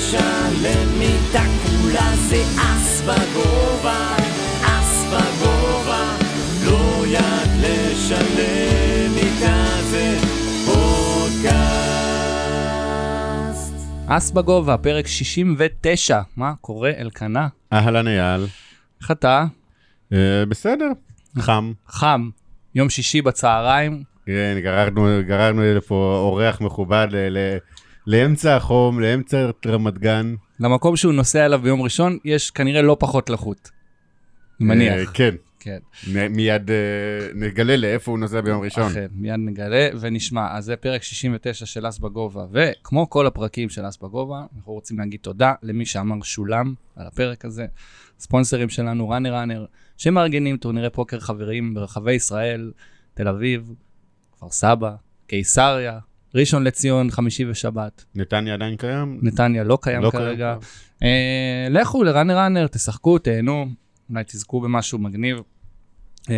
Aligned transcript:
לשלם 0.00 0.98
מיטה 0.98 1.42
כולה 1.62 2.16
זה 2.16 2.42
אס 2.56 3.00
בגובה, 3.00 4.16
אס 4.62 5.04
בגובה, 5.06 6.16
לא 6.66 7.06
יד 7.06 7.50
לשלם 7.60 9.14
מיטה 9.14 9.64
זה 9.90 10.16
פודקאסט. 10.66 11.50
אס 14.06 14.30
בגובה, 14.30 14.76
פרק 14.76 15.06
69. 15.06 16.20
מה 16.36 16.52
קורה, 16.60 16.90
אלקנה? 16.98 17.48
אהלן 17.72 18.08
אייל. 18.08 18.46
איך 19.00 19.10
אתה? 19.10 19.44
אה, 20.12 20.44
בסדר, 20.48 20.88
חם. 21.38 21.72
חם. 21.88 22.28
יום 22.74 22.90
שישי 22.90 23.22
בצהריים. 23.22 24.02
כן, 24.26 24.58
גררנו, 24.62 25.08
גררנו 25.26 25.62
לפה 25.62 26.20
אורח 26.22 26.60
מכובד 26.60 27.08
לאמצע 28.10 28.56
החום, 28.56 29.00
לאמצע 29.00 29.50
רמת 29.66 29.98
גן. 29.98 30.34
למקום 30.60 30.96
שהוא 30.96 31.12
נוסע 31.12 31.46
אליו 31.46 31.60
ביום 31.62 31.82
ראשון, 31.82 32.18
יש 32.24 32.50
כנראה 32.50 32.82
לא 32.82 32.96
פחות 33.00 33.30
לחות. 33.30 33.70
אני 34.60 34.68
מניח. 34.68 34.94
אה, 34.94 35.06
כן, 35.06 35.34
כן. 35.60 35.78
מיד 36.30 36.70
אה, 36.70 36.76
נגלה 37.34 37.76
לאיפה 37.76 38.10
הוא 38.10 38.18
נוסע 38.18 38.40
ביום 38.40 38.62
ראשון. 38.62 38.86
אכן, 38.86 39.06
מיד 39.14 39.34
נגלה 39.38 39.88
ונשמע. 40.00 40.56
אז 40.56 40.64
זה 40.64 40.76
פרק 40.76 41.02
69 41.02 41.66
של 41.66 41.88
אס 41.88 41.98
בגובה, 41.98 42.46
וכמו 42.52 43.10
כל 43.10 43.26
הפרקים 43.26 43.68
של 43.68 43.88
אס 43.88 43.96
בגובה, 43.96 44.44
אנחנו 44.56 44.72
רוצים 44.72 44.98
להגיד 44.98 45.20
תודה 45.20 45.54
למי 45.62 45.86
שאמר 45.86 46.22
שולם 46.22 46.74
על 46.96 47.06
הפרק 47.06 47.44
הזה. 47.44 47.66
ספונסרים 48.18 48.68
שלנו, 48.68 49.08
ראנר 49.08 49.34
ראנר, 49.34 49.64
שמארגנים 49.96 50.56
טורנירי 50.56 50.90
פוקר 50.90 51.20
חברים 51.20 51.74
ברחבי 51.74 52.12
ישראל, 52.12 52.72
תל 53.14 53.28
אביב, 53.28 53.74
כפר 54.32 54.50
סבא, 54.50 54.94
קיסריה, 55.26 55.98
ראשון 56.34 56.64
לציון, 56.64 57.10
חמישי 57.10 57.50
ושבת. 57.50 58.04
נתניה 58.14 58.54
עדיין 58.54 58.76
קיים? 58.76 59.18
נתניה 59.22 59.64
לא 59.64 59.78
קיים 59.82 60.02
לא 60.02 60.10
כרגע. 60.10 60.56
קיים. 60.60 61.10
אה, 61.10 61.66
לכו 61.70 62.04
ל 62.04 62.09
Runner 62.09 62.38
Runner, 62.38 62.66
תשחקו, 62.66 63.18
תהנו, 63.18 63.66
אולי 64.10 64.24
תזכו 64.26 64.60
במשהו 64.60 64.98
מגניב. 64.98 65.40
אה, 66.30 66.36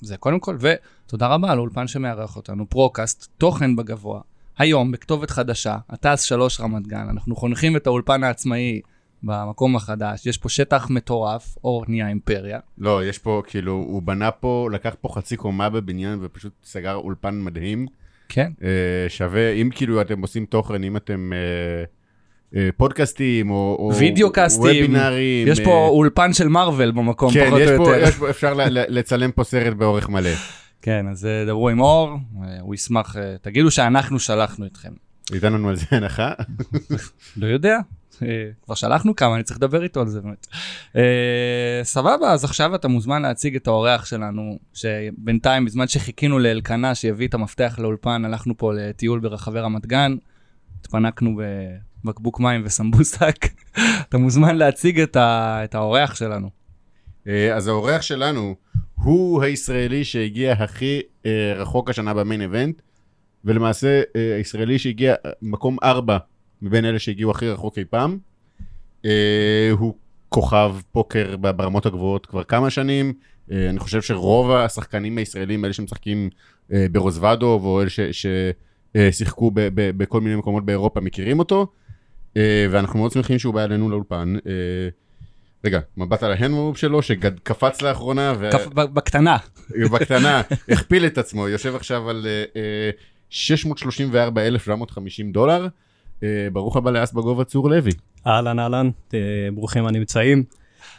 זה 0.00 0.16
קודם 0.16 0.40
כל, 0.40 0.56
ותודה 0.60 1.26
רבה 1.26 1.54
לאולפן 1.54 1.86
שמארח 1.86 2.36
אותנו, 2.36 2.68
Procast, 2.68 3.28
תוכן 3.38 3.76
בגובה. 3.76 4.20
היום, 4.58 4.92
בכתובת 4.92 5.30
חדשה, 5.30 5.76
הטס 5.90 6.22
3 6.22 6.60
רמת 6.60 6.86
גן, 6.86 7.06
אנחנו 7.10 7.36
חונכים 7.36 7.76
את 7.76 7.86
האולפן 7.86 8.24
העצמאי 8.24 8.80
במקום 9.22 9.76
החדש, 9.76 10.26
יש 10.26 10.38
פה 10.38 10.48
שטח 10.48 10.90
מטורף, 10.90 11.56
אור 11.64 11.84
נהיה 11.88 12.08
אימפריה. 12.08 12.58
לא, 12.78 13.04
יש 13.04 13.18
פה, 13.18 13.42
כאילו, 13.46 13.72
הוא 13.72 14.02
בנה 14.02 14.30
פה, 14.30 14.68
לקח 14.72 14.96
פה 15.00 15.08
חצי 15.14 15.36
קומה 15.36 15.70
בבניין 15.70 16.18
ופשוט 16.22 16.52
סגר 16.64 16.94
אולפן 16.94 17.40
מדהים. 17.40 17.86
כן, 18.34 18.52
אה, 18.62 18.68
שווה, 19.08 19.50
אם 19.52 19.68
כאילו 19.74 20.00
אתם 20.00 20.20
עושים 20.20 20.46
תוכן, 20.46 20.84
אם 20.84 20.96
אתם 20.96 21.32
אה, 21.32 21.84
אה, 22.60 22.68
פודקאסטים 22.76 23.50
או, 23.50 23.76
או 23.78 23.94
וידאו 23.98 24.32
קאסטים, 24.32 24.62
וובינארים. 24.62 25.48
יש 25.48 25.60
פה 25.60 25.88
אולפן 25.88 26.32
של 26.32 26.48
מארוול 26.48 26.90
במקום, 26.90 27.32
כן, 27.32 27.46
פחות 27.46 27.60
או 27.60 27.66
יותר. 27.66 28.08
יש 28.08 28.16
פה, 28.16 28.30
אפשר 28.30 28.54
לצלם 28.68 29.32
פה 29.32 29.44
סרט 29.44 29.76
באורך 29.76 30.08
מלא. 30.08 30.30
כן, 30.82 31.06
אז 31.08 31.28
דברו 31.46 31.68
עם 31.68 31.80
אור, 31.80 32.16
הוא 32.60 32.74
ישמח, 32.74 33.16
תגידו 33.42 33.70
שאנחנו 33.70 34.18
שלחנו 34.18 34.66
אתכם. 34.66 34.92
ייתן 35.32 35.52
לנו 35.52 35.68
על 35.68 35.76
זה 35.76 35.86
הנחה. 35.90 36.32
לא 37.36 37.46
יודע, 37.46 37.78
כבר 38.62 38.74
שלחנו 38.74 39.16
כמה, 39.16 39.34
אני 39.34 39.42
צריך 39.42 39.56
לדבר 39.56 39.82
איתו 39.82 40.00
על 40.00 40.08
זה 40.08 40.20
באמת. 40.20 40.46
אה, 40.96 41.80
סבבה, 41.82 42.32
אז 42.32 42.44
עכשיו 42.44 42.74
אתה 42.74 42.88
מוזמן 42.88 43.22
להציג 43.22 43.56
את 43.56 43.66
האורח 43.66 44.04
שלנו, 44.04 44.58
שבינתיים, 44.74 45.64
בזמן 45.64 45.88
שחיכינו 45.88 46.38
לאלקנה 46.38 46.94
שיביא 46.94 47.28
את 47.28 47.34
המפתח 47.34 47.76
לאולפן, 47.78 48.24
הלכנו 48.24 48.56
פה 48.56 48.72
לטיול 48.74 49.20
ברחבי 49.20 49.60
רמת 49.60 49.86
גן, 49.86 50.16
התפנקנו 50.80 51.40
בבקבוק 52.04 52.40
מים 52.40 52.62
וסמבוסק. 52.64 53.46
אתה 54.08 54.18
מוזמן 54.18 54.56
להציג 54.56 55.00
את, 55.00 55.16
ה... 55.16 55.60
את 55.64 55.74
האורח 55.74 56.14
שלנו. 56.14 56.50
אה, 57.28 57.54
אז 57.54 57.68
האורח 57.68 58.02
שלנו 58.02 58.54
הוא 58.94 59.42
הישראלי 59.42 60.04
שהגיע 60.04 60.52
הכי 60.52 61.00
אה, 61.26 61.54
רחוק 61.56 61.90
השנה 61.90 62.14
במיין 62.14 62.42
איבנט, 62.42 62.82
ולמעשה 63.44 64.02
אה, 64.16 64.36
הישראלי 64.36 64.78
שהגיע 64.78 65.14
אה, 65.26 65.30
מקום 65.42 65.76
ארבע 65.82 66.18
מבין 66.62 66.84
אלה 66.84 66.98
שהגיעו 66.98 67.30
הכי 67.30 67.48
רחוק 67.48 67.78
אי 67.78 67.84
פעם. 67.84 68.18
אה, 69.04 69.70
הוא 69.70 69.94
כוכב 70.28 70.74
פוקר 70.92 71.36
ברמות 71.36 71.86
הגבוהות 71.86 72.26
כבר 72.26 72.44
כמה 72.44 72.70
שנים. 72.70 73.12
אה, 73.52 73.70
אני 73.70 73.78
חושב 73.78 74.02
שרוב 74.02 74.50
השחקנים 74.50 75.18
הישראלים, 75.18 75.64
אלה 75.64 75.72
שמשחקים 75.72 76.30
אה, 76.72 76.86
ברוזוודוב, 76.92 77.64
או 77.64 77.82
אלה 77.82 77.90
ששיחקו 78.12 79.50
בכל 79.74 80.20
מיני 80.20 80.36
מקומות 80.36 80.64
באירופה, 80.64 81.00
מכירים 81.00 81.38
אותו. 81.38 81.66
אה, 82.36 82.66
ואנחנו 82.70 82.98
מאוד 82.98 83.12
שמחים 83.12 83.38
שהוא 83.38 83.54
בא 83.54 83.64
אלינו 83.64 83.90
לאולפן. 83.90 84.34
אה, 84.46 84.52
רגע, 85.64 85.80
מבט 85.96 86.22
על 86.22 86.32
ההנדמוב 86.32 86.76
שלו 86.76 87.02
שקפץ 87.02 87.82
לאחרונה, 87.82 88.32
ו... 88.38 88.50
ב- 88.74 88.94
בקטנה. 88.94 89.36
בקטנה, 89.92 90.42
הכפיל 90.68 91.06
את 91.06 91.18
עצמו, 91.18 91.48
יושב 91.48 91.74
עכשיו 91.74 92.10
על 92.10 92.26
אה, 92.26 92.44
אה, 92.56 92.90
634,750 93.30 95.32
דולר. 95.32 95.66
אה, 96.22 96.28
ברוך 96.52 96.76
הבא 96.76 96.90
לאס 96.90 97.12
בגובה 97.12 97.44
צור 97.44 97.70
לוי. 97.70 97.90
אהלן 98.26 98.58
אהלן, 98.58 98.90
אה, 99.14 99.18
ברוכים 99.54 99.86
הנמצאים. 99.86 100.44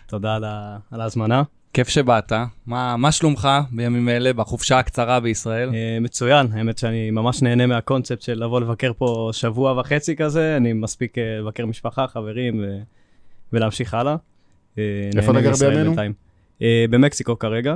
תודה 0.07 0.35
על 0.35 0.43
ה- 0.43 0.77
על 0.91 1.01
ההזמנה. 1.01 1.43
כיף 1.73 1.87
שבאת. 1.89 2.31
מה, 2.65 2.97
מה 2.97 3.11
שלומך 3.11 3.49
בימים 3.71 4.09
אלה, 4.09 4.33
בחופשה 4.33 4.79
הקצרה 4.79 5.19
בישראל? 5.19 5.69
אה, 5.73 5.97
מצוין, 6.01 6.47
האמת 6.53 6.77
שאני 6.77 7.11
ממש 7.11 7.41
נהנה 7.41 7.65
מהקונספט 7.67 8.21
של 8.21 8.43
לבוא 8.43 8.61
לבקר 8.61 8.91
פה 8.97 9.29
שבוע 9.33 9.79
וחצי 9.79 10.15
כזה, 10.15 10.57
אני 10.57 10.73
מספיק 10.73 11.17
לבקר 11.17 11.65
משפחה, 11.65 12.07
חברים 12.07 12.59
ו- 12.63 12.79
ולהמשיך 13.53 13.93
הלאה. 13.93 14.15
אה, 14.77 14.83
איפה 15.17 15.31
אתה 15.31 15.41
גר 15.41 15.51
בימינו? 15.69 15.95
במקסיקו 16.89 17.39
כרגע. 17.39 17.75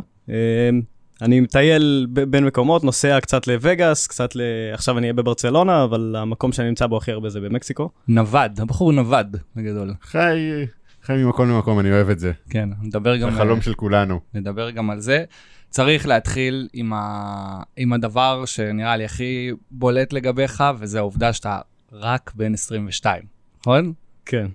אני 1.22 1.40
מטייל 1.40 2.08
בין 2.10 2.46
מקומות, 2.46 2.84
נוסע 2.84 3.20
קצת 3.20 3.48
לווגאס, 3.48 4.08
קצת 4.08 4.36
ל... 4.36 4.42
עכשיו 4.74 4.98
אני 4.98 5.06
אהיה 5.06 5.14
בברצלונה, 5.14 5.84
אבל 5.84 6.16
המקום 6.18 6.52
שאני 6.52 6.68
נמצא 6.70 6.88
בו 6.88 6.98
הכי 6.98 7.12
הרבה 7.12 7.30
זה 7.30 7.40
במקסיקו. 7.40 7.90
נווד, 8.08 8.60
הבחור 8.62 8.92
נווד, 8.92 9.38
בגדול. 9.56 9.94
חי, 10.02 10.66
חי 11.04 11.14
ממקום 11.14 11.50
למקום, 11.50 11.80
אני 11.80 11.92
אוהב 11.92 12.10
את 12.10 12.20
זה. 12.20 12.32
כן, 12.50 12.70
נדבר 12.82 13.14
זה 13.14 13.18
גם... 13.18 13.30
החלום 13.30 13.62
של 13.62 13.74
כולנו. 13.74 14.20
נדבר 14.34 14.72
גם 14.72 14.90
על 14.90 15.00
זה. 15.00 15.24
צריך 15.70 16.08
להתחיל 16.08 16.68
עם, 16.74 16.94
ה... 16.94 17.64
עם 17.78 17.94
הדבר 17.94 18.46
שנראה 18.46 18.98
לי 18.98 19.06
הכי 19.06 19.52
בולט 19.72 20.14
לגביך, 20.14 20.64
וזה 20.80 20.98
העובדה 20.98 21.34
שאתה 21.34 21.60
רק 21.92 22.32
בן 22.36 22.54
22, 22.54 23.24
נכון? 23.62 23.94
כן. 24.26 24.48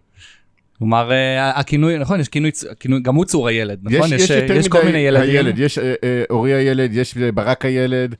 כלומר, 0.82 1.12
אה, 1.12 1.50
הכינוי, 1.50 1.98
נכון, 1.98 2.20
יש 2.20 2.28
כינוי, 2.28 2.50
כינוי 2.80 3.00
גם 3.00 3.14
הוא 3.14 3.24
צור 3.24 3.48
הילד, 3.48 3.78
נכון? 3.82 4.12
יש, 4.12 4.20
יש 4.22 4.30
אה, 4.30 4.38
יותר 4.42 4.56
יש 4.56 4.68
כל 4.68 4.84
מיני 4.84 4.98
ילדים. 4.98 5.30
הילד, 5.30 5.58
יש 5.58 5.78
אה, 5.78 5.94
אה, 6.04 6.22
אורי 6.30 6.52
הילד, 6.54 6.90
יש 6.94 7.16
אה, 7.16 7.32
ברק 7.32 7.64
הילד, 7.64 8.14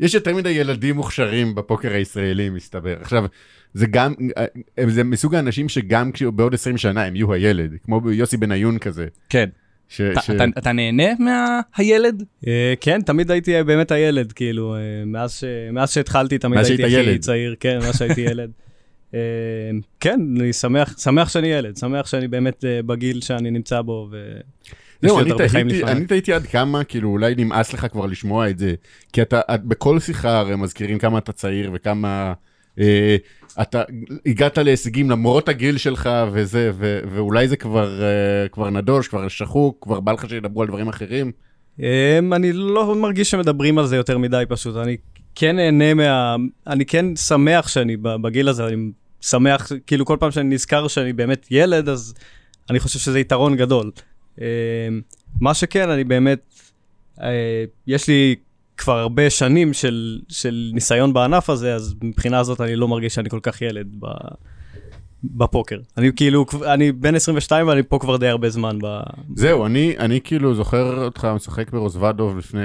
יש 0.00 0.14
יותר 0.14 0.34
מדי 0.34 0.50
ילדים 0.50 0.96
מוכשרים 0.96 1.54
בפוקר 1.54 1.92
הישראלי, 1.92 2.50
מסתבר. 2.50 2.96
עכשיו, 3.00 3.24
זה 3.74 3.86
גם, 3.86 4.14
אה, 4.38 4.44
אה, 4.78 4.84
זה 4.88 5.04
מסוג 5.04 5.34
האנשים 5.34 5.68
שגם 5.68 6.12
כשבעוד 6.12 6.54
20 6.54 6.76
שנה 6.76 7.04
הם 7.04 7.16
יהיו 7.16 7.32
הילד, 7.32 7.70
כמו 7.84 8.10
יוסי 8.10 8.36
בניון 8.36 8.78
כזה. 8.78 9.06
כן. 9.28 9.48
ש, 9.88 10.00
אתה, 10.00 10.20
ש... 10.20 10.30
אתה, 10.30 10.44
אתה 10.58 10.72
נהנה 10.72 11.04
מהילד? 11.18 12.22
אה, 12.46 12.74
כן, 12.80 13.00
תמיד 13.02 13.30
הייתי 13.30 13.62
באמת 13.62 13.90
הילד, 13.90 14.32
כאילו, 14.32 14.74
אה, 14.74 14.80
מאז 15.06 15.32
ש- 15.34 15.44
מאז 15.72 15.90
שהתחלתי 15.92 16.38
תמיד 16.38 16.58
מאז 16.58 16.68
הייתי 16.70 16.84
הכי 16.84 16.92
ילד. 16.92 17.20
צעיר, 17.20 17.54
כן, 17.60 17.78
מאז 17.78 17.98
שהייתי 17.98 18.20
ילד. 18.20 18.50
אה, 19.14 19.18
כן, 20.00 20.20
אני 20.40 20.52
שמח, 20.52 20.98
שמח 20.98 21.28
שאני 21.28 21.48
ילד, 21.48 21.76
שמח 21.76 22.06
שאני 22.06 22.28
באמת 22.28 22.64
אה, 22.64 22.82
בגיל 22.82 23.20
שאני 23.20 23.50
נמצא 23.50 23.80
בו, 23.80 24.08
לי 25.02 25.08
זהו, 25.08 25.20
אני 25.20 25.30
תהיתי. 25.36 25.84
אני 25.84 26.06
תהיתי 26.06 26.32
עד 26.32 26.46
כמה, 26.46 26.84
כאילו, 26.84 27.08
אולי 27.08 27.34
נמאס 27.36 27.72
לך 27.72 27.86
כבר 27.92 28.06
לשמוע 28.06 28.50
את 28.50 28.58
זה. 28.58 28.74
כי 29.12 29.22
אתה, 29.22 29.40
את, 29.54 29.64
בכל 29.64 30.00
שיחה 30.00 30.38
הרי 30.38 30.56
מזכירים 30.56 30.98
כמה 30.98 31.18
אתה 31.18 31.32
צעיר 31.32 31.70
וכמה... 31.74 32.32
אה, 32.78 33.16
אתה 33.62 33.82
הגעת 34.26 34.58
להישגים 34.58 35.10
למרות 35.10 35.48
הגיל 35.48 35.76
שלך 35.76 36.10
וזה, 36.32 36.70
ו, 36.74 37.00
ואולי 37.10 37.48
זה 37.48 37.56
כבר, 37.56 38.02
אה, 38.02 38.48
כבר 38.48 38.70
נדוש, 38.70 39.08
כבר 39.08 39.28
שחוק, 39.28 39.78
כבר 39.80 40.00
בא 40.00 40.12
לך 40.12 40.28
שידברו 40.28 40.62
על 40.62 40.68
דברים 40.68 40.88
אחרים. 40.88 41.32
אה, 41.82 42.18
אני 42.32 42.52
לא 42.52 42.94
מרגיש 42.94 43.30
שמדברים 43.30 43.78
על 43.78 43.86
זה 43.86 43.96
יותר 43.96 44.18
מדי 44.18 44.44
פשוט, 44.48 44.76
אני 44.76 44.96
כן 45.34 45.56
נהנה 45.56 45.94
מה... 45.94 46.36
אני 46.66 46.86
כן 46.86 47.16
שמח 47.16 47.68
שאני 47.68 47.96
בגיל 47.96 48.48
הזה, 48.48 48.66
אני 48.66 48.76
שמח, 49.22 49.72
כאילו 49.86 50.06
כל 50.06 50.16
פעם 50.20 50.30
שאני 50.30 50.54
נזכר 50.54 50.88
שאני 50.88 51.12
באמת 51.12 51.46
ילד, 51.50 51.88
אז 51.88 52.14
אני 52.70 52.80
חושב 52.80 52.98
שזה 52.98 53.20
יתרון 53.20 53.56
גדול. 53.56 53.90
אה, 54.40 54.46
מה 55.40 55.54
שכן, 55.54 55.90
אני 55.90 56.04
באמת, 56.04 56.54
אה, 57.22 57.64
יש 57.86 58.08
לי 58.08 58.36
כבר 58.76 58.98
הרבה 58.98 59.30
שנים 59.30 59.72
של, 59.72 60.20
של 60.28 60.70
ניסיון 60.74 61.12
בענף 61.12 61.50
הזה, 61.50 61.74
אז 61.74 61.94
מבחינה 62.02 62.38
הזאת 62.38 62.60
אני 62.60 62.76
לא 62.76 62.88
מרגיש 62.88 63.14
שאני 63.14 63.30
כל 63.30 63.40
כך 63.42 63.62
ילד 63.62 63.96
ב, 64.00 64.06
בפוקר. 65.24 65.78
אני 65.96 66.10
כאילו, 66.16 66.46
אני 66.66 66.92
בן 66.92 67.14
22 67.14 67.68
ואני 67.68 67.82
פה 67.82 67.98
כבר 67.98 68.16
די 68.16 68.28
הרבה 68.28 68.50
זמן. 68.50 68.78
ב... 68.82 69.00
זהו, 69.34 69.66
אני, 69.66 69.94
אני 69.98 70.20
כאילו 70.24 70.54
זוכר 70.54 71.04
אותך 71.04 71.28
משחק 71.34 71.70
ברוזוודוב 71.70 72.38
לפני 72.38 72.60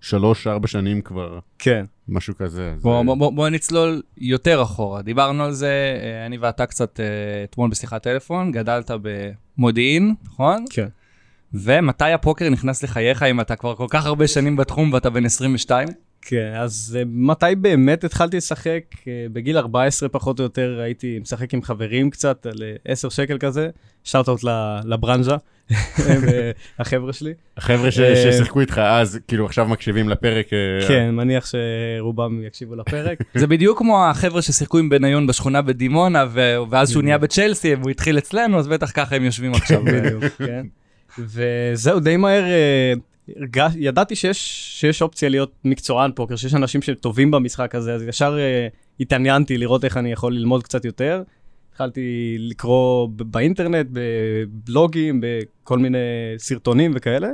שלוש-ארבע 0.00 0.68
שנים 0.68 1.00
כבר, 1.00 1.38
כן. 1.58 1.84
משהו 2.08 2.34
כזה. 2.36 2.74
בוא, 2.82 2.98
אה, 2.98 3.04
בוא, 3.04 3.14
בוא, 3.16 3.32
בוא 3.32 3.48
נצלול 3.48 4.02
יותר 4.18 4.62
אחורה. 4.62 5.02
דיברנו 5.02 5.44
על 5.44 5.52
זה, 5.52 5.98
אה, 6.02 6.26
אני 6.26 6.38
ואתה 6.38 6.66
קצת 6.66 7.00
אה, 7.00 7.44
אתמול 7.44 7.70
בשיחת 7.70 8.02
טלפון, 8.02 8.52
גדלת 8.52 8.90
במודיעין, 9.02 10.14
נכון? 10.24 10.64
כן. 10.70 10.86
ומתי 11.54 12.12
הפוקר 12.12 12.50
נכנס 12.50 12.82
לחייך 12.82 13.22
אם 13.22 13.40
אתה 13.40 13.56
כבר 13.56 13.74
כל 13.74 13.86
כך 13.90 14.06
הרבה 14.06 14.28
שנים 14.28 14.56
בתחום 14.56 14.92
ואתה 14.92 15.10
בן 15.10 15.24
22? 15.24 15.88
כן, 16.28 16.52
אז 16.56 16.96
אה, 16.98 17.02
מתי 17.06 17.46
באמת 17.58 18.04
התחלתי 18.04 18.36
לשחק? 18.36 18.80
אה, 19.08 19.26
בגיל 19.32 19.58
14 19.58 20.08
פחות 20.08 20.38
או 20.38 20.44
יותר 20.44 20.80
הייתי 20.82 21.18
משחק 21.22 21.54
עם 21.54 21.62
חברים 21.62 22.10
קצת, 22.10 22.46
על 22.46 22.62
אה, 22.62 22.92
10 22.92 23.08
שקל 23.08 23.38
כזה, 23.38 23.68
שאוט-אוט 24.04 24.40
לברנז'ה, 24.84 25.36
החבר'ה 26.78 27.12
שלי. 27.12 27.32
החבר'ה 27.56 27.90
ש- 27.90 27.98
אה, 27.98 28.32
ששיחקו 28.32 28.60
איתך 28.60 28.78
אז, 28.78 29.18
כאילו 29.28 29.46
עכשיו 29.46 29.66
מקשיבים 29.68 30.08
לפרק. 30.08 30.46
אה, 30.52 30.88
כן, 30.88 31.10
מניח 31.14 31.46
שרובם 31.46 32.42
יקשיבו 32.46 32.76
לפרק. 32.76 33.18
זה 33.34 33.46
בדיוק 33.46 33.78
כמו 33.78 34.06
החבר'ה 34.06 34.42
ששיחקו 34.42 34.78
עם 34.78 34.88
בניון 34.88 35.26
בשכונה 35.26 35.62
בדימונה, 35.62 36.24
ואז 36.70 36.90
שהוא 36.90 37.02
נהיה 37.02 37.18
בצ'לסי, 37.18 37.74
והוא 37.74 37.90
התחיל 37.90 38.18
אצלנו, 38.18 38.58
אז 38.58 38.68
בטח 38.68 38.90
ככה 38.94 39.16
הם 39.16 39.24
יושבים 39.24 39.54
עכשיו. 39.54 39.84
בדיוק, 39.84 40.24
כן. 40.38 40.66
וזהו, 41.18 42.00
די 42.00 42.16
מהר 42.16 42.44
אה, 42.44 42.92
הרגש, 43.36 43.72
ידעתי 43.76 44.16
שיש, 44.16 44.38
שיש 44.80 45.02
אופציה 45.02 45.28
להיות 45.28 45.52
מקצוען 45.64 46.10
פוקר, 46.14 46.36
שיש 46.36 46.54
אנשים 46.54 46.82
שטובים 46.82 47.30
במשחק 47.30 47.74
הזה, 47.74 47.94
אז 47.94 48.02
ישר 48.02 48.36
אה, 48.38 48.68
התעניינתי 49.00 49.58
לראות 49.58 49.84
איך 49.84 49.96
אני 49.96 50.12
יכול 50.12 50.34
ללמוד 50.34 50.62
קצת 50.62 50.84
יותר. 50.84 51.22
התחלתי 51.70 52.36
לקרוא 52.38 53.08
באינטרנט, 53.08 53.86
בבלוגים, 53.92 55.20
בכל 55.22 55.78
מיני 55.78 55.98
סרטונים 56.38 56.92
וכאלה. 56.94 57.28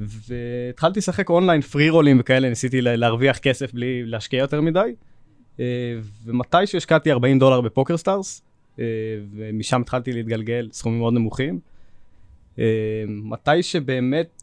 והתחלתי 0.00 0.98
לשחק 0.98 1.30
אונליין 1.30 1.60
freeroll 1.60 1.90
ים 1.90 2.16
וכאלה, 2.20 2.48
ניסיתי 2.48 2.80
לה- 2.80 2.96
להרוויח 2.96 3.38
כסף 3.38 3.72
בלי 3.72 4.02
להשקיע 4.06 4.38
יותר 4.38 4.60
מדי. 4.60 4.94
אה, 5.60 5.64
ומתי 6.24 6.66
שהשקעתי 6.66 7.12
40 7.12 7.38
דולר 7.38 7.60
ב 7.60 7.96
PokerStars, 7.96 8.42
אה, 8.78 8.84
ומשם 9.32 9.80
התחלתי 9.80 10.12
להתגלגל 10.12 10.68
סכומים 10.72 10.98
מאוד 10.98 11.14
נמוכים. 11.14 11.58
אה, 12.58 12.64
מתי 13.08 13.62
שבאמת 13.62 14.42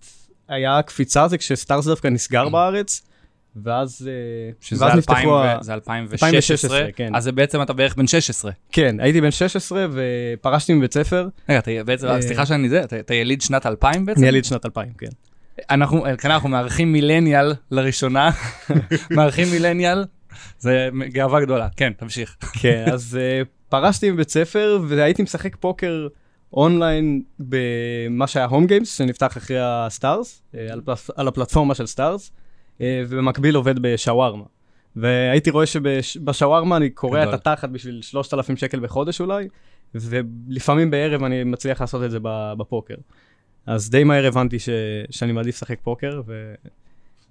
היה 0.51 0.77
הקפיצה 0.77 1.27
זה 1.27 1.37
כש 1.37 1.60
Stars 1.60 1.87
דווקא 1.87 2.07
נסגר 2.07 2.49
בארץ, 2.49 3.01
ואז, 3.63 4.09
אה, 4.71 4.77
ואז 4.77 4.95
2000 4.95 4.97
נפתחו, 4.97 5.37
ה- 5.39 5.57
ו- 5.59 5.63
זה 5.63 5.73
2016, 5.73 6.29
2016, 6.29 6.91
כן. 6.95 7.15
אז 7.15 7.23
זה 7.23 7.31
בעצם 7.31 7.61
אתה 7.61 7.73
בערך 7.73 7.95
בן 7.95 8.07
16. 8.07 8.51
כן, 8.71 8.95
הייתי 8.99 9.21
בן 9.21 9.31
16 9.31 9.85
ופרשתי 9.91 10.73
מבית 10.73 10.93
ספר, 10.93 11.27
רגע, 11.49 11.59
אתה 11.59 11.71
בעצם, 11.85 12.07
אה, 12.07 12.21
סליחה 12.21 12.45
שאני 12.45 12.69
זה, 12.69 12.83
אתה 12.83 12.99
אתה 12.99 13.13
יליד 13.13 13.41
שנת 13.41 13.65
2000 13.65 14.05
בעצם? 14.05 14.19
אני 14.19 14.27
יליד 14.27 14.45
שנת 14.45 14.65
2000, 14.65 14.93
כן. 14.97 15.07
אנחנו, 15.69 16.05
אלקנה, 16.05 16.33
אנחנו 16.33 16.49
מארחים 16.49 16.93
מילניאל 16.93 17.53
לראשונה, 17.71 18.29
מארחים 19.15 19.47
מילניאל, 19.51 20.05
זה 20.59 20.89
גאווה 21.07 21.41
גדולה, 21.41 21.67
כן, 21.77 21.93
תמשיך. 21.97 22.35
כן, 22.53 22.85
אז 22.93 23.17
uh, 23.43 23.47
פרשתי 23.69 24.11
מבית 24.11 24.29
ספר 24.29 24.79
והייתי 24.87 25.23
משחק 25.23 25.55
פוקר 25.55 26.07
אונליין 26.53 27.21
במה 27.39 28.27
שהיה 28.27 28.45
home 28.45 28.67
games, 28.67 28.97
שנפתח 28.97 29.37
אחרי 29.37 29.57
ה 29.59 29.71
Stars, 29.71 30.41
uh, 30.51 30.57
על, 30.71 30.81
פלט, 30.81 30.99
על 31.15 31.27
הפלטפורמה 31.27 31.75
של 31.75 31.85
Stars, 31.85 32.31
uh, 32.77 32.81
ובמקביל 33.07 33.55
עובד 33.55 33.79
בשווארמה. 33.79 34.43
והייתי 34.95 35.49
רואה 35.49 35.65
שבשווארמה 35.65 36.77
אני 36.77 36.89
קורע. 36.89 37.23
את 37.23 37.33
התחת 37.33 37.69
בשביל 37.69 38.01
3,000 38.01 38.57
שקל 38.57 38.79
בחודש 38.79 39.21
אולי, 39.21 39.47
ולפעמים 39.95 40.91
בערב 40.91 41.23
אני 41.23 41.43
מצליח 41.43 41.81
לעשות 41.81 42.03
את 42.03 42.11
זה 42.11 42.17
בפוקר. 42.57 42.95
אז 43.65 43.89
די 43.89 44.03
מהר 44.03 44.27
הבנתי 44.27 44.59
ש, 44.59 44.69
שאני 45.09 45.31
מעדיף 45.31 45.55
לשחק 45.55 45.79
פוקר, 45.83 46.21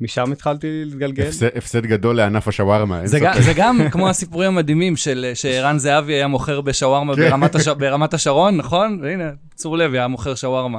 ומשם 0.00 0.32
התחלתי 0.32 0.82
להתגלגל. 0.84 1.22
הפסד- 1.28 1.56
הפסד 1.56 1.86
גדול 1.86 2.16
לענף 2.16 2.48
השווארמה. 2.48 3.06
זה. 3.06 3.20
גם- 3.20 3.32
זה 3.40 3.52
גם 3.56 3.78
כמו 3.90 4.08
הסיפורים 4.08 4.48
המדהימים 4.48 4.96
של 4.96 5.30
שערן 5.34 5.78
זהבי 5.78 6.12
היה 6.12 6.26
מוכר 6.26 6.60
בשווארמה 6.60 7.16
כן. 7.16 7.28
ברמת 7.30 7.54
הש- 7.54 7.68
ברמת 7.68 8.14
השרון, 8.14 8.56
נכון? 8.56 8.98
והנה, 9.02 9.24
צור 9.54 9.78
לוי 9.78 9.98
היה 9.98 10.08
מוכר 10.08 10.34
שווארמה. 10.34 10.78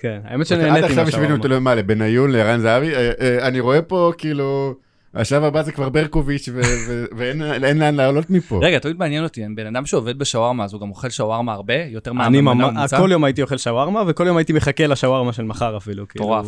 כן, 0.00 0.18
האמת 0.24 0.40
עד 0.40 0.46
שנהניתי 0.46 0.86
עכשיו 0.86 1.08
השווינו 1.08 1.34
אותו 1.34 1.48
מהשווארמה. 1.48 1.56
למה, 1.74 1.82
לבניון, 1.82 2.30
לערן 2.30 2.60
זהבי? 2.60 2.94
אה, 2.94 3.10
אה, 3.20 3.48
אני 3.48 3.60
רואה 3.60 3.82
פה 3.82 4.12
כאילו, 4.18 4.74
השלב 5.14 5.44
הבא 5.44 5.62
זה 5.62 5.72
כבר 5.72 5.88
ברקוביץ' 5.88 6.48
ו- 6.52 6.60
ו- 6.88 7.04
ואין 7.16 7.42
אין 7.64 7.78
לאן 7.78 7.94
לעלות 7.94 8.30
מפה. 8.30 8.60
רגע, 8.62 8.78
תמיד 8.78 8.96
מעניין 8.98 9.24
אותי, 9.24 9.42
בן 9.56 9.66
אדם 9.66 9.86
שעובד 9.86 10.18
בשווארמה, 10.18 10.64
אז 10.64 10.72
הוא 10.72 10.80
גם 10.80 10.90
אוכל 10.90 11.10
שווארמה 11.10 11.52
הרבה? 11.52 11.74
יותר 11.74 12.10
אני 12.10 12.40
מהבן 12.40 12.60
אדם 12.60 12.76
הממוצע? 12.76 12.98
כל 12.98 13.08
יום 13.12 13.24
הייתי 13.24 13.42
אוכל 13.42 13.56
שווארמה, 13.56 14.02
וכל 14.06 14.26
יום 14.26 14.36
הייתי 14.36 14.52
מחכה 14.52 14.86
לשווארמה 14.86 15.32
של 15.32 15.42
מחר 15.42 15.76
אפילו. 15.76 16.08
כאילו, 16.08 16.24
מטורף. 16.24 16.46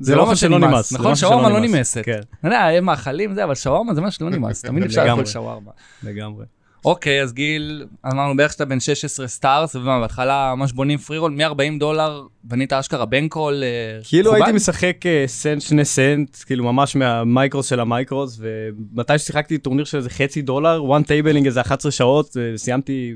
זה- 0.00 0.14
לא 0.14 0.20
אוכל 0.20 0.30
מה 0.30 0.36
שלא 0.36 0.58
שנמאס, 0.58 0.90
זה 0.90 0.98
נכון? 0.98 1.12
משהו 1.12 1.28
שווארמה 1.28 1.48
לא 1.50 1.58
נמאס. 1.60 1.70
נמאסת. 1.74 2.04
כן, 2.04 2.18
אתה 2.40 2.48
יודע, 2.48 2.64
הם 2.64 2.84
מאכלים 2.84 3.34
זה, 3.34 3.44
אבל 3.44 3.54
שווארמה 3.54 3.94
זה 3.94 4.00
משהו 4.00 4.18
שלא 4.18 4.30
נמאס, 4.30 4.62
תמיד 4.62 4.84
אפשר 4.84 5.04
לאכול. 5.04 5.24
שווארמה. 5.26 5.70
לגמרי. 6.02 6.44
אוקיי, 6.84 7.22
אז 7.22 7.32
גיל, 7.32 7.84
אמרנו 8.12 8.36
בערך 8.36 8.52
שאתה 8.52 8.64
בן 8.64 8.80
16 8.80 9.28
Stars, 9.28 9.76
ומה, 9.76 10.00
בהתחלה 10.00 10.54
ממש 10.56 10.72
בונים 10.72 10.98
freeroll, 10.98 11.32
מ-40 11.32 11.78
דולר, 11.78 12.22
בנית 12.44 12.72
אשכרה 12.72 13.04
bankroll 13.06 13.62
אה, 13.64 13.68
כאילו? 14.04 14.34
הייתי 14.34 14.52
משחק 14.52 14.96
אה, 15.06 15.24
סנט, 15.26 15.62
שני 15.62 15.84
סנט, 15.84 16.36
כאילו 16.46 16.64
ממש 16.64 16.96
מה 16.96 17.13
micros 17.13 17.66
של 17.66 17.80
ה 17.80 17.88
micros, 17.88 18.40
ומתי 18.40 19.18
ששיחקתי 19.18 19.58
טורניר 19.58 19.84
של 19.84 19.98
איזה 19.98 20.10
חצי 20.10 20.42
דולר, 20.42 20.82
one 20.98 21.02
tabling 21.04 21.46
איזה 21.46 21.60
11 21.60 21.92
שעות, 21.92 22.36
וסיימתי 22.54 23.14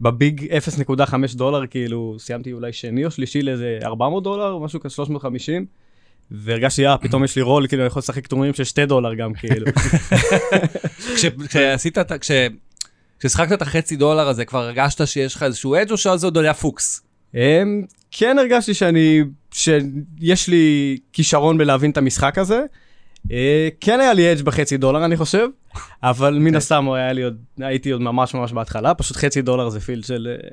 ב 0.00 0.12
big 0.12 0.46
0.5 0.98 1.14
דולר, 1.34 1.66
כאילו 1.66 2.16
סיימתי 2.18 2.52
אולי 2.52 2.72
שני 2.72 3.04
או 3.04 3.10
שלישי 3.10 3.42
לאיזה 3.42 3.78
400 3.84 4.22
דולר, 4.24 4.58
משהו 4.58 4.80
כזה 4.80 4.94
350. 4.94 5.66
והרגשתי, 6.32 6.86
אה, 6.86 6.98
פתאום 6.98 7.24
יש 7.24 7.36
לי 7.36 7.42
רול, 7.42 7.66
כאילו 7.66 7.82
אני 7.82 7.86
יכול 7.86 8.00
לשחק 8.00 8.26
טורנירים 8.26 8.54
של 8.54 8.64
2 8.64 8.88
דולר 8.88 9.14
גם, 9.14 9.34
כאילו. 9.34 9.66
כש- 11.16 11.26
כשעשית, 11.48 11.98
כש- 12.20 12.30
כששחקת 13.20 13.52
את 13.52 13.62
החצי 13.62 13.96
דולר 13.96 14.28
הזה, 14.28 14.44
כבר 14.44 14.58
הרגשת 14.58 15.06
שיש 15.06 15.34
לך 15.34 15.42
איזשהו 15.42 15.74
אדג' 15.74 15.90
או 15.90 15.96
שזה 15.96 16.26
עוד 16.26 16.38
היה 16.38 16.54
פוקס? 16.54 17.02
אמ, 17.34 17.40
כן 18.10 18.38
הרגשתי 18.38 18.74
שאני, 18.74 19.22
שיש 19.52 20.48
לי 20.48 20.96
כישרון 21.12 21.58
בלהבין 21.58 21.90
את 21.90 21.96
המשחק 21.96 22.38
הזה. 22.38 22.62
אה, 23.32 23.68
כן 23.80 24.00
היה 24.00 24.12
לי 24.12 24.32
אדג' 24.32 24.42
בחצי 24.42 24.76
דולר 24.76 25.04
אני 25.04 25.16
חושב, 25.16 25.48
אבל 26.02 26.38
מן 26.38 26.54
הסתם 26.54 26.92
היה 26.92 27.12
לי 27.12 27.22
עוד, 27.22 27.36
הייתי 27.58 27.90
עוד 27.90 28.00
ממש 28.00 28.34
ממש 28.34 28.52
בהתחלה, 28.52 28.94
פשוט 28.94 29.16
חצי 29.16 29.42
דולר 29.42 29.68
זה 29.68 29.80
פילד 29.80 30.04
של, 30.04 30.28
אה, 30.30 30.48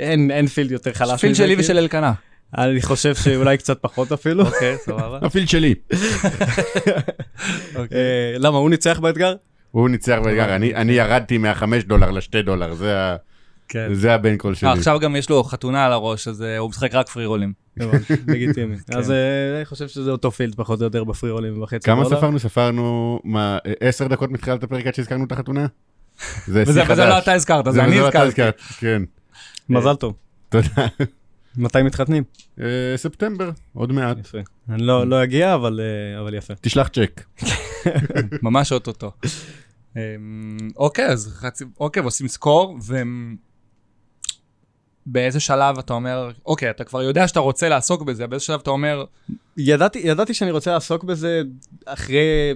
אין, 0.00 0.30
אין 0.30 0.46
פילד 0.46 0.70
יותר 0.70 0.92
חלש. 0.92 1.20
פיל 1.20 1.30
מזה, 1.30 1.44
שלי. 1.44 1.56
ושל 1.58 1.78
אלקנה. 1.78 2.12
אני 2.58 2.82
חושב 2.82 3.14
שאולי 3.14 3.58
קצת 3.58 3.78
פחות 3.80 4.12
אפילו. 4.12 4.46
אוקיי, 4.46 4.76
סבבה. 4.78 5.18
הפילד 5.22 5.48
שלי. 5.48 5.74
אה, 7.76 8.34
למה, 8.38 8.58
הוא 8.58 8.70
ניצח 8.70 8.98
באתגר? 8.98 9.34
הוא 9.76 9.88
ניצח 9.88 10.18
באתגר, 10.24 10.56
אני 10.56 10.74
אני 10.74 10.92
ירדתי 10.92 11.38
מהחמש 11.38 11.84
דולר 11.84 12.10
לשתי 12.10 12.42
דולר, 12.42 12.74
זה 12.74 12.98
ה- 13.00 13.16
כן. 13.68 13.94
זה 13.94 14.14
הבן 14.14 14.36
קול 14.36 14.54
שלי. 14.54 14.68
אה, 14.68 14.72
עכשיו 14.74 15.00
גם 15.00 15.16
יש 15.16 15.30
לו 15.30 15.44
חתונה 15.44 15.86
על 15.86 15.92
הראש, 15.92 16.28
אז 16.28 16.42
אה, 16.42 16.58
הוא 16.58 16.68
משחק 16.70 16.94
רק 16.94 17.08
פרי 17.08 17.26
רולים. 17.26 17.52
לגיטימי. 18.28 18.76
כן. 18.86 18.98
אז 18.98 19.10
אה, 19.10 19.16
אני 19.56 19.64
חושב 19.64 19.88
שזה 19.88 20.10
אותו 20.10 20.30
פילד 20.30 20.54
פחות 20.54 20.80
או 20.80 20.84
יותר 20.84 21.04
בפרי 21.04 21.30
רולים 21.30 21.60
בחצי 21.60 21.86
כמה 21.86 22.02
דולר. 22.04 22.16
ספרנו? 22.16 22.38
ספרנו, 22.38 23.20
מה, 23.24 23.58
עשר 23.80 24.06
דקות 24.08 24.30
מתחילת 24.30 24.62
הפרק 24.62 24.86
עד 24.86 24.94
שהזכרנו 24.94 25.24
את 25.24 25.32
החתונה? 25.32 25.66
זה 26.46 26.62
שיא 26.64 26.70
וזה 26.72 26.80
לא 26.80 26.84
חדש. 26.84 27.22
אתה 27.22 27.32
הזכרת, 27.32 27.72
זה 27.72 27.84
אני 27.84 27.98
לא 27.98 28.06
הזכרתי. 28.06 28.26
הזכרת, 28.26 28.60
כן. 28.78 29.02
מזל 29.68 29.94
טוב. 29.94 30.14
תודה. 30.48 30.86
מתי 31.56 31.82
מתחתנים? 31.82 32.22
אה, 32.60 32.64
ספטמבר, 32.96 33.50
עוד 33.74 33.92
מעט. 33.92 34.18
יפה. 34.18 34.38
אני 34.70 34.82
לא 34.82 35.06
לא 35.06 35.22
אגיע, 35.22 35.54
אבל 35.54 35.80
אה, 36.14 36.20
אבל 36.20 36.34
יפה. 36.34 36.54
תשלח 36.60 36.88
צ'ק. 36.88 37.24
ממש 38.42 38.72
אוטוטו. 38.72 39.12
אמ, 39.96 40.56
אוקיי, 40.76 41.06
אז 41.06 41.28
חצי, 41.32 41.64
אוקיי, 41.80 42.02
ועושים 42.02 42.28
סקור, 42.28 42.78
ובאיזה 45.06 45.40
שלב 45.40 45.78
אתה 45.78 45.92
אומר, 45.92 46.30
אוקיי, 46.46 46.70
אתה 46.70 46.84
כבר 46.84 47.02
יודע 47.02 47.28
שאתה 47.28 47.40
רוצה 47.40 47.68
לעסוק 47.68 48.02
בזה, 48.02 48.26
באיזה 48.26 48.44
שלב 48.44 48.60
אתה 48.60 48.70
אומר, 48.70 49.04
ידעתי, 49.56 49.98
ידעתי 49.98 50.34
שאני 50.34 50.50
רוצה 50.50 50.72
לעסוק 50.72 51.04
בזה 51.04 51.42
אחרי, 51.86 52.54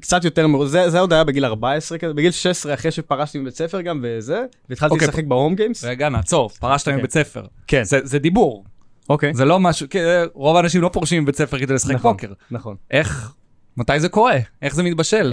קצת 0.00 0.24
יותר, 0.24 0.46
זה, 0.66 0.90
זה 0.90 1.00
עוד 1.00 1.12
היה 1.12 1.24
בגיל 1.24 1.44
14 1.44 1.98
כזה, 1.98 2.14
בגיל 2.14 2.30
16 2.30 2.74
אחרי 2.74 2.90
שפרשתי 2.90 3.38
מבית 3.38 3.56
ספר 3.56 3.80
גם 3.80 4.00
וזה, 4.02 4.44
והתחלתי 4.68 4.94
אוקיי, 4.94 5.08
לשחק 5.08 5.24
בהום 5.24 5.54
גיימס. 5.54 5.84
רגע, 5.84 6.08
נעצור, 6.08 6.48
פרשת 6.48 6.88
אוקיי. 6.88 6.98
מבית 6.98 7.12
ספר. 7.12 7.44
כן. 7.66 7.84
זה, 7.84 8.00
זה 8.02 8.18
דיבור, 8.18 8.64
אוקיי. 9.08 9.34
זה 9.34 9.44
לא 9.44 9.60
משהו, 9.60 9.88
כי, 9.90 10.00
אה, 10.00 10.24
רוב 10.32 10.56
האנשים 10.56 10.82
לא 10.82 10.88
פורשים 10.88 11.22
מבית 11.22 11.36
ספר 11.36 11.58
כדי 11.58 11.74
לשחק 11.74 11.94
נכון. 11.94 12.12
פוקר. 12.12 12.32
נכון. 12.50 12.76
איך, 12.90 13.32
מתי 13.76 14.00
זה 14.00 14.08
קורה? 14.08 14.38
איך 14.62 14.74
זה 14.74 14.82
מתבשל? 14.82 15.32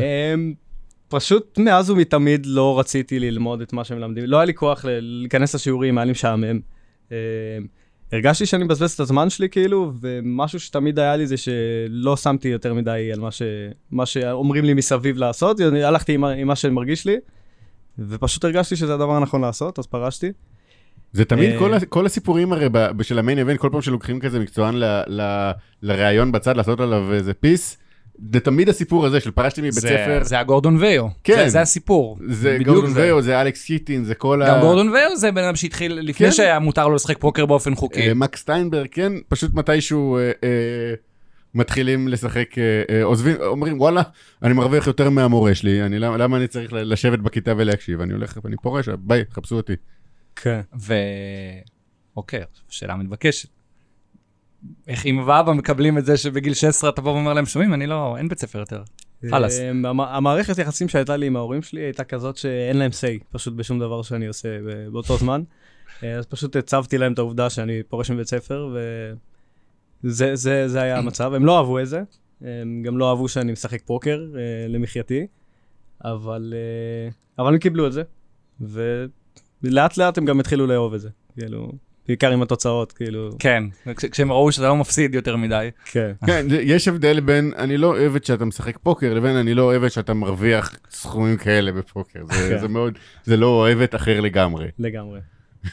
פשוט 1.10 1.60
מאז 1.60 1.89
ומתמיד 1.89 2.46
לא 2.46 2.80
רציתי 2.80 3.20
ללמוד 3.20 3.62
את 3.62 3.74
מה 3.74 3.84
שהם 3.84 3.98
מלמדים, 3.98 4.24
לא 4.25 4.38
היה 4.38 4.46
לי 4.46 4.54
כוח 4.54 4.86
להיכנס 4.88 5.56
לשיעורים, 5.56 5.98
היה 5.98 6.06
לי 6.06 6.12
משעמם. 6.12 6.60
אמ, 7.12 7.18
הרגשתי 8.12 8.46
שאני 8.46 8.63
מבזבז 8.63 8.92
את 8.92 9.00
הזמן 9.00 9.30
שלי 9.30 9.50
כאילו, 9.50 9.92
ומשהו 10.01 10.60
שתמיד 10.60 11.00
היה 11.00 11.16
לי 11.16 11.28
זה 11.28 11.36
שלא 11.38 12.18
שמתי 12.18 12.48
יותר 12.48 12.74
מדי 12.74 13.10
על 13.13 13.20
מה, 13.20 13.32
ש... 13.32 13.42
מה 13.92 14.06
שאומרים 14.06 14.66
לי 14.66 14.74
מסביב 14.74 15.18
לעשות, 15.18 15.62
אני 15.62 15.84
הלכתי 15.84 16.13
עם, 16.13 16.24
עם 16.24 16.48
מה 16.48 16.56
שמרגיש 16.56 17.06
לי, 17.06 17.18
ופשוט 18.00 18.46
הרגשתי 18.46 18.75
שזה 18.75 18.94
הדבר 18.94 19.16
הנכון 19.16 19.42
לעשות, 19.42 19.80
אז 19.80 19.88
פרשתי. 19.88 20.32
זה 21.13 21.25
תמיד 21.25 21.51
אה, 21.51 21.60
כל, 21.60 21.72
כל 21.89 22.06
הסיפורים 22.06 22.54
הרי 22.54 22.70
של 22.72 23.20
ה 23.20 23.24
main 23.24 23.39
event, 23.39 23.60
כל 23.60 23.70
פעם 23.72 23.82
שלוקחים 23.82 24.20
כזה 24.20 24.39
מקצוען 24.39 24.75
לראיון 25.82 26.32
בצד 26.32 26.58
לעשות 26.58 26.80
עליו 26.80 27.13
איזה 27.13 27.34
piece, 27.34 27.77
זה 28.34 28.40
תמיד 28.40 28.70
הסיפור 28.70 29.06
הזה 29.06 29.20
של 29.20 29.32
פרשתי 29.32 29.62
מבית 29.62 29.74
זה- 29.74 29.88
ספר. 29.88 30.20
זה 30.24 30.40
הגורדון 30.40 30.78
ואיו. 30.77 31.08
כן. 31.24 31.36
זה- 31.36 31.50
זה 31.50 31.62
הסיפור. 31.62 32.18
זה 32.28 32.58
גורדון 32.66 32.92
ואיו, 32.96 33.22
זה 33.22 33.42
אלכס 33.42 33.66
קיטינג, 33.65 34.03
זה 34.04 34.16
כל 34.16 34.42
גם 34.48 34.58
ה... 34.58 34.62
גורדון 34.62 34.90
ואיו 34.89 35.18
זה 35.18 35.32
בן 35.32 35.44
אדם 35.44 35.56
שהתחיל 35.56 35.94
לפני 36.02 36.28
כן. 36.28 36.32
שהיה 36.32 36.60
מותר 36.60 36.88
לו 36.88 36.96
לשחק 36.96 37.18
פוקר 37.18 37.46
באופן 37.46 37.76
חוקי. 37.76 38.08
אה, 38.08 38.14
מקס 38.14 38.40
סטיינברג, 38.40 38.88
כן, 38.92 39.14
פשוט 39.28 39.54
מתישהו 39.54 40.18
אה, 40.18 40.32
אה, 40.44 40.94
מתחילים 41.54 42.08
לשחק, 42.08 42.58
אה, 42.58 42.64
אה, 42.96 43.04
עוזבים, 43.04 43.36
אומרים 43.42 43.80
וואלה, 43.82 44.02
אני 44.44 44.54
מרוויח 44.54 44.88
יותר 44.88 45.10
מהמורה 45.10 45.56
שלי, 45.56 45.82
אני, 45.84 46.00
למה, 46.00 46.18
למה 46.18 46.38
אני 46.38 46.48
צריך 46.48 46.74
לשבת 46.74 47.20
בכיתה 47.20 47.54
ולהקשיב? 47.58 48.02
אני 48.02 48.14
הולך, 48.14 48.38
אני 48.46 48.56
פורש, 48.62 48.90
ביי, 48.90 49.24
חפשו 49.34 49.56
אותי. 49.56 49.74
כן. 50.36 50.60
ו... 50.82 50.94
אוקיי, 52.18 52.40
שאלה 52.70 52.96
מתבקשת. 52.96 53.50
איך 54.88 55.06
אמא 55.06 55.22
ואבא 55.22 55.54
מקבלים 55.54 55.98
את 55.98 56.06
זה 56.06 56.18
שבגיל 56.18 56.54
16 56.54 56.89
אתה 56.89 57.01
בא 57.01 57.10
ואומר 57.10 57.34
להם, 57.34 57.46
שומעים, 57.46 57.74
אני 57.74 57.88
לא, 57.88 58.18
אין 58.18 58.28
בית 58.28 58.39
ספר 58.39 58.60
יותר. 58.60 58.84
חלאס. 59.30 59.60
אמ, 59.60 59.86
המ- 59.86 60.00
המערכת 60.01 60.58
יחסים 60.58 60.88
שהייתה 60.88 61.18
לי 61.18 61.25
עם 61.28 61.36
ההורים 61.36 61.62
שלי 61.62 61.82
הייתה 61.82 62.04
כזאת 62.04 62.38
שאין 62.38 62.78
להם 62.78 62.92
say, 62.92 63.24
פשוט 63.32 63.54
בשום 63.54 63.80
דבר 63.80 64.01
שאני 64.01 64.28
עושה 64.28 64.50
באותו 64.92 65.18
זמן. 65.18 65.42
אה, 66.04 66.16
אז 66.18 66.25
פשוט 66.25 66.56
הצבתי 66.56 66.98
להם 66.98 67.13
את 67.13 67.20
העובדה 67.20 67.50
שאני 67.50 67.84
פורש 67.84 68.12
מבית 68.12 68.28
ספר, 68.28 68.75
וזה 70.04 70.36
זה, 70.36 70.68
זה 70.68 70.82
היה 70.82 70.98
המצב. 70.98 71.34
הם 71.34 71.46
לא 71.46 71.58
אהבו 71.58 71.80
את 71.80 71.88
זה, 71.88 72.01
הם 72.42 72.84
גם 72.86 72.98
לא 72.98 73.10
אהבו 73.10 73.28
שאני 73.28 73.51
משחק 73.51 73.82
פוקר 73.86 74.25
אה, 74.36 74.39
למחייתי, 74.68 75.28
אבל, 76.06 76.54
אה, 76.56 77.10
אבל 77.44 77.54
הם 77.54 77.60
קיבלו 77.60 77.88
את 77.88 77.94
זה, 77.94 78.04
ולאט 79.63 79.98
לאט 79.98 80.18
הם 80.18 80.25
גם 80.25 80.39
התחילו 80.39 80.68
לאהוב 80.68 80.94
את 80.94 81.01
זה, 81.01 81.10
כאילו, 81.39 81.72
בעיקר 82.10 82.32
עם 82.32 82.42
התוצאות, 82.42 82.92
כאילו, 82.92 83.30
כן, 83.39 83.63
כש- 83.96 84.06
כשהם 84.06 84.32
ראו 84.32 84.51
שאתה 84.51 84.68
לא 84.68 84.75
מפסיד 84.75 85.16
יותר 85.16 85.36
מדי. 85.36 85.70
כן. 85.92 86.12
כן, 86.28 86.46
יש 86.62 86.88
הבדל 86.88 87.20
בין 87.20 87.51
אני 87.58 87.78
לא 87.78 87.88
אוהב 87.88 88.16
את 88.16 88.25
שאתה 88.25 88.46
משחק 88.46 88.78
פוקר, 88.78 89.13
לבין 89.13 89.36
אני 89.36 89.54
לא 89.54 89.63
אוהב 89.63 89.84
את 89.84 89.92
שאתה 89.92 90.13
מרוויח 90.13 90.75
סכומים 90.89 91.38
כאלה 91.38 91.72
בפוקר. 91.72 92.20
זה, 92.25 92.50
כן. 92.50 92.58
זה 92.58 92.68
מאוד, 92.68 92.98
זה 93.24 93.38
לא 93.38 93.48
אוהבת 93.48 93.96
אחר 93.96 94.20
לגמרי. 94.22 94.68
לגמרי. 94.80 95.20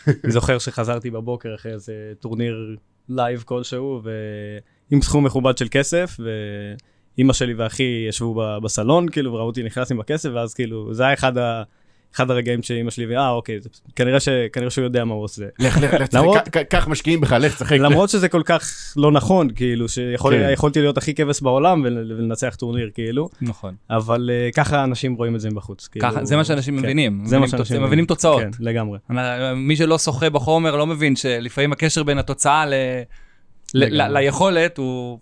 אני 0.09 0.33
זוכר 0.33 0.59
שחזרתי 0.59 1.11
בבוקר 1.11 1.55
אחרי 1.55 1.73
איזה 1.73 1.93
טורניר 2.21 2.77
live 3.09 3.43
כלשהו, 3.47 4.01
ועם 4.91 5.03
סכום 5.03 5.25
מכובד 5.27 5.59
של 5.59 5.67
כסף, 5.71 6.17
ואימא 7.19 7.33
שלי 7.33 7.55
ואחי 7.55 8.07
ישבו 8.09 8.35
ב- 8.35 8.59
בסלון, 8.65 9.09
כאילו, 9.09 9.33
וראו 9.33 9.47
אותי 9.47 9.63
נכנס 9.63 9.91
עם 9.93 10.01
הכסף, 10.01 10.29
ואז 10.35 10.55
כאילו, 10.55 10.95
זה 10.95 11.05
היה 11.05 11.15
אחד, 11.15 11.39
ה... 11.39 11.63
אחד 12.17 12.31
הרגעים 12.31 12.63
שאימא 12.63 12.91
שלי, 12.91 13.17
אה, 13.17 13.31
אוקיי. 13.31 13.59
כנראה, 13.97 14.21
ש... 14.21 14.29
כנראה 14.53 14.71
שהוא 14.71 14.85
יודע 14.85 15.05
מה 15.05 15.15
הוא 15.15 15.25
עושה. 15.25 15.45
לך, 15.59 15.79
לך, 15.83 15.95
לך, 15.95 16.49
קח 16.71 16.89
משקיעים 16.89 17.21
בך, 17.21 17.33
לך 17.33 17.55
תשחק. 17.55 17.77
למרות 17.77 18.11
שזה 18.11 18.29
כל 18.29 18.43
כך 18.45 18.63
לא 18.97 19.13
נכון, 19.13 19.51
כאילו, 19.51 19.89
שיכולתי 19.89 20.75
כן. 20.75 20.81
להיות 20.81 20.99
הכי 20.99 21.15
כבש 21.15 21.43
בעולם 21.43 21.83
ול- 21.85 22.13
ולנצח 22.13 22.55
טורניר, 22.59 22.91
כאילו, 22.95 23.29
נכון. 23.43 23.75
אבל 23.91 24.31
uh, 24.31 24.55
ככה 24.55 24.85
אנשים 24.85 25.15
רואים 25.15 25.35
את 25.35 25.41
זה 25.41 25.51
מבחוץ. 25.51 25.89
כאילו, 25.89 26.09
ככה, 26.09 26.25
זה 26.25 26.37
מה 26.37 26.45
שאנשים 26.45 26.77
כן, 26.77 26.83
מבינים. 26.83 27.23
זה 27.25 27.39
מה 27.39 27.47
מבינים 27.47 27.59
שאנשים 27.59 27.77
הם 27.77 27.85
מבינים 27.85 28.07
תוצאות. 28.07 28.43
כן, 28.43 28.51
לגמרי. 28.61 28.99
מי 29.57 29.77
שלא 29.77 29.99
שוחה 29.99 30.31
בחומר 30.31 30.77
לא 30.77 30.87
מבין 30.87 31.17
שלפעמים 31.17 31.73
הקשר 31.73 32.03
בין 32.03 32.19
התוצאה 32.19 32.67
ל... 32.67 32.75
ל... 33.75 34.19
ליכולת 34.19 34.79
הוא 34.79 35.19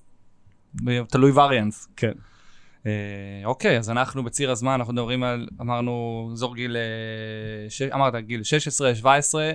תלוי 1.09 1.33
וריאנס. 1.33 1.89
כן. 1.97 2.13
אה, 2.87 2.93
אוקיי, 3.45 3.79
אז 3.79 3.91
אנחנו 3.91 4.25
בציר 4.25 4.51
הזמן, 4.51 4.73
אנחנו 4.73 4.93
מדברים 4.93 5.23
על, 5.23 5.49
אמרנו, 5.61 6.29
אזור 6.33 6.55
גיל, 6.55 6.77
אה, 6.77 7.71
ש... 7.71 7.83
אמרת 7.83 8.15
גיל 8.17 8.43
16, 8.43 8.95
17, 8.95 9.53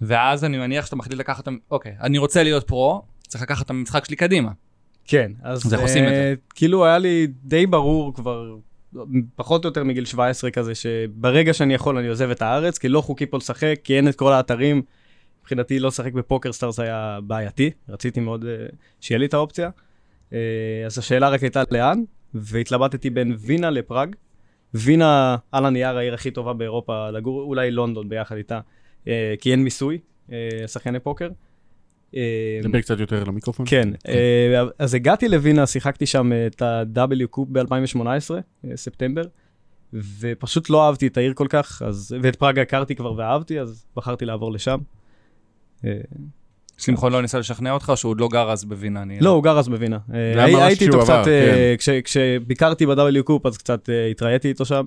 ואז 0.00 0.44
אני 0.44 0.58
מניח 0.58 0.84
שאתה 0.84 0.96
מחליט 0.96 1.18
לקחת, 1.18 1.48
אוקיי, 1.70 1.96
אני 2.00 2.18
רוצה 2.18 2.42
להיות 2.42 2.66
פרו, 2.66 3.02
צריך 3.28 3.42
לקחת 3.42 3.64
את 3.64 3.70
המשחק 3.70 4.04
שלי 4.04 4.16
קדימה. 4.16 4.50
כן, 5.04 5.32
אז 5.42 5.66
אז 5.66 5.74
איך 5.74 5.82
עושים 5.82 6.04
את 6.04 6.08
זה? 6.08 6.34
כאילו 6.54 6.86
היה 6.86 6.98
לי 6.98 7.26
די 7.44 7.66
ברור 7.66 8.14
כבר, 8.14 8.56
פחות 9.36 9.64
או 9.64 9.68
יותר 9.68 9.84
מגיל 9.84 10.04
17 10.04 10.50
כזה, 10.50 10.74
שברגע 10.74 11.54
שאני 11.54 11.74
יכול 11.74 11.98
אני 11.98 12.08
עוזב 12.08 12.30
את 12.30 12.42
הארץ, 12.42 12.78
כי 12.78 12.88
לא 12.88 13.00
חוקי 13.00 13.26
פה 13.26 13.36
לשחק, 13.36 13.74
כי 13.84 13.96
אין 13.96 14.08
את 14.08 14.16
כל 14.16 14.32
האתרים. 14.32 14.82
מבחינתי 15.40 15.78
לא 15.78 15.88
לשחק 15.88 16.12
ב 16.12 16.52
PokerStars 16.52 16.80
היה 16.80 17.18
בעייתי, 17.22 17.70
רציתי 17.88 18.20
מאוד 18.20 18.44
אה, 18.44 18.66
שיהיה 19.00 19.18
לי 19.18 19.26
את 19.26 19.34
האופציה. 19.34 19.70
אה, 20.32 20.38
אז 20.86 20.98
השאלה 20.98 21.28
רק 21.28 21.42
הייתה 21.42 21.62
לאן, 21.70 22.02
והתלבטתי 22.34 23.10
בין 23.10 23.36
וינה 23.38 23.70
לפראג. 23.70 24.16
וינה 24.74 25.36
על 25.52 25.64
הנייר 25.64 25.96
העיר 25.96 26.14
הכי 26.14 26.30
טובה 26.30 26.52
באירופה 26.52 27.10
לגור, 27.10 27.42
אולי 27.42 27.70
לונדון 27.70 28.08
ביחד 28.08 28.36
איתה, 28.36 28.60
אה, 29.08 29.34
כי 29.40 29.52
אין 29.52 29.64
מיסוי, 29.64 29.98
אה, 30.32 30.36
שחקני 30.66 31.00
פוקר. 31.00 31.28
אה, 32.16 32.60
דבר 32.62 32.80
קצת 32.80 33.00
יותר 33.00 33.24
למיקרופון. 33.24 33.66
כן, 33.68 33.88
אה, 34.08 34.62
אז 34.78 34.94
הגעתי 34.94 35.28
לווינה, 35.28 35.66
שיחקתי 35.66 36.06
שם 36.06 36.30
את 36.46 36.62
ה-WCOOP 36.62 37.48
ב-2018, 37.52 38.30
ספטמבר, 38.74 39.22
ופשוט 39.92 40.70
לא 40.70 40.86
אהבתי 40.86 41.06
את 41.06 41.16
העיר 41.16 41.34
כל 41.34 41.46
כך, 41.50 41.82
אז, 41.86 42.16
ואת 42.22 42.36
פראג 42.36 42.58
הכרתי 42.58 42.94
כבר 42.94 43.12
ואהבתי, 43.16 43.60
אז 43.60 43.86
בחרתי 43.96 44.24
לעבור 44.24 44.52
לשם. 44.52 44.78
שמחון 46.78 47.12
לא 47.12 47.22
ניסה 47.22 47.38
לשכנע 47.38 47.72
אותך, 47.72 47.88
או 47.88 47.96
שהוא 47.96 48.10
עוד 48.10 48.20
לא 48.20 48.28
גר 48.28 48.50
אז 48.50 48.64
בווינה? 48.64 49.02
אני- 49.02 49.20
לא, 49.20 49.30
הוא 49.30 49.42
גר 49.44 49.58
אז 49.58 49.68
בווינה. 49.68 49.98
אה, 50.14 50.50
זה 50.52 50.64
הייתי 50.64 50.84
איתו 50.86 51.00
קצת, 51.00 51.22
אה, 51.28 51.74
כש- 51.78 51.88
כשביקרתי 52.04 52.86
ב-W 52.86 53.22
קופ, 53.24 53.46
אז 53.46 53.58
קצת 53.58 53.90
אה, 53.90 54.06
התראיתי 54.06 54.48
איתו 54.48 54.64
שם. 54.64 54.84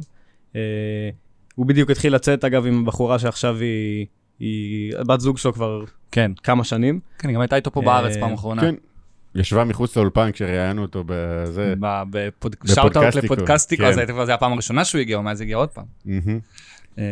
הוא 1.55 1.65
בדיוק 1.65 1.89
התחיל 1.89 2.15
לצאת, 2.15 2.43
אגב, 2.45 2.65
עם 2.65 2.85
בחורה 2.85 3.19
שעכשיו 3.19 3.57
היא, 3.57 4.05
היא 4.39 4.93
בת 5.07 5.19
זוג 5.19 5.37
שלו 5.37 5.53
כבר 5.53 5.83
כן, 6.11 6.31
כמה 6.43 6.63
שנים. 6.63 6.99
כן, 7.19 7.27
היא 7.27 7.35
גם 7.35 7.41
הייתה 7.41 7.55
איתו 7.55 7.71
פה 7.71 7.81
בארץ 7.81 8.17
פעם 8.17 8.33
אחרונה. 8.33 8.61
כן. 8.61 8.75
ישבה 9.35 9.63
מחוץ 9.63 9.97
לאולפן 9.97 10.31
כשראיינו 10.31 10.81
אותו 10.81 11.03
בזה. 11.07 11.73
שאוט 12.65 12.97
אאוט 12.97 13.05
בפודקסטיקו, 13.05 13.33
לפודקסטיקו, 13.35 13.83
כן. 13.83 13.89
אז 13.89 13.97
הייתה- 13.97 14.25
זה 14.25 14.33
הפעם 14.33 14.51
הראשונה 14.53 14.85
שהוא 14.85 15.01
הגיע, 15.01 15.17
או 15.17 15.23
מאז 15.23 15.41
הגיע 15.41 15.57
עוד 15.57 15.69
פעם. 15.69 15.85
אמ, 16.97 17.03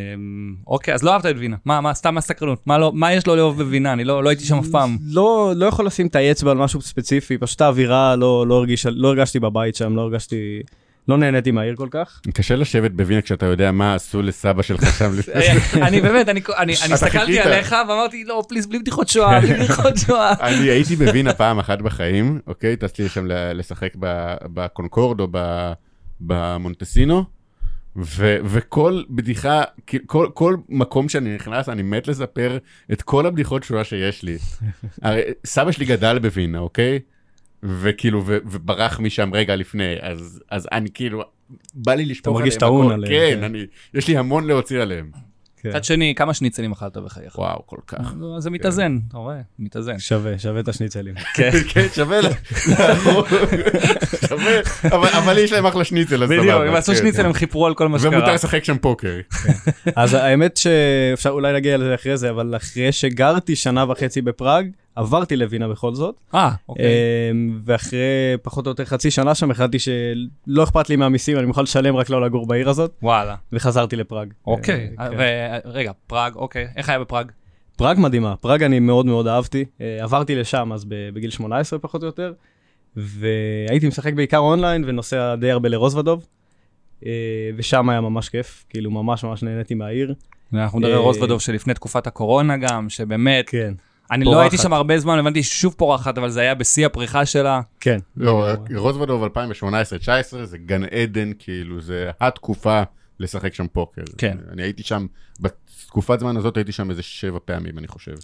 אוקיי, 0.68 0.94
אז 0.94 1.04
לא 1.04 1.14
אהבת 1.14 1.26
את 1.26 1.36
וינה. 1.38 1.56
מה, 1.66 1.82
מה, 1.82 1.94
סתם 1.94 2.16
מהסקרנות. 2.16 2.68
מה 2.68 2.78
לא- 2.78 2.92
מה 2.96 3.14
יש 3.14 3.28
לו 3.28 3.36
לאהוב 3.36 3.64
בווינה? 3.64 3.94
אני 3.94 4.04
לא 4.04 4.24
לא 4.24 4.30
הייתי 4.30 4.44
שם 4.44 4.58
אף 4.60 4.68
פעם. 4.72 4.98
לא, 5.10 5.54
לא 5.56 5.66
יכול 5.66 5.86
לשים 5.86 6.08
את 6.08 6.16
האצבע 6.16 6.52
על 6.52 6.58
משהו 6.58 6.82
ספציפי, 6.82 7.38
פשוט 7.38 7.62
האווירה, 7.62 8.16
לא, 8.16 8.48
לא, 8.48 8.56
הרגיש, 8.56 8.86
לא 8.86 9.08
הרגשתי 9.08 9.40
בבית 9.40 9.76
שם, 9.76 9.96
לא 9.96 10.02
הרגשתי, 10.02 10.60
לא 11.08 11.18
נהניתי 11.18 11.52
מהעיר 11.52 11.76
כל 11.76 11.88
כך. 11.92 12.22
קשה 12.34 12.56
לשבת 12.56 12.92
בווינה 12.92 13.22
כשאתה 13.22 13.46
יודע 13.46 13.72
מה 13.72 13.96
עשו 13.96 14.22
לסבא 14.22 14.62
שלך 14.62 14.98
שם 15.00 15.12
לפני 15.18 15.34
אה, 15.34 15.88
אני 15.88 16.02
באמת, 16.02 16.30
אני 16.30 16.42
אני- 16.58 16.74
אני 16.86 16.86
אתה 16.86 16.94
הסתכלתי. 16.94 17.40
עליך 17.40 17.76
ואמרתי, 17.90 18.24
לא, 18.24 18.44
פליז, 18.50 18.66
בלי 18.68 18.80
בדיחות 18.80 19.08
שואה, 19.08 19.40
בלי 19.42 19.54
בדיחות 19.54 19.98
שואה. 19.98 20.34
אני 20.48 20.70
הייתי 20.70 20.96
בווינה 20.96 21.34
פעם 21.34 21.60
אחת 21.60 21.82
בחיים, 21.82 22.40
אוקיי? 22.48 22.76
טסתי 22.76 23.04
לשם 23.04 23.26
ל- 23.28 23.52
לשחק 23.60 23.90
ב- 24.00 24.36
בקונקורד 24.54 25.20
או 25.20 25.28
ב- 25.32 25.72
במונטסינו, 26.22 27.24
ו- 27.96 28.38
וכל 28.46 29.04
בדיחה, 29.10 29.64
כל, 30.06 30.28
כל 30.34 30.56
מקום 30.70 31.10
שאני 31.10 31.36
נכנס, 31.36 31.70
אני 31.70 31.82
מת 31.82 32.08
לספר 32.08 32.58
את 32.92 33.02
כל 33.02 33.26
הבדיחות 33.26 33.64
שואה 33.64 33.84
שיש 33.84 34.24
לי. 34.24 34.38
הרי 35.02 35.22
סבא 35.46 35.72
שלי 35.72 35.86
גדל 35.86 36.20
בווינה, 36.20 36.60
אוקיי? 36.60 37.00
וכאילו, 37.64 38.24
ו- 38.26 38.38
וברח 38.46 39.00
משם 39.00 39.30
רגע 39.34 39.56
לפני, 39.56 39.96
אז, 40.02 40.44
אז 40.52 40.68
אני 40.72 40.90
כאילו, 40.94 41.24
בא 41.74 41.94
לי 41.94 42.06
לשפוך 42.06 42.38
מרגיש 42.38 42.56
עליהם 42.56 42.60
טעון 42.60 42.86
הכל. 42.86 42.94
עליהם, 42.94 43.14
כן, 43.14 43.38
כן. 43.40 43.44
אני, 43.44 43.66
יש 43.94 44.08
לי 44.08 44.18
המון 44.18 44.48
להוציא 44.48 44.82
עליהם. 44.82 45.12
כן. 45.62 45.70
מצד 45.70 45.84
שני, 45.84 46.14
כמה 46.16 46.34
שניצלים 46.34 46.72
אכלת 46.72 46.98
בחייך? 46.98 47.38
וואו, 47.38 47.62
כל 47.66 47.78
כך. 47.88 48.14
אז 48.38 48.44
זה 48.44 48.50
מתאזן, 48.50 48.98
אתה 49.08 49.18
רואה? 49.18 49.36
מתאזן. 49.60 50.00
שווה, 50.00 50.40
שווה 50.40 50.60
את 50.60 50.68
השניצלים. 50.68 51.16
כן. 51.36 51.50
כן, 51.74 51.86
שווה. 51.96 52.20
שווה, 54.30 54.60
אבל- 54.84 55.10
אבל 55.18 55.38
יש 55.38 55.52
להם 55.52 55.66
אחלה 55.66 55.84
שניצל, 55.84 56.24
אז 56.24 56.30
בדיוק, 56.30 56.46
סבבה, 56.46 56.68
הם 56.68 56.76
עשו 56.76 56.92
כן. 56.92 56.98
שניצל, 56.98 57.26
הם 57.26 57.34
חיפרו 57.34 57.66
על 57.66 57.74
כל 57.74 57.88
מה 57.88 57.98
ומותר 58.02 58.20
שקרה. 58.20 58.34
לשחק 58.34 58.64
שם 58.64 58.78
פוקר. 58.78 59.20
אז 59.96 60.14
האמת 60.14 60.58
שאפשר 60.58 61.30
אולי 61.30 61.54
להגיע 61.54 61.78
לזה 61.78 61.96
אחרי 61.96 62.18
זה, 62.18 62.30
אבל 62.30 62.56
אחרי 62.56 62.92
שגרתי 62.92 63.56
שנה 63.56 63.86
וחצי 63.92 64.22
בפראג, 64.22 64.68
עברתי 65.00 65.36
לווינה 65.36 65.68
בכל 65.68 65.94
זאת. 65.94 66.16
אה, 66.34 66.52
אוקיי. 66.70 66.86
אמ, 67.32 67.60
ואחרי 67.64 68.00
פחות 68.42 68.66
או 68.66 68.72
יותר 68.72 68.86
חצי 68.86 69.12
שנה 69.12 69.36
שם, 69.36 69.52
החלטתי 69.52 69.78
שלא 69.80 70.64
אכפת 70.64 70.90
לי 70.90 70.96
מהמיסים, 70.96 71.38
אני 71.38 71.46
מוכן 71.46 71.64
לשלם 71.64 71.96
רק 71.96 72.10
לא 72.10 72.22
לגור 72.22 72.48
בעיר 72.48 72.70
הזאת, 72.70 72.92
וואלה. 73.02 73.36
וחזרתי 73.52 73.96
לפראג. 73.96 74.34
אוקיי. 74.48 74.90
אה, 75.00 75.10
כן. 75.10 75.18
רגע, 75.66 75.92
פראג, 76.08 76.36
אוקיי. 76.36 76.68
איך 76.76 76.90
היה 76.90 77.00
בפראג? 77.00 77.32
פראג 77.78 78.00
מדהימה, 78.00 78.36
פראג 78.36 78.64
אני 78.64 78.80
מאוד 78.80 79.06
מאוד 79.06 79.28
אהבתי. 79.28 79.66
אה, 79.82 79.98
עברתי 80.02 80.36
לשם 80.36 80.74
אז 80.74 80.86
בגיל 81.14 81.30
18 81.30 81.80
פחות 81.80 82.02
או 82.02 82.08
יותר, 82.08 82.34
והייתי 82.96 83.88
משחק 83.88 84.14
בעיקר 84.14 84.38
אונליין 84.38 84.84
ונוסע 84.88 85.36
די 85.36 85.52
הרבה 85.52 85.70
לרוזוודוב, 85.70 86.26
אה, 87.06 87.12
ושם 87.58 87.90
היה 87.90 88.02
ממש 88.02 88.30
כיף, 88.30 88.66
כאילו 88.70 88.92
ממש 88.92 89.24
ממש 89.24 89.44
נהניתי 89.44 89.74
מהעיר. 89.74 90.14
אנחנו 90.54 90.80
מדברים 90.80 90.98
על 90.98 91.02
רוזוודוב 91.02 91.42
שלפני 91.42 91.74
תקופת 91.74 92.08
הקורונה 92.08 92.58
גם, 92.58 92.90
שבאמת, 92.90 93.50
כן. 93.50 93.74
אני 94.12 94.26
לא. 94.26 94.42
הייתי 94.42 94.58
שם 94.58 94.74
הרבה 94.74 95.00
זמן, 95.00 95.20
הבנתי 95.20 95.44
ששוב 95.44 95.76
פורחת, 95.78 96.18
אבל 96.18 96.30
זה 96.30 96.42
היה 96.42 96.56
בשיא 96.56 96.86
הפריחה 96.86 97.26
שלה. 97.26 97.62
כן. 97.80 97.98
לא, 98.18 98.48
רוזוודוב 98.76 99.24
2018-2019 99.24 99.30
זה 100.44 100.58
גן 100.58 100.84
עדן, 100.84 101.32
כאילו, 101.40 101.82
זה 101.82 102.10
התקופה 102.22 102.82
לשחק 103.20 103.54
שם 103.54 103.68
פוקר. 103.68 104.02
כן. 104.18 104.38
אני 104.52 104.64
הייתי 104.64 104.84
שם, 104.84 105.06
בתקופת 105.40 106.20
זמן 106.20 106.38
הזאת 106.38 106.58
הייתי 106.58 106.72
שם 106.72 106.90
איזה 106.90 107.04
שבע 107.04 107.40
פעמים, 107.46 107.78
אני 107.78 107.88
חושב. 107.88 108.16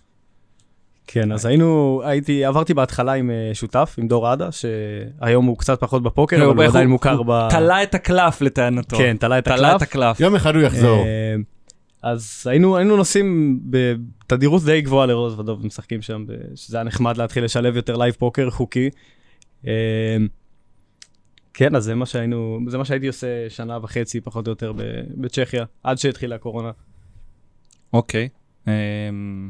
כן, 1.07 1.31
אז 1.31 1.45
היינו, 1.45 2.01
הייתי, 2.05 2.45
עברתי 2.45 2.73
בהתחלה 2.73 3.13
עם 3.13 3.31
אה, 3.31 3.51
שותף, 3.53 3.95
עם 3.97 4.07
דור 4.07 4.27
עדה, 4.27 4.49
שהיום 4.51 5.45
הוא 5.45 5.57
קצת 5.57 5.79
פחות 5.79 6.03
בפוקר, 6.03 6.35
אבל 6.35 6.55
הוא 6.55 6.63
עדיין 6.63 6.89
מוכר 6.89 7.23
ב... 7.23 7.49
תלה 7.49 7.83
את 7.83 7.95
הקלף 7.95 8.41
לטענתו. 8.41 8.97
כן, 8.97 9.17
תלה 9.19 9.39
את 9.39 9.43
תלה 9.45 9.75
את 9.75 9.81
הקלף. 9.81 9.81
הקלף. 9.81 10.19
יום 10.19 10.35
אחד 10.35 10.55
הוא 10.55 10.63
יחזור. 10.63 11.05
אז 12.05 12.43
היינו, 12.45 12.77
היינו 12.77 12.97
נוסעים 12.97 13.59
בתדירות 13.69 14.63
די 14.63 14.81
גבוהה 14.81 15.05
לרוזוודוב 15.05 15.63
ומשחקים 15.63 16.01
שם, 16.01 16.25
שזה 16.55 16.77
היה 16.77 16.83
נחמד 16.83 17.17
להתחיל 17.17 17.43
לשלב 17.43 17.75
יותר 17.75 17.95
live 17.97 18.13
פוקר 18.13 18.49
חוקי. 18.49 18.89
אה, 19.67 20.17
כן, 21.53 21.75
אז 21.75 21.83
זה 21.83 21.95
מה 21.95 22.05
שהיינו, 22.05 22.59
זה 22.67 22.77
מה 22.77 22.85
שהייתי 22.85 23.07
עושה 23.07 23.49
שנה 23.49 23.79
וחצי 23.81 24.21
פחות 24.21 24.47
או 24.47 24.51
יותר 24.51 24.73
בצ'כיה, 25.17 25.65
עד 25.83 25.97
שהתחילה 25.97 26.35
הקורונה. 26.35 26.71
אוקיי. 27.93 28.29
אמ, 28.67 29.49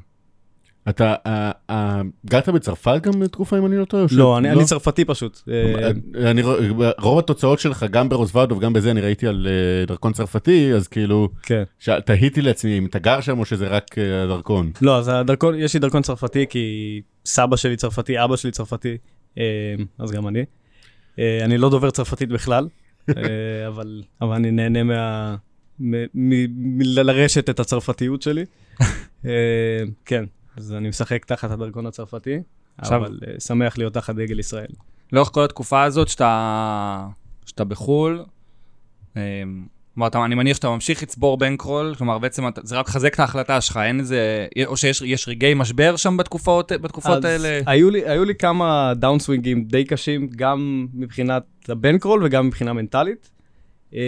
אתה, 0.89 1.15
אה, 1.25 1.51
אה, 1.69 2.01
גרת 2.25 2.49
בצרפת 2.49 2.99
גם 3.03 3.27
תקופה 3.27 3.57
אם 3.57 3.65
אני 3.65 3.77
לא 3.77 3.85
טועה? 3.85 4.07
ש- 4.07 4.13
לא, 4.13 4.37
אני, 4.37 4.65
צרפתי 4.65 5.05
פשוט. 5.05 5.41
אה, 5.51 5.91
ר- 6.43 6.91
רוב 6.99 7.19
התוצאות 7.19 7.59
שלך, 7.59 7.85
גם 7.91 8.09
ברוזוולדוב, 8.09 8.59
גם 8.59 8.73
בזה, 8.73 8.91
אני 8.91 9.01
ראיתי 9.01 9.27
על 9.27 9.47
דרכון 9.87 10.13
צרפתי, 10.13 10.73
אז 10.73 10.87
כאילו, 10.87 11.29
כן. 11.43 11.63
תהיתי 12.05 12.41
לעצמי 12.41 12.77
אם 12.77 12.85
אתה 12.85 12.99
גר 12.99 13.21
שם 13.21 13.39
או 13.39 13.45
שזה 13.45 13.67
רק 13.67 13.85
הדרכון. 14.23 14.71
לא, 14.81 14.97
אז 14.97 15.07
הדרכון, 15.13 15.55
יש 15.59 15.73
לי 15.73 15.79
דרכון 15.79 16.01
צרפתי 16.01 16.45
כי 16.49 17.01
סבא 17.25 17.55
שלי 17.55 17.75
צרפתי, 17.75 18.23
אבא 18.23 18.35
שלי 18.35 18.51
צרפתי, 18.51 18.97
אז 19.99 20.11
גם 20.11 20.27
אני. 20.27 20.45
אני 21.17 21.57
לא 21.57 21.69
דובר 21.69 21.89
צרפתית 21.91 22.29
בכלל, 22.29 22.67
אבל, 23.67 24.01
אני 24.35 24.51
נהנה 24.51 24.83
מה... 24.83 25.35
מלרשת 25.79 27.49
את 27.49 27.59
הצרפתיות 27.59 28.21
שלי. 28.21 28.45
כן, 30.05 30.23
אז 30.57 30.73
אני 30.73 30.89
משחק 30.89 31.25
תחת 31.25 31.51
הדרכון 31.51 31.85
הצרפתי, 31.85 32.39
עכשיו- 32.77 32.99
אבל 33.05 33.19
אה, 33.27 33.39
שמח 33.39 33.77
להיות 33.77 33.93
תחת 33.93 34.15
דגל 34.15 34.39
ישראל. 34.39 34.67
לאורך 35.13 35.29
כל 35.31 35.43
התקופה 35.43 35.83
הזאת 35.83 36.07
שאתה, 36.07 37.07
שאתה 37.45 37.63
בחו"ל, 37.63 38.23
אמ, 39.15 39.21
כלומר, 39.93 40.07
אתה- 40.07 40.25
אני 40.25 40.35
מניח 40.35 40.55
שאתה 40.57 40.69
ממשיך 40.69 41.03
לצבור 41.03 41.37
בנקרול, 41.37 41.95
כלומר, 41.97 42.19
בעצם 42.19 42.47
אתה- 42.47 42.61
זה 42.63 42.79
רק 42.79 42.87
מחזק 42.89 43.13
את 43.13 43.19
ההחלטה 43.19 43.61
שלך, 43.61 43.77
אין 43.83 43.99
איזה, 43.99 44.47
או 44.65 44.77
שיש 44.77 45.01
יש 45.01 45.27
רגעי 45.27 45.53
משבר 45.53 45.95
שם 45.95 46.17
בתקופות, 46.17 46.71
בתקופות 46.71 47.17
אז 47.17 47.25
האלה? 47.25 47.61
היו 47.65 47.89
לי, 47.89 48.09
היו 48.09 48.25
לי 48.25 48.35
כמה 48.35 48.93
דאונסווינגים 48.95 49.63
די 49.63 49.83
קשים, 49.85 50.27
גם 50.35 50.87
מבחינת 50.93 51.43
ה 51.69 51.75
bankroll 51.75 52.23
וגם 52.25 52.47
מבחינה 52.47 52.73
מנטלית. 52.73 53.29
אה, 53.93 53.99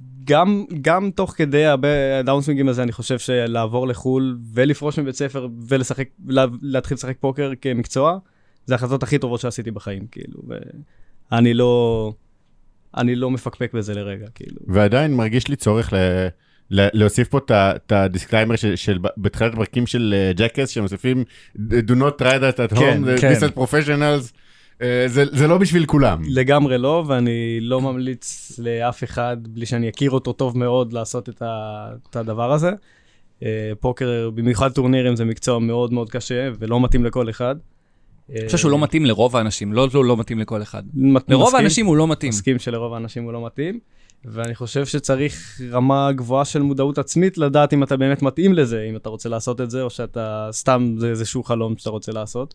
וגם 0.00 0.64
גם 0.80 1.10
תוך 1.10 1.34
כדי 1.36 1.64
הרבה 1.64 2.18
הדאונסווינגים 2.18 2.68
הזה, 2.68 2.82
אני 2.82 2.92
חושב 2.92 3.18
שלעבור 3.18 3.88
לחו"ל 3.88 4.38
ולפרוש 4.54 4.98
מבית 4.98 5.14
ספר 5.14 5.48
ולשחק, 5.68 6.08
לה, 6.26 6.46
להתחיל 6.62 6.94
לשחק 6.94 7.16
פוקר 7.20 7.52
כמקצוע, 7.60 8.18
זה 8.66 8.74
ההחלטות 8.74 9.02
הכי 9.02 9.18
טובות 9.18 9.40
שעשיתי 9.40 9.70
בחיים, 9.70 10.06
כאילו. 10.10 10.42
ואני 11.30 11.54
לא, 11.54 12.12
אני 12.96 13.14
לא 13.14 13.30
מפקפק 13.30 13.72
בזה 13.74 13.94
לרגע, 13.94 14.26
כאילו. 14.34 14.56
ועדיין 14.66 15.14
מרגיש 15.14 15.48
לי 15.48 15.56
צורך 15.56 15.92
ל... 15.92 15.96
להוסיף 16.70 17.28
פה 17.28 17.38
את 17.52 17.92
ה 17.92 17.98
disclaimer 17.98 18.56
של, 18.56 18.76
של 18.76 18.98
בתחילת 19.16 19.52
הפרקים 19.52 19.86
של 19.86 20.14
אה, 20.16 20.32
ג'קאס 20.36 20.68
שמוסיפים 20.68 21.24
do 21.56 21.92
not 21.92 22.22
try 22.22 22.38
that 22.40 22.58
at 22.58 22.78
כן, 22.78 23.02
home, 23.04 23.20
כן. 23.20 23.32
this 23.32 23.42
is 23.42 23.58
professionals, 23.58 24.32
אה, 24.32 24.45
זה, 25.06 25.24
זה 25.32 25.46
לא 25.46 25.58
בשביל 25.58 25.86
כולם. 25.86 26.22
לגמרי 26.28 26.78
לא, 26.78 27.04
ואני 27.06 27.58
לא 27.60 27.80
ממליץ 27.80 28.52
לאף 28.58 29.04
אחד, 29.04 29.36
בלי 29.50 29.66
שאני 29.66 29.88
אכיר 29.88 30.10
אותו 30.10 30.32
טוב 30.32 30.58
מאוד, 30.58 30.92
לעשות 30.92 31.28
את, 31.28 31.42
ה, 31.42 31.88
את 32.10 32.16
הדבר 32.16 32.52
הזה. 32.52 32.70
אה, 33.42 33.72
פוקר, 33.80 34.30
במיוחד 34.34 34.72
טורנירים, 34.72 35.16
זה 35.16 35.24
מקצוע 35.24 35.58
מאוד 35.58 35.92
מאוד 35.92 36.10
קשה, 36.10 36.48
ולא 36.58 36.80
מתאים 36.80 37.04
לכל 37.04 37.30
אחד. 37.30 37.56
אני 38.30 38.44
חושב 38.46 38.58
שהוא 38.58 38.70
לא 38.70 38.78
מתאים 38.78 39.04
לרוב 39.06 39.36
האנשים, 39.36 39.72
לא 39.72 39.88
לא 39.94 40.04
לא 40.04 40.16
מתאים 40.16 40.38
לכל 40.38 40.62
אחד. 40.62 40.82
מת- 40.94 41.22
לרוב 41.28 41.44
מסכים- 41.46 41.60
האנשים 41.60 41.86
הוא 41.86 41.96
לא 41.96 42.08
מתאים. 42.08 42.28
מסכים 42.28 42.58
שלרוב 42.58 42.94
האנשים 42.94 43.24
הוא 43.24 43.32
לא 43.32 43.46
מתאים, 43.46 43.78
ואני 44.24 44.54
חושב 44.54 44.86
שצריך 44.86 45.60
רמה 45.70 46.12
גבוהה 46.12 46.44
של 46.44 46.62
מודעות 46.62 46.98
עצמית 46.98 47.38
לדעת 47.38 47.72
אם 47.72 47.82
אתה 47.82 47.96
באמת 47.96 48.22
מתאים 48.22 48.54
לזה, 48.54 48.86
אם 48.90 48.96
אתה 48.96 49.08
רוצה 49.08 49.28
לעשות 49.28 49.60
את 49.60 49.70
זה, 49.70 49.82
או 49.82 49.90
שאתה 49.90 50.48
סתם, 50.52 50.94
זה 50.98 51.08
איזשהו 51.10 51.42
חלום 51.44 51.74
שאתה 51.78 51.90
רוצה 51.90 52.12
לעשות. 52.12 52.54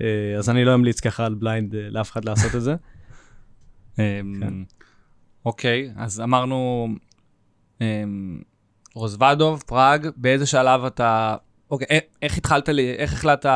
אה, 0.00 0.38
אז 0.38 0.50
אני 0.50 0.64
לא 0.64 0.74
אמליץ 0.74 1.00
ככה 1.00 1.26
על 1.26 1.34
blind 1.34 1.74
אה, 1.74 1.80
לאף 1.90 2.12
אחד 2.12 2.24
לעשות 2.24 2.54
את 2.54 2.62
זה. 2.62 2.74
אמ, 3.98 4.34
כן. 4.40 4.54
אוקיי, 5.44 5.92
אז 5.96 6.20
אמרנו 6.20 6.88
אמ, 7.80 8.40
רוזוודוב, 8.94 9.62
פראג, 9.66 10.08
באיזה 10.16 10.46
שלב 10.46 10.84
אתה... 10.84 11.36
אוקיי, 11.70 11.86
א- 11.98 12.22
איך 12.22 12.38
התחלת, 12.38 12.68
איך 12.68 13.12
החלטת, 13.12 13.50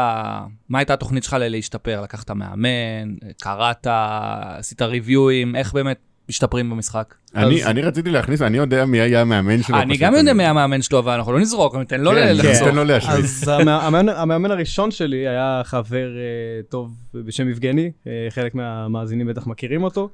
מה 0.68 0.78
הייתה 0.78 0.94
התוכנית 0.94 1.24
שלך 1.24 1.36
להשתפר? 1.40 2.00
לקחת 2.00 2.30
מאמן, 2.30 3.14
קראת, 3.42 3.86
עשית 3.90 4.82
ריוויואים, 4.82 5.56
איך 5.56 5.72
באמת 5.72 6.09
משתפרים 6.30 6.70
במשחק? 6.70 7.14
אני, 7.34 7.62
אז- 7.62 7.66
אני 7.70 7.82
רציתי 7.82 8.10
להכניס, 8.10 8.42
אני 8.42 8.56
יודע 8.56 8.84
מי 8.84 9.00
היה 9.00 9.20
המאמן 9.20 9.62
שלו. 9.62 9.76
אני 9.76 9.96
גם 9.96 10.14
יודע 10.14 10.32
מי 10.32 10.44
המאמן 10.44 10.82
שלו, 10.82 10.98
אבל 10.98 11.12
אנחנו 11.12 11.32
לא 11.32 11.40
נזרוק, 11.40 11.74
ניתן 11.76 12.00
לו 12.00 12.10
כן, 12.10 12.36
לחזור. 12.36 12.68
תן 12.68 12.74
לו 12.74 12.84
להשמיץ. 12.84 13.14
אז 13.18 13.48
המא- 13.48 13.70
המאמן, 13.70 14.08
המאמן 14.08 14.50
הראשון 14.50 14.90
שלי 14.90 15.28
היה 15.28 15.62
חבר 15.64 16.08
אה, 16.16 16.22
טוב 16.68 16.92
בשם 17.14 17.48
יבגני, 17.48 17.90
אה, 18.06 18.26
חלק 18.30 18.54
מהמאזינים 18.54 19.26
בטח 19.26 19.46
מכירים 19.46 19.82
אותו, 19.84 20.08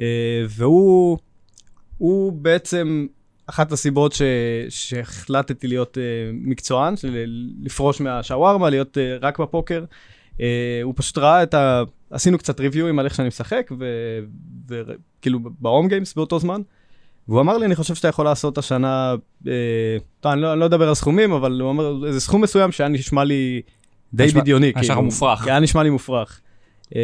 אה, 0.00 0.04
והוא 0.48 1.18
הוא 1.98 2.32
בעצם 2.32 3.06
אחת 3.46 3.72
הסיבות 3.72 4.12
ש, 4.12 4.22
שהחלטתי 4.68 5.66
להיות 5.68 5.98
אה, 5.98 6.02
מקצוען, 6.32 6.96
של, 6.96 7.26
לפרוש 7.62 8.00
מהשווארמה, 8.00 8.70
להיות 8.70 8.98
אה, 8.98 9.16
רק 9.20 9.38
בפוקר. 9.40 9.78
אה, 9.80 9.86
הוא 10.82 10.92
פשוט 10.96 11.18
ראה 11.18 11.42
את 11.42 11.54
ה... 11.54 11.82
עשינו 12.10 12.38
קצת 12.38 12.60
ריוויואים 12.60 12.98
על 12.98 13.04
איך 13.04 13.14
שאני 13.14 13.28
משחק, 13.28 13.70
וכאילו 14.68 15.38
בהום 15.60 15.88
גיימס 15.88 16.14
באותו 16.14 16.38
זמן. 16.38 16.60
והוא 17.28 17.40
אמר 17.40 17.58
לי, 17.58 17.66
אני 17.66 17.74
חושב 17.74 17.94
שאתה 17.94 18.08
יכול 18.08 18.24
לעשות 18.24 18.58
השנה, 18.58 19.14
אה, 19.46 19.52
טוב, 20.20 20.32
אני 20.32 20.40
לא, 20.42 20.52
אני 20.52 20.60
לא 20.60 20.66
אדבר 20.66 20.88
על 20.88 20.94
סכומים, 20.94 21.32
אבל 21.32 21.60
הוא 21.60 21.70
אמר, 21.70 22.06
איזה 22.06 22.20
סכום 22.20 22.42
מסוים 22.42 22.72
שהיה 22.72 22.88
נשמע 22.88 23.24
לי 23.24 23.62
די 24.14 24.26
נשמע- 24.26 24.40
בדיוני. 24.40 24.72
נשמע 24.76 25.00
מופרך. 25.00 25.42
כי 25.42 25.50
היה 25.50 25.60
נשמע 25.60 25.82
לי 25.82 25.90
מופרך. 25.90 26.40
אה, 26.96 27.00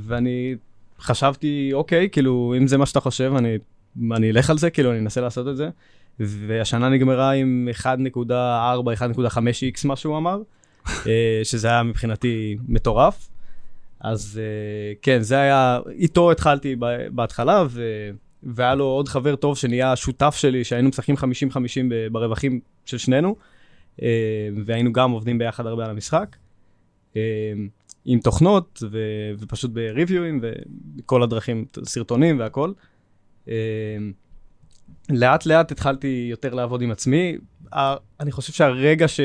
ואני 0.00 0.54
חשבתי, 1.00 1.70
אוקיי, 1.72 2.08
כאילו, 2.12 2.54
אם 2.58 2.66
זה 2.66 2.78
מה 2.78 2.86
שאתה 2.86 3.00
חושב, 3.00 3.32
אני, 3.36 3.56
אני 4.16 4.30
אלך 4.30 4.50
על 4.50 4.58
זה, 4.58 4.70
כאילו, 4.70 4.90
אני 4.90 4.98
אנסה 4.98 5.20
לעשות 5.20 5.48
את 5.48 5.56
זה. 5.56 5.68
והשנה 6.20 6.88
נגמרה 6.88 7.30
עם 7.30 7.68
1.4, 7.72 7.86
1.5x, 8.98 9.86
מה 9.86 9.96
שהוא 9.96 10.16
אמר, 10.16 10.40
שזה 11.44 11.68
היה 11.68 11.82
מבחינתי 11.82 12.56
מטורף. 12.68 13.28
אז 14.00 14.40
אה, 14.42 14.92
כן, 15.02 15.22
זה 15.22 15.40
היה, 15.40 15.80
איתו 15.90 16.30
התחלתי 16.30 16.76
בהתחלה, 17.10 17.64
ו... 17.70 17.82
והיה 18.42 18.74
לו 18.74 18.84
עוד 18.84 19.08
חבר 19.08 19.36
טוב 19.36 19.56
שנהיה 19.56 19.96
שותף 19.96 20.34
שלי, 20.38 20.64
שהיינו 20.64 20.88
משחקים 20.88 21.14
50-50 21.16 21.20
ב- 21.90 22.08
ברווחים 22.12 22.60
של 22.84 22.98
שנינו, 22.98 23.36
אה, 24.02 24.48
והיינו 24.64 24.92
גם 24.92 25.10
עובדים 25.10 25.38
ביחד 25.38 25.66
הרבה 25.66 25.84
על 25.84 25.90
המשחק, 25.90 26.36
אה, 27.16 27.52
עם 28.04 28.20
תוכנות 28.20 28.82
ו... 28.90 28.98
ופשוט 29.38 29.70
בריוויואים 29.70 30.40
ובכל 30.42 31.22
הדרכים, 31.22 31.64
סרטונים 31.84 32.38
והכל. 32.38 32.72
אה, 33.48 33.54
לאט 35.10 35.46
לאט 35.46 35.72
התחלתי 35.72 36.26
יותר 36.30 36.54
לעבוד 36.54 36.82
עם 36.82 36.90
עצמי. 36.90 37.36
אני 38.20 38.32
חושב 38.32 38.52
שהרגע 38.52 39.08
ש... 39.08 39.20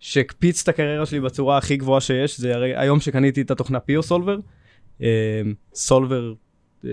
שהקפיץ 0.00 0.62
את 0.62 0.68
הקריירה 0.68 1.06
שלי 1.06 1.20
בצורה 1.20 1.58
הכי 1.58 1.76
גבוהה 1.76 2.00
שיש, 2.00 2.40
זה 2.40 2.54
הרי 2.54 2.76
היום 2.76 3.00
שקניתי 3.00 3.42
את 3.42 3.50
התוכנה 3.50 3.80
פיו 3.80 4.02
סולבר. 4.02 4.38
סולבר, 5.74 6.34
אה, 6.84 6.90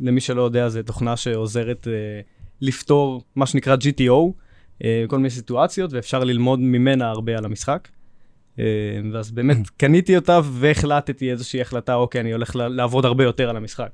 למי 0.00 0.20
שלא 0.20 0.42
יודע, 0.42 0.68
זו 0.68 0.82
תוכנה 0.82 1.16
שעוזרת 1.16 1.88
אה, 1.88 2.20
לפתור 2.60 3.22
מה 3.36 3.46
שנקרא 3.46 3.76
GTO, 3.76 4.32
אה, 4.84 5.04
כל 5.08 5.16
מיני 5.16 5.30
סיטואציות, 5.30 5.92
ואפשר 5.92 6.24
ללמוד 6.24 6.60
ממנה 6.60 7.10
הרבה 7.10 7.38
על 7.38 7.44
המשחק. 7.44 7.88
אה, 8.58 8.64
ואז 9.12 9.30
באמת 9.30 9.56
קניתי 9.76 10.16
אותה 10.16 10.40
והחלטתי 10.44 11.30
איזושהי 11.30 11.60
החלטה, 11.60 11.94
אוקיי, 11.94 12.20
אני 12.20 12.32
הולך 12.32 12.56
לעבוד 12.56 13.04
הרבה 13.04 13.24
יותר 13.24 13.50
על 13.50 13.56
המשחק. 13.56 13.90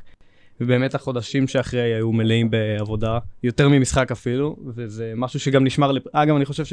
ובאמת 0.60 0.94
החודשים 0.94 1.48
שאחרי 1.48 1.80
היו 1.80 2.12
מלאים 2.12 2.50
בעבודה, 2.50 3.18
יותר 3.42 3.68
ממשחק 3.68 4.12
אפילו, 4.12 4.56
וזה 4.66 5.12
משהו 5.16 5.40
שגם 5.40 5.64
נשמר. 5.64 5.90
אגב, 6.12 6.36
אני 6.36 6.44
חושב 6.44 6.64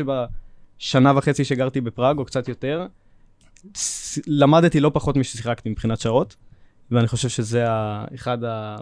שבשנה 0.81 1.13
וחצי 1.15 1.45
שגרתי 1.45 1.81
בפראג, 1.81 2.17
או 2.17 2.25
קצת 2.25 2.47
יותר, 2.47 2.87
למדתי 4.27 4.79
לא 4.79 4.91
פחות 4.93 5.17
מששיחקתי 5.17 5.69
מבחינת 5.69 5.99
שעות, 5.99 6.35
ואני 6.91 7.07
חושב 7.07 7.29
שזה. 7.29 7.65
אחד, 8.15 8.43
ה... 8.43 8.77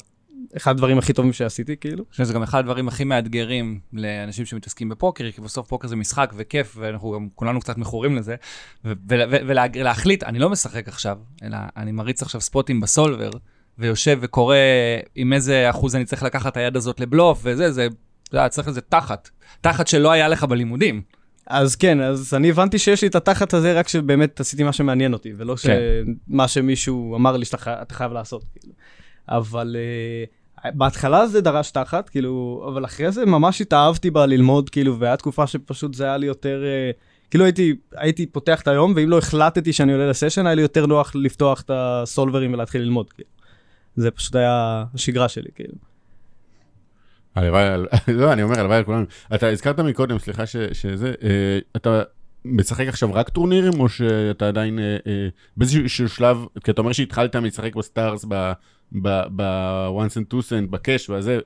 אחד 0.58 0.72
הדברים 0.72 0.98
הכי 0.98 1.14
טובים 1.14 1.34
שעשיתי, 1.34 1.78
כאילו. 1.78 1.98
אני 1.98 2.12
חושב 2.12 2.24
שזה 2.24 2.34
גם 2.34 2.44
אחד 2.44 2.60
הדברים 2.60 2.88
הכי 2.88 3.04
מאתגרים 3.04 3.80
לאנשים 3.94 4.46
שמתעסקים 4.46 4.90
בפוקר, 4.90 5.32
כי 5.32 5.42
בסוף 5.42 5.68
פוקר 5.68 5.88
זה 5.88 5.96
משחק 5.96 6.34
וכיף, 6.36 6.76
ואנחנו 6.80 7.12
גם 7.12 7.28
כולנו 7.36 7.60
קצת 7.60 7.78
מכורים 7.78 8.16
לזה. 8.16 8.36
ולהחליט, 8.84 10.24
אני 10.24 10.40
לא 10.40 10.50
משחק 10.50 10.88
עכשיו, 10.88 11.18
אלא 11.44 11.58
אני 11.78 11.92
מריץ 11.92 12.22
עכשיו 12.22 12.42
ספוטים 12.42 12.80
בסולבר, 12.80 13.30
ויושב 13.78 14.18
וקורא 14.22 14.56
עם 15.16 15.34
איזה 15.34 15.70
אחוז 15.70 15.96
אני 15.96 16.06
צריך 16.06 16.24
לקחת 16.24 16.52
את 16.52 16.58
היד 16.58 16.76
הזאת 16.76 17.00
לבלוף 17.00 17.40
וזה, 17.44 17.72
זה, 17.72 17.88
יודע, 18.34 18.50
צריך 18.50 18.68
איזה 18.68 18.82
תחת. 18.82 19.30
תחת 19.62 19.88
שלא 19.88 20.12
היה 20.12 20.28
לך 20.28 20.44
בלימודים. 20.44 21.02
אז 21.50 21.76
כן, 21.76 22.02
אז 22.02 22.34
אני 22.34 22.50
הבנתי 22.50 22.78
שיש 22.80 23.02
לי 23.02 23.08
את 23.08 23.16
התחת 23.16 23.54
הזה 23.54 23.80
רק 23.80 23.88
שבאמת 23.88 24.40
עשיתי 24.40 24.64
מה 24.64 24.74
שמעניין 24.74 25.14
אותי, 25.14 25.34
ולא 25.38 25.56
כן. 25.56 25.80
מה 26.28 26.48
שמישהו 26.48 27.16
אמר 27.16 27.38
לי 27.38 27.46
שאתה 27.46 27.58
חי- 27.58 27.82
אתה 27.82 27.94
חייב 27.94 28.12
לעשות, 28.14 28.44
כאילו. 28.60 28.74
אבל 29.30 29.76
uh, 30.56 30.68
בהתחלה 30.74 31.28
זה 31.28 31.42
דרש 31.42 31.72
תחת, 31.72 32.10
כאילו, 32.10 32.66
אבל 32.68 32.86
אחרי 32.86 33.12
זה 33.12 33.26
ממש 33.26 33.62
התאהבתי 33.62 34.12
בה 34.12 34.26
ללמוד, 34.26 34.70
כאילו, 34.70 35.00
והיה 35.00 35.18
תקופה 35.18 35.48
שפשוט 35.48 35.94
זה 35.94 36.04
היה 36.04 36.18
לי 36.18 36.26
יותר, 36.26 36.64
uh, 36.64 37.30
כאילו 37.32 37.46
הייתי, 37.46 37.76
הייתי 37.96 38.26
פותח 38.26 38.62
את 38.62 38.68
היום, 38.68 38.94
ואם 38.96 39.10
לא 39.10 39.18
החלטתי 39.18 39.74
שאני 39.74 39.92
עולה 39.94 40.10
לסשן, 40.10 40.46
היה 40.46 40.56
לי 40.56 40.62
יותר 40.62 40.86
נוח 40.86 41.12
לפתוח 41.16 41.62
את 41.62 41.72
הסולברים 41.74 42.54
ולהתחיל 42.54 42.82
ללמוד, 42.82 43.14
כאילו. 43.14 43.30
זה 43.96 44.12
פשוט 44.12 44.36
היה 44.36 44.84
השגרה 44.94 45.30
שלי, 45.30 45.50
כאילו. 45.56 45.74
הלוואי, 47.40 47.66
לא, 48.22 48.34
אני 48.34 48.44
אומר, 48.44 48.60
הלוואי 48.60 48.78
על 48.78 48.84
כולנו. 48.84 49.06
אתה 49.36 49.48
הזכרת 49.50 49.80
מקודם, 49.80 50.20
סליחה 50.20 50.46
ש- 50.46 50.58
שזה, 50.74 51.14
אה, 51.24 51.60
אתה 51.76 52.02
משחק 52.46 52.88
עכשיו 52.88 53.14
רק 53.14 53.30
טורנירים, 53.30 53.80
או 53.80 53.90
שאתה 53.90 54.48
עדיין 54.48 54.80
אה, 54.80 54.98
אה, 55.08 55.28
באיזשהו 55.58 56.10
שלב, 56.10 56.46
כי 56.64 56.72
אתה 56.72 56.82
אומר 56.82 56.92
שהתחלת 56.92 57.36
משחק 57.36 57.76
ב 57.76 57.83
Stars, 57.83 58.26
ב-one 58.92 60.14
cent 60.18 60.34
two 60.34 60.42
cent, 60.50 60.70
ב 60.70 60.78
cash 60.78 61.10
והזה, 61.10 61.40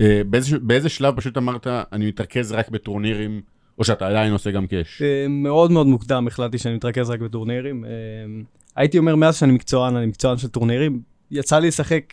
אה, 0.00 0.22
באיזה 0.62 0.88
שלב 0.88 1.16
פשוט 1.16 1.36
אמרת, 1.36 1.66
אני 1.66 2.06
מתרכז 2.06 2.52
רק 2.52 2.68
בטורנירים, 2.68 3.40
או 3.78 3.84
שאתה 3.84 4.06
עדיין 4.06 4.32
עושה 4.32 4.50
גם 4.50 4.66
cash? 4.66 5.02
אה, 5.02 5.26
מאוד 5.28 5.70
מאוד 5.70 5.86
מוקדם 5.86 6.26
החלטתי 6.26 6.58
שאני 6.58 6.74
מתרכז 6.74 7.10
רק 7.10 7.20
בטורנירים. 7.20 7.84
אה, 7.84 7.90
הייתי 8.76 8.98
אומר 8.98 9.16
מאז 9.16 9.36
שאני 9.36 9.52
מקצוען, 9.52 9.96
אני 9.96 10.06
מקצוען 10.06 10.36
של 10.38 10.48
טורנירים. 10.48 11.00
יצא 11.30 11.58
לי 11.58 11.68
לשחק 11.68 12.04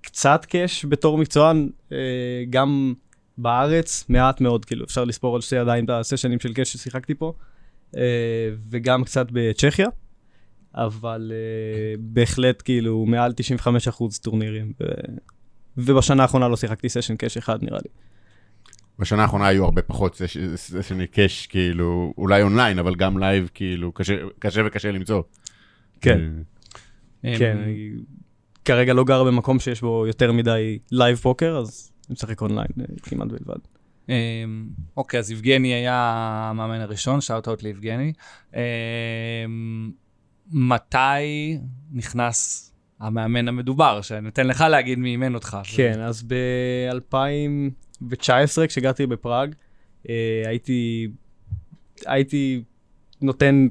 קצת 0.00 0.44
cash 0.44 0.84
בתור 0.88 1.18
מקצוען, 1.18 1.68
אה, 1.92 1.96
גם 2.50 2.94
בארץ, 3.38 4.04
מעט 4.08 4.40
מאוד, 4.40 4.64
כאילו, 4.64 4.84
אפשר 4.84 5.04
לספור 5.04 5.34
על 5.34 5.40
שתי 5.40 5.56
ידיים 5.56 5.84
את 5.84 5.90
הסשנים 5.90 6.40
של 6.40 6.52
cash 6.54 6.72
ששיחקתי 6.72 7.14
פה, 7.14 7.32
אה, 7.96 8.02
וגם 8.70 9.04
קצת 9.04 9.26
בצ'כיה, 9.32 9.88
אבל 10.74 11.32
אה, 11.34 11.94
בהחלט, 11.98 12.62
כאילו, 12.64 13.06
מעל 13.06 13.32
95% 13.32 14.18
טורנירים. 14.22 14.72
ו... 14.80 14.84
ובשנה 15.76 16.22
האחרונה 16.22 16.48
לא 16.48 16.56
שיחקתי 16.56 16.88
session 16.88 17.16
cash 17.16 17.36
אחד, 17.36 17.62
נראה 17.62 17.78
לי. 17.84 17.90
בשנה 18.98 19.22
האחרונה 19.22 19.46
היו 19.46 19.64
הרבה 19.64 19.82
פחות 19.82 20.14
סש- 20.22 20.38
סשני 20.56 21.06
cash, 21.06 21.46
כאילו, 21.46 22.14
אולי 22.18 22.42
אונליין, 22.42 22.78
אבל 22.78 22.94
גם 22.94 23.18
live, 23.18 23.50
כאילו, 23.54 23.92
קשה- 23.92 24.26
קשה 24.38 24.60
וקשה 24.66 24.90
למצוא. 24.92 25.22
כן. 26.00 26.20
כן, 27.22 27.58
אמ, 27.58 28.00
כרגע 28.70 28.94
לא 28.94 29.04
גר 29.04 29.24
במקום 29.24 29.58
שיש 29.58 29.80
בו 29.80 30.06
יותר 30.06 30.32
מדי 30.32 30.78
live 30.92 31.16
פוקר, 31.16 31.58
אז 31.58 31.92
אני 32.08 32.14
משחק 32.14 32.42
אונליין 32.42 32.68
אה, 32.80 32.84
כמעט 33.02 33.28
בלבד. 33.28 33.58
אמ, 34.08 34.68
אוקיי, 34.96 35.20
אז 35.20 35.30
יבגני 35.30 35.74
היה 35.74 35.94
המאמן 36.50 36.80
הראשון, 36.80 37.20
shout-out 37.20 37.62
ליבגני. 37.62 38.12
אמ, 38.54 38.60
מתי 40.52 41.58
נכנס 41.92 42.66
המאמן 43.00 43.48
המדובר, 43.48 44.00
שאני 44.00 44.20
נותן 44.20 44.46
לך 44.46 44.60
להגיד 44.60 44.98
מי 44.98 45.10
אימן 45.10 45.34
אותך? 45.34 45.58
כן, 45.76 46.00
אז 46.00 46.22
ב-2019, 46.22 48.66
כשגרתי 48.68 49.06
בפראג, 49.06 49.54
אה, 50.08 50.42
הייתי, 50.46 51.08
הייתי 52.06 52.62
נותן 53.22 53.68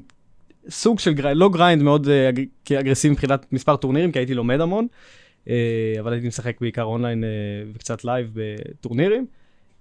סוג 0.68 0.98
של 0.98 1.12
grind, 1.12 1.40
לא 1.40 1.48
grind 1.48 1.82
מאוד 1.82 2.08
אה, 2.08 2.28
אג- 2.28 2.74
אגרסיבי 2.80 3.12
מבחינת 3.12 3.46
מספר 3.52 3.76
טורנירים, 3.76 4.12
כי 4.12 4.18
הייתי 4.18 4.34
לומד 4.34 4.60
המון, 4.60 4.86
אה, 5.48 5.54
אבל 6.00 6.12
הייתי 6.12 6.28
משחק 6.28 6.60
בעיקר 6.60 6.82
אונליין 6.82 7.24
אה, 7.24 7.28
וקצת 7.74 8.04
live 8.04 8.30
בטורנירים. 8.34 9.26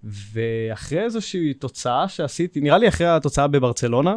ואחרי 0.04 1.04
איזושהי 1.04 1.54
תוצאה 1.54 2.08
שעשיתי, 2.08 2.62
נראה 2.62 2.78
לי 2.78 2.88
אחרי 2.88 3.08
התוצאה 3.08 3.48
בברצלונה, 3.48 4.16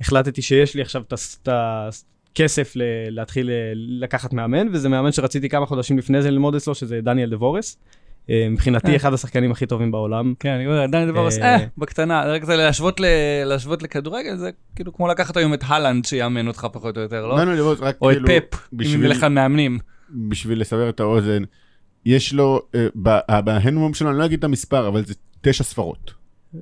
החלטתי 0.00 0.42
שיש 0.42 0.74
לי 0.74 0.82
עכשיו 0.82 1.02
את 1.42 1.48
הכסף 1.48 2.72
להתחיל 3.10 3.50
לקחת 3.74 4.32
מאמן, 4.32 4.68
וזה 4.72 4.88
מאמן 4.88 5.12
שרציתי 5.12 5.48
כמה 5.48 5.66
חודשים 5.66 5.98
לפני 5.98 6.22
זה 6.22 6.30
ללמוד 6.30 6.54
אצלו, 6.54 6.74
שזה 6.74 7.00
דניאל 7.00 7.30
דבורס. 7.30 7.78
אה, 8.30 8.46
מבחינתי 8.50 8.90
אה. 8.90 8.96
אחד 8.96 9.12
השחקנים 9.14 9.50
הכי 9.50 9.66
טובים 9.66 9.90
בעולם. 9.90 10.34
כן, 10.40 10.48
אני 10.48 10.66
אומר, 10.66 10.86
דני 10.86 11.06
דבורס, 11.06 11.38
אה, 11.38 11.56
אה, 11.56 11.64
בקטנה, 11.78 12.24
רק 12.24 12.44
זה 12.44 12.56
להשוות 12.56 13.00
ל- 13.00 13.04
להשוות 13.44 13.82
לכדורגל, 13.82 14.36
זה 14.36 14.50
כאילו 14.76 14.92
כמו 14.92 15.08
לקחת 15.08 15.36
היום 15.36 15.54
את 15.54 15.60
האלנד 15.66 16.04
שיאמן 16.04 16.48
אותך 16.48 16.66
פחות 16.72 16.96
או 16.96 17.02
יותר, 17.02 17.26
לא? 17.26 17.44
לא, 17.44 17.56
לא, 17.56 17.74
רק 17.80 17.96
או 18.02 18.10
את 18.10 18.16
כאילו, 18.16 18.28
פפ, 18.50 18.58
אם 18.72 18.78
בשביל- 18.78 18.94
יביא 18.94 19.08
לך 19.08 19.24
מאמנים. 19.24 19.78
בשביל 20.10 20.60
לסבר 20.60 20.88
את 20.88 21.00
האוזן, 21.00 21.42
יש 22.06 22.32
לו, 22.32 22.60
ב- 23.02 23.40
ב 23.44 23.49
Hendon 23.49 23.79
Mob 23.79 23.94
שלו, 23.94 24.10
אני 24.10 24.18
לא 24.18 24.24
אגיד 24.24 24.38
את 24.38 24.44
המספר, 24.44 24.88
אבל 24.88 25.04
זה 25.04 25.14
תשע 25.40 25.64
ספרות. 25.64 26.17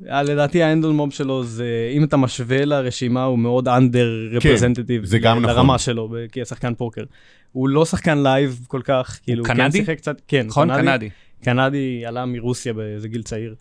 אה, 0.09 0.23
לדעתי 0.23 0.63
ה 0.63 0.66
Hendon 0.66 0.89
Mob 0.89 1.13
שלו 1.13 1.45
זה, 1.45 1.91
אם 1.93 2.05
אתה 2.05 2.17
משווה 2.17 2.65
לרשימה, 2.65 3.25
הוא 3.25 3.39
מאוד 3.39 3.69
under 3.69 4.39
representative 4.39 5.05
זה 5.05 5.19
גם 5.19 5.39
נכון. 5.39 5.57
לרמה 5.57 5.79
שלו 5.79 6.15
כשחקן 6.33 6.75
פוקר. 6.75 7.05
הוא 7.53 7.69
לא 7.69 7.85
שחקן 7.85 8.23
live 8.23 8.65
כל 8.69 8.81
כך, 8.85 9.21
כאילו, 9.23 9.45
הוא 9.45 9.49
כן 9.49 9.55
קנדי? 9.55 9.79
שיחק 9.79 9.97
קצת, 9.97 10.21
כן, 10.29 10.47
נכון? 10.47 10.77
קנדי. 10.77 11.11
קנדי 11.43 12.07
עלה 12.07 12.27
מרוסיה 12.27 12.73
באיזה 12.73 13.09
גיל 13.09 13.23
צעיר. 13.23 13.55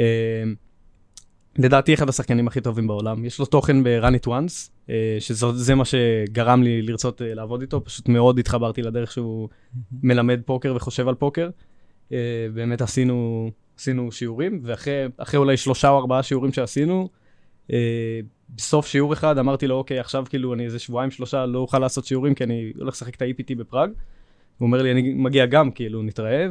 אה, 0.00 0.04
לדעתי 1.58 1.94
אחד 1.94 2.08
השחקנים 2.08 2.48
הכי 2.48 2.60
טובים 2.60 2.86
בעולם. 2.86 3.24
יש 3.24 3.38
לו 3.38 3.46
תוכן 3.46 3.82
ב-run 3.82 4.24
it 4.24 4.26
once, 4.26 4.70
אה, 4.90 5.16
שזה 5.18 5.74
מה 5.74 5.84
שגרם 5.84 6.62
לי 6.62 6.82
לרצות 6.82 7.22
לעבוד 7.24 7.60
איתו, 7.60 7.84
פשוט 7.84 8.08
מאוד 8.08 8.38
התחברתי 8.38 8.82
לדרך 8.82 9.12
שהוא 9.12 9.48
מלמד 10.02 10.40
פוקר 10.44 10.72
וחושב 10.76 11.08
על 11.08 11.14
פוקר. 11.14 11.50
באמת 12.54 12.82
עשינו, 12.82 13.50
עשינו 13.82 14.12
שיעורים, 14.12 14.60
ואחרי 14.62 15.04
אחרי 15.16 15.38
אולי 15.38 15.56
שלושה 15.56 15.88
או 15.88 15.98
ארבעה 15.98 16.22
שיעורים 16.22 16.52
שעשינו, 16.52 17.08
אה, 17.72 18.20
בסוף 18.56 18.86
שיעור 18.86 19.12
אחד 19.12 19.38
אמרתי 19.38 19.66
לו, 19.66 19.74
אוקיי, 19.74 19.98
עכשיו 19.98 20.24
כאילו 20.28 20.54
אני 20.54 20.64
איזה 20.64 20.78
שבועיים 20.78 21.10
שלושה 21.10 21.46
לא 21.46 21.58
אוכל 21.58 21.78
לעשות 21.78 22.04
שיעורים, 22.04 22.34
כי 22.34 22.44
אני 22.44 22.72
הולך 22.78 22.94
לשחק 22.94 23.14
את 23.14 23.22
ה-EPT 23.22 23.54
בפראג. 23.56 23.90
הוא 24.58 24.66
אומר 24.66 24.82
לי, 24.82 24.92
אני 24.92 25.14
מגיע 25.14 25.46
גם, 25.46 25.70
כאילו, 25.70 26.02
נתראה, 26.02 26.46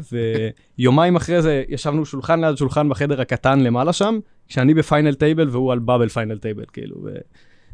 ויומיים 0.78 1.16
אחרי 1.16 1.42
זה 1.42 1.64
ישבנו 1.70 2.06
שולחן 2.06 2.46
ליד 2.46 2.58
שולחן 2.58 2.90
בחדר 2.90 3.22
הקטן 3.22 3.60
למעלה 3.60 3.94
שם, 3.94 4.20
כשאני 4.48 4.74
ב 4.74 4.80
final 4.80 5.14
table 5.14 5.50
והוא 5.50 5.72
על 5.72 5.80
bubble 5.80 6.10
final 6.10 6.38
table, 6.38 6.66
כאילו. 6.74 6.96
ו- 7.04 7.18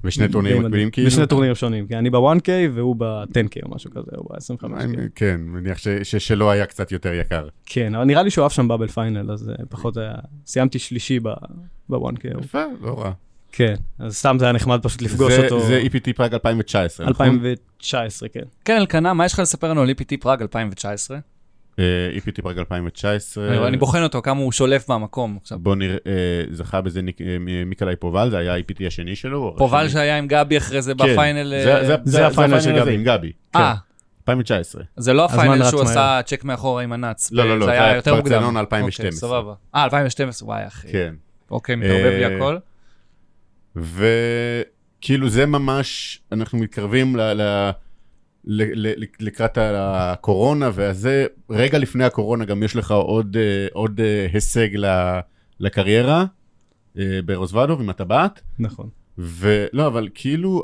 ושני 0.04 0.28
טורנירים. 0.30 0.64
מקבילים 0.64 0.92
כאילו? 0.92 1.08
ושני 1.08 1.28
טורנירים 1.28 1.56
שונים, 1.56 1.88
כי 1.88 1.96
אני 1.96 2.10
ב-1K 2.10 2.50
והוא 2.74 2.96
ב-10K 2.96 3.66
או 3.66 3.76
משהו 3.76 3.92
כזה, 3.92 4.12
או 4.18 4.24
ב-25K. 4.24 4.66
אני- 4.80 4.98
כן, 5.16 5.36
מניח 5.44 5.78
ש- 5.78 5.88
ששלו 6.04 6.52
היה 6.52 6.66
קצת 6.66 6.92
יותר 6.92 7.14
יקר. 7.14 7.48
כן, 7.66 7.96
אבל 7.96 8.04
נראה 8.06 8.24
לי 8.24 8.30
שהוא 8.30 8.44
אהב 8.44 8.52
שם 8.52 8.68
bubble 8.68 8.88
final, 8.88 9.32
אז 9.32 9.50
אה, 9.50 9.56
פחות 9.70 9.98
היה... 9.98 10.12
סיימתי 10.46 10.80
שלישי 10.80 11.20
ב-1K. 11.20 12.44
יפה, 12.44 12.64
לא 12.82 13.00
רע. 13.02 13.12
כן, 13.52 13.74
אז 14.00 14.16
סתם 14.18 14.36
זה 14.40 14.46
היה 14.46 14.52
נחמד 14.52 14.80
פשוט 14.84 15.02
לפגוש 15.02 15.34
זה- 15.34 15.44
אותו. 15.44 15.60
זה 15.68 15.82
EPT 15.86 16.14
פראג 16.16 16.34
2019, 16.34 17.10
נכון? 17.10 17.26
2019, 17.26 18.30
כן. 18.30 18.42
כן, 18.66 18.78
אלקנה, 18.78 19.14
מה 19.14 19.26
יש 19.26 19.34
לך 19.34 19.40
לספר 19.40 19.70
לנו 19.70 19.82
על 19.82 19.90
EPT 19.90 20.18
פראג 20.22 20.42
2019? 20.42 21.18
EPT 22.18 22.42
פראג 22.44 22.58
2019. 22.58 23.48
אני- 23.48 23.68
אני 23.68 23.78
בוחן 23.78 24.04
אותו, 24.04 24.22
כמה 24.22 24.40
הוא 24.40 24.52
שולף 24.52 24.90
במקום. 24.90 25.38
עכשיו, 25.42 25.60
בוא 25.60 25.76
נראה, 25.76 25.98
אה, 26.08 26.12
זכה 26.52 26.82
בזה 26.82 27.00
אה, 27.00 27.38
מ- 27.40 27.70
מיקולאי 27.70 27.96
פובל, 27.96 28.30
זה 28.30 28.38
היה 28.38 28.56
ה-EPT 28.56 28.88
השני 28.88 29.16
שלו. 29.16 29.56
פובל? 29.58 29.90
שהיה 29.90 30.18
עם 30.18 30.28
גבי 30.28 30.58
אחרי 30.58 30.82
זה 30.82 30.94
כן, 30.94 30.98
ב 31.14 31.18
final... 31.18 31.54
זה- 32.04 32.22
אה, 32.22 32.28
ה 32.28 32.33
final 32.33 32.60
של 32.60 32.76
גבי. 32.80 32.94
עם 32.96 33.04
גבי. 33.04 33.32
אה, 33.56 33.74
2019. 34.22 34.84
זה 34.98 35.14
לא 35.14 35.26
ה 35.26 35.32
final 35.32 35.64
שהוא. 35.70 35.82
עשה 35.82 36.20
צ'ק 36.26 36.44
מאחורה 36.44 36.84
עם 36.84 36.94
ה 36.94 37.00
nuts. 37.00 37.32
לא, 37.32 37.44
לא, 37.50 37.60
לא, 37.60 37.66
זה 37.66 37.72
היה 37.72 37.96
יותר 37.96 38.16
מוקדם. 38.16 38.30
ברצלונה 38.32 38.60
אוקיי, 38.60 38.80
2012. 38.80 39.30
סבבה. 39.30 39.54
אה, 39.76 39.84
2012, 39.84 40.48
וואי 40.48 40.68
אחי. 40.68 40.88
כן. 40.92 41.14
אוקיי, 41.52 41.76
מתערבב 41.76 42.06
לי 42.20 42.26
הכל. 42.36 42.58
וכאילו 43.76 45.30
זה 45.30 45.46
ממש, 45.46 46.20
אנחנו 46.32 46.58
מתקרבים 46.60 47.16
ל... 47.16 47.70
לקראת 49.20 49.58
הקורונה 49.62 50.70
והזה, 50.74 51.26
רגע 51.50 51.78
לפני 51.78 52.04
הקורונה 52.04 52.46
גם 52.46 52.64
יש 52.64 52.76
לך 52.76 52.92
עוד, 52.92 53.38
אה, 53.40 53.68
עוד 53.74 54.00
אה, 54.00 54.28
הישג 54.34 54.68
לקריירה 55.60 56.26
אה, 56.98 57.20
ברוזוודוב 57.26 57.82
עם 57.82 57.90
הטבעת, 57.90 58.42
נכון. 58.60 58.90
ולא, 59.18 59.88
אבל 59.88 60.10
כאילו 60.14 60.64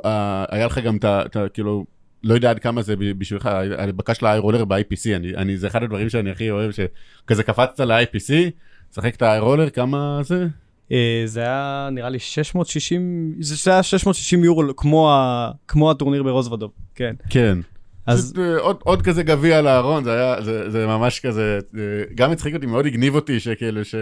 היה 0.50 0.66
לך 0.66 0.78
גם 0.78 0.98
את 0.98 1.36
ה... 1.36 1.50
כאילו, 1.54 1.86
לא 2.24 2.34
יודע 2.34 2.50
עד 2.50 2.60
כמה 2.60 2.82
זה 2.82 2.96
בשבילך, 2.96 3.50
בקש 3.96 4.22
לאיירולר 4.22 4.66
ב-IPC, 4.66 5.16
אני, 5.16 5.36
אני, 5.36 5.58
זה 5.58 5.68
אחד 5.68 5.84
הדברים 5.84 6.10
שאני 6.10 6.32
הכי 6.32 6.52
אוהב, 6.52 6.72
שכזה 6.72 7.44
קפצת 7.44 7.80
ל-IPC, 7.80 8.34
שחק 8.96 9.16
את 9.16 9.22
האיירולר, 9.22 9.70
כמה 9.70 10.20
זה? 10.24 10.48
זה 11.26 11.42
היה 11.42 11.90
נראה 11.92 12.10
לי 12.10 12.20
660, 12.20 13.36
זה 13.40 13.72
היה 13.72 13.84
660 13.84 14.44
יורו 14.44 14.64
כמו, 14.78 15.12
ה, 15.12 15.52
כמו 15.68 15.92
הטורניר 15.92 16.24
ברוזוודוב, 16.24 16.72
כן. 16.96 17.16
כן. 17.30 17.58
אז 18.06 18.20
אז 18.20 18.34
עוד, 18.60 18.78
עוד 18.84 19.02
כזה 19.02 19.24
גביע 19.24 19.60
על 19.60 19.68
הארון, 19.68 20.04
זה 20.04 20.14
היה, 20.14 20.42
זה, 20.42 20.70
זה 20.70 20.88
ממש 20.88 21.20
כזה, 21.20 21.60
אה, 21.78 21.82
גם 22.16 22.32
הצחיק 22.32 22.56
אותי, 22.56 22.66
מאוד 22.66 22.86
הגניב 22.86 23.16
אותי, 23.16 23.40
שכאילו 23.40 23.86
ש... 23.86 23.96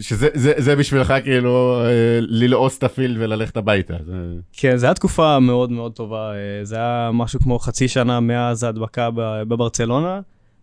שזה 0.00 0.28
זה, 0.34 0.52
זה 0.56 0.76
בשבילך 0.76 1.14
כאילו 1.24 1.80
אה, 1.84 2.18
ללעוס 2.20 2.78
את 2.78 2.82
הפילד 2.82 3.16
וללכת 3.20 3.56
הביתה. 3.56 3.94
זה... 4.06 4.12
כן, 4.52 4.76
זו 4.76 4.86
הייתה 4.86 4.98
תקופה 4.98 5.38
מאוד 5.38 5.70
מאוד 5.70 5.92
טובה. 5.92 6.32
אה, 6.34 6.64
זה 6.64 6.76
היה 6.76 7.10
משהו 7.12 7.40
כמו 7.40 7.58
חצי 7.58 7.88
שנה 7.88 8.20
מאז 8.20 8.62
ההדבקה 8.62 9.08
בברצלונה, 9.48 10.20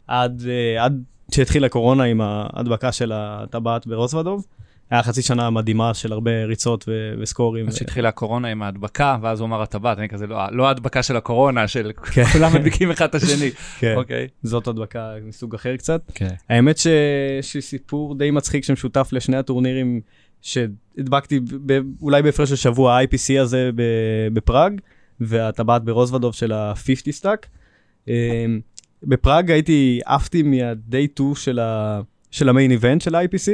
עד, 0.08 0.44
אה, 0.48 0.84
עד 0.84 1.04
שהתחילה 1.32 1.66
הקורונה 1.66 2.04
עם 2.04 2.22
ההדבקה 2.22 2.92
של 2.92 3.12
הטבעת 3.16 3.88
ברוזוודוב. 3.88 4.46
היה 4.92 5.04
חצי 5.04 5.22
שנה 5.22 5.50
מדהימה 5.50 5.94
של 5.94 6.14
הרבה 6.14 6.46
ריצות 6.46 6.86
ו- 6.88 7.14
וסקורים. 7.22 7.68
אז 7.68 7.76
שהתחילה 7.76 8.10
הקורונה 8.10 8.48
עם 8.48 8.62
ההדבקה, 8.62 9.18
ואז 9.22 9.40
הוא 9.40 9.48
אמר 9.48 9.62
הטבעת, 9.62 9.98
אני 9.98 10.10
כזה, 10.10 10.28
לא, 10.28 10.38
לא 10.52 10.68
ההדבקה 10.68 11.04
של 11.04 11.18
הקורונה, 11.18 11.68
של 11.68 11.92
כן. 12.14 12.24
כולם 12.24 12.54
מדביקים 12.54 12.92
אחד 12.92 13.06
את 13.06 13.16
השני. 13.16 13.52
כן, 13.80 13.94
אוקיי. 13.96 14.28
זאת 14.44 14.68
הדבקה 14.68 15.14
מסוג 15.24 15.56
אחר 15.56 15.78
קצת. 15.78 16.02
כן. 16.16 16.28
האמת 16.50 16.78
ש... 16.78 16.88
שסיפור 17.42 18.16
די 18.16 18.32
מצחיק 18.32 18.64
שמשותף 18.64 19.10
לשני 19.12 19.38
הטורנירים 19.38 20.02
שהדבקתי 20.42 21.40
ב... 21.66 21.80
אולי 22.02 22.22
בהפרש 22.22 22.50
של 22.50 22.56
שבוע, 22.56 22.98
ה-IPC 22.98 23.42
הזה 23.42 23.70
ב... 23.76 23.82
בפראג, 24.34 24.82
והטבעת 25.20 25.84
ברוזוודוב 25.84 26.34
של 26.34 26.52
ה-50 26.52 27.12
stack. 27.12 27.48
אמ, 28.08 28.14
בפראג 29.04 29.52
הייתי, 29.52 30.00
עפתי 30.06 30.44
מה-day 30.44 31.08
2 31.14 31.36
של, 31.36 31.60
ה... 31.60 32.02
של 32.32 32.50
ה 32.50 32.54
main 32.54 32.72
event 32.72 33.02
של 33.02 33.16
ה-IPC. 33.16 33.50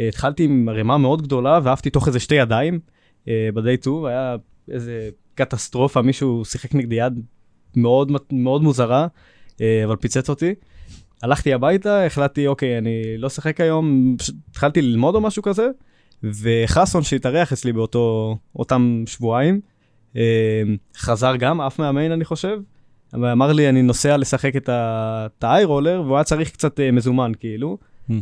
אה, 0.00 0.08
התחלתי 0.08 0.44
עם 0.44 0.68
ערימה 0.68 0.98
מאוד 0.98 1.22
גדולה 1.22 1.60
ועפתי 1.62 1.90
תוך 1.90 2.08
איזה 2.08 2.20
שתי 2.20 2.34
ידיים 2.34 2.80
אה, 3.28 3.48
ב-day 3.54 3.80
2, 3.80 4.04
היה 4.04 4.36
איזה 4.70 5.08
קטסטרופה, 5.34 6.02
מישהו 6.02 6.44
שיחק 6.44 6.74
נגדי 6.74 6.94
יד 6.94 7.20
מאוד 7.76 8.12
מאוד 8.32 8.62
מוזרה, 8.62 9.06
אה, 9.60 9.84
אבל 9.84 9.96
פיצץ 9.96 10.30
אותי. 10.30 10.54
הלכתי 11.22 11.54
הביתה, 11.54 12.06
החלטתי, 12.06 12.46
אוקיי, 12.46 12.78
אני 12.78 13.02
לא 13.18 13.26
אשחק 13.26 13.60
היום, 13.60 14.16
פשוט 14.18 14.34
התחלתי 14.50 14.82
ללמוד 14.82 15.14
או 15.14 15.20
משהו 15.20 15.42
כזה, 15.42 15.66
וחסון 16.22 17.02
שהתארח 17.02 17.52
אצלי 17.52 17.72
באותו, 17.72 18.36
אותם 18.56 19.04
שבועיים, 19.06 19.60
חזר 20.96 21.36
גם, 21.36 21.60
עף 21.60 21.78
מהמיין 21.78 22.12
אני 22.12 22.24
חושב, 22.24 22.58
ואמר 23.12 23.52
לי, 23.52 23.68
אני 23.68 23.82
נוסע 23.82 24.16
לשחק 24.16 24.56
את 24.56 24.68
ה- 24.68 25.26
את 25.38 25.44
האיי 25.44 25.64
רולר, 25.64 26.02
והוא 26.04 26.16
היה 26.16 26.24
צריך 26.24 26.50
קצת 26.50 26.80
מזומן, 26.92 27.32
כאילו. 27.40 27.78
אה, 28.10 28.16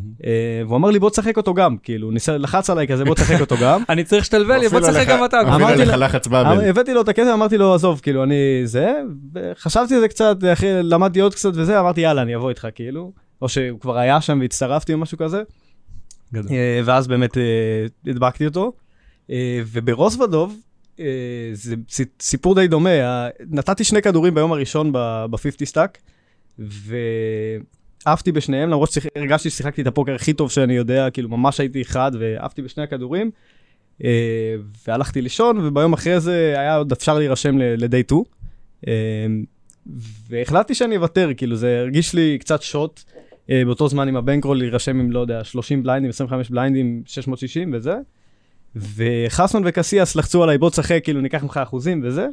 והוא 0.67 0.77
אמר 0.77 0.91
לי, 0.91 0.99
בוא 0.99 1.11
תשחק 1.11 1.37
אותו 1.37 1.55
גם, 1.55 1.77
כאילו, 1.77 2.11
לחץ 2.39 2.71
עליי 2.71 2.89
כזה, 2.89 3.05
בוא 3.05 3.15
תשחק 3.15 3.41
אותו 3.41 3.57
גם. 3.63 3.83
אני 3.89 4.05
צריך 4.05 4.25
שתלווה 4.25 4.59
לי, 4.59 4.69
בוא 4.69 4.81
תשחק 4.81 5.09
גם 5.09 5.25
אתה. 5.25 5.41
אמרתי 5.41 5.85
לה- 5.85 5.97
לחץ 5.97 6.27
באבל. 6.27 6.65
הבאתי 6.69 6.95
לו 6.95 7.01
את 7.01 7.09
הכסף, 7.09 7.31
אמרתי 7.35 7.59
לו, 7.59 7.75
עזוב, 7.75 8.01
כאילו, 8.03 8.23
אני 8.23 8.35
זה, 8.65 8.93
וחשבתי 9.35 9.95
על 9.95 10.01
זה 10.01 10.09
קצת, 10.09 10.37
אחי, 10.53 10.67
למדתי 10.83 11.21
עוד 11.21 11.35
קצת 11.35 11.51
וזה, 11.55 11.81
אמרתי, 11.81 12.01
יאללה, 12.01 12.23
אני 12.23 12.37
אבוא 12.37 12.49
איתך, 12.49 12.69
כאילו. 12.75 13.13
או 13.43 13.49
שהוא 13.49 13.81
כבר 13.81 13.99
היה 13.99 14.21
שם 14.21 14.39
והצטרפתי 14.41 14.93
או 14.93 14.99
משהו 14.99 15.19
כזה. 15.19 15.43
אה, 16.51 16.81
ואז 16.85 17.07
באמת 17.07 17.39
אה, 17.39 17.43
הדבקתי 18.07 18.47
אותו. 18.47 18.73
וברוזוודוב, 19.73 20.57
אה, 21.01 21.05
זה 21.53 21.75
סיפור 22.21 22.55
די 22.55 22.69
דומה, 22.69 22.91
נתתי 23.51 23.85
שני 23.85 24.03
כדורים 24.03 24.35
ביום 24.35 24.53
הראשון 24.53 24.93
ב-50 24.93 25.65
stack, 25.65 25.99
ועפתי 28.07 28.33
בשניהם, 28.33 28.71
למרות 28.71 28.91
שהרגשתי 28.93 29.51
ששיחקתי 29.51 29.83
את 29.83 29.87
הפוקר 29.87 30.15
הכי 30.15 30.33
טוב 30.33 30.51
שאני 30.51 30.75
יודע, 30.75 31.11
כאילו 31.11 31.29
ממש 31.29 31.61
הייתי 31.61 31.83
אחד, 31.83 32.13
ועפתי 32.19 32.63
בשני 32.63 32.83
הכדורים, 32.83 33.31
אה, 34.05 34.55
והלכתי 34.89 35.23
לישון, 35.23 35.59
וביום 35.59 35.93
אחרי 35.93 36.21
זה 36.21 36.55
היה 36.57 36.77
עוד 36.77 36.93
אפשר 36.93 37.19
להירשם 37.19 37.59
ל-day 37.59 38.05
2. 38.07 38.23
אה, 38.89 38.93
והחלטתי 40.29 40.75
שאני 40.75 40.97
אוותר, 40.97 41.31
כאילו 41.37 41.57
זה 41.57 41.79
הרגיש 41.81 42.15
לי 42.15 42.39
קצת 42.41 42.63
שוט. 42.63 43.03
אה, 43.51 43.63
באותו 43.65 43.89
זמן 43.89 44.09
עם 44.09 44.17
הבנקרול 44.17 44.59
להירשם 44.59 45.01
עם, 45.01 45.11
לא 45.11 45.21
יודע, 45.21 45.45
30 45.45 45.83
בליינדים, 45.83 46.11
25 46.11 46.51
בליינדים, 46.51 47.03
660 47.07 47.71
וזה. 47.75 47.95
וחסון 48.77 49.63
וקסיאס 49.67 50.17
לחצו 50.17 50.43
עליי, 50.43 50.59
בוא 50.59 50.71
תשחק, 50.71 51.01
כאילו 51.05 51.21
ניקח 51.21 51.43
ממך 51.43 51.61
אחוזים 51.63 52.01
וזה. 52.05 52.27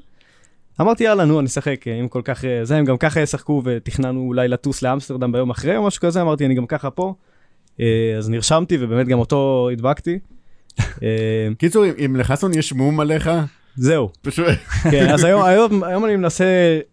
אמרתי, 0.82 1.04
יאללה, 1.04 1.26
נו, 1.26 1.40
אני 1.40 1.48
אשחק, 1.48 1.88
אה, 1.88 2.00
אם 2.00 2.08
כל 2.08 2.22
כך 2.24 2.46
אה, 2.46 2.66
זה, 2.66 2.78
הם 2.78 2.86
גם 2.86 2.98
ככה 2.98 3.22
ישחקו 3.22 3.62
ותכננו 3.66 4.22
אולי 4.22 4.48
לטוס 4.48 4.82
לאמסטרדם 4.82 5.32
ביום 5.32 5.50
אחרי 5.50 5.78
או 5.78 5.84
משהו 5.84 6.02
כזה, 6.02 6.22
אמרתי, 6.22 6.46
אני 6.46 6.56
גם 6.56 6.66
ככה 6.66 6.90
פה. 6.90 7.14
אה, 7.80 8.16
אז 8.18 8.30
נרשמתי 8.30 8.78
ובאמת 8.80 9.08
גם 9.08 9.20
אותו 9.20 9.70
הדבקתי. 9.72 10.20
קיצור, 11.58 11.86
אם 12.06 12.16
לחסון 12.16 12.54
יש 12.54 12.74
מום 12.74 13.00
עליך, 13.00 13.30
זהו, 13.78 14.10
פשוט... 14.22 14.46
כן, 14.92 15.10
אז 15.10 15.24
היום, 15.24 15.44
היום, 15.44 15.84
היום 15.84 16.06
אני 16.06 16.16
מנסה 16.16 16.46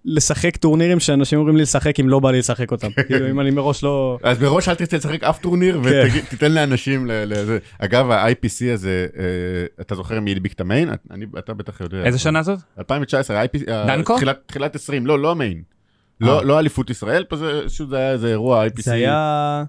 לשחק 0.04 0.56
טורנירים 0.56 1.00
שאנשים 1.00 1.38
אומרים 1.38 1.56
לי 1.56 1.62
לשחק 1.62 2.00
אם 2.00 2.08
לא 2.08 2.20
בא 2.20 2.30
לי 2.30 2.38
לשחק 2.38 2.72
אותם. 2.72 2.88
כאילו, 3.06 3.30
אם 3.30 3.40
אני 3.40 3.50
מראש 3.50 3.82
לא... 3.82 4.18
אז 4.22 4.42
מראש 4.42 4.68
אל 4.68 4.74
תרצה 4.74 4.96
לשחק 4.96 5.24
אף 5.24 5.38
טורניר 5.38 5.80
כן. 5.84 6.06
ותיתן 6.26 6.52
לאנשים 6.52 7.06
ל- 7.06 7.24
לזה. 7.26 7.58
אגב, 7.78 8.10
ה-IPC 8.10 8.72
הזה, 8.74 9.06
אה, 9.18 9.22
אתה 9.80 9.94
זוכר 9.94 10.20
מי 10.20 10.30
הדביק 10.30 10.52
את 10.52 10.60
המיין? 10.60 10.90
אני- 11.10 11.26
אתה 11.38 11.54
בטח 11.54 11.80
יודע. 11.80 12.04
איזה 12.04 12.18
שנה 12.18 12.42
זאת? 12.42 12.58
2019, 12.78 13.40
ה-IPC, 13.40 13.70
ה- 13.72 13.86
דנקו? 13.86 14.16
תחילת- 14.16 14.42
תחילת 14.46 14.74
20, 14.74 15.06
לא, 15.06 15.18
לא 15.18 15.30
המיין. 15.30 15.62
אה. 16.22 16.26
לא 16.26 16.44
לא 16.44 16.58
אליפות 16.58 16.90
ישראל, 16.90 17.24
פה 17.24 17.36
זה 17.36 17.60
פשוט 17.66 17.88
זה 17.88 17.96
היה 17.96 18.12
איזה 18.12 18.28
אירוע 18.28 18.66
IPC. 18.66 18.82
זה 18.82 18.92
היה... 18.92 19.64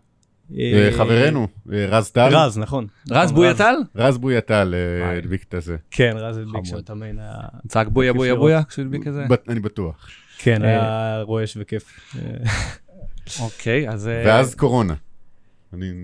אה, 0.53 0.89
חברנו, 0.91 1.47
אה, 1.73 1.85
רז 1.85 2.11
טל. 2.11 2.35
רז, 2.35 2.57
נכון. 2.57 2.87
רז 3.11 3.31
בויטל? 3.31 3.75
רז 3.95 4.17
בויטל 4.17 4.75
אה. 4.75 5.17
הדביק 5.17 5.43
את 5.43 5.53
הזה. 5.53 5.75
כן, 5.91 6.13
רז 6.17 6.37
הדביק. 6.37 6.65
שם 6.65 6.77
את 6.77 6.89
המיין. 6.89 7.19
צעק 7.67 7.87
בויה 7.87 8.13
בויה. 8.13 8.35
בויה 8.35 8.63
כשהוא 8.63 8.85
הדביק 8.85 9.07
את 9.07 9.13
זה? 9.13 9.25
אני 9.49 9.59
בטוח. 9.59 10.07
כן, 10.37 10.61
היה 10.61 11.21
רועש 11.21 11.57
וכיף. 11.59 12.15
אוקיי, 13.41 13.89
אז... 13.89 14.09
ואז 14.25 14.55
קורונה. 14.55 14.93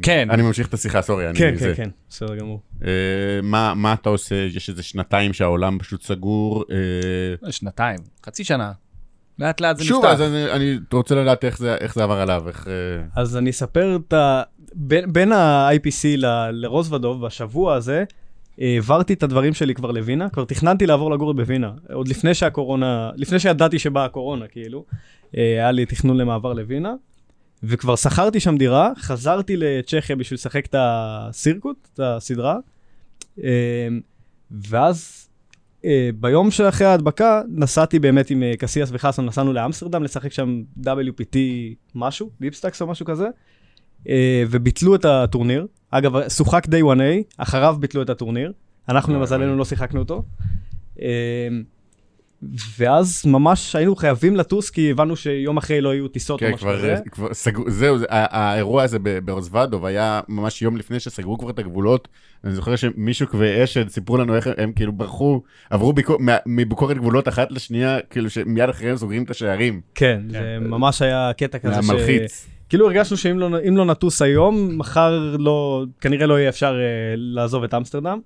כן. 0.01 0.27
אני 0.29 0.41
ממשיך 0.41 0.67
את 0.67 0.73
השיחה, 0.73 1.01
סורי. 1.01 1.29
אני 1.29 1.39
כן. 1.39 1.55
כן, 1.59 1.73
כן, 1.75 1.89
בסדר 2.09 2.35
גמור. 2.35 2.61
מה 3.73 3.93
אתה 3.93 4.09
עושה? 4.09 4.35
יש 4.35 4.69
איזה 4.69 4.83
שנתיים 4.83 5.33
שהעולם 5.33 5.79
פשוט 5.79 6.03
סגור. 6.03 6.65
שנתיים, 7.49 7.99
חצי 8.25 8.43
שנה. 8.43 8.71
לאט 9.39 9.61
לאט 9.61 9.77
זה 9.77 9.83
שוב, 9.83 10.05
נפתח. 10.05 10.13
אז 10.13 10.21
אני 10.21 10.51
אני 10.51 10.79
רוצה 10.93 11.15
לדעת 11.15 11.45
איך 11.45 11.57
זה 11.57 11.75
איך 11.75 11.95
זה 11.95 12.03
עבר 12.03 12.19
עליו, 12.19 12.43
איך... 12.47 12.67
אה, 12.67 13.21
אז 13.21 13.37
אני 13.37 13.49
אספר 13.49 13.95
את 13.95 14.13
ה... 14.13 14.41
בין, 14.75 15.13
בין 15.13 15.31
ה-IPC 15.31 16.17
ל- 16.17 16.49
לרוזוודוב, 16.51 17.25
בשבוע 17.25 17.75
הזה, 17.75 18.03
העברתי 18.57 19.13
את 19.13 19.23
הדברים 19.23 19.53
שלי 19.53 19.75
כבר 19.75 19.91
לווינה, 19.91 20.29
כבר 20.29 20.45
תכננתי 20.45 20.85
לעבור 20.85 21.11
לגור 21.11 21.33
בווינה, 21.33 21.71
עוד 21.93 22.07
לפני 22.07 22.33
שהקורונה, 22.33 23.11
לפני 23.15 23.39
שידעתי 23.39 23.79
שבאה 23.79 24.05
הקורונה, 24.05 24.47
כאילו, 24.47 24.85
אה, 25.37 25.43
היה 25.43 25.71
לי 25.71 25.85
תכנון 25.85 26.17
למעבר 26.17 26.53
לווינה, 26.53 26.93
וכבר 27.63 27.95
שכרתי 27.95 28.39
שם 28.39 28.57
דירה, 28.57 28.91
חזרתי 28.97 29.57
לצ'כיה 29.57 30.15
בשביל 30.15 30.35
לשחק 30.35 30.65
את 30.65 30.75
הסירקוט, 30.77 31.87
את 31.93 31.99
הסדרה, 32.03 32.57
אה, 33.43 33.87
ואז 34.51 35.20
ביום 36.15 36.51
שאחרי 36.51 36.87
ההדבקה, 36.87 37.41
נסעתי 37.49 37.99
באמת 37.99 38.29
עם 38.29 38.43
אה, 38.43 38.53
קסיאס 38.57 38.89
וחסון, 38.91 39.25
נסענו 39.25 39.53
לאמסטרדם 39.53 40.03
לשחק 40.03 40.31
שם 40.31 40.61
WPT 40.83 41.37
משהו, 41.95 42.29
deepstacks 42.41 42.81
או 42.81 42.87
משהו 42.87 43.05
כזה, 43.05 43.27
אה, 44.09 44.43
וביטלו 44.49 44.95
את 44.95 45.05
הטורניר. 45.05 45.67
אגב, 45.91 46.29
שוחק 46.29 46.65
day 46.65 46.83
1A, 46.95 47.01
אחריו 47.37 47.75
ביטלו 47.79 48.01
את 48.01 48.09
הטורניר. 48.09 48.53
אנחנו 48.89 49.13
למזלנו. 49.13 49.57
לא 49.57 49.65
שיחקנו 49.65 49.99
אותו. 49.99 50.23
ואז 52.79 53.23
ממש 53.25 53.75
היינו 53.75 53.95
חייבים 53.95 54.35
לטוס, 54.35 54.69
כי 54.69 54.91
הבנו 54.91 55.15
שיום 55.15 55.57
אחרי 55.57 55.81
לא 55.81 55.93
יהיו 55.93 56.07
טיסות 56.07 56.41
או 56.41 56.47
כן, 56.47 56.53
משהו 56.53 56.67
כבר 56.67 56.77
כזה. 56.77 56.93
אה, 56.93 56.99
כבר 57.11 57.33
סגרו, 57.33 57.69
זהו, 57.69 57.97
האירוע 58.09 58.83
הזה 58.83 58.99
ב- 58.99 59.19
ברוזוודוב 59.19 59.85
היה 59.85 60.21
ממש 60.29 60.61
יום 60.61 60.77
לפני 60.77 60.99
שסגרו 60.99 61.37
כבר 61.37 61.49
את 61.49 61.59
הגבולות. 61.59 62.07
אני 62.43 62.53
זוכר 62.53 62.75
שמישהו 62.75 63.27
ואשד 63.33 63.89
סיפרו 63.89 64.17
לנו 64.17 64.35
איך 64.35 64.49
הם- 64.57 64.71
כאילו 64.71 64.91
ברחו, 64.93 65.41
עברו 65.69 65.93
ביקור- 65.93 66.17
מה- 66.19 66.37
מביקורת 66.45 66.97
גבולות 66.97 67.27
אחת 67.27 67.51
לשנייה, 67.51 67.97
כאילו 68.09 68.29
שמיד 68.29 68.69
אחריהם 68.69 68.97
סוגרים 68.97 69.23
את 69.23 69.29
השערים. 69.29 69.81
כן, 69.95 70.21
זה 70.29 70.57
ממש 70.61 71.01
היה 71.01 71.31
קטע 71.37 71.57
זה 71.57 71.67
כזה 71.67 71.73
היה 71.73 71.83
ש... 71.83 71.89
מלחיץ. 71.89 72.47
כאילו 72.69 72.85
הרגשנו 72.87 73.17
שאם 73.17 73.39
לא, 73.39 73.49
לא 73.63 73.85
נטוס 73.85 74.21
היום, 74.21 74.77
מחר 74.77 75.35
לא, 75.39 75.85
כנראה 76.01 76.25
לא 76.27 76.39
יהיה 76.39 76.49
אפשר 76.49 76.73
אה, 76.79 76.83
לעזוב 77.15 77.63
את 77.63 77.73
אמסטרדם. 77.73 78.19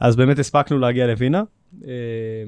אז 0.00 0.16
באמת 0.16 0.38
הספקנו 0.38 0.78
להגיע 0.78 1.06
לווינה, 1.06 1.42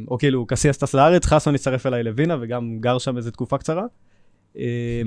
או 0.09 0.19
כאילו 0.19 0.47
קסיאס 0.47 0.79
טס 0.79 0.95
לארץ, 0.95 1.27
חסון 1.27 1.55
הצטרף 1.55 1.87
אליי 1.87 2.03
לווינה 2.03 2.37
וגם 2.41 2.79
גר 2.81 2.99
שם 2.99 3.17
איזה 3.17 3.31
תקופה 3.31 3.59
קצרה. 3.59 3.85
אה, 4.59 5.03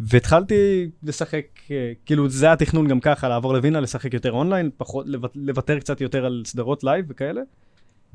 והתחלתי 0.00 0.90
לשחק, 1.02 1.46
אה, 1.70 1.92
כאילו 2.06 2.28
זה 2.28 2.46
היה 2.46 2.52
התכנון 2.52 2.88
גם 2.88 3.00
ככה, 3.00 3.28
לעבור 3.28 3.54
לווינה, 3.54 3.80
לשחק 3.80 4.14
יותר 4.14 4.32
אונליין, 4.32 4.70
פחות, 4.76 5.06
לוות- 5.08 5.32
לוותר 5.34 5.78
קצת 5.78 6.00
יותר 6.00 6.26
על 6.26 6.42
סדרות 6.46 6.84
live 6.84 7.04
וכאלה. 7.08 7.40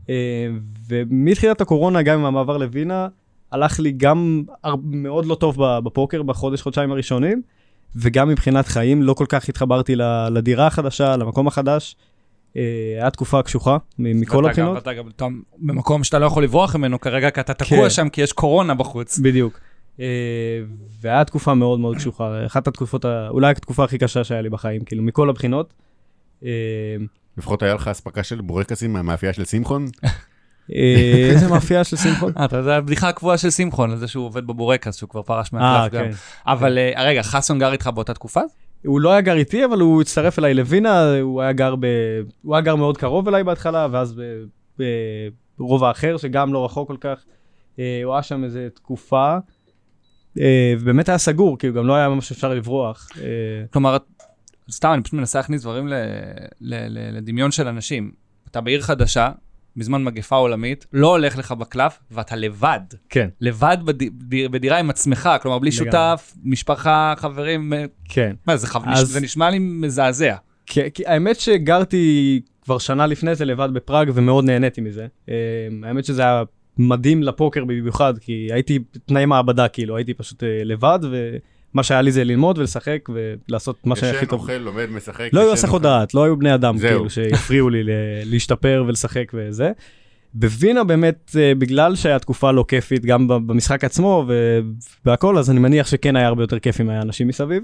אה, 0.09 0.47
ומתחילת 0.87 1.61
הקורונה, 1.61 2.01
גם 2.01 2.19
עם 2.19 2.25
המעבר 2.25 2.57
לווינה, 2.57 3.07
הלך 3.51 3.79
לי 3.79 3.91
גם 3.91 4.43
מאוד 4.83 5.25
לא 5.25 5.35
טוב 5.35 5.57
בפוקר 5.83 6.23
בחודש, 6.23 6.61
חודשיים 6.61 6.91
הראשונים, 6.91 7.41
וגם 7.95 8.29
מבחינת 8.29 8.67
חיים, 8.67 9.03
לא 9.03 9.13
כל 9.13 9.25
כך 9.29 9.49
התחברתי 9.49 9.95
לדירה 10.31 10.67
החדשה, 10.67 11.17
למקום 11.17 11.47
החדש. 11.47 11.95
אה, 12.57 12.61
היה 13.01 13.09
תקופה 13.09 13.41
קשוחה 13.43 13.77
מכל 13.99 14.37
ואתה 14.37 14.41
גם- 14.41 14.49
הבחינות. 14.49 14.75
ואתה 14.75 14.93
גם 14.93 15.07
אתה 15.15 15.25
במקום 15.57 16.03
שאתה 16.03 16.19
לא 16.19 16.25
יכול 16.25 16.43
לברוח 16.43 16.75
ממנו 16.75 16.99
כרגע, 16.99 17.31
כי 17.31 17.39
אתה 17.39 17.53
תקוע 17.53 17.77
כן. 17.83 17.89
שם 17.89 18.09
כי 18.09 18.21
יש 18.21 18.33
קורונה 18.33 18.73
בחוץ. 18.75 19.19
בדיוק. 19.19 19.59
אה, 19.99 20.05
והיה 21.01 21.23
תקופה 21.25 21.53
מאוד 21.53 21.79
מאוד 21.79 21.95
קשוחה, 21.97 22.45
אחת 22.45 22.67
התקופות, 22.67 23.05
ה- 23.05 23.27
אולי 23.29 23.51
התקופה 23.51 23.83
הכי 23.83 23.97
קשה 23.97 24.23
שהיה 24.23 24.41
לי 24.41 24.49
בחיים, 24.49 24.83
כאילו 24.83 25.03
מכל 25.03 25.29
הבחינות. 25.29 25.73
אה, 26.45 26.49
לפחות 27.37 27.63
היה 27.63 27.73
לך 27.73 27.87
אספקה 27.87 28.23
של 28.23 28.41
בורקסים 28.41 28.93
מהמאפייה 28.93 29.33
של 29.33 29.45
שמחון? 29.45 29.85
איזה 31.29 31.47
מאפייה 31.49 31.83
של 31.83 31.97
שמחון? 31.97 32.33
אתה 32.45 32.57
יודע, 32.57 32.75
הבדיחה 32.75 33.09
הקבועה 33.09 33.37
של 33.37 33.49
שמחון, 33.49 33.91
על 33.91 33.97
זה 33.97 34.07
שהוא 34.07 34.25
עובד 34.25 34.47
בבורקס, 34.47 34.95
שהוא 34.95 35.09
כבר 35.09 35.21
פרש 35.21 35.53
מהקלף 35.53 35.91
גם. 35.93 36.03
כן. 36.03 36.11
אבל 36.47 36.77
רגע, 36.97 37.23
חסון 37.23 37.59
גר 37.59 37.71
איתך 37.71 37.87
באותה 37.87 38.13
תקופה? 38.13 38.41
הוא 38.85 39.01
לא 39.01 39.11
היה 39.11 39.21
גר 39.21 39.35
איתי, 39.35 39.65
אבל 39.65 39.79
הוא 39.79 40.01
הצטרף 40.01 40.39
אליי 40.39 40.53
לווינה, 40.53 41.19
הוא 41.21 41.41
היה 41.41 41.51
גר, 41.51 41.75
ב... 41.79 41.85
הוא 42.41 42.55
היה 42.55 42.61
גר 42.61 42.75
מאוד 42.75 42.97
קרוב 42.97 43.27
אליי 43.27 43.43
בהתחלה, 43.43 43.87
ואז. 43.91 44.21
ברובע 45.57 45.91
אחר, 45.91 46.17
שגם 46.17 46.53
לא 46.53 46.65
רחוק 46.65 46.87
כל 46.87 46.97
כך. 47.01 47.23
אה, 47.79 48.01
הוא 48.03 48.13
היה 48.13 48.23
שם 48.23 48.43
איזה 48.43 48.67
תקופה, 48.73 49.37
אה, 50.39 50.73
ובאמת 50.79 51.09
היה 51.09 51.17
סגור, 51.17 51.57
כאילו 51.57 51.73
גם 51.73 51.87
לא 51.87 51.95
היה 51.95 52.09
ממש 52.09 52.31
אפשר 52.31 52.53
לברוח. 52.53 53.09
אה, 53.21 53.23
כלומר, 53.71 53.97
סתם, 54.71 54.91
אני 54.93 55.03
פשוט 55.03 55.13
מנסה 55.13 55.39
להכניס 55.39 55.61
דברים 55.61 55.87
ל- 55.87 55.93
ל- 56.61 56.87
ל- 56.87 57.17
לדמיון 57.17 57.51
של 57.51 57.67
אנשים. 57.67 58.11
אתה 58.51 58.61
בעיר 58.61 58.81
חדשה, 58.81 59.31
בזמן 59.77 60.03
מגפה 60.03 60.35
עולמית, 60.35 60.85
לא 60.93 61.07
הולך 61.07 61.37
לך 61.37 61.51
בקלף, 61.51 61.99
ואתה 62.11 62.35
לבד. 62.35 62.79
כן. 63.09 63.29
לבד 63.41 63.77
בד... 63.85 64.03
בדירה 64.51 64.79
עם 64.79 64.89
עצמך, 64.89 65.29
כלומר, 65.41 65.59
בלי 65.59 65.69
לגמרי. 65.69 65.85
שותף, 65.91 66.33
משפחה, 66.43 67.13
חברים, 67.17 67.73
כן. 68.09 68.35
מה, 68.47 68.57
זה, 68.57 68.67
חו... 68.67 68.79
אז- 68.85 69.07
זה 69.07 69.19
נשמע 69.21 69.49
לי 69.49 69.59
מזעזע. 69.59 70.35
כי, 70.65 70.81
כי 70.93 71.05
האמת 71.07 71.39
שגרתי 71.39 72.41
כבר 72.61 72.77
שנה 72.77 73.05
לפני 73.07 73.35
זה 73.35 73.45
לבד 73.45 73.69
בפראג 73.73 74.11
ומאוד 74.13 74.45
נהניתי 74.45 74.81
מזה. 74.81 75.07
אה, 75.29 75.35
האמת 75.83 76.05
שזה 76.05 76.21
היה 76.21 76.43
מדהים 76.77 77.23
לפוקר 77.23 77.65
במיוחד, 77.65 78.17
כי 78.17 78.47
הייתי 78.51 78.79
תנאי 79.05 79.25
מעבדה 79.25 79.67
כאילו, 79.67 79.97
הייתי 79.97 80.13
פשוט 80.13 80.43
אה, 80.43 80.61
לבד, 80.63 80.99
ומה 81.73 81.83
שהיה 81.83 82.01
לי 82.01 82.11
זה 82.11 82.23
ללמוד 82.23 82.57
ולשחק 82.57 83.09
ולעשות 83.09 83.87
מה 83.87 83.95
שהיה 83.95 84.11
הכי 84.11 84.25
ישן, 84.25 84.29
טוב. 84.31 84.39
אוכל, 84.39 84.57
לומד, 84.57 84.89
משחק. 84.89 85.29
לא 85.33 85.39
היו 85.39 85.47
ישן, 85.47 85.53
הסחות. 85.53 85.81
דעת, 85.81 86.13
לא 86.13 86.23
היו 86.23 86.37
בני 86.37 86.53
אדם 86.53 86.77
זהו. 86.77 86.89
כאילו 86.89 87.09
שיפריעו 87.09 87.69
לי 87.69 87.83
להשתפר 88.25 88.83
ולשחק 88.87 89.31
וזה. 89.33 89.71
בווינה 90.33 90.83
באמת, 90.83 91.35
אה, 91.39 91.55
בגלל 91.55 91.95
שהיה 91.95 92.19
תקופה 92.19 92.51
לא 92.51 92.65
כיפית 92.67 93.05
גם 93.05 93.27
במשחק 93.27 93.83
עצמו 93.83 94.25
ו- 94.27 94.59
והכל, 95.05 95.37
אז 95.37 95.51
אני 95.51 95.59
מניח 95.59 95.87
שכן 95.87 96.15
היה 96.15 96.27
הרבה 96.27 96.43
יותר 96.43 96.59
כיף 96.59 96.81
אם 96.81 96.89
היה 96.89 97.01
אנשים 97.01 97.27
מסביב. 97.27 97.63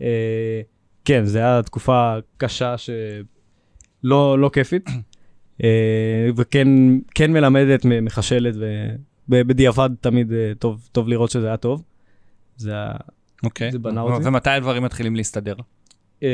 אה, 0.00 0.60
כן, 1.04 1.24
זו 1.24 1.38
הייתה 1.38 1.62
תקופה 1.62 2.14
קשה 2.36 2.74
שלא 2.78 4.38
לא 4.38 4.50
כיפית, 4.52 4.90
אה, 5.64 6.28
וכן 6.36 6.68
כן 7.14 7.32
מלמדת, 7.32 7.84
מחשלת, 7.84 8.54
ובדיעבד 9.28 9.90
תמיד 10.00 10.32
אה, 10.32 10.52
טוב, 10.58 10.88
טוב 10.92 11.08
לראות 11.08 11.30
שזה 11.30 11.46
היה 11.46 11.56
טוב. 11.56 11.82
זה 12.56 12.72
היה... 12.72 12.92
אוקיי. 13.46 13.70
זה 13.72 13.78
בנה 13.78 14.00
אותי. 14.00 14.28
ומתי 14.28 14.50
הדברים 14.50 14.82
מתחילים 14.82 15.16
להסתדר? 15.16 15.54
אמ, 16.22 16.26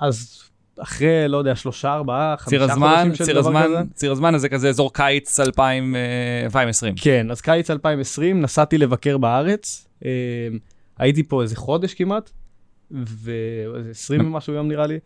אז 0.00 0.42
אחרי, 0.78 1.28
לא 1.28 1.36
יודע, 1.36 1.56
שלושה, 1.56 1.92
ארבעה, 1.94 2.34
ציר 2.36 2.58
חמישה 2.60 2.72
הזמן, 2.72 2.94
חודשים 2.96 3.14
של 3.14 3.24
ציר 3.24 3.40
דבר 3.40 3.48
הזמן, 3.48 3.62
כזה. 3.66 3.94
ציר 3.94 4.12
הזמן 4.12 4.34
הזה 4.34 4.48
כזה 4.48 4.68
אזור 4.68 4.92
קיץ 4.92 5.40
2000, 5.40 5.96
אה, 5.96 6.00
2020. 6.44 6.94
כן, 6.96 7.30
אז 7.30 7.40
קיץ 7.40 7.70
2020 7.70 8.40
נסעתי 8.40 8.78
לבקר 8.78 9.18
בארץ, 9.18 9.86
אמ, 10.04 10.08
הייתי 10.98 11.22
פה 11.22 11.42
איזה 11.42 11.56
חודש 11.56 11.94
כמעט, 11.94 12.30
ואיזה 12.90 13.90
20 13.90 14.20
ומשהו 14.26 14.52
יום 14.54 14.68
נראה 14.68 14.86
לי. 14.86 14.98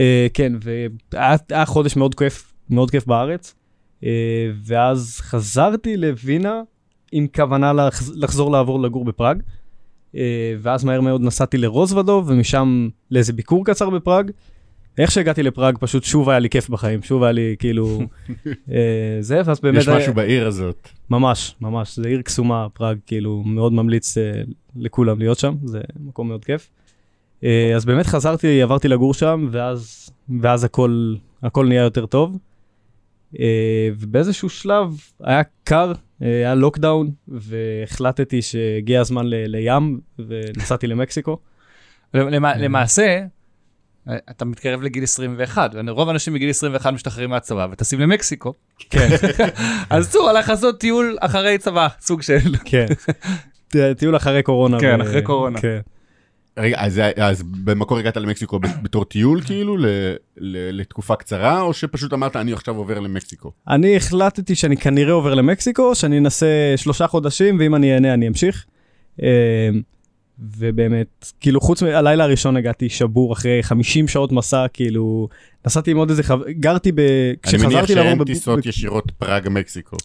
אה, 0.00 0.26
כן, 0.34 0.52
והיה 0.62 1.36
היה 1.50 1.66
חודש 1.66 1.96
מאוד 1.96 2.14
כיף, 2.14 2.52
מאוד 2.70 2.90
כיף 2.90 3.06
בארץ, 3.06 3.54
אה, 4.04 4.08
ואז 4.64 5.18
חזרתי 5.20 5.96
לווינה 5.96 6.60
עם 7.12 7.26
כוונה 7.34 7.72
לחז- 7.72 8.12
לחזור 8.16 8.50
לעבור 8.50 8.80
לגור 8.82 9.04
בפראג. 9.04 9.42
אה, 10.16 10.54
ואז 10.62 10.84
מהר 10.84 11.00
מאוד 11.00 11.20
נסעתי 11.20 11.58
לרוזוודוב, 11.58 12.30
ומשם 12.30 12.88
לאיזה 13.10 13.32
ביקור 13.32 13.64
קצר 13.64 13.90
בפראג. 13.90 14.30
איך 14.98 15.10
שהגעתי 15.10 15.42
לפראג, 15.42 15.76
פשוט 15.80 16.04
שוב 16.04 16.28
היה 16.28 16.38
לי 16.38 16.50
כיף 16.50 16.68
בחיים, 16.68 17.02
שוב 17.02 17.22
היה 17.22 17.32
לי 17.32 17.56
כאילו, 17.58 18.00
אה, 18.72 19.16
זה, 19.20 19.40
ואז 19.44 19.60
באמת, 19.60 19.80
יש 19.80 19.88
משהו 19.88 20.14
בעיר 20.14 20.46
הזאת. 20.46 20.88
ממש, 21.10 21.54
ממש, 21.60 21.96
זה 21.96 22.08
עיר 22.08 22.22
קסומה, 22.22 22.66
פראג, 22.74 22.98
כאילו, 23.06 23.42
מאוד 23.46 23.72
ממליץ 23.72 24.18
אה, 24.18 24.42
לכולם 24.76 25.18
להיות 25.18 25.38
שם, 25.38 25.54
זה 25.64 25.80
מקום 26.00 26.28
מאוד 26.28 26.44
כיף. 26.44 26.70
אז 27.76 27.84
באמת 27.84 28.06
חזרתי, 28.06 28.62
עברתי 28.62 28.88
לגור 28.88 29.14
שם, 29.14 29.48
ואז, 29.50 30.10
ואז 30.40 30.64
הכל, 30.64 31.14
הכל 31.42 31.66
נהיה 31.66 31.82
יותר 31.82 32.06
טוב. 32.06 32.38
ובאיזשהו 33.98 34.48
שלב 34.48 34.96
היה 35.20 35.42
קר, 35.64 35.92
היה 36.26 36.54
לוקדאון, 36.54 37.10
והחלטתי 37.28 38.42
שהגיע 38.42 39.00
הזמן 39.00 39.26
ל- 39.26 39.44
לים, 39.46 40.00
ונסעתי 40.18 40.86
למקסיקו. 40.86 41.38
למע- 42.14 42.56
למעשה, 42.56 43.20
אה, 44.08 44.16
אתה 44.30 44.44
מתקרב 44.44 44.82
לגיל 44.82 45.02
21, 45.04 45.70
ורוב 45.86 46.08
האנשים 46.08 46.34
בגיל 46.34 46.50
21 46.50 46.92
משתחררים 46.92 47.30
מהצבא 47.30 47.66
וטסים 47.72 48.00
למקסיקו. 48.00 48.52
כן, 48.90 49.08
אז 49.90 50.10
צור 50.10 50.28
הלך 50.28 50.48
לעשות 50.48 50.80
טיול 50.80 51.16
אחרי 51.20 51.58
צבא, 51.58 51.88
סוג 52.00 52.22
של... 52.22 52.38
כן. 52.64 52.86
טיול 53.98 54.16
אחרי 54.16 54.42
קורונה. 54.42 54.80
כן, 54.80 55.00
אחרי 55.00 55.22
קורונה. 55.22 55.58
רגע, 56.56 56.76
אז, 56.80 57.00
אז 57.16 57.42
במקור 57.42 57.98
הגעת 57.98 58.16
למקסיקו 58.16 58.58
בתור 58.82 59.04
טיול 59.04 59.40
כאילו 59.42 59.76
ל, 59.76 59.86
ל, 60.36 60.80
לתקופה 60.80 61.16
קצרה, 61.16 61.60
או 61.60 61.74
שפשוט 61.74 62.12
אמרת 62.12 62.36
אני 62.36 62.52
עכשיו 62.52 62.76
עובר 62.76 63.00
למקסיקו? 63.00 63.52
אני 63.68 63.96
החלטתי 63.96 64.54
שאני 64.54 64.76
כנראה 64.76 65.12
עובר 65.12 65.34
למקסיקו, 65.34 65.94
שאני 65.94 66.18
אנסה 66.18 66.74
שלושה 66.76 67.06
חודשים, 67.06 67.56
ואם 67.60 67.74
אני 67.74 67.94
אהנה 67.94 68.14
אני 68.14 68.28
אמשיך. 68.28 68.64
אה, 69.22 69.68
ובאמת, 70.58 71.32
כאילו 71.40 71.60
חוץ 71.60 71.82
מהלילה 71.82 72.24
הראשון 72.24 72.56
הגעתי 72.56 72.88
שבור 72.88 73.32
אחרי 73.32 73.62
50 73.62 74.08
שעות 74.08 74.32
מסע, 74.32 74.66
כאילו, 74.72 75.28
נסעתי 75.66 75.90
עם 75.90 75.96
עוד 75.96 76.10
איזה 76.10 76.22
חבר, 76.22 76.50
גרתי 76.50 76.92
ב... 76.92 77.00
אני 77.48 77.62
מניח 77.66 77.86
שאין 77.86 78.18
בב- 78.18 78.24
טיסות 78.24 78.64
ב- 78.64 78.68
ישירות 78.68 79.10
פראג 79.18 79.48
מקסיקו. 79.50 79.96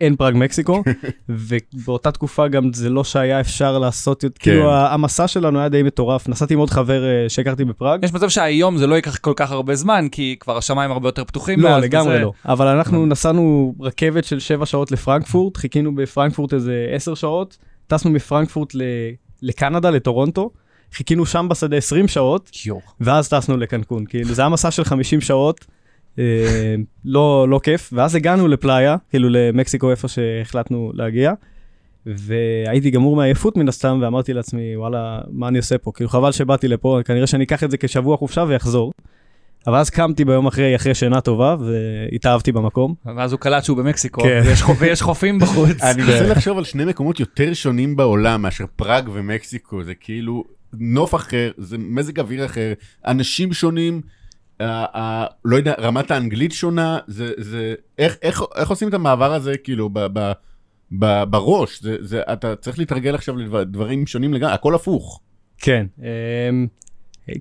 אין 0.00 0.16
פראג 0.16 0.34
מקסיקו, 0.36 0.82
ובאותה 1.28 2.10
תקופה 2.12 2.48
גם 2.48 2.72
זה 2.72 2.90
לא 2.90 3.04
שהיה 3.04 3.40
אפשר 3.40 3.78
לעשות, 3.78 4.20
כן. 4.20 4.28
כאילו 4.42 4.72
המסע 4.72 5.28
שלנו 5.28 5.58
היה 5.58 5.68
די 5.68 5.82
מטורף, 5.82 6.28
נסעתי 6.28 6.54
עם 6.54 6.60
עוד 6.60 6.70
חבר 6.70 7.04
אה, 7.04 7.28
שהכרתי 7.28 7.64
בפראג. 7.64 8.04
יש 8.04 8.12
מצב 8.12 8.28
שהיום 8.28 8.78
זה 8.78 8.86
לא 8.86 8.94
ייקח 8.94 9.16
כל 9.16 9.32
כך 9.36 9.50
הרבה 9.50 9.74
זמן, 9.74 10.06
כי 10.12 10.36
כבר 10.40 10.56
השמיים 10.56 10.90
הרבה 10.90 11.08
יותר 11.08 11.24
פתוחים. 11.24 11.60
לא, 11.60 11.78
לגמרי 11.78 12.14
וזה- 12.14 12.22
לא. 12.22 12.32
אבל 12.44 12.66
אנחנו 12.66 13.06
נסענו 13.06 13.74
רכבת 13.80 14.24
של 14.24 14.38
7 14.40 14.66
שעות 14.66 14.92
לפרנקפורט, 14.92 15.56
חיכינו 15.56 15.94
בפרנקפורט 15.94 16.54
איזה 16.54 16.86
10 16.92 17.14
שעות, 17.14 17.56
טסנו 17.86 18.10
מפרנקפורט 18.10 18.74
ל- 18.74 18.82
לקנדה, 19.42 19.90
לטורונטו, 19.90 20.50
חיכינו 20.94 21.26
שם 21.26 21.46
בשדה 21.50 21.76
20 21.76 22.08
שעות, 22.08 22.50
יואו. 22.66 22.80
ואז 23.00 23.28
טסנו 23.28 23.56
לקנקון. 23.56 24.04
כאילו, 24.06 24.34
זה 24.34 24.42
היה 24.42 24.48
מסע 24.48 24.70
של 24.70 24.84
50 24.84 25.20
שעות, 25.20 25.60
אה, 25.60 25.74
לא, 27.04 27.46
לא 27.48 27.60
כיף, 27.62 27.90
ואז 27.92 28.14
הגענו 28.14 28.48
לפלאיה, 28.48 28.96
כאילו 29.10 29.28
למקסיקו 29.30 29.90
איפה 29.90 30.08
שהחלטנו 30.08 30.90
להגיע, 30.94 31.32
והייתי 32.06 32.90
גמור 32.90 33.16
מעייפות 33.16 33.56
מן 33.56 33.68
הסתם, 33.68 33.98
ואמרתי 34.02 34.32
לעצמי, 34.32 34.76
וואלה, 34.76 35.20
מה 35.30 35.48
אני 35.48 35.58
עושה 35.58 35.78
פה? 35.78 35.92
כאילו, 35.94 36.10
חבל 36.10 36.32
שבאתי 36.32 36.68
לפה, 36.68 36.98
כנראה 37.04 37.26
שאני 37.26 37.44
אקח 37.44 37.64
את 37.64 37.70
זה 37.70 37.76
כשבוע 37.76 38.16
חופשה 38.16 38.44
ואחזור. 38.48 38.92
אבל 39.66 39.76
אז 39.76 39.90
קמתי 39.90 40.24
ביום 40.24 40.46
אחרי, 40.46 40.76
אחרי 40.76 40.94
שינה 40.94 41.20
טובה, 41.20 41.56
והתאהבתי 41.60 42.52
במקום. 42.52 42.94
ואז 43.16 43.32
הוא 43.32 43.40
קלט 43.40 43.64
שהוא 43.64 43.76
במקסיקו, 43.76 44.22
כן. 44.22 44.42
ויש 44.46 44.62
חופ- 44.62 44.76
ויש 44.80 45.02
חופים 45.02 45.38
בחוץ. 45.38 45.82
אני 45.82 46.02
מנסה 46.02 46.26
לחשוב 46.26 46.58
על 46.58 46.64
שני 46.64 46.84
מקומות 46.84 47.20
יותר 47.20 47.52
שונים 47.54 47.96
בעולם 47.96 48.42
מאשר 48.42 48.64
פראג 48.76 49.08
ומקסיקו, 49.12 49.82
זה 49.84 49.94
כאילו 49.94 50.44
נוף 50.72 51.14
אחר, 51.14 51.50
זה 51.58 51.78
מזג 51.78 52.20
אוויר 52.20 52.44
אחר, 52.46 52.72
אנשים 53.06 53.52
שונים, 53.52 53.94
אה, 53.94 54.00
אה, 54.00 54.04
לא 55.44 55.56
יודע, 55.56 55.74
רמת 55.78 56.10
האנגלית 56.10 56.52
שונה, 56.52 56.98
זה, 57.06 57.32
זה, 57.38 57.74
איך, 57.98 58.16
איך, 58.22 58.42
איך 58.56 58.70
עושים 58.70 58.88
את 58.88 58.94
המעבר 58.94 59.34
הזה 59.34 59.56
כאילו 59.64 59.88
ב, 59.92 59.98
ב, 60.12 60.32
ב, 60.98 61.24
בראש, 61.24 61.82
זה, 61.82 61.96
זה, 62.00 62.22
אתה 62.32 62.56
צריך 62.56 62.78
להתרגל 62.78 63.14
עכשיו 63.14 63.36
לדברים 63.36 64.06
שונים 64.06 64.34
לגמרי, 64.34 64.54
הכל 64.54 64.74
הפוך. 64.74 65.20
כן. 65.58 65.86
אמ, 65.98 66.66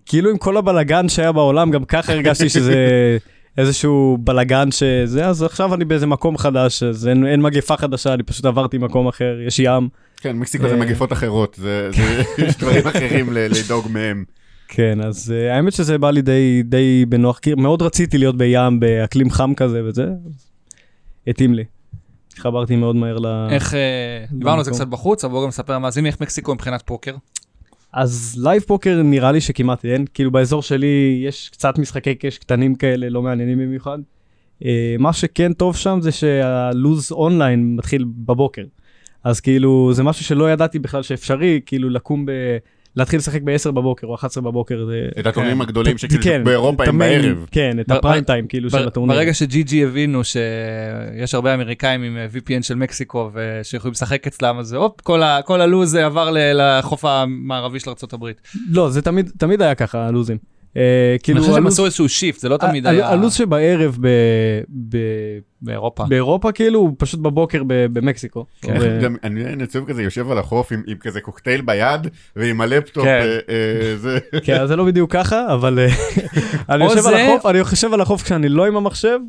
כאילו 0.06 0.30
עם 0.30 0.38
כל 0.38 0.58
הבלגן 0.58 1.10
שהיה 1.10 1.32
בעולם, 1.32 1.72
גם 1.72 1.86
ככה 1.86 2.14
הרגשתי 2.14 2.50
שזה 2.50 2.76
איזשהו 3.58 4.18
בלגן 4.22 4.72
שזה, 4.72 5.26
אז 5.26 5.44
עכשיו 5.44 5.74
אני 5.74 5.86
באיזה 5.86 6.08
מקום 6.08 6.38
חדש, 6.38 6.84
אז 6.84 7.08
אין, 7.08 7.26
אין 7.26 7.42
מגפה 7.42 7.78
חדשה, 7.78 8.14
אני 8.14 8.24
פשוט 8.24 8.46
עברתי 8.46 8.78
מקום 8.78 9.08
אחר, 9.08 9.40
יש 9.48 9.60
ים. 9.60 9.90
כן, 10.22 10.38
מקסיקו 10.38 10.68
זה 10.68 10.74
אה. 10.74 10.80
מגפות 10.80 11.14
אחרות, 11.14 11.56
זה, 11.60 11.92
זה, 11.92 12.24
יש 12.38 12.58
דברים 12.58 12.88
אחרים 12.88 13.30
לדאוג 13.34 13.88
מהם. 13.90 14.24
כן, 14.72 15.02
אז 15.02 15.34
uh, 15.36 15.54
האמת 15.54 15.74
שזה 15.74 15.98
בא 15.98 16.12
לי 16.12 16.22
די, 16.22 16.64
די 16.64 17.06
בנוח, 17.06 17.40
כי 17.40 17.56
מאוד 17.56 17.82
רציתי 17.82 18.18
להיות 18.18 18.38
בים, 18.38 18.80
באקלים 18.80 19.30
חם 19.30 19.54
כזה 19.54 19.82
וזה, 19.86 20.08
התאים 21.28 21.54
לי. 21.54 21.64
התחברתי 22.34 22.76
מאוד 22.76 22.96
מהר 22.96 23.18
ל... 23.18 23.48
איך, 23.50 23.74
אה, 23.74 24.26
דיברנו 24.32 24.58
על 24.58 24.64
זה. 24.64 24.72
קצת 24.72 24.88
בחוץ, 24.88 25.24
אבל 25.24 25.32
בואו 25.32 25.44
גם 25.44 25.48
נספר 25.48 25.74
למאזינים 25.74 26.06
איך 26.06 26.22
מקסיקו 26.22 26.54
מבחינת 26.54 26.82
פוקר. 26.82 27.16
אז 27.94 28.40
live 28.44 28.62
פוקר 28.62 29.02
נראה 29.04 29.32
לי 29.32 29.42
שכמעט 29.42 29.86
אין, 29.86 30.06
כאילו 30.14 30.32
באזור 30.32 30.62
שלי 30.62 31.24
יש 31.28 31.50
קצת 31.50 31.78
משחקי 31.78 32.16
cash 32.16 32.38
קטנים 32.38 32.76
כאלה, 32.76 33.10
לא 33.10 33.22
מעניינים 33.22 33.58
במיוחד. 33.58 34.00
אה, 34.66 34.96
מה 35.00 35.14
שכן 35.14 35.54
טוב 35.54 35.76
שם 35.76 36.00
זה 36.02 36.12
שהלוז 36.12 37.12
אונליין 37.12 37.76
מתחיל 37.76 38.06
בבוקר. 38.08 38.66
אז 39.24 39.40
כאילו 39.40 39.90
זה 39.94 40.04
משהו 40.04 40.26
שלא 40.26 40.52
ידעתי 40.52 40.80
בכלל 40.80 41.04
שאפשרי, 41.04 41.62
כאילו 41.66 41.90
לקום, 41.90 42.26
ב... 42.26 42.32
להתחיל 43.00 43.20
לשחק 43.20 43.42
ב-10 43.42 43.72
בבוקר 43.72 44.08
או 44.08 44.16
11 44.16 44.44
בבוקר. 44.44 44.86
זה... 44.86 45.08
את 45.20 45.28
הטורנירים 45.28 45.58
כן. 45.58 45.62
הגדולים 45.62 45.98
שכאילו 45.98 46.24
כן, 46.24 46.44
באירופה 46.44 46.84
הם 46.88 46.98
בערב. 46.98 47.46
כן, 47.52 47.78
את 47.80 47.92
ה 47.92 47.97
prime 47.97 48.24
time 48.24 48.48
כאילו 48.48 48.70
של 48.70 48.88
הטורניר. 48.88 49.16
ברגע 49.16 49.34
שג'י.ג'י 49.34 49.84
הבינו 49.84 50.24
שיש 50.24 51.34
הרבה 51.34 51.54
אמריקאים 51.54 52.04
עם 52.04 52.18
אה, 52.18 52.28
VPN 52.34 52.64
של 52.64 52.76
מקסיקו 52.76 53.32
ושיכולים 53.34 53.92
לשחק 53.92 54.28
אצלם, 54.28 54.58
אז 54.60 54.74
הופ, 54.74 55.02
כל 55.46 55.62
הלו"ז 55.62 55.96
עבר 55.96 56.30
ל- 56.32 56.38
לחוף 56.80 57.06
המערבי 57.06 57.80
של 57.80 57.90
ארה"ב. 57.90 58.26
לא, 58.70 58.90
זה 58.90 59.02
תמיד, 59.02 59.32
תמיד 59.38 59.62
היה 59.62 59.76
ככה, 59.76 60.08
הלוזים. 60.08 60.38
אה, 60.78 60.82
אני 61.12 61.20
כאילו, 61.24 61.42
חושב 61.42 61.54
שהם 61.54 61.68
עשו 61.68 61.86
איזשהו 61.86 62.10
shift, 62.10 62.40
זה 62.40 62.50
לא 62.50 62.58
תמיד 62.58 62.88
היה 62.88 63.10
הלוז 63.10 63.34
שבערב. 63.34 63.98
באירופה. 65.62 66.06
באירופה 66.06 66.52
כאילו 66.52 66.96
פשוט 66.98 67.20
בבוקר 67.20 67.64
ב- 67.68 67.86
במקסיקו. 67.86 68.46
כן. 68.62 68.78
ו- 68.82 69.00
גם 69.04 69.16
אני 69.24 69.64
עצוב 69.64 69.90
כזה 69.90 70.04
יושב 70.04 70.32
על 70.32 70.38
החוף 70.38 70.72
עם 70.72 70.84
עם 70.88 70.98
כזה 70.98 71.22
קוקטייל 71.22 71.62
ביד 71.62 72.08
ועם 72.36 72.62
הלפטופ 72.62 73.04
כן. 73.04 73.10
אה, 73.10 73.40
אה, 73.50 73.98
זה 73.98 74.20
כן, 74.44 74.62
אז 74.62 74.70
זה 74.70 74.76
לא 74.76 74.86
בדיוק 74.86 75.12
ככה, 75.14 75.54
אבל 75.54 75.80
אה, 75.80 75.88
אני 76.76 76.84
יושב 76.84 77.08
על 77.08 77.14
החוף, 77.14 77.46
אני 77.46 77.58
יושב 77.58 77.94
על 77.94 78.02
החוף 78.02 78.24
כשאני 78.24 78.50
לא 78.50 78.66
עם 78.66 78.78
המחשב, 78.78 79.20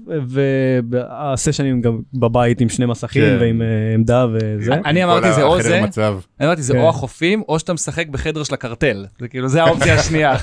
והסשנים 0.91 1.81
גם 1.81 1.99
בבית 2.15 2.61
עם 2.61 2.69
שני 2.69 2.87
מסכים 2.87 3.23
כן. 3.23 3.37
ועם 3.41 3.63
עמדה 3.95 4.27
וזה. 4.33 4.75
אני 4.75 5.05
אמרתי 5.05 5.33
זה 5.33 5.43
או 5.43 5.63
זה, 5.63 5.81
מצב. 5.83 6.19
אני 6.41 6.47
אמרתי 6.47 6.63
זה 6.63 6.73
כן. 6.73 6.79
או 6.79 6.89
החופים, 6.89 7.43
או 7.49 7.59
שאתה 7.59 7.73
משחק 7.73 8.09
בחדר 8.09 8.43
של 8.43 8.55
הקרטל. 8.55 9.07
זה 9.21 9.29
כאילו, 9.29 9.49
זה 9.49 9.63
האופציה 9.63 9.95
השנייה. 9.95 10.37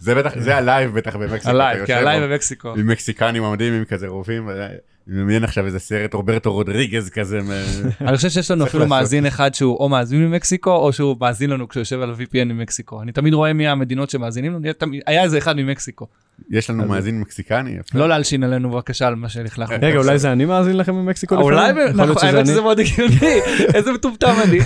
זה 0.00 0.14
בטח 0.14 0.38
זה 0.38 0.56
ה 0.56 0.64
live 0.64 0.94
בטח 0.94 1.16
במקסיקו. 1.16 1.50
אתה 1.50 1.86
כן, 1.86 2.20
בו 2.20 2.26
במקסיקו. 2.26 2.74
עם 2.76 2.86
מקסיקנים 2.86 3.42
עומדים 3.42 3.74
עם 3.74 3.84
כזה 3.84 4.08
רובים. 4.08 4.48
אה, 4.60 4.76
אני 5.08 5.16
מדמיין 5.16 5.44
עכשיו 5.44 5.66
איזה 5.66 5.78
סרט 5.78 6.14
רוברטו 6.14 6.52
רודריגז 6.52 7.10
כזה. 7.10 7.38
אני 8.00 8.16
חושב 8.16 8.28
שיש 8.28 8.50
לנו 8.50 8.64
אפילו. 8.64 8.86
מאזין 8.86 9.26
אחד 9.26 9.54
שהוא 9.54 9.76
או 9.76 9.88
מאזין 9.88 10.26
ממקסיקו, 10.28 10.70
או 10.76 10.92
שהוא 10.92 11.16
מאזין 11.20 11.50
לנו 11.50 11.68
כשהוא 11.68 11.80
יושב 11.80 12.00
על 12.00 12.10
ה-VPN 12.10 12.44
ממקסיקו. 12.44 13.02
אני 13.02 13.12
תמיד 13.12 13.34
רואה 13.34 13.52
מי 13.52 13.68
המדינות 13.68 14.10
שמאזינים 14.10 14.52
לנו, 14.54 14.72
תמיד- 14.78 15.02
היה 15.06 15.22
איזה 15.22 15.38
אחד 15.38 15.56
ממקסיקו. 15.56 16.06
יש 16.50 16.70
לנו 16.70 16.82
אז- 16.82 16.88
מאזין 16.88 17.20
מקסיקני. 17.20 17.76
לא 17.94 18.08
להלשין 18.08 18.42
עלינו 18.44 18.70
בבקשה 18.70 19.06
על 19.06 19.14
מה 19.14 19.28
שלכלכנו. 19.28 19.76
רגע, 19.86 19.98
אולי 19.98 20.18
זה 20.18 20.32
אני 20.32 20.44
מאזין 20.44 20.76
לכם 20.76 20.94
ממקסיקו 20.94 21.34
אולי, 21.34 21.66
האמת. 21.68 22.46
שזה 22.46 22.60
מאוד 22.60 22.80
הגיוני, 22.80 23.40
איזה 23.74 23.92
מטומטם 23.92 24.34
אני. 24.44 24.58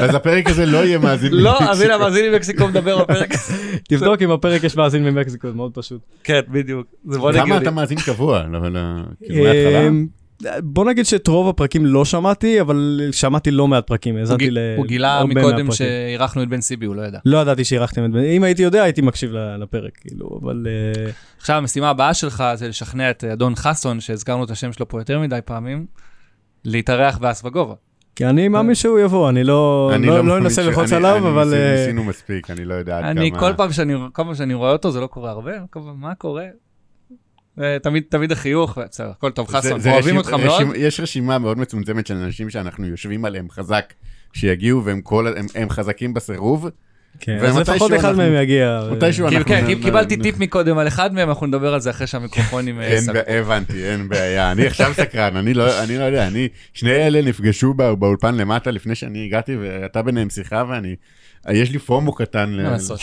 אז 0.00 0.14
הפרק 0.14 0.48
הזה 0.50 0.66
לא 0.66 0.78
יהיה 0.78 0.98
מאזין. 0.98 1.32
לא, 1.32 1.58
אז 1.58 1.62
ממקסיקו. 1.66 1.84
הנה 1.84 1.94
המאזין 1.94 2.32
ממקסיקו 2.32 2.68
מדבר 2.68 2.98
בפרק 3.04 3.34
הזה. 3.34 3.54
תבדוק 3.88 4.22
אם 4.22 4.30
הפרק 4.30 4.64
יש 4.64 4.76
מאזין 4.76 5.04
ממקסיקו, 5.04 5.48
זה 5.48 5.54
מאוד 5.54 5.72
פשוט. 5.74 6.00
כן, 6.24 6.40
בדיוק. 6.48 6.86
זה 7.08 7.18
מאוד 7.18 7.34
למה 7.34 7.42
הגיוני. 7.42 7.62
אתה 7.62 7.70
מאזין 7.70 7.98
קבוע? 8.06 8.42
לא, 9.38 9.46
לא, 9.46 9.52
כאילו 9.52 9.70
מההתחלה? 9.70 9.88
אמ, 9.88 10.06
בוא 10.62 10.84
נגיד 10.84 11.06
שאת 11.06 11.28
רוב 11.28 11.48
הפרקים 11.48 11.86
לא 11.86 12.04
שמעתי, 12.04 12.60
אבל 12.60 13.00
שמעתי 13.12 13.50
לא 13.50 13.68
מעט 13.68 13.86
פרקים, 13.86 14.16
האזנתי 14.16 14.44
גיל- 14.44 14.58
ל... 14.58 14.76
הוא 14.76 14.86
גילה 14.86 15.24
מקודם 15.24 15.42
מהפרקים. 15.42 15.72
שאירחנו 15.72 16.42
את 16.42 16.48
בן 16.48 16.60
סיבי, 16.60 16.86
הוא 16.86 16.96
לא 16.96 17.02
ידע. 17.02 17.18
לא 17.24 17.38
ידעתי 17.38 17.64
שאירחתם 17.64 18.04
את 18.04 18.10
בן, 18.10 18.18
אם 18.24 18.44
הייתי 18.44 18.62
יודע 18.62 18.82
הייתי 18.82 19.00
מקשיב 19.02 19.32
לפרק, 19.58 19.92
כאילו, 20.00 20.40
אבל... 20.42 20.66
אה, 20.66 21.10
עכשיו 21.38 21.56
המשימה 21.56 21.90
הבאה 21.90 22.14
שלך 22.14 22.44
זה 22.54 22.68
לשכנע 22.68 23.10
את 23.10 23.24
אדון 23.24 23.54
חסון, 23.56 24.00
שהזכרנו 24.00 24.44
את 24.44 24.50
השם 24.50 24.72
שלו 24.72 24.88
פה 24.88 25.00
יותר 25.00 25.20
מדי 25.20 25.38
פעמים, 25.44 25.86
להתארח 26.64 27.18
באס 27.18 27.42
בגובה. 27.42 27.74
כי 28.16 28.26
אני 28.26 28.48
מאמין 28.48 28.74
שהוא 28.74 28.98
יבוא, 29.00 29.28
אני 29.28 29.44
לא 29.44 29.90
אני 29.94 30.06
לא- 30.06 30.16
לא 30.18 30.24
מאמין 30.24 30.42
אנסה 30.44 30.62
ללחוץ 30.62 30.92
עליו, 30.92 31.16
אבל... 31.28 31.44
ניסי- 31.44 31.54
אה, 31.56 31.76
ניסינו 31.80 32.04
מספיק, 32.04 32.50
אני 32.50 32.64
לא 32.64 32.74
יודע 32.74 32.96
עד 32.98 33.02
כמה... 33.02 33.10
אני 33.10 33.30
כל 33.38 33.52
פעם 33.56 33.72
שאני, 33.72 33.92
כל 34.12 34.22
פעם 34.24 34.34
שאני 34.34 34.54
רואה 34.54 34.72
אותו 34.72 34.90
זה 34.90 35.00
לא 35.00 35.06
קורה 35.06 35.30
הרבה, 35.30 35.52
כל 35.70 35.80
פעם 35.80 36.00
מה 36.00 36.14
קורה? 36.14 36.44
אה, 37.60 37.76
תמיד 37.82 38.02
תמיד 38.08 38.32
החיוך, 38.32 38.78
בסדר, 38.78 39.10
הכל 39.10 39.30
טוב 39.30 39.50
זה- 39.50 39.56
חסון, 39.58 39.80
זה 39.80 39.90
אוהבים 39.92 40.14
רשימ- 40.14 40.18
אותך 40.18 40.44
מאוד. 40.44 40.62
יש 40.76 41.00
רשימה 41.00 41.38
מאוד 41.38 41.58
מצומצמת 41.58 42.06
של 42.06 42.14
אנשים 42.14 42.50
שאנחנו 42.50 42.86
יושבים 42.86 43.24
עליהם 43.24 43.50
חזק, 43.50 43.92
שיגיעו 44.32 44.84
והם 44.84 45.00
כל, 45.00 45.26
הם, 45.36 45.46
הם 45.54 45.70
חזקים 45.70 46.14
בסירוב. 46.14 46.68
כן, 47.20 47.38
אז 47.38 47.56
לפחות 47.58 47.92
אחד 47.92 48.16
מהם 48.16 48.32
יגיע. 48.42 48.80
מתישהו 48.92 49.26
כאילו, 49.28 49.38
אנחנו... 49.42 49.54
כן, 49.54 49.82
קיבלתי 49.82 50.16
טיפ 50.16 50.38
מקודם 50.38 50.78
על 50.78 50.88
אחד 50.88 51.14
מהם, 51.14 51.28
אנחנו 51.28 51.46
נדבר 51.46 51.74
על 51.74 51.80
זה 51.80 51.90
אחרי 51.90 52.06
שהמיקרופונים 52.06 52.80
אה, 52.80 52.98
הבנתי, 53.40 53.84
אין 53.84 54.08
בעיה. 54.08 54.52
אני 54.52 54.66
עכשיו 54.66 54.92
סקרן, 54.94 55.36
אני 55.36 55.54
לא, 55.54 55.82
אני 55.82 55.98
לא 55.98 56.04
יודע, 56.04 56.26
אני, 56.26 56.48
שני 56.74 56.90
אלה 56.90 57.22
נפגשו 57.22 57.74
בא, 57.74 57.94
באולפן 57.94 58.34
למטה 58.34 58.70
לפני 58.70 58.94
שאני 58.94 59.24
הגעתי, 59.26 59.56
ואתה 59.60 60.02
ביניהם 60.02 60.30
שיחה, 60.30 60.64
ואני, 60.68 60.94
יש 61.50 61.70
לי 61.70 61.78
פומו 61.78 62.12
קטן. 62.12 62.56
מה 62.62 62.70
לעשות, 62.70 63.00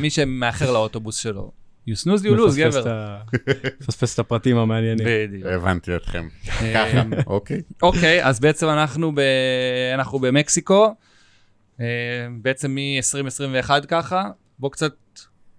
מי 0.00 0.10
שמאחר 0.10 0.72
לאוטובוס 0.72 1.16
שלו, 1.16 1.50
you 1.88 2.04
snooze 2.04 2.24
you 2.24 2.38
lose, 2.38 2.58
גבר. 2.58 3.16
מפספס 3.80 4.14
את 4.14 4.18
הפרטים 4.18 4.56
המעניינים. 4.56 5.06
בדיוק. 5.06 5.46
הבנתי 5.46 5.96
אתכם. 5.96 6.28
אה, 6.62 6.74
ככה, 6.74 7.02
אוקיי. 7.26 7.62
אוקיי, 7.82 8.24
אז 8.24 8.40
בעצם 8.40 8.68
אנחנו, 8.68 9.14
ב... 9.14 9.20
אנחנו 9.94 10.18
במקסיקו, 10.18 10.94
אה, 11.80 11.86
בעצם 12.42 12.74
מ-2021 12.74 13.70
ככה, 13.88 14.30
בוא 14.58 14.70
קצת, 14.70 14.94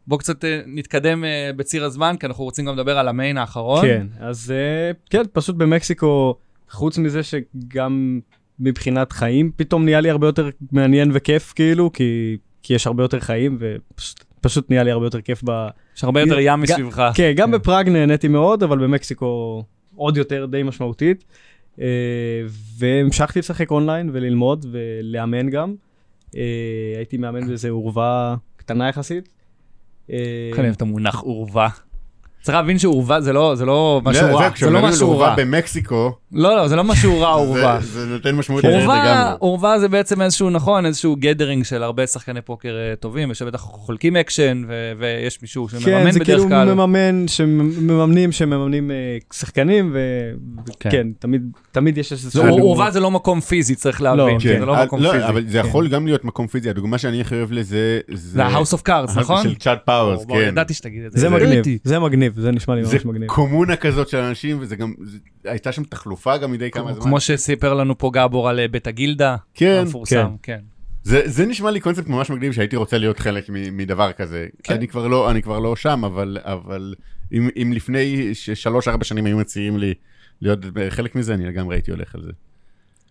בוא 0.07 0.19
קצת 0.19 0.45
אה, 0.45 0.61
נתקדם 0.65 1.25
אה, 1.25 1.51
בציר 1.55 1.86
הזמן, 1.86 2.15
כי 2.19 2.25
אנחנו 2.25 2.43
רוצים 2.43 2.65
גם 2.65 2.73
לדבר 2.73 2.97
על 2.97 3.07
המיין 3.07 3.38
האחרון. 3.38 3.82
כן, 3.82 4.07
אז 4.19 4.51
אה, 4.51 4.91
כן, 5.09 5.23
פשוט 5.34 5.55
במקסיקו, 5.55 6.36
חוץ 6.69 6.97
מזה 6.97 7.21
שגם 7.23 8.19
מבחינת 8.59 9.11
חיים, 9.11 9.51
פתאום 9.55 9.86
נהיה 9.86 10.01
לי 10.01 10.09
הרבה 10.09 10.27
יותר 10.27 10.49
מעניין 10.71 11.11
וכיף, 11.13 11.53
כאילו, 11.53 11.93
כי, 11.93 12.38
כי 12.63 12.73
יש 12.73 12.88
הרבה 12.88 13.03
יותר 13.03 13.19
חיים, 13.19 13.57
ופשוט 13.59 14.23
פשוט 14.42 14.70
נהיה 14.70 14.84
לי 14.84 14.92
הרבה 14.92 15.06
יותר 15.06 15.22
כיף 15.22 15.42
ב... 15.46 15.68
יש 15.98 16.04
הרבה 16.04 16.22
יותר 16.22 16.40
ים 16.40 16.62
מסביבך. 16.62 17.12
כן, 17.16 17.32
גם 17.36 17.52
בפראג 17.52 17.90
נהניתי 17.90 18.28
מאוד, 18.28 18.64
אבל 18.64 18.78
במקסיקו 18.78 19.64
עוד 19.96 20.18
יותר 20.18 20.46
די 20.46 20.64
משמעותית. 20.64 21.26
אה, 21.82 21.86
והמשכתי 22.78 23.40
לשחק 23.40 23.72
אונליין 23.72 24.10
וללמוד 24.14 24.66
ולאמן 24.72 25.50
גם. 25.50 25.76
אה, 26.36 26.42
הייתי 26.96 27.18
מאמן 27.18 27.48
באיזה 27.48 27.70
עורבה 27.70 28.36
קטנה 28.56 28.90
יחסית. 28.90 29.30
אה, 30.12 30.18
איך 30.50 30.60
אני 30.60 30.68
אוהב 30.68 30.76
את 30.76 30.82
המונח 30.82 31.20
עורבה. 31.20 31.68
צריך 32.42 32.56
להבין 32.58 32.80
שעורבה 32.80 33.22
זה 33.22 33.34
לא, 33.34 33.56
זה 33.56 33.66
לא 33.66 34.02
משהו 34.06 34.24
זה- 34.26 34.32
רע, 34.34 34.50
זה, 34.50 34.66
זה 34.66 34.72
לא 34.72 34.82
משהו 34.82 35.20
רע. 35.20 35.36
במקסיקו, 35.38 36.12
לא, 36.34 36.56
לא, 36.56 36.68
זה 36.68 36.76
לא 36.76 36.84
משהו 36.84 37.20
רע 37.22 37.28
עורבה. 37.30 37.78
זה- 37.82 38.06
זה 38.06 38.14
נותן 38.14 38.36
משמעות 38.36 38.66
אחרת 38.66 38.74
אורווה, 38.76 39.03
לגמרי. 39.04 39.36
אורווה 39.39 39.80
זה 39.80 39.88
בעצם 39.88 40.22
איזשהו, 40.22 40.50
נכון, 40.50 40.86
איזשהו 40.86 41.16
gathering 41.20 41.64
של 41.64 41.84
הרבה 41.84 42.08
שחקני 42.08 42.42
פוקר 42.42 42.70
אה, 42.90 42.96
טובים, 42.96 43.32
ושבטח 43.32 43.60
חולקים 43.60 44.16
אקשן, 44.16 44.64
ויש 45.00 45.42
מישהו 45.42 45.68
כן, 45.68 45.80
שמממן 45.80 46.12
זה 46.12 46.20
בדרך 46.20 46.28
כאילו 46.40 46.48
כלל. 46.50 46.74
מממן, 46.74 47.28
שמממנים, 47.28 48.32
שמממנים 48.32 48.92
אה, 48.92 48.96
שחקנים, 49.34 49.96
כן. 50.80 50.90
וכן, 50.90 51.08
תמיד, 51.20 51.42
תמיד 51.72 51.98
יש 51.98 52.12
איזה... 52.12 52.30
זה- 52.30 52.50
עורבה 52.50 52.92
זה 52.92 53.00
לא 53.00 53.12
מקום 53.12 53.40
פיזי, 53.42 53.76
צריך 53.76 54.02
להבין, 54.02 54.26
לא, 54.34 54.40
זה 54.40 54.50
כן, 54.54 54.62
לא 54.62 54.76
אה, 54.76 54.86
מקום 54.86 55.02
לא, 55.02 55.12
פיזי. 55.12 55.26
אבל 55.26 55.44
זה 55.48 55.58
יכול 55.58 55.88
גם 55.88 56.06
להיות 56.06 56.26
מקום 56.26 56.48
פיזי, 56.48 56.70
הדוגמה 56.70 56.98
שאני 56.98 57.22
הכי 57.22 57.36
אוהב 57.36 57.52
לזה, 57.52 58.00
זה 58.14 58.44
ה-house 58.46 58.74
of 58.78 58.88
cards, 58.88 59.20
נכון? 59.20 59.44
של 59.44 59.56
צ'אד 59.55 59.80
פאוורס, 59.86 60.26
כן. 60.26 60.36
ידעתי 60.48 60.74
שתגיד 60.74 61.04
את 61.06 61.12
זה. 61.12 61.20
זה 61.20 61.30
זה 61.30 61.36
מגניב. 61.36 61.66
זה 61.84 62.00
מגניב, 62.00 62.28
זה 62.36 62.51
נשמע 62.51 62.75
לי 62.75 62.84
זה 62.86 62.93
ממש 62.95 63.05
מגניב. 63.05 63.27
קומונה 63.30 63.75
כזאת 63.75 64.09
של 64.09 64.17
אנשים, 64.17 64.57
וזה 64.59 64.75
גם, 64.75 64.93
זה- 65.01 65.17
הייתה 65.45 65.71
שם 65.71 65.84
תחלופה 65.84 66.38
גם 66.38 66.51
מדי 66.51 66.71
כמה 66.71 66.93
זמן. 66.93 67.03
כמו 67.03 67.19
שסיפר 67.19 67.73
לנו 67.73 67.97
פה 67.97 68.11
גבור 68.13 68.49
על 68.49 68.59
אה, 68.59 68.67
בית 68.67 68.88
הגילדה, 68.88 69.36
כן, 69.53 69.77
המפורסם, 69.86 70.30
כן. 70.43 70.59
זה, 71.03 71.21
זה 71.25 71.45
נשמע 71.45 71.71
לי 71.71 71.80
קונספט 71.80 72.07
ממש 72.07 72.30
מגניב 72.30 72.51
שהייתי 72.53 72.75
רוצה 72.75 72.97
להיות 72.97 73.19
חלק 73.19 73.49
מ- 73.49 73.77
מדבר 73.77 74.11
כזה. 74.11 74.47
כן. 74.63 74.73
אני 74.73 74.88
כבר 74.88 75.07
לא, 75.07 75.32
אני 75.32 75.41
כבר 75.41 75.59
לא 75.59 75.75
שם, 75.75 76.05
אבל, 76.05 76.38
אבל 76.41 76.93
אם, 77.34 77.49
אם 77.61 77.71
לפני 77.75 78.30
שלוש 78.34 78.88
ארבע 78.88 79.03
שנים 79.03 79.25
היו 79.25 79.38
מציעים 79.38 79.77
לי 79.77 79.93
להיות 80.41 80.59
חלק 80.89 81.15
מזה, 81.15 81.34
אני 81.34 81.45
לגמרי 81.45 81.75
הייתי 81.75 81.91
הולך 81.91 82.15
על 82.15 82.21
זה. 82.23 82.32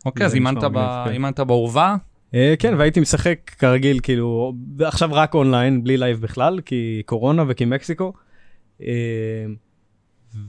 אוקיי, 0.06 0.26
אז 0.26 0.30
זה 0.30 0.36
אימנת 0.36 0.56
ב- 0.64 0.66
מגניב, 0.66 0.80
כן. 1.04 1.10
אה, 2.34 2.54
כן, 2.58 2.74
והייתי 2.78 3.00
משחק 3.00 3.50
כרגיל, 3.58 4.00
כאילו, 4.02 4.52
עכשיו 4.84 5.08
רק 5.12 5.34
אונליין, 5.34 5.84
בלי 5.84 5.96
live 5.96 6.20
בכלל, 6.20 6.60
כי 6.64 7.02
קורונה 7.06 7.44
וכי 7.48 7.64
מקסיקו. 7.64 8.12
אה, 8.83 9.45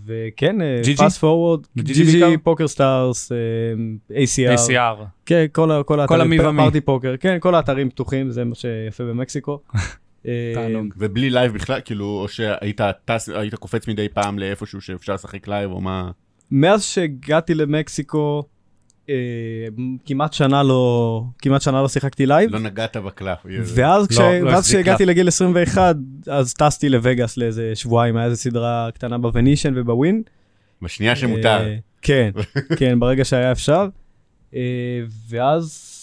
וכן? 0.05 0.55
fast 0.97 1.19
forward, 1.19 1.65
GG 1.79 1.81
GG, 1.81 2.03
בעיקר? 2.05 2.29
פוקר 2.43 2.67
סטארס, 2.67 3.31
ACR, 4.11 4.55
ACR. 4.69 5.03
כן, 5.25 5.45
כל 5.51 5.71
ה- 5.71 5.83
כל 5.83 5.99
האתרים, 5.99 6.21
המי 6.21 6.39
ומי. 6.47 6.57
פארטי 6.57 6.81
פוקר, 6.81 7.15
כן, 7.19 7.37
כל 7.39 7.55
האתרים 7.55 7.89
פתוחים, 7.89 8.31
זה 8.31 8.43
מה 8.45 8.55
שיפה 8.55 9.03
במקסיקו. 9.03 9.59
אה, 10.25 10.51
תענוג. 10.55 10.93
ובלי 10.97 11.29
live 11.29 11.53
בכלל, 11.53 11.79
כאילו, 11.85 12.05
או 12.05 12.27
שהיית 12.27 12.81
טס, 13.05 13.29
היית 13.29 13.55
קופץ 13.55 13.87
מדי 13.87 14.09
פעם 14.09 14.39
לאיפשהו 14.39 14.81
שאפשר 14.81 15.13
לשחק 15.13 15.47
live, 15.47 15.71
או 15.71 15.81
מה? 15.81 16.11
מאז 16.51 16.83
שהגעתי 16.83 17.53
למקסיקו, 17.53 18.43
אה, 18.43 18.49
כמעט 20.05 20.33
שנה 20.33 20.63
לא, 20.63 21.23
כמעט 21.41 21.61
שנה 21.61 21.81
לא 21.81 21.87
שיחקתי 21.87 22.25
live. 22.25 22.51
לא 22.51 22.59
נגעת 22.59 22.97
בקלף. 22.97 23.37
ואז, 23.75 24.07
כש... 24.07 24.17
לא 24.17 24.23
ואז 24.23 24.59
החזיק 24.59 24.75
כשהגעתי 24.75 25.05
לגיל 25.05 25.27
21, 25.27 25.95
אז 26.27 26.53
טסתי 26.53 26.89
לווגאס 26.89 27.37
לאיזה 27.37 27.71
שבועיים, 27.75 28.17
היה 28.17 28.25
איזה 28.25 28.35
סדרה 28.37 28.89
קטנה 28.93 29.17
בוונישן 29.17 29.73
ובווין. 29.75 30.21
בשנייה 30.81 31.15
שמותר. 31.15 31.61
אה, 31.61 31.75
כן, 32.01 32.29
כן, 32.77 32.99
ברגע 32.99 33.25
שהיה 33.25 33.51
אפשר. 33.51 33.87
אה, 34.55 34.59
ואז 35.29 35.95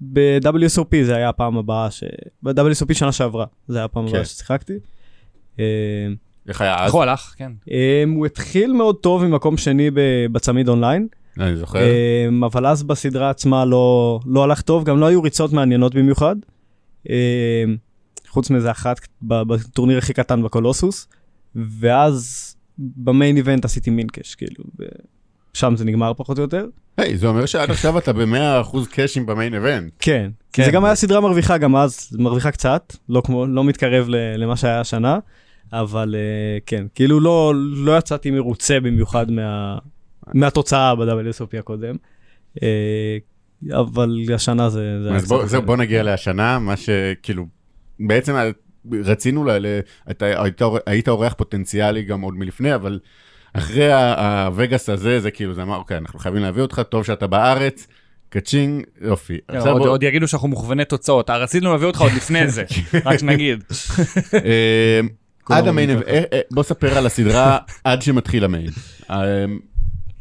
ב-WSOP 0.00 0.96
זה 1.02 1.16
היה 1.16 1.28
הפעם 1.28 1.58
הבאה 1.58 1.90
ש... 1.90 2.04
ב-WSOP 2.42 2.94
שנה 2.94 3.12
שעברה, 3.12 3.46
זה 3.68 3.78
היה 3.78 3.84
הפעם 3.84 4.04
כן. 4.04 4.10
הבאה 4.10 4.24
ששיחקתי. 4.24 4.72
אה, 5.58 5.64
איך 6.48 6.60
היה 6.60 6.76
אז? 6.76 6.86
איך 6.86 6.94
הוא 6.94 7.02
הלך? 7.02 7.34
כן. 7.36 7.52
הוא 8.06 8.26
התחיל 8.26 8.72
מאוד 8.72 8.96
טוב 8.96 9.24
ממקום 9.24 9.56
שני 9.56 9.90
ב- 9.90 10.26
בצמיד 10.32 10.68
אונליין. 10.68 11.08
אני 11.38 11.56
זוכר. 11.56 11.78
אמ, 12.28 12.44
אבל 12.44 12.66
אז 12.66 12.82
בסדרה 12.82 13.30
עצמה 13.30 13.64
לא, 13.64 14.20
לא 14.26 14.44
הלך 14.44 14.60
טוב, 14.60 14.84
גם 14.84 15.00
לא 15.00 15.06
היו 15.06 15.22
ריצות 15.22 15.52
מעניינות 15.52 15.94
במיוחד. 15.94 16.36
אה, 17.10 17.64
חוץ 18.28 18.50
מזה 18.50 18.70
אחת 18.70 19.00
בטורניר 19.22 19.98
הכי 19.98 20.12
קטן 20.12 20.42
בקולוסוס, 20.42 21.08
ואז 21.54 22.56
במיין 22.78 23.36
איבנט 23.36 23.64
עשיתי 23.64 23.90
מינקש, 23.90 24.34
כאילו, 24.34 24.64
ושם 25.54 25.76
זה 25.76 25.84
נגמר 25.84 26.12
פחות 26.16 26.38
או 26.38 26.42
יותר. 26.42 26.66
היי, 26.96 27.18
זה 27.18 27.26
אומר 27.26 27.46
שעד 27.46 27.70
עכשיו 27.70 27.98
אתה 27.98 28.12
ב-100% 28.12 28.76
קאשים 28.90 29.26
במיין 29.26 29.54
איבנט. 29.54 29.92
כן, 29.98 30.30
כן. 30.52 30.64
זה 30.64 30.70
גם 30.70 30.84
היה 30.84 30.94
סדרה 30.94 31.20
מרוויחה, 31.20 31.58
גם 31.58 31.76
אז 31.76 32.16
מרוויחה 32.18 32.50
קצת, 32.50 32.96
לא 33.08 33.22
כמו, 33.24 33.46
לא 33.46 33.64
מתקרב 33.64 34.06
למה 34.08 34.56
שהיה 34.56 34.80
השנה, 34.80 35.18
אבל 35.72 36.14
אה, 36.14 36.58
כן, 36.66 36.86
כאילו 36.94 37.20
לא, 37.20 37.52
לא 37.56 37.98
יצאתי 37.98 38.30
מרוצה 38.30 38.80
במיוחד 38.80 39.30
מה, 39.30 39.78
מהתוצאה 40.34 40.94
ב-WSOP 40.94 41.58
הקודם, 41.58 41.96
אה, 42.62 43.18
אבל 43.80 44.16
השנה 44.34 44.70
זה... 44.70 45.02
זה 45.02 45.14
אז 45.14 45.28
בוא. 45.28 45.46
זהו, 45.46 45.62
בוא 45.62 45.76
נגיע 45.76 46.02
להשנה, 46.02 46.58
מה 46.58 46.74
שכאילו, 46.76 47.46
בעצם 48.00 48.34
רצינו, 49.04 49.44
ל, 49.44 49.50
ל, 49.50 49.80
אתה 50.10 50.26
היית, 50.42 50.60
היית 50.86 51.08
אורח 51.08 51.34
פוטנציאלי 51.38 52.02
גם 52.02 52.20
עוד 52.20 52.34
מלפני, 52.34 52.74
אבל 52.74 52.98
אחרי 53.52 53.92
הווגאס 53.92 54.88
הזה, 54.88 55.20
זה 55.20 55.30
כאילו, 55.30 55.54
זה 55.54 55.62
אמר, 55.62 55.76
אוקיי, 55.76 55.96
אנחנו 55.96 56.18
חייבים 56.18 56.42
להביא 56.42 56.62
אותך, 56.62 56.82
טוב 56.88 57.04
שאתה 57.04 57.26
בארץ, 57.26 57.86
קצ'ינג, 58.28 58.84
יופי. 59.00 59.38
עכשיו 59.48 59.72
עוד, 59.72 59.82
בוא- 59.82 59.88
עוד 59.90 60.02
יגידו 60.02 60.28
שאנחנו 60.28 60.48
מוכווני 60.48 60.84
תוצאות, 60.84 61.30
אה, 61.30 61.36
רצינו 61.38 61.70
להביא 61.72 61.86
אותך 61.86 62.00
עוד 62.00 62.12
לפני 62.16 62.48
זה, 62.48 62.64
רק 63.04 63.18
שנגיד. 63.18 63.64
אה, 64.34 65.00
עד 65.56 65.68
המיין, 65.68 65.90
אה, 65.90 66.02
אה, 66.32 66.40
בוא 66.50 66.62
ספר 66.62 66.98
על 66.98 67.06
הסדרה 67.06 67.58
עד 67.84 68.02
שמתחיל 68.02 68.44
המיין. 68.44 68.70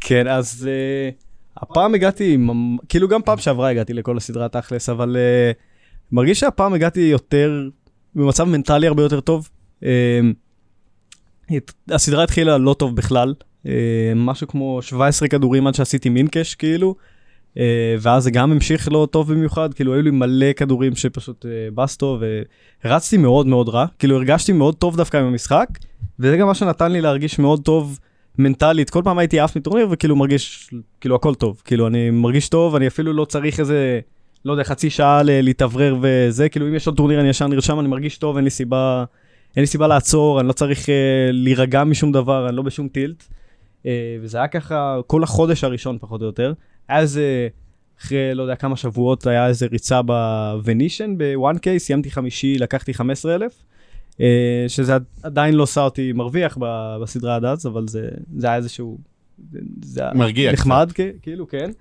כן, 0.01 0.27
אז 0.27 0.67
uh, 0.69 1.61
הפעם 1.61 1.95
הגעתי, 1.95 2.37
כאילו 2.89 3.07
גם 3.07 3.21
פעם 3.21 3.37
שעברה 3.37 3.69
הגעתי 3.69 3.93
לכל 3.93 4.17
הסדרה 4.17 4.49
תכלס, 4.49 4.89
אבל 4.89 5.15
uh, 5.15 5.57
מרגיש 6.11 6.39
שהפעם 6.39 6.73
הגעתי 6.73 6.99
יותר, 6.99 7.69
במצב 8.15 8.43
מנטלי 8.43 8.87
הרבה 8.87 9.03
יותר 9.03 9.19
טוב. 9.19 9.49
Uh, 9.83 9.85
הסדרה 11.91 12.23
התחילה 12.23 12.57
לא 12.57 12.73
טוב 12.73 12.95
בכלל, 12.95 13.33
uh, 13.63 13.69
משהו 14.15 14.47
כמו 14.47 14.81
17 14.81 15.27
כדורים 15.27 15.67
עד 15.67 15.75
שעשיתי 15.75 16.09
מינקש, 16.09 16.55
כאילו, 16.55 16.95
uh, 17.53 17.57
ואז 17.99 18.23
זה 18.23 18.31
גם 18.31 18.51
המשיך 18.51 18.91
לא 18.91 19.07
טוב 19.11 19.33
במיוחד, 19.33 19.73
כאילו 19.73 19.93
היו 19.93 20.01
לי 20.01 20.11
מלא 20.11 20.53
כדורים 20.53 20.95
שפשוט 20.95 21.45
uh, 21.45 21.75
בסטו, 21.75 22.19
והרצתי 22.83 23.17
מאוד 23.17 23.47
מאוד 23.47 23.69
רע, 23.69 23.85
כאילו 23.99 24.15
הרגשתי 24.15 24.51
מאוד 24.51 24.75
טוב 24.75 24.97
דווקא 24.97 25.17
עם 25.17 25.25
המשחק, 25.25 25.67
וזה 26.19 26.37
גם 26.37 26.47
מה 26.47 26.55
שנתן 26.55 26.91
לי 26.91 27.01
להרגיש 27.01 27.39
מאוד 27.39 27.61
טוב. 27.61 27.99
מנטלית, 28.38 28.89
כל 28.89 29.01
פעם 29.03 29.17
הייתי 29.17 29.39
עף 29.39 29.55
מטורניר 29.55 29.88
וכאילו 29.91 30.15
מרגיש, 30.15 30.69
כאילו 31.01 31.15
הכל 31.15 31.35
טוב, 31.35 31.61
כאילו 31.65 31.88
אני 31.88 32.09
מרגיש 32.09 32.49
טוב, 32.49 32.75
אני 32.75 32.88
אפילו 32.88 33.13
לא 33.13 33.25
צריך 33.25 33.59
איזה, 33.59 33.99
לא 34.45 34.51
יודע, 34.51 34.63
חצי 34.63 34.89
שעה 34.89 35.21
להתאוורר 35.23 35.97
וזה, 36.01 36.49
כאילו 36.49 36.67
אם 36.67 36.75
יש 36.75 36.88
עוד 36.88 36.97
טורניר 36.97 37.19
אני 37.19 37.29
ישר 37.29 37.47
נרשם, 37.47 37.79
אני 37.79 37.88
מרגיש 37.88 38.17
טוב, 38.17 38.35
אין 38.35 38.43
לי 38.43 38.49
סיבה, 38.49 39.05
אין 39.55 39.63
לי 39.63 39.67
סיבה 39.67 39.88
לעצור, 39.88 40.39
אני 40.39 40.47
לא 40.47 40.53
צריך 40.53 40.89
אה, 40.89 40.95
להירגע 41.31 41.83
משום 41.83 42.11
דבר, 42.11 42.49
אני 42.49 42.55
לא 42.55 42.61
בשום 42.61 42.88
טילט. 42.88 43.23
אה, 43.85 44.17
וזה 44.21 44.38
היה 44.38 44.47
ככה 44.47 44.97
כל 45.07 45.23
החודש 45.23 45.63
הראשון 45.63 45.97
פחות 46.01 46.21
או 46.21 46.25
יותר. 46.25 46.53
היה 46.88 46.99
איזה, 46.99 47.47
אחרי 48.01 48.35
לא 48.35 48.41
יודע 48.41 48.55
כמה 48.55 48.75
שבועות, 48.75 49.27
היה 49.27 49.47
איזה 49.47 49.67
ריצה 49.71 50.01
בוונישן 50.01 51.13
ב-1K, 51.17 51.77
סיימתי 51.77 52.11
חמישי, 52.11 52.57
לקחתי 52.57 52.93
15,000. 52.93 53.51
אה, 54.22 54.26
שזה 54.68 54.95
עד- 54.95 55.03
עדיין 55.24 55.53
לא 55.53 55.63
עשה 55.63 55.82
אותי 55.82 56.13
מרוויח 56.13 56.57
בסדרה 57.01 57.36
עד 57.36 57.45
אז, 57.45 57.68
אבל 57.68 57.88
זה, 57.88 58.07
זה 58.38 58.47
היה 58.47 58.55
איזשהו... 58.55 58.97
זה 59.84 60.01
היה 60.03 60.11
מרגיע 60.13 60.51
נחמד, 60.51 60.91
כ- 60.95 60.99
כאילו, 61.22 61.47
כן. 61.47 61.72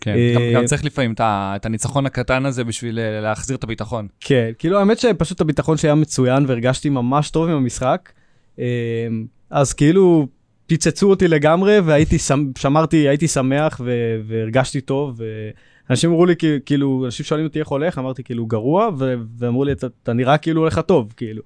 כן, 0.00 0.14
אה, 0.14 0.32
גם- 0.34 0.42
גם 0.54 0.64
צריך 0.66 0.84
לפעמים 0.84 1.14
את 1.20 1.66
הניצחון 1.66 2.06
הקטן 2.06 2.46
הזה 2.46 2.64
בשביל 2.64 2.98
אה, 2.98 3.20
להחזיר 3.20 3.56
את 3.56 3.64
הביטחון. 3.64 4.08
כן, 4.20 4.50
כאילו 4.58 4.78
האמת 4.78 4.98
שפשוט 4.98 5.40
הביטחון 5.40 5.76
שלי 5.76 5.88
היה 5.88 5.94
מצוין 5.94 6.44
והרגשתי 6.46 6.88
ממש 6.88 7.30
טוב 7.30 7.48
עם 7.48 7.56
המשחק. 7.56 8.12
אז 9.50 9.72
כאילו 9.72 10.26
פיצצו 10.66 11.10
אותי 11.10 11.28
לגמרי 11.28 11.80
והייתי, 11.80 12.18
שמ- 12.18 12.52
שמרתי, 12.58 13.08
הייתי 13.08 13.28
שמח 13.28 13.80
ו- 13.84 14.20
והרגשתי 14.26 14.80
טוב. 14.80 15.20
ואנשים 15.88 16.10
אמרו 16.10 16.26
לי, 16.26 16.34
כאילו, 16.66 17.02
אנשים 17.06 17.26
שואלים 17.26 17.46
אותי 17.46 17.58
איך 17.60 17.68
הולך, 17.68 17.98
אמרתי 17.98 18.22
כאילו 18.22 18.46
גרוע, 18.46 18.88
ו- 18.98 19.14
ואמרו 19.38 19.64
לי, 19.64 19.72
"אתה- 19.72 19.86
אתה 20.02 20.12
נראה 20.12 20.38
כאילו 20.38 20.60
הולך 20.60 20.78
טוב, 20.78 21.12
כאילו. 21.16 21.42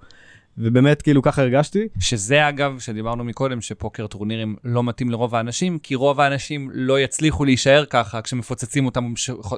ובאמת, 0.59 1.03
כאילו, 1.03 1.23
ככה 1.23 1.43
הרגשתי. 1.43 1.89
שזה 2.01 2.49
אגב, 2.49 2.79
שדיברנו 2.79 3.25
מקודם, 3.25 3.61
שפוקר 3.61 4.07
טורנירים 4.07 4.57
לא 4.65 4.85
מתאים 4.85 5.11
לרוב 5.11 5.35
האנשים, 5.35 5.79
כי 5.79 5.95
רוב 5.95 6.21
האנשים 6.21 6.71
לא 6.73 7.01
יצליחו 7.01 7.45
להישאר 7.45 7.85
ככה 7.91 8.23
כשמפוצצים 8.23 8.87
אותם 8.87 9.13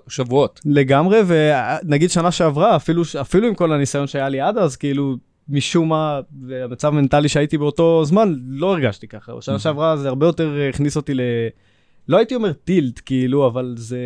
שבועות. 0.09 0.61
לגמרי, 0.65 1.19
ונגיד 1.27 2.11
שנה 2.11 2.33
שעברה, 2.33 2.77
אפילו, 2.77 3.03
אפילו 3.21 3.49
עם 3.49 3.55
כל 3.55 3.73
הניסיון 3.73 4.07
שהיה 4.07 4.29
לי 4.29 4.41
עד 4.41 4.59
אז, 4.59 4.77
כאילו, 4.77 5.17
משום 5.49 5.89
מה, 5.89 6.21
והמצב 6.49 6.89
המנטלי 6.89 7.29
שהייתי 7.29 7.59
באותו 7.59 8.05
זמן, 8.05 8.35
לא 8.49 8.73
הרגשתי 8.73 9.09
ככה. 9.09 9.35
בשנה 9.35 9.59
שעברה 9.59 9.97
זה 9.97 10.09
הרבה 10.09 10.27
יותר 10.27 10.61
אה, 10.61 10.69
הכניס 10.69 10.97
אותי 10.97 11.15
ל... 11.15 11.21
לא 12.09 12.17
הייתי 12.17 12.35
אומר 12.35 12.53
טילט, 12.53 13.01
כאילו, 13.07 13.47
אבל 13.47 13.75
זה, 13.77 13.99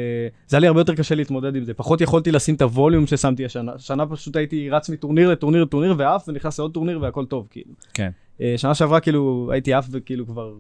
זה 0.46 0.57
היה 0.57 0.61
לי 0.61 0.66
הרבה 0.66 0.80
יותר 0.80 0.94
קשה 0.94 1.14
להתמודד 1.14 1.57
עם 1.57 1.64
זה. 1.64 1.74
פחות 1.74 2.01
יכולתי 2.01 2.32
לשים 2.32 2.55
את 2.55 2.62
הווליום 2.62 3.07
ששמתי 3.07 3.44
השנה. 3.44 3.72
שנה 3.78 4.07
פשוט 4.07 4.36
הייתי 4.36 4.70
רץ 4.70 4.88
מטורניר 4.88 5.30
לטורניר 5.30 5.62
לטורניר 5.62 5.94
ועף, 5.99 6.28
ונכנס 6.28 6.59
לעוד 6.59 6.74
טורניר 6.74 7.01
והכל 7.03 7.26
טוב, 7.26 7.46
כאילו. 7.51 7.72
כן. 7.94 8.11
אה, 8.40 8.55
שנה 8.57 8.74
שעברה, 8.74 9.01
כאילו, 9.01 9.49
הייתי 9.53 9.72
עף 9.72 9.86
וכאילו 9.90 10.26
כבר 10.26 10.55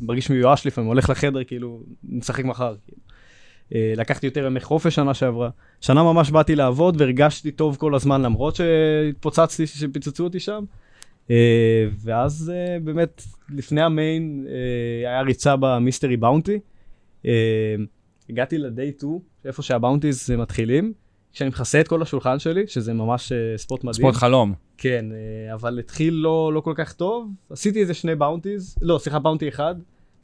מרגיש 0.00 0.30
מיואש 0.30 0.66
לפעמים, 0.66 0.88
הולך 0.88 1.10
לחדר, 1.10 1.44
כאילו, 1.44 1.80
נשחק 2.04 2.44
מחר. 2.44 2.74
כאילו. 2.86 3.00
אה, 3.74 3.92
לקחתי 3.96 4.26
יותר 4.26 4.46
ימי 4.46 4.60
חופש 4.60 4.94
שנה 4.94 5.14
שעברה. 5.14 5.50
שנה 5.80 6.02
ממש 6.02 6.30
באתי 6.30 6.56
לעבוד 6.56 7.00
והרגשתי 7.00 7.50
טוב 7.50 7.76
כל 7.76 7.94
הזמן 7.94 8.22
למרות 8.22 8.56
שהתפוצצתי, 8.56 9.66
שפיצצו 9.66 10.24
אותי 10.24 10.40
שם. 10.40 10.64
אה, 11.30 11.86
ואז 12.04 12.52
אה, 12.54 12.78
באמת 12.80 13.22
לפני 13.50 13.82
ה 13.82 13.95
main 13.95 14.46
אה, 14.48 15.10
היה 15.10 15.20
ריצה 15.20 15.56
ב 15.56 15.63
mystery 15.63 16.16
bounty. 16.16 16.58
אה, 17.26 17.74
הגעתי 18.30 18.58
ל 18.58 18.66
day 18.66 18.92
2, 18.98 19.12
איפה 19.44 19.62
שה 19.62 19.80
bounties 19.80 20.30
מתחילים. 20.30 20.92
כשאני 21.32 21.48
מכסה 21.50 21.80
את 21.80 21.88
כל 21.88 22.02
השולחן 22.02 22.38
שלי, 22.38 22.66
שזה 22.66 22.92
ממש 22.94 23.32
אה, 23.32 23.38
ספוט 23.58 23.80
מדהים. 23.84 23.94
ספוט 23.94 24.14
חלום. 24.14 24.54
כן, 24.78 25.04
אה, 25.12 25.54
אבל 25.54 25.78
התחיל 25.78 26.14
לא, 26.14 26.50
לא 26.54 26.60
כל 26.60 26.72
כך 26.76 26.92
טוב. 26.92 27.30
עשיתי 27.50 27.80
איזה 27.80 27.94
שני 27.94 28.14
bounties, 28.14 28.76
לא, 28.82 28.98
סליחה, 28.98 29.18
bounty 29.18 29.48
אחד. 29.48 29.74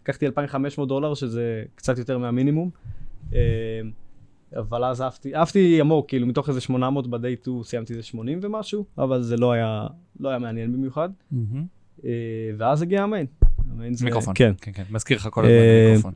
לקחתי 0.02 0.26
2,500 0.26 0.88
דולר, 0.88 1.14
שזה 1.14 1.62
קצת 1.74 1.98
יותר 1.98 2.18
מהמינימום. 2.18 2.70
אה, 3.34 3.38
אבל 4.56 4.84
אז 4.84 5.00
עפתי, 5.00 5.34
עפתי 5.34 5.80
עמוק, 5.80 6.08
כאילו 6.08 6.26
מתוך 6.26 6.48
איזה 6.48 6.60
800 6.60 7.06
ב-day 7.06 7.18
2 7.42 7.62
סיימתי 7.62 7.92
איזה 7.92 8.02
80 8.02 8.38
ומשהו, 8.42 8.84
אבל 8.98 9.22
זה 9.22 9.36
לא 9.36 9.52
היה, 9.52 9.86
לא 10.20 10.28
היה 10.28 10.38
מעניין 10.38 10.72
במיוחד. 10.72 11.08
אה, 12.04 12.10
ואז 12.58 12.82
הגיע 12.82 13.02
המיין. 13.02 13.26
המיין 13.72 13.94
זה- 13.94 14.04
מיקרופון. 14.04 14.34
כן. 14.36 14.52
כן, 14.60 14.72
כן, 14.74 14.82
מזכיר 14.90 15.16
לך 15.16 15.28
כל 15.30 15.44
הזמן 15.44 15.54
אה, 15.56 15.84
במיקרופון. 15.88 16.12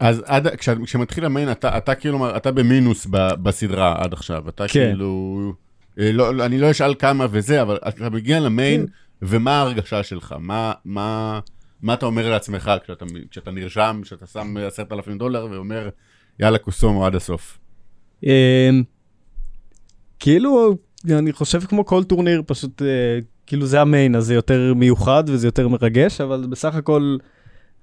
אז 0.00 0.22
עד, 0.26 0.56
כש, 0.56 0.68
כשמתחיל 0.68 1.24
המיין, 1.24 1.50
אתה, 1.52 1.78
אתה 1.78 1.94
כאילו, 1.94 2.36
אתה 2.36 2.52
במינוס 2.52 3.06
ב, 3.10 3.16
בסדרה 3.42 3.94
עד 3.98 4.12
עכשיו. 4.12 4.48
אתה 4.48 4.64
כן. 4.68 4.88
כאילו, 4.88 5.52
אה, 5.98 6.12
לא, 6.12 6.34
לא- 6.34 6.44
אני 6.44 6.58
לא 6.58 6.70
אשאל 6.70 6.94
כמה 6.94 7.26
וזה, 7.30 7.62
אבל 7.62 7.78
אתה 7.88 8.10
מגיע 8.10 8.40
למיין, 8.40 8.86
ומה 9.22 9.50
ההרגשה 9.58 10.02
שלך? 10.02 10.34
מה, 10.38 10.72
מה, 10.84 11.40
מה 11.82 11.94
אתה 11.94 12.06
אומר 12.06 12.30
לעצמך 12.30 12.70
כשאתה, 12.84 13.04
כשאתה 13.30 13.50
נרשם, 13.50 14.00
כשאתה 14.02 14.26
שם 14.26 14.56
עשרת 14.56 14.92
אלפים 14.92 15.18
דולר 15.18 15.46
ואומר, 15.50 15.88
יאללה, 16.40 16.58
קוסומו 16.58 17.06
עד 17.06 17.14
הסוף. 17.14 17.58
אה, 18.26 18.70
כאילו, 20.18 20.76
אני 21.10 21.32
חושב 21.32 21.60
כמו 21.60 21.86
כל 21.86 22.04
טורניר, 22.04 22.42
פשוט, 22.46 22.82
אה, 22.82 23.18
כאילו 23.46 23.66
זה 23.66 23.80
המיין, 23.80 24.16
אז 24.16 24.24
זה 24.24 24.34
יותר 24.34 24.74
מיוחד 24.74 25.24
וזה 25.26 25.46
יותר 25.46 25.68
מרגש, 25.68 26.20
אבל 26.20 26.46
בסך 26.50 26.74
הכל, 26.74 27.16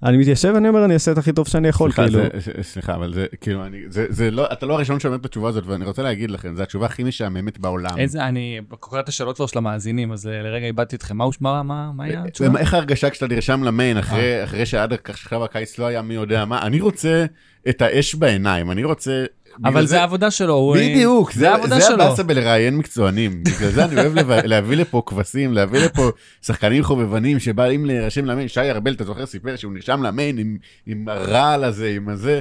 אני 0.06 0.18
מתיישב 0.18 0.52
ואני 0.56 0.70
אומר, 0.70 0.86
אני 0.86 0.94
אעשה 0.94 1.12
את 1.12 1.18
הכי 1.18 1.32
טוב 1.34 1.48
שאני 1.48 1.68
יכול, 1.68 1.92
סליחה, 1.92 2.10
כאילו. 2.10 2.24
זה, 2.40 2.52
סליחה, 2.64 2.96
אבל 2.96 3.14
זה, 3.14 3.26
כאילו, 3.42 3.66
אני, 3.66 3.78
זה, 3.90 4.06
זה 4.10 4.32
לא, 4.32 4.46
אתה 4.54 4.66
לא 4.66 4.74
הראשון 4.74 5.00
שאומר 5.00 5.16
את 5.18 5.26
התשובה 5.26 5.50
הזאת, 5.50 5.66
ואני 5.68 5.86
רוצה 5.86 6.04
להגיד 6.04 6.32
לכם, 6.32 6.56
זו 6.56 6.64
התשובה 6.64 6.86
הכי 6.86 7.04
משעממת 7.04 7.60
בעולם. 7.60 7.98
איזה, 7.98 8.28
אני 8.28 8.60
קורא 8.80 9.00
את 9.00 9.10
השאלות 9.10 9.36
כבר 9.36 9.46
של 9.46 9.58
המאזינים, 9.58 10.12
אז 10.12 10.28
אה, 10.28 10.42
לרגע 10.42 10.66
איבדתי 10.66 10.96
אתכם. 10.96 11.18
מה 11.18 11.24
הוא- 11.24 11.34
מה- 11.42 11.64
מה 11.64 11.92
מה 11.96 12.04
היה 12.04 12.24
התשובה? 12.24 12.50
ומה- 12.50 12.60
איך 12.60 12.74
ההרגשה 12.74 13.10
כשאתה 13.10 13.28
נרשם 13.28 13.64
למיין, 13.64 13.98
אה. 13.98 14.02
אחרי, 14.02 14.44
אחרי 14.44 14.66
שעד 14.66 14.94
עכשיו 14.94 15.44
הקיץ 15.44 15.78
לא 15.80 15.86
היה 15.86 16.02
מי 16.02 16.14
יודע 16.14 16.46
מה, 16.46 16.62
אני 16.62 16.82
רוצה 16.82 17.26
את 17.70 17.82
האש 17.82 18.16
בעיניים, 18.16 18.72
אני 18.72 18.84
רוצה... 18.84 19.26
אבל 19.64 19.86
זה 19.86 20.00
העבודה 20.00 20.32
שלו. 20.32 20.54
הוא, 20.54 20.78
בדיוק, 20.78 21.32
זה, 21.32 21.52
העבודה 21.52 21.80
זה 21.80 21.86
שלו. 21.88 22.04
הבאסה 22.04 22.24
בלראיין 22.24 22.78
מקצוענים. 22.78 23.44
בגלל 23.44 23.70
זה 23.70 23.86
אני 23.86 23.96
אוהב 24.02 24.30
להביא 24.52 24.78
לפה 24.78 25.02
כבשים, 25.06 25.54
להביא 25.54 25.80
לפה 25.80 26.10
שחקנים 26.42 26.84
חובבנים 26.84 27.40
שבאים 27.40 27.86
להירשם 27.86 28.26
ל 28.26 28.30
main. 28.30 28.48
שי 28.48 28.60
ארבל, 28.72 28.94
אתה 28.94 29.04
זוכר, 29.04 29.26
סיפר 29.26 29.56
שהוא 29.56 29.74
נרשם 29.74 30.04
למיין 30.04 30.58
עם, 30.88 31.06
הרעל 31.10 31.64
הזה, 31.64 31.92
עם 31.96 32.10
הזה. 32.10 32.40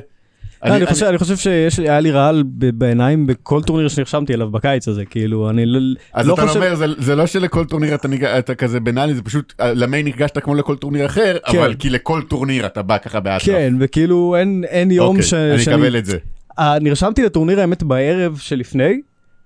לא, 0.65 0.75
אני 0.77 0.87
חושב- 0.87 1.07
אני 1.07 1.19
חושב 1.19 1.37
שהיה 1.71 2.01
לי 2.01 2.11
רעל 2.11 2.43
בעיניים 2.47 3.27
בכל 3.27 3.63
טורניר 3.63 3.89
שנרשמתי 3.89 4.35
אליו 4.35 4.51
בקיץ 4.51 4.89
הזה, 4.89 5.05
כאילו, 5.05 5.51
אני 5.51 5.67
לא 5.67 5.81
אז 6.13 6.27
לא 6.29 6.35
אתה 6.35 6.43
חושב... 6.47 6.57
אומר, 6.63 6.75
זה, 6.75 6.87
זה 6.99 7.17
לא 7.17 7.27
שלכל 7.27 7.65
טורניר 7.65 7.95
אתה. 7.95 8.09
אתה 8.39 8.55
כזה 8.55 8.81
בנאלי, 8.81 9.15
זה 9.15 9.23
פשוט, 9.23 9.53
אה, 9.61 9.75
ל 9.75 9.81
main 9.81 10.07
הרגשת 10.07 10.39
כמו 10.39 10.55
לכל 10.55 10.77
טורניר 10.77 11.07
אחר, 11.07 11.37
כן. 11.47 11.59
אבל 11.59 11.75
כי 11.75 11.91
לכל 11.91 12.23
טורניר 12.29 12.67
אתה 12.67 12.83
בא 12.83 12.99
ככה 12.99 13.21
באטרף. 13.21 13.47
כן, 13.47 13.75
וכאילו 13.81 14.37
אין, 14.37 14.91
יום 14.91 15.07
אוקיי, 15.17 15.23
ש... 15.23 15.35
אני 15.35 15.63
אקבל 15.63 15.97
את 15.97 16.07
זה. 16.07 16.19
אה, 16.59 16.79
נרשמתי 16.81 17.23
לטורניר 17.23 17.61
האמת 17.61 17.83
בערב 17.83 18.37
שלפני, 18.39 19.01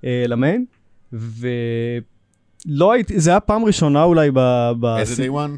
אה, 0.04 0.24
למיין, 0.28 0.64
ולא 1.12 2.92
הייתי, 2.92 3.20
זה 3.20 3.30
היה 3.30 3.40
פעם 3.40 3.64
ראשונה 3.64 4.02
אולי 4.02 4.30
ב... 4.34 4.84
איזה 4.98 5.24
day 5.24 5.30
one? 5.30 5.50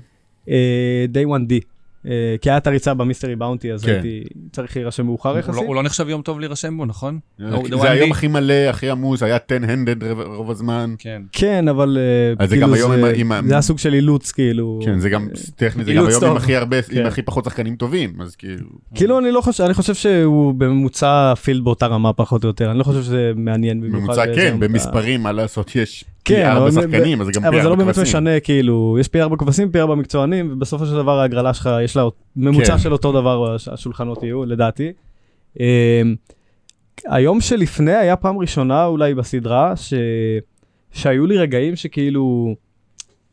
אה, 0.48 1.04
day 1.12 1.26
one 1.26 1.50
D. 1.50 1.64
אה, 2.06 2.10
כי 2.40 2.50
היה 2.50 2.56
את 2.56 2.66
הריצה 2.66 2.94
במיסטרי 2.94 3.36
באונטי, 3.36 3.72
אז 3.72 3.84
כן. 3.84 3.92
הייתי 3.92 4.22
צריך 4.52 4.76
להירשם 4.76 5.06
מאוחר 5.06 5.32
לא- 5.32 5.38
יחסית. 5.38 5.62
הוא 5.66 5.74
לא 5.74 5.82
נחשב 5.82 6.08
יום 6.08 6.22
טוב 6.22 6.40
להירשם 6.40 6.76
בו, 6.76 6.84
נכון? 6.86 7.18
The 7.40 7.42
זה 7.82 7.90
היום. 7.90 8.10
הכי 8.12 8.28
מלא, 8.28 8.52
הכי 8.70 8.90
עמוס, 8.90 9.22
היה 9.22 9.36
10-handed 9.36 10.04
רוב- 10.08 10.20
רוב 10.36 10.50
הזמן. 10.50 10.94
כן. 10.98 11.22
כן, 11.32 11.68
אבל 11.68 11.98
אה, 12.00 12.44
אז 12.44 12.50
זה 12.50 12.56
כאילו 12.56 12.74
זה- 12.76 13.40
היה 13.50 13.62
סוג 13.62 13.78
של 13.78 13.94
אילוץ, 13.94 14.32
כאילו. 14.32 14.80
כן, 14.84 14.98
זה 14.98 15.10
גם, 15.10 15.28
טכנית, 15.56 15.86
זה 15.86 15.92
גם 15.94 16.06
היום. 16.06 16.24
עם 16.24 16.36
הכי 16.36 16.56
הרבה, 16.56 16.76
עם 16.76 16.82
כן. 16.82 17.06
הכי 17.06 17.22
פחות 17.22 17.44
שחקנים 17.44 17.76
טובים, 17.76 18.12
אז 18.20 18.36
כאילו... 18.36 18.66
כאילו 18.94 19.18
אני 19.18 19.30
לא 19.32 19.40
חושב, 19.40 19.64
אני 19.64 19.74
חושב 19.74 19.94
שהוא 19.94 20.54
בממוצע 20.54 21.34
פילד 21.34 21.64
באותה 21.64 21.86
רמה 21.86 22.12
פחות 22.12 22.44
או 22.44 22.48
יותר, 22.48 22.70
אני 22.70 22.78
לא 22.78 22.84
חושב 22.84 23.02
שזה 23.02 23.32
מעניין 23.36 23.80
במיוחד. 23.80 23.98
ממוצע 23.98 24.34
כן. 24.34 24.56
במספרים, 24.60 25.22
מה 25.22 25.32
לעשות, 25.32 25.76
יש 25.76 26.04
כן, 26.24 26.46
ארבע 26.46 26.68
אבל- 26.68 26.70
שחקנים, 26.82 27.20
אז 27.20 27.26
זה 27.26 27.32
גם 27.32 27.42
פי 27.42 27.48
אבל 27.48 27.56
זה 27.56 27.64
לא 27.64 27.70
ארבע 27.72 27.84
באמת 27.84 27.94
כבשים. 27.96 28.02
משנה, 28.02 28.40
כאילו, 28.40 28.96
יש 29.00 29.08
פי 29.08 29.20
ארבע 29.22 29.36
כבשים, 29.36 29.70
פי 29.72 29.80
ארבע 29.80 29.94
מקצוענים, 29.94 30.52
ובסופו 30.52 30.86
של 30.86 30.94
דבר 30.94 31.18
ההגרלה 31.20 31.54
שלך, 31.54 31.70
יש 31.84 31.96
לה 31.96 32.04
ממוצע 32.36 32.72
כן. 32.72 32.78
של 32.78 32.92
אותו 32.92 33.12
דבר, 33.12 33.54
הש- 33.54 33.68
השולחנות 33.68 34.22
יהיו, 34.22 34.44
לדעתי. 34.44 34.92
אמ, 35.60 35.64
היום 37.06 37.40
שלפני 37.40 37.94
היה 37.94 38.16
פעם 38.16 38.38
ראשונה 38.38 38.84
אולי 38.84 39.14
בסדרה, 39.14 39.72
ש... 39.76 39.94
שהיו 40.92 41.26
לי 41.26 41.38
רגעים 41.38 41.76
שכאילו, 41.76 42.54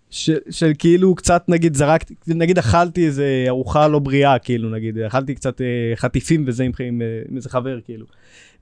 ש... 0.09 0.29
של 0.49 0.71
כאילו 0.79 1.15
קצת 1.15 1.43
נגיד 1.47 1.73
זרקתי, 1.75 2.13
נגיד 2.27 2.57
אכלתי 2.57 3.05
איזה 3.05 3.45
ארוחה 3.47 3.88
לא 3.88 3.99
בריאה, 3.99 4.39
כאילו 4.39 4.69
נגיד, 4.69 4.97
אכלתי 4.99 5.35
קצת 5.35 5.61
אה, 5.61 5.65
חטיפים 5.95 6.43
וזה 6.47 6.63
עם, 6.63 6.71
עם, 6.79 7.01
אה, 7.01 7.07
עם 7.29 7.35
איזה 7.38 7.49
חבר, 7.49 7.79
כאילו. 7.85 8.05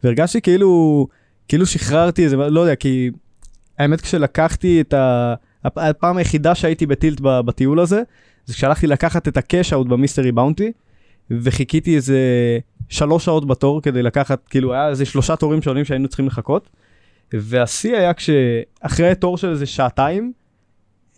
והרגשתי 0.03 0.41
כאילו, 0.41 1.07
כאילו 1.47 1.65
שחררתי 1.65 2.23
איזה, 2.23 2.35
לא 2.35 2.59
יודע, 2.61 2.75
כי 2.75 3.09
האמת 3.79 4.01
כשלקחתי 4.01 4.81
את 4.81 4.93
ה... 4.93 5.33
הפ- 5.63 5.77
הפעם 5.77 6.17
היחידה 6.17 6.55
שהייתי 6.55 6.85
בטילט 6.85 7.19
בטיול 7.21 7.79
הזה, 7.79 8.01
זה 8.45 8.53
כשהלכתי 8.53 8.87
לקחת 8.87 9.27
את 9.27 9.37
הקאש 9.37 9.73
אאוט 9.73 9.87
במיסטרי 9.87 10.31
באונטי, 10.31 10.71
וחיכיתי 11.31 11.95
איזה 11.95 12.19
שלוש 12.89 13.25
שעות 13.25 13.47
בתור 13.47 13.81
כדי 13.81 14.03
לקחת, 14.03 14.47
כאילו 14.47 14.73
היה 14.73 14.89
איזה 14.89 15.05
שלושה 15.05 15.35
תורים 15.35 15.61
שונים 15.61 15.85
שהיינו 15.85 16.07
צריכים 16.07 16.27
לחכות, 16.27 16.69
והשיא 17.33 17.97
היה 17.97 18.13
כשאחרי 18.13 19.15
תור 19.15 19.37
של 19.37 19.49
איזה 19.49 19.65
שעתיים, 19.65 20.33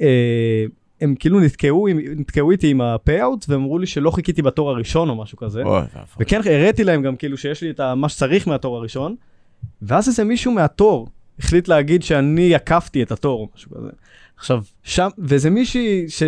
אה, 0.01 0.65
הם 1.01 1.15
כאילו 1.19 1.39
נתקעו, 1.39 1.87
נתקעו 2.15 2.51
איתי 2.51 2.69
עם 2.69 2.81
הפיי-אוט, 2.81 3.45
והם 3.49 3.61
אמרו 3.61 3.79
לי 3.79 3.87
שלא 3.87 4.11
חיכיתי 4.11 4.41
בתור 4.41 4.69
הראשון 4.69 5.09
או 5.09 5.15
משהו 5.15 5.37
כזה. 5.37 5.63
אוי. 5.63 5.81
וכן 6.19 6.41
הראיתי 6.45 6.83
להם 6.83 7.01
גם 7.01 7.15
כאילו 7.15 7.37
שיש 7.37 7.61
לי 7.61 7.69
את 7.69 7.79
מה 7.79 8.09
שצריך 8.09 8.47
מהתור 8.47 8.77
הראשון, 8.77 9.15
ואז 9.81 10.07
איזה 10.07 10.23
מישהו 10.23 10.51
מהתור 10.51 11.07
החליט 11.39 11.67
להגיד 11.67 12.03
שאני 12.03 12.55
עקפתי 12.55 13.03
את 13.03 13.11
התור 13.11 13.39
או 13.39 13.47
משהו 13.55 13.71
כזה. 13.71 13.89
עכשיו, 14.37 14.61
שם, 14.83 15.07
וזה 15.19 15.49
מישהי 15.49 16.05
ש... 16.09 16.23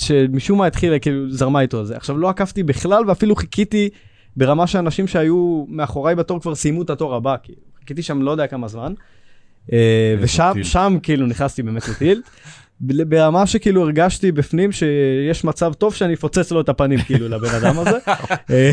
שמשום 0.00 0.58
מה 0.58 0.66
התחילה, 0.66 0.98
כאילו 0.98 1.30
זרמה 1.30 1.60
איתו 1.60 1.78
על 1.78 1.84
זה. 1.84 1.96
עכשיו, 1.96 2.18
לא 2.18 2.28
עקפתי 2.28 2.62
בכלל 2.62 3.08
ואפילו 3.08 3.36
חיכיתי 3.36 3.88
ברמה 4.36 4.66
שאנשים 4.66 5.06
שהיו 5.06 5.64
מאחוריי 5.68 6.14
בתור 6.14 6.40
כבר 6.40 6.54
סיימו 6.54 6.82
את 6.82 6.90
התור 6.90 7.14
הבא, 7.14 7.36
כאילו. 7.42 7.60
חיכיתי 7.78 8.02
שם 8.02 8.22
לא 8.22 8.30
יודע 8.30 8.46
כמה 8.46 8.68
זמן. 8.68 8.94
אה, 9.72 10.14
ושם. 10.20 10.52
שם 10.62 10.98
כאילו 11.02 11.26
נכנסתי 11.26 11.62
באמת 11.62 11.88
לטילט. 11.88 12.30
ברמה 12.80 13.46
שכאילו 13.46 13.82
הרגשתי 13.82 14.32
בפנים 14.32 14.72
שיש 14.72 15.44
מצב 15.44 15.72
טוב 15.72 15.94
שאני 15.94 16.14
אפוצץ 16.14 16.52
לו 16.52 16.60
את 16.60 16.68
הפנים 16.68 16.98
כאילו 16.98 17.28
לבן 17.28 17.54
אדם 17.54 17.78
הזה. 17.78 17.98
אה, 18.50 18.70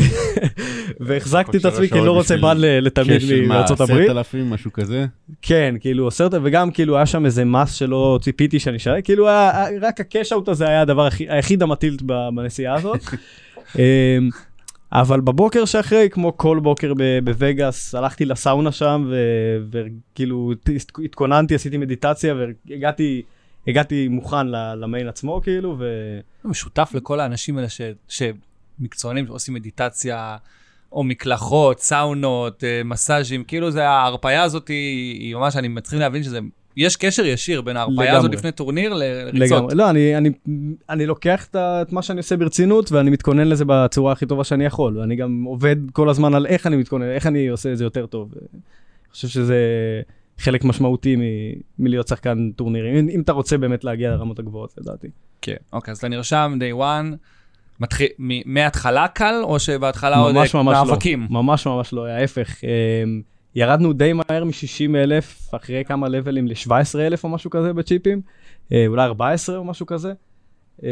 והחזקתי 1.00 1.56
את 1.56 1.64
עצמי 1.64 1.88
כי 1.88 2.00
לא 2.00 2.12
רוצה 2.12 2.36
ל- 2.36 2.78
לתלמיד 2.86 3.20
מארצות 3.48 3.80
הברית. 3.80 4.04
עשרת 4.04 4.16
אלפים, 4.16 4.50
משהו 4.50 4.72
כזה? 4.72 5.06
כן, 5.42 5.74
כאילו 5.80 6.08
עשרת, 6.08 6.34
וגם 6.42 6.70
כאילו 6.70 6.96
היה 6.96 7.06
שם 7.06 7.24
איזה 7.26 7.44
מס 7.44 7.72
שלא 7.72 8.18
ציפיתי 8.22 8.58
שאני 8.58 8.76
אשאר, 8.76 9.00
כאילו 9.04 9.28
היה, 9.28 9.52
רק 9.80 10.00
הקש 10.00 10.32
אאוט 10.32 10.48
הזה 10.48 10.68
היה 10.68 10.80
הדבר 10.82 11.08
היחיד 11.28 11.62
המטיל 11.62 11.96
ב- 12.06 12.28
בנסיעה 12.36 12.74
הזאת. 12.74 13.00
אמ, 13.78 13.82
אבל 14.92 15.20
בבוקר 15.20 15.64
שאחרי, 15.64 16.08
כמו 16.10 16.36
כל 16.36 16.58
בוקר 16.62 16.92
בווגאס, 17.24 17.94
הלכתי 17.94 18.24
לסאונה 18.24 18.72
שם, 18.72 19.10
וכאילו 19.70 20.52
הת- 20.52 20.70
התכוננתי, 21.04 21.54
עשיתי 21.54 21.76
מדיטציה, 21.76 22.34
והגעתי 22.68 23.22
הגעתי 23.68 24.08
מוכן 24.08 24.46
למיין 24.76 25.08
עצמו, 25.08 25.40
כאילו, 25.42 25.76
ו... 25.78 25.84
משותף 26.44 26.90
לכל 26.94 27.20
האנשים 27.20 27.56
האלה 27.56 27.68
ש... 27.68 27.80
שמקצוענים 28.08 29.26
שעושים 29.26 29.54
מדיטציה, 29.54 30.36
או 30.92 31.04
מקלחות, 31.04 31.80
סאונות, 31.80 32.64
אה, 32.64 32.82
מסאז'ים, 32.84 33.44
כאילו 33.44 33.70
זה 33.70 33.88
ההרפאיה 33.88 34.42
הזאת 34.42 34.68
היא, 34.68 35.20
היא 35.20 35.34
ממש, 35.34 35.56
אני 35.56 35.68
מצליח 35.68 36.00
להבין 36.00 36.22
שזה, 36.22 36.38
יש 36.76 36.96
קשר 36.96 37.26
ישיר 37.26 37.60
בין 37.60 37.76
ההרפאיה 37.76 38.16
הזאת. 38.16 38.34
לפני 38.34 38.52
טורניר 38.52 38.94
לריצות. 38.94 39.40
לגמרי. 39.40 39.74
לא, 39.74 39.90
אני, 39.90 40.16
אני, 40.16 40.30
אני 40.88 41.06
לוקח 41.06 41.46
את, 41.50 41.56
את 41.56 41.92
מה 41.92 42.02
שאני 42.02 42.18
עושה 42.18 42.36
ברצינות, 42.36 42.92
ואני 42.92 43.10
מתכונן 43.10 43.48
לזה 43.48 43.64
בצורה 43.64 44.12
הכי 44.12 44.26
טובה 44.26 44.44
שאני 44.44 44.64
יכול. 44.64 44.98
ואני 44.98 45.16
גם 45.16 45.44
עובד 45.44 45.76
כל 45.92 46.08
הזמן 46.08 46.34
על 46.34 46.46
איך 46.46 46.66
אני 46.66 46.76
מתכונן, 46.76 47.10
איך 47.10 47.26
אני 47.26 47.48
עושה 47.48 47.72
את 47.72 47.78
זה 47.78 47.84
יותר 47.84 48.06
טוב. 48.06 48.32
אני 48.34 48.60
חושב 49.12 49.28
שזה 49.28 49.56
חלק 50.38 50.64
משמעותי 50.64 51.16
מ- 51.16 51.20
מלהיות 51.78 52.08
שחקן 52.08 52.50
טורנירים, 52.56 52.96
אם, 52.96 53.08
אם 53.08 53.20
אתה 53.20 53.32
רוצה 53.32 53.58
באמת 53.58 53.84
להגיע 53.84 54.10
לרמות 54.10 54.38
הגבוהות, 54.38 54.74
לדעתי. 54.78 55.08
כן. 55.42 55.54
אוקיי, 55.72 55.92
אז 55.92 55.98
אתה 55.98 56.08
נרשם, 56.08 56.58
day 56.60 56.80
one, 56.80 57.16
מתחיל, 57.80 58.08
מ- 58.18 58.54
מההתחלה 58.54 59.08
קל, 59.08 59.34
או 59.42 59.58
שבהתחלה 59.58 60.16
עוד 60.18 60.34
ממש 60.34 60.54
לא. 60.54 60.64
מאבקים? 60.64 61.26
ממש 61.30 61.66
ממש 61.66 61.92
לא, 61.92 62.06
ההפך. 62.06 62.64
אמ, 62.64 63.22
ירדנו 63.54 63.92
די 63.92 64.12
מהר 64.12 64.44
מ-60 64.44 64.96
אלף, 64.96 65.54
אחרי 65.54 65.84
כמה 65.84 66.08
לבלים 66.08 66.46
ל-17 66.48 66.70
אלף 67.00 67.24
או 67.24 67.28
משהו 67.28 67.50
כזה 67.50 67.72
בצ'יפים, 67.72 68.20
אה, 68.72 68.84
אולי 68.86 69.04
14 69.04 69.56
או 69.56 69.64
משהו 69.64 69.86
כזה. 69.86 70.12
אמ, 70.82 70.88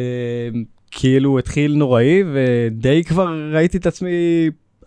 כאילו 0.91 1.39
התחיל 1.39 1.75
נוראי, 1.75 2.23
ודי 2.35 3.05
כבר 3.05 3.51
ראיתי 3.53 3.77
את 3.79 3.87
עצמי 3.87 4.11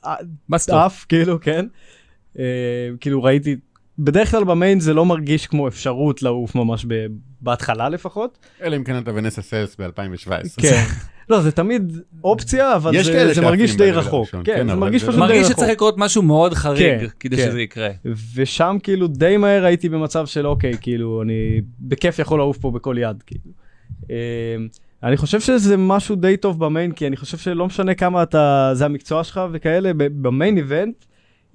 אה, 0.06 0.16
בסטופ. 0.50 0.76
עף, 0.76 1.06
כאילו, 1.10 1.42
כן. 1.42 1.66
אה, 2.40 2.44
כאילו 3.00 3.24
ראיתי, 3.24 3.56
בדרך 4.00 4.32
כלל 4.32 4.44
ב 4.44 4.51
main 4.51 4.80
זה 4.80 4.94
לא 4.94 5.06
מרגיש 5.06 5.48
כמו 5.48 5.68
אפשרות 5.68 6.22
לעוף 6.24 6.56
ממש 6.56 6.86
ב- 6.88 7.06
בהתחלה 7.42 7.90
לפחות. 7.90 8.38
אלא 8.62 8.76
אם 8.76 8.84
כן 8.84 8.98
אתה 8.98 9.12
ונסה 9.16 9.42
סלבסט 9.42 9.76
ב-2017. 9.80 10.62
כן. 10.62 10.84
לא, 11.30 11.42
זה 11.42 11.52
תמיד 11.52 11.98
אופציה, 12.24 12.76
אבל 12.76 12.96
יש 12.96 13.06
זה, 13.08 13.34
זה 13.34 13.42
מרגיש 13.42 13.76
די 13.76 13.92
רחוק. 13.92 14.14
הראשון, 14.14 14.42
כן, 14.44 14.56
כן, 14.58 14.68
זה 14.68 14.76
מרגיש 14.76 15.02
זה 15.02 15.08
פשוט 15.08 15.20
לא- 15.20 15.28
די 15.28 15.34
מרגיש 15.34 15.46
רחוק. 15.46 15.58
שצריך 15.58 15.72
לקרות 15.72 15.96
משהו 15.98 16.22
מאוד 16.22 16.54
חריג 16.54 17.00
כן, 17.00 17.06
כדי 17.20 17.38
כן. 17.38 17.46
שזה 17.50 17.62
יקרה. 17.62 17.90
ושם 18.36 18.78
כאילו 18.84 19.08
די 19.08 19.38
מהר 19.38 19.66
הייתי 19.66 19.90
במצב 19.90 20.26
של 20.26 20.48
אוקיי, 20.48 20.74
כאילו 20.82 21.22
אני 21.22 21.34
בכיף 21.80 22.20
יכול 22.20 22.40
לעוף 22.40 22.58
פה 22.58 22.72
בכל 22.72 22.96
יד, 23.00 23.24
כאילו. 23.26 23.52
אמ, 24.10 24.16
אני 25.04 25.18
חושב 25.18 25.40
שזה 25.40 25.78
משהו 25.78 26.16
די 26.16 26.38
טוב 26.38 26.60
במיין, 26.66 26.92
כי 26.92 27.08
אני 27.08 27.18
חושב 27.18 27.38
שלא 27.38 27.66
משנה 27.66 27.94
כמה 27.94 28.24
אתה, 28.24 28.70
זה 28.74 28.86
המקצוע 28.86 29.24
שלך 29.24 29.42
וכאלה, 29.52 29.92
במיין 29.96 30.58
איבנט, 30.58 31.06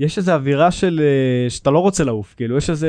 יש 0.01 0.19
איזו 0.19 0.33
אווירה 0.33 0.71
של, 0.71 1.01
אה, 1.45 1.51
שאתה 1.51 1.71
לא 1.71 1.79
רוצה 1.79 2.05
לעוף, 2.05 2.35
כאילו 2.37 2.57
יש 2.57 2.71
איזה, 2.71 2.89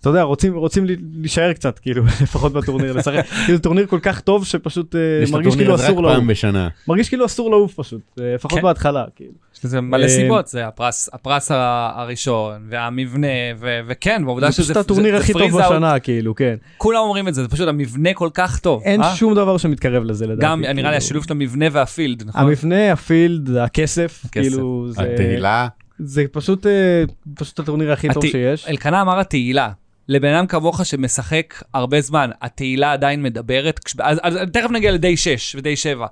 אתה 0.00 0.08
יודע, 0.08 0.22
רוצים, 0.22 0.54
רוצים 0.54 0.86
ל- 0.86 0.90
להישאר 1.20 1.52
קצת, 1.52 1.78
כאילו, 1.78 2.04
לפחות 2.22 2.52
בטורניר, 2.52 2.92
לשחק, 2.92 3.24
כאילו 3.46 3.58
טורניר 3.58 3.86
כל 3.86 3.98
כך 4.02 4.20
טוב 4.20 4.44
שפשוט 4.46 4.94
אה, 4.96 5.00
יש 5.22 5.28
את 5.28 5.34
מרגיש 5.34 5.46
הטורניר 5.48 5.56
כאילו 5.66 5.74
הזה 5.74 5.86
אסור 5.86 5.98
רק 5.98 6.02
לעוף, 6.04 6.16
פעם 6.16 6.26
בשנה. 6.26 6.68
מרגיש 6.88 7.08
כאילו 7.08 7.26
אסור 7.26 7.50
לעוף 7.50 7.74
פשוט, 7.74 8.00
אה, 8.20 8.34
לפחות 8.34 8.58
כן. 8.58 8.62
בהתחלה, 8.62 9.04
כאילו. 9.16 9.30
יש 9.56 9.64
לזה 9.64 9.80
מלא 9.80 10.08
סיבות, 10.08 10.46
זה 10.48 10.66
הפרס, 10.66 11.08
הפרס 11.12 11.50
הראשון, 11.94 12.52
והמבנה, 12.70 13.26
ו- 13.58 13.80
וכן, 13.88 14.22
והעובדה 14.24 14.46
זה 14.46 14.52
שזה 14.52 14.74
פשוט 14.74 14.84
הטורניר 14.84 15.10
זה- 15.16 15.22
הכי 15.22 15.32
טוב. 15.32 15.60
בשנה, 15.60 15.98
כאילו, 15.98 16.34
כן. 16.34 16.54
כולם 16.76 16.98
אומרים 17.00 17.28
את 17.28 17.34
זה, 17.34 17.42
זה 17.42 17.48
פשוט 17.48 17.68
המבנה 17.68 18.14
כל 18.14 18.28
כך 18.34 18.58
טוב. 18.58 18.82
אין 18.84 19.02
אה? 19.02 19.14
שום 19.16 19.34
דבר 19.34 19.58
שמתקרב 19.58 20.04
לזה 20.04 20.26
לדעתי. 20.26 20.42
גם, 20.46 20.60
נראה 20.60 20.72
לי, 20.72 20.82
כאילו. 20.82 20.96
השילוב 20.96 21.24
של 21.24 21.32
המבנה 21.32 21.66
והפילד, 21.72 22.22
נכון? 22.26 22.40
המבנה, 22.42 22.92
הפילד, 22.92 23.56
הכסף, 23.56 24.22
כאילו, 24.32 24.86
זה, 24.90 25.02
התהילה, 25.02 25.68
זה 25.98 26.24
פשוט, 26.32 26.66
אה, 26.66 27.04
פשוט 27.34 27.58
הטורניר 27.58 27.92
הכי 27.92 28.08
טוב 28.14 28.24
הת- 28.24 28.30
שיש. 28.30 28.68
אלקנה 28.68 29.00
אמר 29.02 29.18
התהילה. 29.20 29.70
לבן 30.08 30.34
אדם 30.34 30.46
כמוך 30.46 30.86
שמשחק 30.86 31.62
הרבה 31.74 32.00
זמן, 32.00 32.30
התהילה 32.42 32.92
עדיין 32.92 33.22
מדברת? 33.22 33.78
כש- 33.78 33.94
אז, 34.00 34.18
אז 34.22 34.38
תכף 34.52 34.70
נגיע 34.70 34.92
ל-day 34.92 35.16
6 35.16 35.56
ו-day 35.56 35.76
7, 35.76 36.06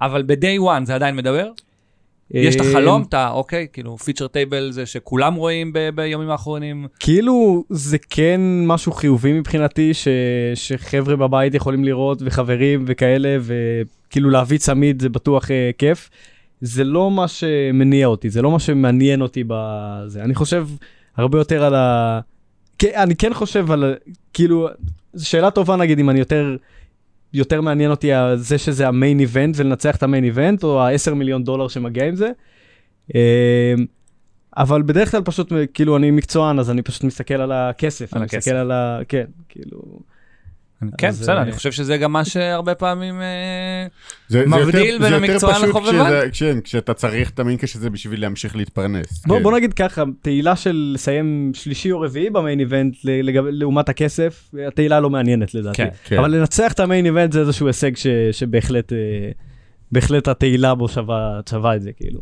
אבל 0.00 0.22
ב-day 0.22 0.62
1 0.70 0.86
זה 0.86 0.94
עדיין 0.94 1.16
מדבר? 1.16 1.48
יש 2.30 2.56
את 2.56 2.60
אה, 2.60 2.68
החלום, 2.70 3.02
את 3.08 3.14
ה... 3.14 3.30
אוקיי, 3.30 3.66
כאילו 3.72 3.98
פיצ'ר 3.98 4.26
טייבל 4.26 4.68
זה 4.72 4.86
שכולם 4.86 5.34
רואים 5.34 5.72
ב- 5.72 5.88
בימים 5.94 6.30
האחרונים. 6.30 6.86
כאילו, 7.00 7.64
זה 7.70 7.98
כן 8.10 8.40
משהו 8.66 8.92
חיובי 8.92 9.32
מבחינתי, 9.32 9.94
ש, 9.94 10.08
שחבר'ה 10.54 11.16
בבית 11.16 11.54
יכולים 11.54 11.84
לראות, 11.84 12.22
וחברים 12.24 12.84
וכאלה, 12.88 13.36
וכאילו 13.40 14.30
להביא 14.30 14.58
צמיד 14.58 15.02
זה 15.02 15.08
בטוח 15.08 15.50
אה, 15.50 15.70
כיף. 15.78 16.10
זה 16.60 16.84
לא 16.84 17.10
מה 17.10 17.28
שמניע 17.28 18.06
אותי, 18.06 18.30
זה 18.30 18.42
לא 18.42 18.50
מה 18.50 18.58
שמעניין 18.58 19.22
אותי 19.22 19.44
בזה. 19.46 20.22
אני 20.22 20.34
חושב 20.34 20.68
הרבה 21.16 21.38
יותר 21.38 21.64
על 21.64 21.74
ה... 21.74 22.20
כן, 22.78 22.90
אני 22.94 23.16
כן 23.16 23.34
חושב 23.34 23.70
על, 23.70 23.94
כאילו, 24.32 24.68
שאלה 25.18 25.50
טובה 25.50 25.76
נגיד 25.76 25.98
אם 25.98 26.10
אני 26.10 26.18
יותר, 26.18 26.56
יותר 27.32 27.60
מעניין 27.60 27.90
אותי 27.90 28.10
זה 28.34 28.58
שזה 28.58 28.88
המיין 28.88 29.20
איבנט 29.20 29.54
ולנצח 29.58 29.96
את 29.96 30.02
המיין 30.02 30.24
איבנט, 30.24 30.64
או 30.64 30.80
ה-10 30.82 31.14
מיליון 31.14 31.44
דולר 31.44 31.68
שמגיע 31.68 32.04
עם 32.08 32.16
זה. 32.16 32.30
אמ, 33.14 33.20
אבל 34.56 34.82
בדרך 34.82 35.10
כלל 35.10 35.22
פשוט, 35.22 35.52
כאילו, 35.74 35.96
אני 35.96 36.10
מקצוען, 36.10 36.58
אז 36.58 36.70
אני 36.70 36.82
פשוט 36.82 37.04
מסתכל 37.04 37.34
על 37.34 37.52
הכסף. 37.52 38.14
על 38.14 38.18
אני 38.18 38.24
הכסף. 38.26 38.38
מסתכל 38.38 38.56
על 38.56 38.70
ה... 38.70 39.00
כן, 39.08 39.24
כאילו... 39.48 39.80
כן, 40.98 41.08
אז, 41.08 41.20
בסדר, 41.20 41.36
אה, 41.36 41.42
אני 41.42 41.52
חושב 41.52 41.72
שזה 41.72 41.96
גם 41.96 42.12
מה 42.12 42.24
שהרבה 42.24 42.74
פעמים... 42.74 43.20
אה, 43.20 43.86
זה, 44.28 44.38
זה 44.40 44.46
מבדיל 44.46 44.60
יותר, 44.84 44.98
בין 44.98 45.08
זה 45.08 45.14
יותר 45.16 45.16
המקצוען 45.32 45.54
פשוט 45.54 45.68
לחובבן. 45.68 45.92
כשזה- 46.30 46.52
כן, 46.54 46.60
כשאתה 46.60 46.94
צריך 46.94 47.30
את 47.30 47.38
המינקש 47.38 47.76
הזה 47.76 47.90
בשביל 47.90 48.20
להמשיך 48.20 48.56
להתפרנס. 48.56 49.26
בוא, 49.26 49.36
כן. 49.36 49.42
בוא 49.42 49.52
נגיד 49.56 49.74
ככה, 49.74 50.02
תהילה 50.22 50.56
של 50.56 50.90
לסיים 50.94 51.50
שלישי 51.54 51.92
או 51.92 52.00
רביעי 52.00 52.30
במיין 52.30 52.60
איבנט 52.60 52.96
לעומת 53.32 53.88
הכסף, 53.88 54.50
התהילה 54.68 55.00
לא 55.00 55.10
מעניינת 55.10 55.54
לדעתי. 55.54 55.76
כן, 55.76 55.88
כן. 56.04 56.18
אבל 56.18 56.30
לנצח 56.36 56.72
את 56.72 56.80
המיין 56.80 57.06
איבנט 57.06 57.32
זה 57.32 57.40
איזשהו 57.40 57.66
הישג 57.66 57.96
ש, 57.96 58.06
שבהחלט 58.32 58.92
אה, 58.92 58.98
בהחלט 59.92 60.28
התהילה 60.28 60.74
בו 60.74 60.88
שווה, 60.88 61.40
שווה 61.50 61.76
את 61.76 61.82
זה, 61.82 61.90
כאילו. 61.92 62.20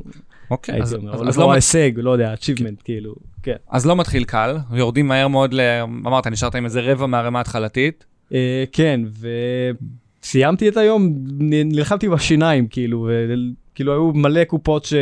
אוקיי, 0.51 0.83
אז- 0.83 0.95
אומר, 0.95 1.13
אז- 1.15 1.21
אבל 1.21 1.29
אז 1.29 1.39
לא 1.39 1.45
לא 1.47 1.53
ההישג, 1.53 1.91
לא 1.97 2.11
יודע, 2.11 2.35
achievement, 2.35 2.83
כאילו, 2.85 3.15
כן. 3.43 3.57
אז 3.71 3.87
לא 3.87 3.97
מתחיל 3.97 4.25
קל, 4.25 4.57
יורדים 4.73 5.09
מהר 5.09 5.29
מאוד, 5.29 5.55
ל... 5.55 5.61
אמרת, 5.83 6.27
נשארת 6.27 6.55
עם 6.55 6.65
איזה 6.65 6.81
רבע 6.81 7.07
מהרמה 7.07 7.39
ההתחלתית. 7.39 8.05
אה, 8.33 8.65
כן, 8.73 9.01
וסיימתי 10.23 10.69
את 10.69 10.77
היום, 10.77 11.15
נלחמתי 11.39 12.09
בשיניים, 12.09 12.67
כאילו, 12.67 13.09
וכאילו 13.73 13.93
היו 13.93 14.13
מלא 14.13 14.45
קופות 14.45 14.85
ש... 14.85 14.95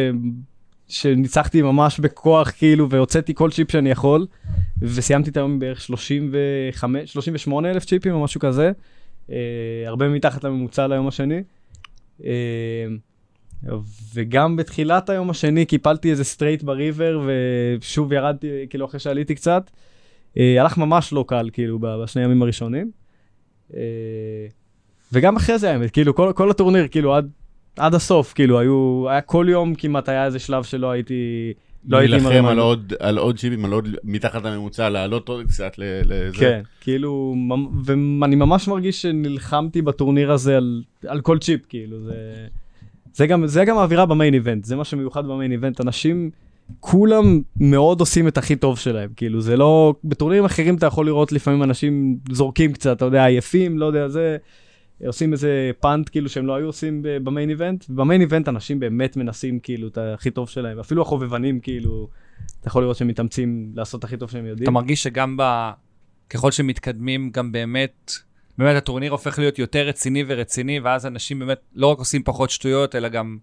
שניצחתי 0.89 1.63
ממש 1.63 2.01
בכוח, 2.01 2.51
כאילו, 2.51 2.91
והוצאתי 2.91 3.35
כל 3.35 3.51
צ'יפ 3.51 3.73
שאני 3.73 3.91
יכול, 3.91 4.27
וסיימתי 4.83 5.31
את 5.31 5.37
היום 5.37 5.59
בערך 5.59 5.81
35, 5.81 7.13
38 7.13 7.71
אלף 7.71 7.85
צ'יפים 7.85 8.13
או 8.13 8.25
משהו 8.25 8.41
כזה, 8.41 8.73
אה, 9.31 9.37
הרבה 9.87 10.09
מתחת 10.09 10.45
לממוצע 10.45 10.87
ליום 10.87 11.09
השני. 11.09 11.43
אה, 12.25 12.87
וגם 14.15 14.57
בתחילת 14.57 15.11
היום 15.11 15.31
השני 15.31 15.67
קיפלתי 15.67 16.11
איזה 16.11 16.25
straight 16.25 16.63
ב 16.63 16.71
river, 16.71 17.21
ושוב 17.81 18.13
ירדתי, 18.13 18.67
כאילו, 18.71 18.87
אחרי 18.87 19.01
שעליתי 19.01 19.35
קצת. 19.35 19.71
אה, 20.39 20.61
הלך 20.61 20.79
ממש 20.79 21.13
לא 21.13 21.25
קל, 21.29 21.51
כאילו, 21.53 21.79
בשני 21.81 22.23
הימים 22.23 22.43
הראשונים. 22.43 22.91
אה, 23.77 24.47
וגם 25.13 25.37
אחרי 25.37 25.59
זה 25.59 25.71
האמת, 25.73 25.91
כאילו 25.91 26.15
כל, 26.15 26.33
כל 26.35 26.51
הטורניר, 26.51 26.89
כאילו 26.89 27.15
עד, 27.15 27.31
עד 27.77 27.95
הסוף, 27.95 28.33
כאילו 28.33 28.59
היו, 28.59 29.05
היה 29.09 29.21
כל 29.21 29.47
יום 29.49 29.75
כמעט 29.75 30.09
היה 30.09 30.25
איזה 30.25 30.39
שלב 30.39 30.65
שלא 30.65 30.91
הייתי, 30.91 31.53
לא 31.89 31.97
הייתי 31.97 32.15
הרמה. 32.27 32.51
על 32.51 32.59
עוד, 32.59 32.93
על 33.01 33.19
עוד 33.19 33.39
צ'יפים, 33.39 33.65
על 33.65 33.73
עוד 33.73 33.89
מתחת 34.05 34.45
לממוצע, 34.45 34.89
לעלות 34.89 35.29
עוד 35.29 35.47
קצת 35.47 35.79
ל- 35.79 36.01
לזה. 36.05 36.37
כן, 36.39 36.61
כאילו, 36.81 37.35
ואני 37.85 38.37
ממש 38.37 38.69
מרגיש 38.69 39.03
שנלחמתי 39.03 39.83
בטורניר 39.83 40.33
הזה 40.33 40.57
על, 40.57 40.83
על 41.07 41.21
כל 41.21 41.39
צ'יפ, 41.39 41.61
כאילו, 41.69 42.01
זה, 42.05 42.47
זה, 43.15 43.27
גם, 43.27 43.47
זה 43.47 43.65
גם 43.65 43.79
האווירה 43.79 44.07
במיין 44.07 44.35
איבנט, 44.35 44.65
זה 44.65 44.77
מה 44.77 44.85
שמיוחד 44.85 45.27
במיין 45.27 45.53
איבנט, 45.53 45.81
אנשים, 45.81 46.31
כולם 46.81 47.41
מאוד 47.61 48.01
עושים 48.01 48.29
את 48.29 48.39
הכי 48.39 48.57
טוב 48.57 48.79
שלהם, 48.79 49.11
כאילו, 49.17 49.41
זה 49.41 49.57
לא, 49.57 49.95
בטורנירים 50.05 50.45
אחרים 50.45 50.77
אתה 50.77 50.87
יכול 50.87 51.07
לראות 51.07 51.33
לפעמים 51.33 51.63
אנשים 51.63 52.19
זורקים 52.31 52.73
קצת, 52.73 52.97
אתה 52.97 53.05
יודע, 53.05 53.25
עייפים, 53.25 53.79
לא 53.79 53.87
יודע, 53.87 54.09
זה, 54.09 54.37
עושים 55.07 55.33
איזה 55.33 55.71
פאנט 55.81 56.09
כאילו 56.09 56.29
שהם 56.29 56.47
לא 56.47 56.55
היו 56.55 56.67
עושים 56.67 57.03
במיין 57.03 57.51
איבנט, 57.51 57.85
ובמיין 57.91 58.21
איבנט 58.21 58.49
אנשים 58.49 58.81
באמת 58.81 59.17
מנסים 59.17 59.59
כאילו 59.59 59.89
את 59.89 59.99
הכי 59.99 60.31
טוב 60.31 60.49
שלהם, 60.49 60.79
אפילו 60.79 61.03
החובבנים 61.03 61.61
כאילו, 61.61 62.09
אתה 62.61 62.69
יכול 62.69 62.83
לראות 62.83 62.97
שהם 62.97 63.09
מתאמצים 63.09 63.73
לעשות 63.75 63.99
את 63.99 64.05
הכי 64.05 64.17
טוב 64.17 64.31
שהם 64.31 64.47
יודעים. 64.47 64.65
אתה 64.65 64.71
מרגיש 64.71 65.03
שגם 65.03 65.37
ב... 65.37 65.71
ככל 66.31 66.51
שמתקדמים, 66.51 67.31
גם 67.31 67.53
באמת, 67.53 68.13
באמת 68.59 68.77
הטורניר 68.77 69.13
הופך 69.13 69.39
להיות 69.39 69.59
יותר 69.59 69.87
רציני 69.87 70.25
ורציני, 70.27 70.81
ואז 70.81 71.07
אנשים 71.07 71.39
באמת 71.39 71.59
לא 71.75 71.87
רק 71.87 71.99
עושים 71.99 72.23
פחות 72.23 72.51
שטויות, 72.51 72.95
אלא 72.95 73.09
גם 73.09 73.39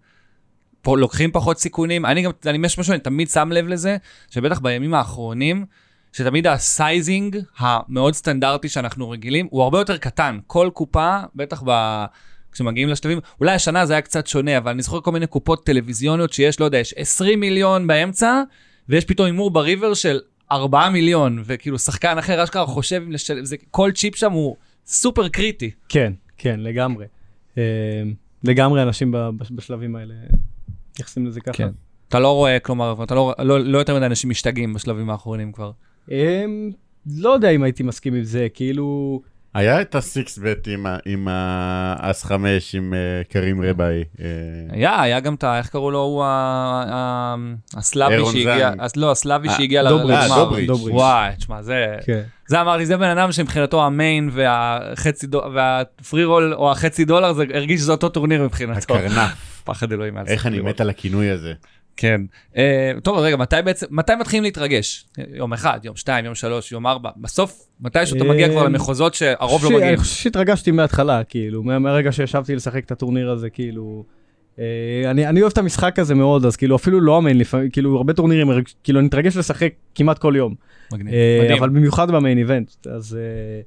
לוקחים 0.87 1.31
פחות 1.31 1.59
סיכונים. 1.59 2.05
אני 2.05 2.21
גם, 2.21 2.31
אני 2.45 2.57
משהו, 2.57 2.93
אני 2.93 2.99
תמיד 2.99 3.29
שם 3.29 3.51
לב 3.51 3.67
לזה, 3.67 3.97
שבטח 4.29 4.59
בימים 4.59 4.93
האחרונים, 4.93 5.65
שתמיד 6.13 6.47
ה 6.47 6.60
sizing 6.60 7.37
המאוד 7.57 8.13
סטנדרטי 8.13 8.69
שאנחנו 8.69 9.09
רגילים, 9.09 9.47
הוא 9.49 9.63
הרבה 9.63 9.79
יותר 9.79 9.97
קטן. 9.97 10.39
כל 10.47 10.69
קופה, 10.73 11.19
בטח 11.35 11.63
ב... 11.65 12.05
כשמגיעים 12.51 12.89
לשלבים, 12.89 13.19
אולי 13.39 13.51
השנה 13.51 13.85
זה 13.85 13.93
היה 13.93 14.01
קצת 14.01 14.27
שונה, 14.27 14.57
אבל 14.57 14.71
אני 14.71 14.81
זוכר 14.81 15.01
כל 15.01 15.11
מיני 15.11 15.27
קופות 15.27 15.65
טלוויזיוניות 15.65 16.33
שיש, 16.33 16.59
לא 16.59 16.65
יודע, 16.65 16.77
יש 16.77 16.93
20 16.97 17.39
מיליון 17.39 17.87
באמצע, 17.87 18.41
ויש 18.89 19.05
פתאום 19.05 19.25
הימור 19.25 19.51
בריבר 19.51 19.93
של 19.93 20.19
4 20.51 20.89
מיליון, 20.89 21.41
וכאילו 21.45 21.79
שחקן 21.79 22.17
אחר 22.17 22.43
אשכרה 22.43 22.65
חושב 22.65 23.01
אם 23.05 23.11
לשלם, 23.11 23.45
זה, 23.45 23.55
כל 23.71 23.91
צ'יפ 23.91 24.15
שם 24.15 24.31
הוא 24.31 24.55
סופר 24.85 25.29
קריטי. 25.29 25.71
כן, 25.89 26.13
כן, 26.37 26.59
לגמרי. 26.59 27.05
אה, 27.57 27.63
לגמרי 28.43 28.81
אנשים 28.81 29.15
בשלבים 29.51 29.95
האלה 29.95 30.13
מתייחסים 30.99 31.25
לזה 31.25 31.41
ככה. 31.41 31.53
כן. 31.53 31.69
אתה 32.09 32.19
לא 32.19 32.35
רואה, 32.35 32.59
כלומר, 32.59 33.03
אתה 33.03 33.15
לא, 33.15 33.33
לא, 33.39 33.59
לא 33.59 33.77
יותר 33.77 33.95
מדי 33.95 34.05
אנשים 34.05 34.29
משתגעים 34.29 34.73
בשלבים 34.73 35.09
האחרונים 35.09 35.51
כבר. 35.51 35.71
אמ, 36.11 36.71
לא 37.17 37.29
יודע 37.29 37.49
אם 37.49 37.63
הייתי 37.63 37.83
מסכים 37.83 38.13
עם 38.13 38.23
זה, 38.23 38.47
כאילו, 38.53 39.21
היה 39.53 39.81
את 39.81 39.95
הסיקס 39.95 40.37
בט 40.37 40.67
עם 41.05 41.27
האס 41.31 42.23
חמש, 42.23 42.75
עם 42.75 42.93
אה, 42.93 43.23
קרים 43.29 43.61
רבעי. 43.61 44.03
אה, 44.21 44.25
היה, 44.69 45.01
היה 45.01 45.19
גם 45.19 45.33
את. 45.33 45.43
איך 45.43 45.69
קראו 45.69 45.91
לו? 45.91 45.99
הוא 45.99 46.23
הסלאבי 47.77 48.25
שהגיע, 48.25 48.71
לא, 48.95 49.11
הסלאבי 49.11 49.49
אה, 49.49 49.53
שהגיע 49.53 49.83
לגמר. 49.83 50.49
וואי, 50.91 51.35
תשמע, 51.37 51.61
זה... 51.61 51.95
כן. 52.05 52.21
זה 52.47 52.61
אמרתי, 52.61 52.85
זה 52.85 52.97
בן 52.97 53.17
אדם 53.17 53.31
שמבחינתו 53.31 53.85
ה 53.85 53.94
main 53.94 54.29
והחצי 54.33 55.27
דולר, 55.27 55.49
וה 55.53 56.25
freeroll 56.25 56.53
או 56.53 56.71
החצי 56.71 57.05
דולר, 57.05 57.33
זה 57.33 57.43
הרגיש 57.53 57.81
שזה 57.81 57.91
אותו 57.91 58.09
טורניר 58.09 58.43
מבחינתו. 58.43 58.95
הקרנף. 58.95 59.31
פחד 59.69 59.91
אלוהים. 59.91 60.17
איך 60.27 60.45
אני. 60.45 60.59
מת 60.59 60.81
על 60.81 60.89
הכינוי 60.89 61.29
הזה. 61.29 61.53
כן. 61.99 62.21
אה, 62.57 62.91
טוב, 63.03 63.17
רגע, 63.17 63.37
מתי 63.37 63.55
בעצם, 63.65 63.85
מתי 63.89 64.13
מתחילים 64.19 64.43
להתרגש? 64.43 65.05
יום 65.33 65.53
אחד, 65.53 65.79
יום 65.83 65.95
שתיים, 65.95 66.25
יום 66.25 66.35
שלוש, 66.35 66.71
יום 66.71 66.87
ארבע. 66.87 67.09
בסוף, 67.17 67.67
מתי 67.81 68.05
שאתה 68.05 68.23
מגיע 68.23 68.49
כבר 68.49 68.61
אה, 68.61 68.65
למחוזות 68.65 69.13
שהרוב 69.13 69.63
לא 69.63 69.69
מגיעים. 69.69 69.87
אני 69.87 69.97
חושב 69.97 70.15
שהתרגשתי 70.15 70.71
מההתחלה, 70.71 71.23
כאילו, 71.23 71.63
מה- 71.63 71.79
מהרגע 71.79 72.11
שישבתי 72.11 72.55
לשחק 72.55 72.83
את 72.85 72.91
הטורניר 72.91 73.29
הזה, 73.29 73.49
כאילו... 73.49 74.03
אה, 74.59 74.65
אני, 75.11 75.27
אני 75.27 75.41
אוהב 75.41 75.51
את 75.51 75.57
המשחק 75.57 75.99
הזה 75.99 76.15
מאוד, 76.15 76.45
אז 76.45 76.55
כאילו 76.55 76.75
אפילו 76.75 77.01
לא 77.01 77.17
המיין, 77.17 77.37
לפעמים, 77.37 77.69
כאילו 77.69 77.97
הרבה 77.97 78.13
טורנירים, 78.13 78.47
כאילו 78.83 78.99
אני 78.99 79.05
מתרגש 79.07 79.37
לשחק 79.37 79.73
כמעט 79.95 80.17
כל 80.17 80.33
יום. 80.37 80.55
מגניב. 80.93 81.13
אה, 81.13 81.39
מדהים. 81.43 81.57
אבל 81.57 81.69
במיוחד 81.69 82.11
במיין 82.11 82.37
איבנט, 82.37 82.71
אז 82.87 83.17
אה, 83.21 83.61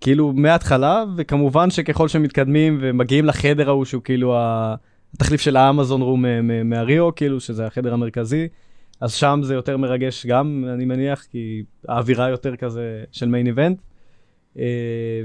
כאילו 0.00 0.32
מההתחלה, 0.32 1.04
וכמובן 1.16 1.70
שככל 1.70 2.08
שמתקדמים 2.08 2.78
ומגיעים 2.80 3.24
לחדר 3.24 3.68
ההוא 3.68 3.84
שהוא 3.84 4.02
כאילו 4.02 4.36
ה- 4.36 4.74
התחליף 5.18 5.40
של 5.40 5.56
האמזון 5.56 6.02
רום 6.02 6.26
אה, 6.26 6.40
מהריו, 6.64 7.14
כאילו 7.14 7.40
שזה 7.40 7.66
החדר 7.66 7.92
המרכזי, 7.94 8.48
אז 9.00 9.12
שם 9.12 9.40
זה 9.42 9.54
יותר 9.54 9.76
מרגש 9.76 10.26
גם, 10.26 10.64
אני 10.74 10.84
מניח, 10.84 11.22
כי 11.30 11.62
האווירה 11.88 12.28
יותר 12.28 12.56
כזה 12.56 13.04
של 13.12 13.28
מיין 13.28 13.46
איבנט. 13.46 13.78
אה, 14.58 14.64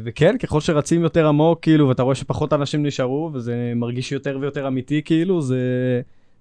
וכן, 0.03 0.37
ככל 0.37 0.61
שרצים 0.61 1.01
יותר 1.01 1.27
עמוק, 1.27 1.59
כאילו, 1.61 1.87
ואתה 1.89 2.03
רואה 2.03 2.15
שפחות 2.15 2.53
אנשים 2.53 2.85
נשארו, 2.85 3.31
וזה 3.33 3.73
מרגיש 3.75 4.11
יותר 4.11 4.37
ויותר 4.41 4.67
אמיתי, 4.67 5.01
כאילו, 5.05 5.41
זה, 5.41 5.57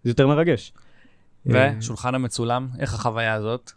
זה 0.05 0.11
יותר 0.11 0.27
מרגש. 0.27 0.73
אה, 1.51 1.73
ושולחן 1.79 2.15
המצולם, 2.15 2.69
איך 2.79 2.95
החוויה 2.95 3.35
הזאת? 3.35 3.71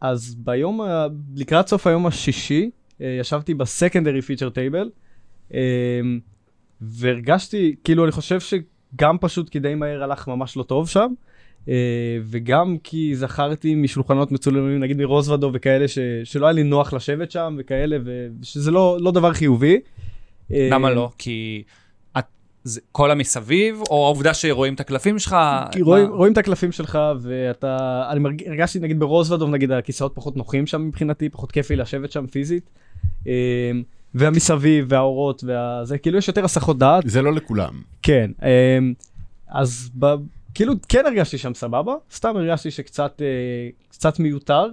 אז 0.00 0.34
ביום, 0.38 0.80
ה- 0.80 1.06
לקראת 1.36 1.68
סוף 1.68 1.86
היום 1.86 2.06
השישי, 2.06 2.70
אה, 3.00 3.16
ישבתי 3.20 3.54
בסקנדרי 3.54 4.22
פיצ'ר 4.22 4.50
טייבל, 4.50 4.90
והרגשתי, 6.80 7.74
כאילו, 7.84 8.04
אני 8.04 8.12
חושב 8.12 8.40
שגם 8.94 9.18
פשוט 9.20 9.48
כי 9.48 9.58
די 9.58 9.74
מהר 9.74 10.02
הלך 10.02 10.28
ממש 10.28 10.56
לא 10.56 10.62
טוב 10.62 10.88
שם, 10.88 11.12
אה, 11.68 11.74
וגם 12.24 12.76
כי 12.82 13.16
זכרתי 13.16 13.74
משולחנות 13.74 14.32
מצולמים, 14.32 14.80
נגיד 14.80 14.96
מרוזוודו 14.96 15.50
וכאלה, 15.54 15.88
ש, 15.88 15.98
שלא 16.24 16.46
היה 16.46 16.52
לי 16.52 16.62
נוח 16.62 16.92
לשבת 16.92 17.30
שם 17.30 17.56
וכאלה, 17.58 17.96
ושזה 18.04 18.70
לא, 18.70 18.98
לא 19.00 19.10
דבר 19.10 19.32
חיובי. 19.32 19.80
אה, 20.52 20.68
למה 20.70 20.90
לא? 20.90 21.10
כי 21.18 21.62
זה 22.66 22.80
כל 22.92 23.10
המסביב, 23.10 23.80
או 23.90 24.04
העובדה 24.04 24.34
שרואים 24.34 24.74
את 24.74 24.80
הקלפים 24.80 25.18
שלך? 25.18 25.36
כי 25.72 25.82
רואים? 25.82 26.10
רואים 26.10 26.32
את 26.32 26.38
הקלפים 26.38 26.72
שלך 26.72 26.98
ואתה, 27.20 28.04
אני 28.10 28.20
מרג, 28.20 28.48
הרגשתי 28.48 28.78
נגיד 28.78 29.00
ברוזוודוב 29.00 29.50
נגיד 29.50 29.70
הכיסאות 29.70 30.12
פחות 30.14 30.36
נוחים 30.36 30.66
שם 30.66 30.88
מבחינתי, 30.88 31.28
פחות 31.28 31.52
כיף 31.52 31.70
לי 31.70 31.76
לשבת 31.76 32.12
שם 32.12 32.26
פיזית. 32.26 32.70
והמסביב 34.14 34.86
והאורות 34.88 35.44
והזה, 35.44 35.98
כאילו 35.98 36.18
יש 36.18 36.28
יותר 36.28 36.44
הסחות 36.44 36.78
דעת, 36.78 37.04
זה 37.06 37.22
לא 37.22 37.32
לכולם. 37.32 37.82
כן. 38.02 38.30
אמ, 38.42 38.92
אז 39.48 39.90
ב, 39.98 40.06
כאילו 40.54 40.74
כן 40.88 41.06
הרגשתי 41.06 41.38
שם 41.38 41.54
סבבה, 41.54 41.94
סתם 42.12 42.36
הרגשתי 42.36 42.70
שקצת 42.70 43.22
אה, 43.22 43.68
קצת 43.90 44.18
מיותר, 44.18 44.66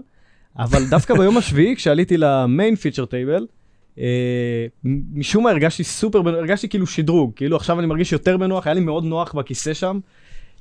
אבל 0.58 0.90
דווקא 0.90 1.14
ביום 1.14 1.38
השביעי 1.38 1.76
כשעליתי 1.78 2.18
ל 2.18 2.29
main 2.29 2.76
feature 2.76 3.06
table, 3.06 3.46
אה, 4.00 4.66
משום 5.14 5.44
מה 5.44 5.50
הרגשתי 5.50 5.84
סופר, 5.84 6.20
הרגשתי 6.20 6.70
כאילו 6.70 6.88
שדרוג, 6.88 7.32
כאילו 7.36 7.56
עכשיו 7.56 7.80
אני 7.80 7.88
מרגיש 7.88 8.12
יותר 8.12 8.38
בנוח, 8.38 8.68
היה 8.68 8.74
לי 8.74 8.80
מאוד 8.80 9.04
נוח 9.04 9.34
בכיסא 9.34 9.74
שם. 9.74 10.00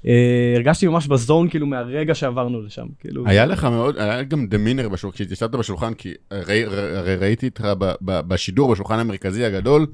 אה, 0.06 0.52
הרגשתי 0.56 0.86
ממש 0.86 1.06
ב 1.06 1.15
zone 1.15 1.48
כאילו 1.48 1.66
מהרגע 1.66 2.14
שעברנו 2.14 2.62
לשם, 2.62 2.86
כאילו. 3.00 3.26
היה 3.26 3.46
לך 3.46 3.64
מאוד, 3.64 3.98
היה 3.98 4.22
גם 4.22 4.46
דמינר 4.46 4.88
בשולחן, 4.88 5.14
כשהתיישבת 5.14 5.50
בשולחן, 5.50 5.94
כי 5.94 6.14
הרי, 6.30 6.64
הרי 6.96 7.16
ראיתי 7.16 7.48
אותך 7.48 7.68
בשידור 8.02 8.72
בשולחן 8.72 8.98
המרכזי 8.98 9.44
הגדול, 9.44 9.86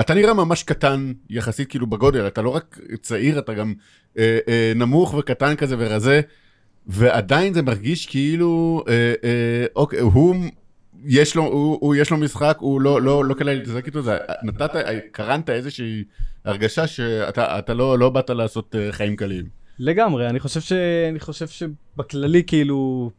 אתה 0.00 0.14
נראה 0.14 0.34
ממש 0.34 0.62
קטן 0.62 1.12
יחסית 1.30 1.68
כאילו 1.68 1.86
בגודל, 1.86 2.26
אתה 2.26 2.42
לא 2.42 2.50
רק 2.50 2.78
צעיר, 3.02 3.38
אתה 3.38 3.54
גם 3.54 3.74
אה, 4.18 4.38
אה, 4.48 4.72
נמוך 4.76 5.14
וקטן 5.14 5.56
כזה 5.56 5.76
ורזה, 5.78 6.20
ועדיין 6.86 7.54
זה 7.54 7.62
מרגיש 7.62 8.06
כאילו, 8.06 8.84
אה, 8.88 9.14
אה, 9.24 9.66
אוקיי, 9.76 10.00
הוא, 10.00 10.34
יש 11.06 11.36
לו, 11.36 11.42
הוא, 11.42 11.78
הוא, 11.80 11.94
יש 11.94 12.10
לו 12.10 12.16
משחק, 12.16 12.56
הוא 12.60 12.80
לא, 12.80 13.02
לא, 13.02 13.24
לא 13.24 13.34
כדאי 13.34 13.56
להתעסק 13.56 13.86
איתו, 13.86 14.02
זה, 14.02 14.18
נתת, 14.42 14.70
קרנת 15.12 15.50
איזושהי 15.50 16.04
הרגשה 16.44 16.86
שאתה 16.86 17.58
אתה 17.58 17.74
לא, 17.74 17.98
לא 17.98 18.10
באת 18.10 18.30
לעשות 18.30 18.74
אה, 18.78 18.92
חיים 18.92 19.16
קלים. 19.16 19.44
לגמרי, 19.78 20.28
אני 20.28 20.40
חושב, 20.40 20.60
ש... 20.60 20.72
אני 21.10 21.20
חושב 21.20 21.46
שבכללי 21.48 22.42
כאילו, 22.46 23.10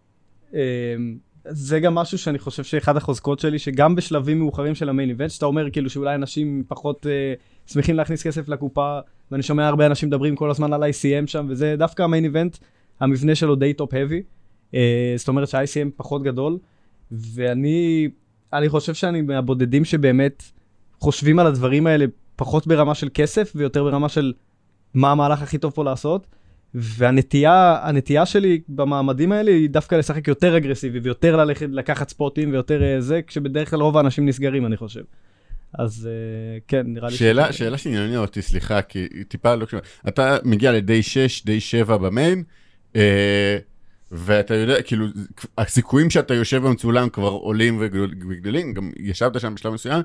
אה, 0.55 0.95
זה 1.49 1.79
גם 1.79 1.95
משהו 1.95 2.17
שאני 2.17 2.39
חושב 2.39 2.63
שאחד 2.63 2.97
החוזקות 2.97 3.39
שלי, 3.39 3.59
שגם 3.59 3.95
בשלבים 3.95 4.39
מאוחרים 4.39 4.75
של 4.75 4.89
המיין 4.89 5.09
איבנט, 5.09 5.29
שאתה 5.31 5.45
אומר 5.45 5.69
כאילו 5.69 5.89
שאולי 5.89 6.15
אנשים 6.15 6.63
פחות 6.67 7.07
אה, 7.09 7.33
שמחים 7.65 7.95
להכניס 7.95 8.23
כסף 8.23 8.47
לקופה, 8.49 8.99
ואני 9.31 9.43
שומע 9.43 9.67
הרבה 9.67 9.85
אנשים 9.85 10.09
מדברים 10.09 10.35
כל 10.35 10.51
הזמן 10.51 10.73
על 10.73 10.83
ICM 10.83 11.27
שם, 11.27 11.45
וזה 11.49 11.75
דווקא 11.77 12.03
ה 12.03 12.07
main 12.07 12.23
event, 12.23 12.57
המבנה 12.99 13.35
שלו 13.35 13.55
די 13.55 13.73
top-heavy, 13.73 14.23
אה, 14.73 15.13
זאת 15.17 15.27
אומרת 15.27 15.47
שה-ICM 15.47 15.89
פחות 15.95 16.23
גדול, 16.23 16.57
ואני 17.11 18.09
אני 18.53 18.69
חושב 18.69 18.93
שאני 18.93 19.21
מהבודדים 19.21 19.85
שבאמת 19.85 20.43
חושבים 20.99 21.39
על 21.39 21.47
הדברים 21.47 21.87
האלה 21.87 22.05
פחות 22.35 22.67
ברמה 22.67 22.95
של 22.95 23.09
כסף 23.13 23.51
ויותר 23.55 23.83
ברמה 23.83 24.09
של 24.09 24.33
מה 24.93 25.11
המהלך 25.11 25.41
הכי 25.41 25.57
טוב 25.57 25.73
פה 25.73 25.83
לעשות. 25.83 26.27
והנטייה, 26.75 27.79
הנטייה 27.83 28.25
שלי 28.25 28.61
במעמדים 28.69 29.31
האלה 29.31 29.51
היא 29.51 29.69
דווקא 29.69 29.95
לשחק 29.95 30.27
יותר 30.27 30.57
אגרסיבי 30.57 30.99
ויותר 30.99 31.35
ללכת, 31.35 31.67
לקחת 31.71 32.09
ספוטים 32.09 32.51
ויותר 32.51 32.83
אה, 32.83 33.01
זה, 33.01 33.21
כשבדרך 33.27 33.69
כלל 33.69 33.81
רוב 33.81 33.97
האנשים 33.97 34.25
נסגרים, 34.25 34.65
אני 34.65 34.77
חושב. 34.77 35.01
אז 35.73 36.09
אה, 36.11 36.57
כן, 36.67 36.83
נראה 36.85 37.09
לי... 37.09 37.15
שאלה, 37.15 37.53
ש... 37.53 37.57
שאלה 37.57 37.77
שעניינה 37.77 38.17
אותי, 38.17 38.41
סליחה, 38.41 38.81
כי 38.81 39.07
טיפה 39.27 39.55
לא 39.55 39.65
קשור. 39.65 39.79
אתה 40.07 40.37
מגיע 40.43 40.71
לדי 40.71 41.03
6, 41.03 41.45
די 41.45 41.59
7 41.59 41.97
במיין, 41.97 42.43
אה, 42.95 43.57
ואתה 44.15 44.55
יודע, 44.55 44.81
כאילו, 44.81 45.05
הסיכויים 45.57 46.09
שאתה 46.09 46.33
יושב 46.33 46.63
במצולם 46.63 47.09
כבר 47.09 47.29
עולים 47.29 47.77
וגדלים, 48.29 48.73
גם 48.73 48.91
ישבת 48.99 49.41
שם 49.41 49.55
בשלב 49.55 49.73
מסוים. 49.73 50.01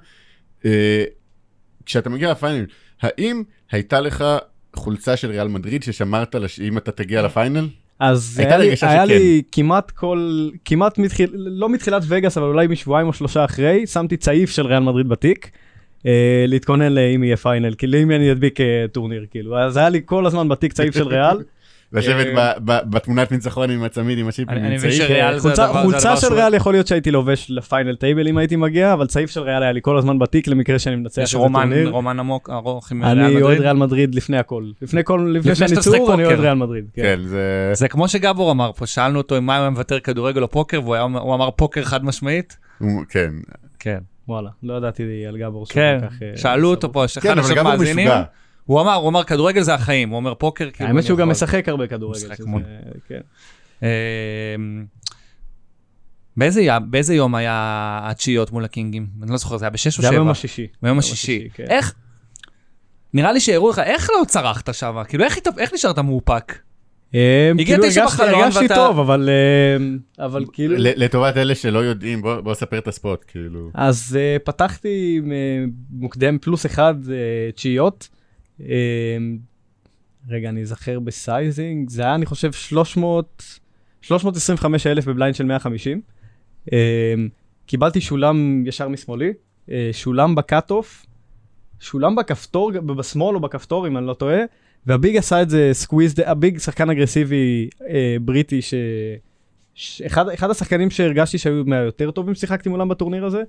אה, 0.65 1.05
כשאתה 1.87 2.11
מגיע 2.11 2.31
לפיינל, 2.31 2.67
האם 3.03 3.43
הייתה 3.71 4.01
לך 4.01 4.25
חולצה 4.77 5.17
של 5.17 5.31
ריאל 5.31 5.49
מדריד 5.49 5.83
ששמרת 5.83 6.35
לש... 6.35 6.61
אם 6.61 6.79
אתה 6.79 6.93
תגיע 6.93 7.23
לפיינל? 7.23 7.69
אז 7.99 8.39
היה, 8.39 8.59
לי, 8.59 8.75
היה 8.83 9.05
לי 9.05 9.43
כמעט 9.53 9.91
כל, 9.91 10.49
כמעט 10.65 10.99
מתחיל, 10.99 11.31
לא 11.35 11.69
מתחילת 11.69 12.03
וגאס, 12.09 12.39
אבל 12.39 12.47
אולי 12.47 12.67
משבועיים 12.67 13.09
או 13.09 13.13
שלושה 13.13 13.45
אחרי, 13.45 13.87
שמתי 13.87 14.17
צעיף 14.17 14.51
של 14.51 14.67
ריאל 14.67 14.83
מדריד 14.83 15.09
בתיק, 15.09 15.51
אה, 16.07 16.45
להתכונן 16.49 16.93
לאם 16.93 17.25
יהיה 17.25 17.37
final, 17.37 17.75
כאילו 17.79 17.99
אם 17.99 18.11
אני 18.11 18.33
אדביק 18.33 18.61
אה, 18.61 18.85
טורניר, 18.93 19.27
כאילו, 19.31 19.59
אז 19.59 19.77
היה 19.77 19.89
לי 19.89 20.01
כל 20.05 20.27
הזמן 20.27 20.49
בתיק 20.49 20.73
צעיף 20.73 20.95
של 20.95 21.09
ריאל. 21.09 21.37
לשבת 21.93 22.27
אה, 22.39 22.53
בתמונת 22.85 23.33
ניצחון 23.33 23.71
עם 23.71 23.83
הצמיד 23.83 24.19
עם 24.19 24.29
הצ'יפים. 24.29 24.57
אני 24.59 24.77
מבין 24.77 24.93
שריאל 24.93 25.39
זה 25.39 25.53
הדבר 25.53 25.65
הזה. 25.65 25.83
חולצה 25.83 26.17
של 26.17 26.35
ריאל 26.35 26.55
יכול 26.55 26.75
להיות 26.75 26.87
שהייתי 26.87 27.11
לובש 27.11 27.47
ל 27.51 27.59
final 27.59 27.97
table 27.97 28.29
אם 28.29 28.39
הייתי 28.39 28.57
מגיע, 28.57 28.93
אבל 28.93 29.07
צעיף 29.07 29.31
של 29.31 29.41
ריאל 29.41 29.63
היה 29.63 29.73
לי 29.73 29.81
כל 29.83 29.99
הזמן 29.99 30.19
בתיק 30.19 30.49
למקרה 30.49 30.79
שאני 30.79 30.97
מנצח. 30.97 31.23
יש 31.23 31.35
רומן 31.35 32.19
עמוק 32.19 32.51
ארוך 32.51 32.93
עם 32.93 33.05
ריאל 33.05 33.15
מדריד? 33.15 33.37
אני 33.37 33.43
אוהד 33.43 33.61
ריאל 33.61 33.77
מדריד 33.77 34.15
לפני 34.15 34.39
הכל. 34.39 34.71
לפני 34.83 35.01
כל, 35.05 35.35
לפני 35.39 35.55
שאני 35.55 35.77
צור 35.81 36.15
אני 36.15 36.25
אוהד 36.25 36.41
ריאל 36.41 36.55
מדריד. 36.55 36.85
כן. 36.95 37.03
כן, 37.03 37.21
זה 37.73 37.89
כמו 37.89 38.09
שגבור 38.09 38.51
אמר 38.51 38.73
פה, 38.73 38.87
שאלנו 38.87 39.19
אותו 39.19 39.39
אם 39.39 39.47
מה 39.47 39.59
הוא 39.59 39.69
מוותר 39.69 40.01
כדורגל 40.01 40.43
או 40.43 40.51
פוקר, 40.51 40.81
והוא 40.85 41.35
אמר 41.35 41.51
פוקר 41.51 41.85
חד 41.85 42.05
משמעית. 42.05 42.57
כן. 43.09 43.31
כן. 43.79 43.99
וואלה, 44.29 44.51
לא 44.63 44.75
ידעתי 44.75 45.27
על 45.29 45.39
גבור. 45.39 45.67
כן, 45.69 45.99
אה, 46.03 46.37
שאלו 46.37 46.71
אותו 46.71 46.93
פה, 46.93 47.09
שאחד 47.09 47.39
עכשיו 47.39 47.65
מאזינים. 47.65 48.09
הוא 48.65 48.81
אמר, 48.81 48.95
הוא 48.95 49.09
אמר, 49.09 49.25
כדורגל 49.25 49.63
זה 49.63 49.75
החיים, 49.75 50.09
הוא 50.09 50.17
אומר 50.17 50.35
פוקר, 50.35 50.71
כאילו... 50.73 50.89
האמת 50.89 51.05
שהוא 51.05 51.19
גם 51.19 51.29
משחק 51.29 51.69
הרבה 51.69 51.87
כדורגל. 51.87 52.29
כן. 53.09 53.21
אמ, 53.83 54.85
באיזה, 56.91 57.15
יום 57.15 57.35
היה 57.35 58.01
התשיעיות 58.03 58.53
מול 58.53 58.65
הקינגים? 58.65 59.07
אני 59.23 59.31
לא 59.31 59.37
זוכר, 59.37 59.57
זה 59.57 59.65
היה 59.65 59.71
בשש 59.71 59.87
או 59.87 59.93
שבע? 59.93 60.03
זה 60.03 60.09
היה 60.09 60.19
ביום 60.19 60.31
השישי. 60.31 60.67
ביום 60.83 60.99
השישי. 60.99 61.49
כן. 61.55 61.65
איך, 61.69 61.95
נראה 63.15 63.33
לי 63.33 63.41
שהראו 63.41 63.71
לך, 63.71 63.79
איך 63.79 64.11
לא 64.11 64.25
צרחת 64.25 64.75
שם? 64.75 65.03
כאילו, 65.09 65.25
איך 65.59 65.75
נשארת 65.75 65.99
מאופק? 65.99 66.59
אמ, 67.15 67.19
כאילו 67.65 67.85
הרגשתי 68.19 68.69
טוב, 68.69 68.99
אבל 68.99 69.29
אמ, 69.79 69.99
אבל 70.19 70.45
כאילו... 70.53 70.75
לטובת 70.79 71.37
אלה 71.37 71.55
שלא 71.55 71.79
יודעים, 71.79 72.23
בוא 72.23 72.55
ספר 72.55 72.79
את 72.79 72.89
ה 72.89 72.95
spot, 72.95 73.25
כאילו. 73.29 73.71
אז 73.75 74.19
אה, 74.21 74.37
פתחתי 74.45 75.21
אה, 75.31 75.65
מוקדם 75.91 76.39
פלוס 76.39 76.67
אחד 76.67 76.95
אה, 77.11 77.53
תשיעיות. 77.53 78.09
אמ, 78.61 79.39
רגע, 80.29 80.49
אני 80.49 80.63
אזכר 80.63 81.01
ב 81.01 81.12
sizing, 81.12 81.91
זה 81.91 82.03
היה, 82.03 82.15
אני 82.15 82.27
חושב, 82.27 82.53
300, 82.53 83.61
325 84.03 84.87
אלף 84.87 85.05
ב 85.05 85.10
blind 85.10 85.35
של 85.35 85.45
150. 85.45 86.01
אמ, 86.73 86.79
קיבלתי 87.67 88.01
שולם 88.01 88.67
ישר 88.67 88.89
משמאלי, 88.89 89.33
אה, 89.71 89.91
שולם 89.93 90.35
ב 90.35 90.44
cutoff, 90.44 91.07
שולם 91.81 92.17
בכפתור, 92.17 92.71
בשמאל 92.73 93.35
או 93.37 93.41
בכפתור, 93.41 93.87
אם 93.87 93.97
אני 93.97 94.07
לא 94.07 94.15
טועה, 94.15 94.39
וה 94.87 94.99
big 94.99 95.17
עשה 95.17 95.43
את 95.43 95.51
זה 95.51 95.71
squeeze, 95.73 96.15
ה 96.27 96.35
big 96.35 96.59
שחקן 96.59 96.91
אגרסיבי 96.91 97.69
אה, 97.89 98.17
בריטי, 98.21 98.63
ש... 98.63 98.75
אחד, 100.07 100.29
אחד 100.29 100.51
השחקנים 100.51 100.91
שהרגשתי 100.91 101.39
שהיו 101.39 101.65
מהיותר 101.67 102.11
טובים 102.11 102.35
ששיחקתי 102.35 102.69
מולם 102.69 102.89
בטורניר 102.89 103.25
הזה, 103.25 103.43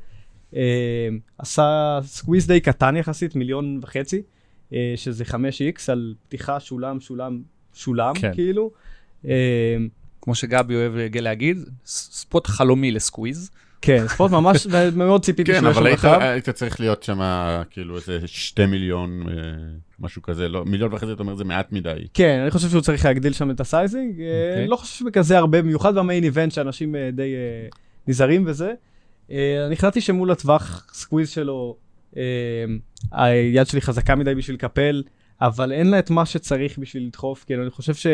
אה, 0.56 1.10
עשה 1.38 2.00
squeeze 2.04 2.48
די 2.48 2.60
קטן 2.60 2.98
יחסית, 2.98 3.36
מיליון 3.36 3.80
וחצי. 3.82 4.22
שזה 4.96 5.24
5x 5.24 5.82
על 5.88 6.14
פתיחה, 6.28 6.60
שולם, 6.60 7.00
שולם, 7.00 7.42
שולם, 7.74 8.14
כן. 8.16 8.34
כאילו. 8.34 8.72
אה, 9.28 9.78
כמו 10.22 10.36
שגבי 10.36 10.76
אוהב 10.76 10.94
להגיד, 11.16 11.58
spot 11.86 12.48
חלומי 12.48 12.92
ל 12.92 12.98
squeeze. 12.98 13.52
כן, 13.82 14.08
spot 14.08 14.32
ממש, 14.32 14.68
מאוד 14.96 15.24
ציפיתי 15.24 15.52
כן, 15.54 15.66
אבל 15.66 15.88
היית, 15.88 16.04
היית 16.04 16.50
צריך 16.50 16.80
להיות 16.80 17.04
שם 17.04 17.20
כאילו 17.70 17.96
איזה 17.96 18.20
שתי 18.26 18.66
מיליון, 18.66 19.24
אה, 19.28 19.34
משהו 20.00 20.22
כזה, 20.22 20.48
לא, 20.48 20.66
מיליון 20.66 20.94
וחצי, 20.94 21.12
אתה 21.12 21.24
אומר, 21.24 21.36
זה 21.36 21.44
מעט 21.44 21.72
מדי. 21.72 22.08
כן, 22.14 22.40
אני 22.42 22.52
חושב 22.52 22.70
שהוא 22.70 22.82
צריך 22.82 23.06
להגדיל 23.06 23.34
שם 23.34 23.52
את 23.52 23.60
ה 23.60 23.67
sizing, 23.67 24.16
okay. 24.16 24.52
אוקיי. 24.52 24.68
לא 24.68 24.76
חושב 24.76 25.00
שבכזה 25.00 25.38
הרבה, 25.38 25.62
במיוחד 25.62 25.96
ב 25.96 26.01
main 26.01 26.24
event, 26.24 26.52
שאנשים 26.52 26.96
די 27.14 27.34
נזהרים 28.08 28.44
וזה. 28.48 28.74
אני 29.30 29.74
החלטתי 29.74 30.02
שמול 30.02 30.32
הטווח 30.32 30.88
squeeze 30.94 31.30
שלו, 31.30 31.76
היד 33.12 33.68
שלי 33.68 33.82
חזקה 33.82 34.16
מדי 34.16 34.36
בשביל 34.36 34.56
לקפל, 34.56 35.04
אבל 35.42 35.72
אין 35.72 35.90
לה 35.90 36.00
את 36.00 36.10
מה 36.10 36.26
שצריך 36.26 36.78
בשביל 36.78 37.06
לדחוף, 37.06 37.44
כאילו, 37.44 37.64
אני 37.64 37.72
חושב 37.72 37.94
ש... 37.94 38.08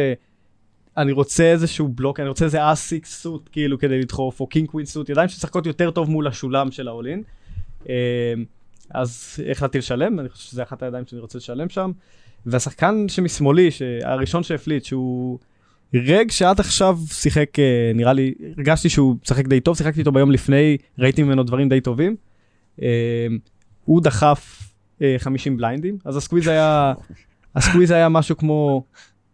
אני 0.98 1.12
רוצה 1.12 1.44
איזשהו 1.44 1.88
בלוק, 1.88 2.20
אני 2.20 2.30
רוצה 2.30 2.46
איזה 2.46 2.72
ace 2.74 3.22
x 3.22 3.26
suit, 3.26 3.50
כאילו, 3.52 3.80
כדי 3.80 4.00
לדחוף, 4.00 4.40
או 4.40 4.48
king 4.48 4.70
queen 4.70 4.86
suit, 4.86 5.10
ידיים 5.10 5.28
שמשחקות 5.28 5.66
יותר 5.66 5.92
טוב 5.92 6.10
מול 6.10 6.28
השולם 6.28 6.72
של 6.72 6.88
ה 6.88 6.93
all 6.93 7.08
in. 7.08 7.24
אמ, 7.86 7.94
אז 8.90 9.40
החלטתי 9.52 9.78
לשלם, 9.78 10.20
אני 10.20 10.30
חושב 10.30 10.50
שזה 10.50 10.64
אחת 10.64 10.84
הידיים 10.84 11.06
שאני 11.06 11.22
רוצה 11.22 11.38
לשלם 11.38 11.70
שם. 11.70 11.92
והשחקן 12.46 13.06
שמשמאלי, 13.08 13.70
הראשון 14.04 14.44
שהפליט, 14.44 14.86
שהוא 14.86 15.40
reg 15.94 16.32
שעד 16.32 16.60
עכשיו 16.60 16.98
שיחק, 17.12 17.60
אה, 17.60 17.92
נראה 17.96 18.14
לי, 18.14 18.34
הרגשתי 18.58 18.90
שהוא 18.90 19.16
משחק 19.24 19.48
די 19.48 19.60
טוב, 19.60 19.78
שיחקתי 19.78 20.00
איתו 20.00 20.12
ביום 20.12 20.32
לפני, 20.32 20.78
ראיתי 21.00 21.24
ממנו 21.24 21.44
דברים 21.44 21.70
די 21.70 21.82
טובים. 21.82 22.16
הוא 23.88 24.02
דחף 24.02 24.72
אה, 25.02 25.16
50 25.18 25.58
בליינדים, 25.58 25.98
אז 26.06 26.18
ה 26.18 26.21
squeeze 26.21 26.48
היה, 26.48 26.94
ה 27.56 27.60
squeeze 27.60 27.92
היה 27.92 28.10
משהו 28.10 28.38
כמו 28.38 28.84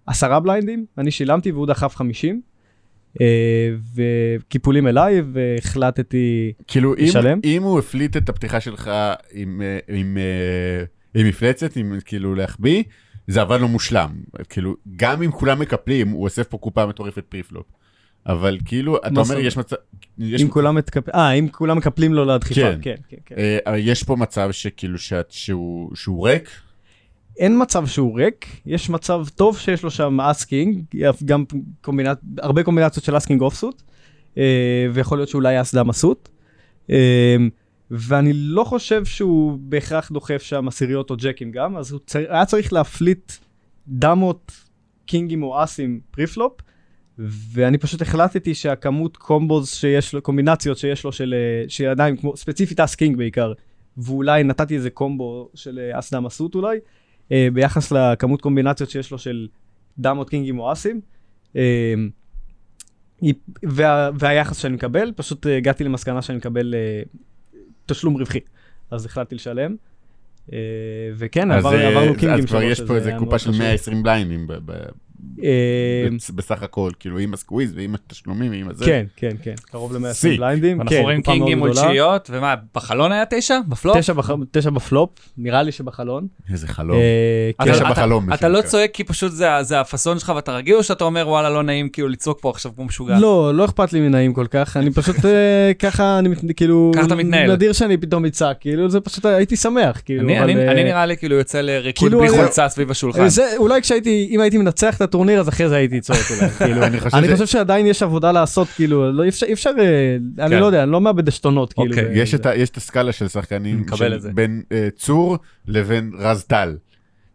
עשרה 0.06 0.40
בליינדים, 0.40 0.86
אני 0.98 1.12
שילמתי 1.12 1.52
והוא 1.52 1.68
דחף 1.68 1.96
50. 1.96 2.42
אה, 3.22 3.70
וקיפולים 3.96 4.88
אליי 4.88 5.22
והחלטתי 5.34 6.54
כאילו 6.68 6.94
לשלם. 6.94 7.42
כאילו 7.42 7.58
אם 7.58 7.64
הוא 7.64 7.80
הפליט 7.80 8.18
את 8.18 8.30
הפתיחה 8.30 8.60
שלך 8.60 8.92
עם, 9.32 9.62
אה, 9.62 9.96
עם, 9.96 10.18
אה, 10.18 10.84
עם 11.22 11.28
מפלצת, 11.28 11.76
עם 11.76 11.98
כאילו 12.06 12.36
להחביא, 12.36 12.84
זה 13.28 13.42
עבד 13.42 13.60
לו 13.60 13.68
מושלם. 13.68 14.10
כאילו, 14.50 14.76
גם 14.96 15.24
אם 15.24 15.32
כולם 15.32 15.60
מקפלים, 15.60 16.10
הוא 16.10 16.24
אוסף 16.24 16.48
פה 16.48 16.58
קופה 16.58 16.86
מטורפת 16.86 17.24
preflop. 17.30 17.66
אבל 18.28 18.58
כאילו, 18.66 18.98
אתה 18.98 19.20
אומר, 19.20 19.40
יש 19.40 19.58
מצב... 19.58 19.76
אם 20.20 20.48
כולם 20.50 20.76
מקפלים, 20.76 21.16
אה, 21.16 21.32
אם 21.32 21.48
כולם 21.52 21.78
מקפלים 21.78 22.14
לו 22.14 22.26
לדחיפה, 22.26 22.62
כן, 22.62 22.78
כן, 22.82 22.96
כן. 23.08 23.18
כן. 23.26 23.36
אה, 23.68 23.78
יש 23.78 24.04
פה 24.04 24.16
מצב 24.16 24.50
שכאילו, 24.52 24.98
שהוא 25.94 26.28
ריק? 26.28 26.50
אין 27.38 27.62
מצב 27.62 27.88
שהוא 27.88 28.20
ריק, 28.20 28.62
יש 28.66 28.90
מצב 28.90 29.26
טוב 29.36 29.58
שיש 29.58 29.84
לו 29.84 29.92
שם 29.92 30.22
ace 30.22 30.45
king, 30.45 30.84
גם 31.26 31.44
קומבינת, 31.82 32.20
הרבה 32.38 32.64
קומבינציות 32.64 33.06
של 33.06 33.18
אס 33.18 33.26
king 33.26 33.42
offsuit, 33.42 33.82
אה, 34.38 34.88
ויכול 34.94 35.18
להיות 35.18 35.30
שאולי 35.30 35.58
האס 35.58 35.84
דמה 35.84 36.01
suit. 36.01 36.30
אה, 36.90 37.36
ואני 37.92 38.34
לא 38.34 38.64
חושב 38.64 39.06
שהוא 39.06 39.58
בהכרח 39.62 40.12
דוחף 40.12 40.42
שם 40.42 40.68
עשיריות 40.68 41.10
או 41.10 41.16
ג'קים 41.16 41.52
גם, 41.52 41.78
אז 41.78 41.92
הוא 41.92 42.00
צר... 42.06 42.20
היה 42.30 42.46
צריך 42.46 42.74
להפליט 42.74 43.32
דמות 43.88 44.52
קינגים 45.06 45.44
או 45.44 45.64
אסים 45.64 46.00
preflop, 46.12 46.62
ואני 47.18 47.78
פשוט 47.78 48.02
החלטתי 48.02 48.56
שהכמות 48.56 49.18
combos 49.18 49.70
שיש 49.70 50.14
לו, 50.14 50.22
קומבינציות 50.22 50.78
שיש 50.78 51.04
לו 51.04 51.12
של, 51.12 51.36
של 51.68 51.86
עדיין, 51.86 52.18
כמו 52.18 52.38
ספציפית 52.38 52.80
אס 52.80 52.96
king 52.96 53.18
בעיקר, 53.18 53.54
ואולי 53.98 54.44
נתתי 54.44 54.76
איזה 54.76 54.90
קומבו 54.90 55.50
של 55.56 55.80
אה, 55.80 56.00
אס 56.00 56.14
דמה 56.14 56.26
suit 56.26 56.56
אולי, 56.56 56.78
אה, 57.32 57.48
ביחס 57.54 57.92
לכמות 57.92 58.42
קומבינציות 58.42 58.90
שיש 58.90 59.12
לו 59.12 59.18
של 59.18 59.48
דמות 59.98 60.30
קינגים 60.30 60.60
או 60.60 60.74
אסים. 60.74 61.02
אה, 61.56 61.94
וה, 63.64 64.10
והיחס 64.20 64.58
שאני 64.58 64.76
מקבל, 64.76 65.12
פשוט 65.16 65.48
אה, 65.48 65.58
הגעתי 65.58 65.84
למסקנה 65.84 66.22
שאני 66.22 66.38
מקבל 66.38 66.76
אה, 66.76 67.02
תשלום 67.86 68.18
רווחי, 68.18 68.40
אז 68.92 69.06
החלטתי 69.06 69.36
לשלם. 69.36 69.76
אה, 70.54 70.58
וכן, 71.16 71.52
עבר, 71.52 71.76
אה, 71.76 71.88
עברנו 71.88 72.16
קינגים 72.18 72.44
אז 72.44 72.46
כבר 72.46 72.60
שלו, 72.60 72.70
יש 72.70 72.82
פה 72.82 72.96
איזה 72.96 73.12
קופה 73.18 73.40
של 73.40 73.50
חשוב. 73.50 73.62
120 73.62 74.04
בליינדים 74.04 74.48
ב- 74.48 74.54
ב- 74.54 74.72
אה, 74.72 74.86
בסך 76.36 76.64
הכל, 76.64 76.92
כאילו 77.00 77.18
עם 77.20 77.34
הסקוויז 77.34 77.74
ועם 77.76 77.96
התשלומים 77.96 78.52
ועם 78.52 78.70
הזה. 78.70 78.86
כן, 78.86 79.06
כן, 79.16 79.32
כן, 79.44 79.54
קרוב 79.72 79.94
ל-120 79.94 80.14
שיא. 80.14 80.38
בליינדים. 80.38 80.82
אנחנו 80.82 80.96
כן, 80.96 81.02
רואים 81.02 81.22
קינגים 81.22 81.60
מול 81.60 81.70
גדולה. 81.72 81.88
תשיעיות, 81.88 82.30
ומה, 82.34 82.56
בחלון 82.76 83.12
היה 83.12 83.24
תשע? 83.30 83.60
בפלופ? 83.68 83.98
תשע 84.52 84.70
בפלופ, 84.70 85.10
נראה 85.38 85.64
לי 85.64 85.72
שבחלון. 85.72 86.28
איזה 86.52 86.68
חלום. 86.68 86.98
אה, 86.98 87.66
כן. 87.66 87.72
תשע 87.74 87.82
אתה- 87.82 87.90
בחלום, 87.92 88.34
אתה 88.34 88.50
לא 88.50 88.56
שנקרא. 88.60 88.70
צועק 88.72 88.92
כי 88.94 89.04
פשוט 89.04 89.32
זה- 89.32 89.48
זה 89.62 89.80
הפאסון 89.80 90.20
שלך 90.20 90.32
ואתה 90.36 90.52
רגיל, 90.56 90.76
או 90.76 90.84
שאתה 90.84 91.04
אומר 91.04 91.28
וואלה 91.28 91.50
לא 91.50 91.64
נעים 91.64 91.90
כאילו 91.90 92.08
לצעוק 92.08 92.38
פה 92.42 92.50
עכשיו 92.50 92.72
כמו 92.76 92.86
משוגע? 92.86 93.20
לא, 93.20 93.52
לא 93.56 93.66
אכפת 93.66 93.94
לי 93.94 94.00
מנעים 94.00 94.34
כל 94.34 94.46
כך, 94.50 94.78
אני 94.78 94.92
פשוט 94.92 95.26
אה, 95.26 95.72
ככה, 95.80 96.20
אני 96.20 96.30
כאילו, 96.56 96.92
ככה 96.96 97.06
אתה 97.06 97.16
מתנהל. 97.16 97.52
נדיר 97.52 97.74
שאני 97.74 97.98
פתאום 97.98 98.26
אצעק, 98.26 98.58
כאילו 98.60 98.90
זה 98.90 99.00
פשוט 99.00 99.26
הייתי 99.26 99.56
שמח, 99.56 100.02
כאילו, 100.06 100.24
אני- 100.24 100.40
אבל, 100.40 100.50
אני 100.50 100.68
אה, 100.68 100.72
אני 100.72 100.84
נראה 100.84 101.06
לי 101.06 101.18
כאילו 101.18 101.36
יוצא 101.36 101.62
לריקוד 101.62 102.12
בלי 102.16 102.28
אני- 102.30 102.38
חולצה 102.38 102.70
סביב 102.70 102.92
השולחן. 102.92 103.22
אה, 103.22 103.30
זה 103.30 103.54
אולי 103.58 103.82
כשהייתי, 103.82 104.28
אם 104.32 104.40
הייתי 104.40 104.58
מנצח 104.58 104.96
את 104.96 105.02
הטורניר 105.14 105.40
אז 105.40 105.50
אחרי 105.50 105.70
זה 105.70 105.76
הייתי 105.76 106.02
צועק 106.02 106.20
אולי, 106.32 106.50
כאילו, 106.60 106.84
אני 106.86 107.00
חושב 107.00 107.18
אני 107.18 107.34
חושב 107.34 107.46
שעדיין 107.46 107.86
יש 107.86 108.04
עבודה 108.04 108.32
לעשות, 108.32 108.68
כאילו, 108.68 109.12
לא 109.12 109.24
אי 109.24 109.30
אפשר, 109.30 109.46
אי 109.46 109.54
אפשר, 109.54 109.70
אה, 109.80 110.16
אני 110.46 110.56
כן. 110.56 110.60
לא 110.62 110.66
יודע, 110.66 110.84
אני 110.84 110.92
לא 110.92 111.02
מאבד 111.02 111.28
עשתונות, 111.28 111.74
כאילו. 111.74 111.90
אוקיי, 111.90 112.10
יש. 112.22 112.34
את 112.36 112.46
ה- 112.46 112.56
יש 112.56 112.70
את 112.70 112.78
הסקאלה 112.78 113.12
של 113.12 113.28
שחקנים 113.28 113.82
מקבל 113.82 113.98
של 113.98 114.14
את 114.14 114.22
זה. 114.22 114.30
בין 114.34 114.62
אה, 114.72 114.88
צור 114.98 115.38
לבין 115.68 116.12
רז 116.18 116.44
טל. 116.44 116.78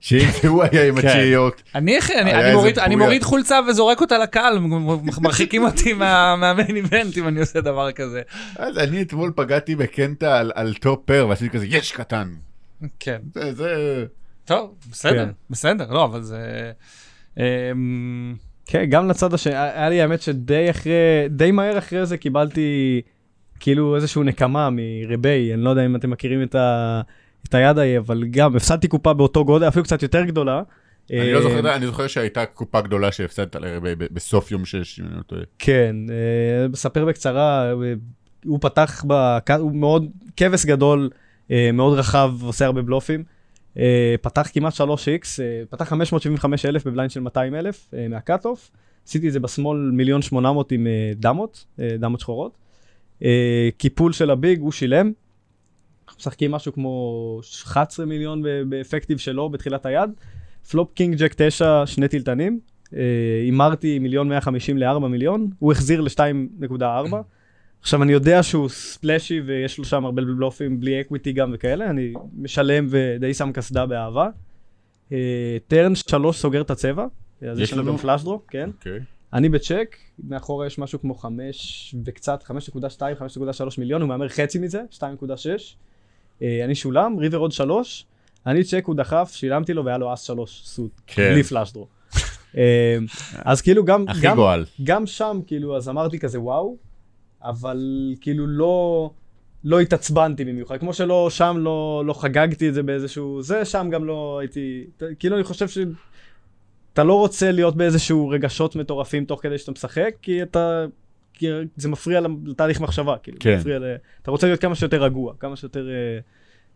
שאם 0.01 0.19
הוא 0.49 0.63
היה 0.63 0.89
עם 0.89 1.01
כן. 1.01 1.07
התשיעיות, 1.09 1.63
אני 1.75 1.99
אחי, 1.99 2.13
אני- 2.19 2.97
מוריד- 2.97 3.23
חולצה 3.23 3.59
וזורק 3.69 4.01
אותה 4.01 4.19
לקהל, 4.19 4.59
מרחיקים 5.21 5.65
אותי 5.65 5.93
מה- 5.93 6.37
מהמיין 6.37 6.77
איבנט 6.77 7.19
אם 7.19 7.29
אני 7.29 7.41
עושה 7.41 7.61
דבר 7.61 7.93
כזה. 7.93 8.23
אז 8.57 8.79
אני 8.79 9.03
אתמול 9.03 9.33
פגעתי 9.37 9.77
בקנטה 9.77 10.39
על- 10.39 10.53
על 10.55 10.75
טופ 10.75 11.01
פר 11.05 11.27
ועשיתי 11.29 11.51
כזה 11.51 11.67
יש 11.67 11.93
קטן. 11.93 12.29
כן. 13.01 13.19
זה- 13.35 13.53
זה... 13.55 14.05
טוב, 14.45 14.75
בסדר, 14.91 15.25
כן. 15.25 15.31
בסדר, 15.51 15.87
לא, 15.93 16.05
אבל 16.05 16.23
זה... 16.23 16.71
אמ, 17.39 18.35
כן, 18.67 18.85
גם 18.85 19.09
לצד 19.09 19.35
השני, 19.35 19.57
היה 19.57 19.89
לי 19.89 20.03
האמת 20.03 20.23
שדי 20.23 20.71
אחרי, 20.71 20.93
די 21.31 21.51
מהר 21.51 21.79
אחרי 21.79 22.07
זה 22.07 22.17
קיבלתי 22.17 23.01
כאילו 23.61 23.97
איזשהו 23.97 24.23
נקמה 24.23 24.69
מריביי, 24.71 25.55
אני 25.55 25.63
לא 25.63 25.71
יודע 25.71 25.87
אם 25.87 25.97
אתם 25.97 26.11
מכירים 26.11 26.43
את, 26.43 26.55
ה, 26.55 27.01
את 27.49 27.55
היד 27.55 27.79
ההיא, 27.79 27.99
אבל 27.99 28.25
גם 28.31 28.57
הפסדתי 28.57 28.89
קופה 28.89 29.13
באותו 29.13 29.45
גודל, 29.45 29.69
אפילו 29.69 29.85
קצת 29.85 30.03
יותר 30.03 30.25
גדולה. 30.25 30.63
אני 31.11 31.33
לא 31.33 31.39
אה, 31.39 31.43
זוכר, 31.43 31.77
אני 31.77 31.87
זוכר 31.87 32.07
שהייתה 32.07 32.47
קופה 32.47 32.81
גדולה 32.81 33.13
שהפסדת 33.13 33.57
לרבי 33.57 33.95
ב- 33.95 34.05
בסוף 34.13 34.53
יום 34.53 34.65
שש, 34.65 35.01
אם 35.01 35.07
אני 35.07 35.17
לא 35.17 35.23
טועה. 35.23 35.43
כן, 35.59 35.97
אה, 36.11 36.69
בספר 36.69 37.05
בקצרה, 37.05 37.71
אה, 37.71 37.95
הוא 38.45 38.59
פתח, 38.61 39.05
בק... 39.07 39.51
הוא 39.51 39.77
מאוד, 39.77 40.07
כבש 40.37 40.67
גדול, 40.67 41.11
אה, 41.51 41.71
מאוד 41.73 41.99
רחב, 41.99 42.33
עושה 42.43 42.67
הרבה 42.67 42.83
בלופים. 42.83 43.25
אה, 43.79 44.15
פתח 44.23 44.51
כמעט 44.53 44.73
3x, 44.73 45.41
אה, 45.41 45.63
פתח 45.71 45.85
575 45.85 46.67
אלף 46.67 46.87
ב 46.87 46.91
blind 46.91 47.11
של 47.11 47.21
200 47.21 47.55
אלף 47.55 47.89
אה, 47.95 48.09
מה 48.09 48.22
cutoff. 48.22 48.71
עשיתי 49.07 49.29
את 49.29 49.33
זה 49.33 49.41
בשמאל 49.41 49.91
מיליון 49.93 50.23
800 50.23 50.73
עם 50.73 50.87
דמות, 51.17 51.65
דמות 51.99 52.21
שחורות. 52.21 52.59
קיפול 53.77 54.13
של 54.13 54.31
ה 54.31 54.37
big, 54.37 54.61
הוא 54.61 54.73
שילם. 54.73 55.13
משחקים 56.19 56.51
משהו 56.51 56.73
כמו 56.73 57.41
11 57.65 58.07
מיליון 58.07 58.43
ב 58.69 58.74
effective 58.74 59.19
שלו 59.19 59.49
בתחילת 59.49 59.87
היד. 59.87 60.11
flop 60.71 60.93
king 60.95 61.17
jack 61.17 61.35
9, 61.37 61.87
שני 61.87 62.09
תילתנים. 62.09 62.61
הימרתי 63.43 63.99
מיליון 63.99 64.29
150 64.29 64.79
ל-4 64.79 64.99
מיליון, 64.99 65.51
הוא 65.59 65.73
החזיר 65.73 66.01
ל-2.4. 66.01 67.15
עכשיו 67.81 68.03
אני 68.03 68.13
יודע 68.13 68.43
שהוא 68.43 68.69
splashy 68.69 69.41
ויש 69.41 69.79
לו 69.79 69.85
שם 69.85 70.05
הרבה 70.05 70.23
בלופים 70.23 70.81
בלי 70.81 71.01
equity 71.01 71.33
גם 71.33 71.51
וכאלה, 71.55 71.91
אני 71.91 72.13
משלם 72.37 72.87
ודי 72.91 73.35
שם 73.35 73.53
קסדה 73.53 73.87
באהבה. 73.87 74.29
אה, 75.13 75.57
turn 75.69 75.95
3 75.95 76.37
סוגר 76.37 76.61
את 76.61 76.71
הצבע, 76.71 77.07
אז 77.51 77.61
יש 77.61 77.73
לנו? 77.73 77.85
גם 77.93 77.97
flush 77.97 78.23
draw, 78.23 78.43
כן. 78.49 78.71
אוקיי. 78.79 79.01
אני 79.33 79.49
בצ'ק, 79.49 79.97
מאחורה 80.29 80.67
יש 80.67 80.79
משהו 80.79 81.01
כמו 81.01 81.15
5 81.15 81.95
וקצת, 82.05 82.43
5.2, 82.43 82.51
5.3 83.61 83.65
מיליון, 83.79 84.03
הוא 84.03 84.09
מהמר 84.09 84.29
חצי 84.29 84.59
מזה, 84.59 84.83
2.6. 84.93 85.03
אה, 86.43 86.65
אני 86.65 86.75
שולם, 86.75 87.19
river 87.19 87.39
עוד 87.39 87.53
3, 87.53 88.07
אני 88.47 88.65
צ'ק, 88.65 88.85
הוא 88.87 88.95
דחף, 88.95 89.31
שילמתי 89.35 89.73
לו 89.73 89.85
והיה 89.85 89.99
לו 89.99 90.15
אס 90.15 90.23
3 90.23 90.63
suit, 90.65 91.01
כן. 91.07 91.31
בלי 91.33 91.43
flush 91.43 91.73
draw. 91.73 91.89
אה, 92.57 92.99
אז 93.45 93.63
כאילו 93.63 93.85
גם, 93.85 94.05
גם. 94.23 94.37
גם 94.85 95.07
שם 95.07 95.41
כאילו 95.47 95.77
אז 95.77 95.89
אמרתי 95.89 96.19
כזה 96.19 96.41
וואו, 96.41 96.77
אבל 97.43 98.15
כאילו 98.21 98.47
לא, 98.47 99.11
לא 99.65 99.81
התעצבנתי 99.81 100.45
במיוחד, 100.45 100.79
כמו 100.79 100.95
שלא 100.95 101.31
שם 101.31 101.57
לא, 101.59 102.03
לא 102.07 102.13
חגגתי 102.13 102.69
את 102.69 102.75
זה 102.75 102.83
באיזשהו, 102.83 103.43
זה 103.43 103.65
שם 103.65 103.89
גם 103.93 104.05
לא 104.05 104.39
הייתי, 104.41 104.87
כאילו 105.19 105.37
אני 105.37 105.45
חושב 105.45 105.69
שאתה 105.69 107.05
לא 107.05 107.15
רוצה 107.15 107.53
להיות 107.53 107.77
באיזשהו 107.77 108.29
רגשות 108.29 108.77
מטורפים 108.77 109.25
תוך 109.25 109.43
כדי 109.43 109.59
שאתה 109.59 109.73
משחק, 109.73 110.15
כי 110.23 110.43
אתה, 110.43 110.85
כי 111.35 111.47
זה 111.77 111.89
מפריע 111.89 112.21
לתהליך 112.45 112.81
מחשבה, 112.81 113.17
כאילו, 113.23 113.39
כן. 113.41 113.57
מפריע 113.59 113.79
ל... 113.79 113.85
אתה 114.23 114.31
רוצה 114.31 114.47
להיות 114.47 114.61
כמה 114.61 114.75
שיותר 114.75 115.03
רגוע, 115.03 115.35
כמה 115.41 115.57
שיותר 115.57 115.89
אה, 115.89 116.19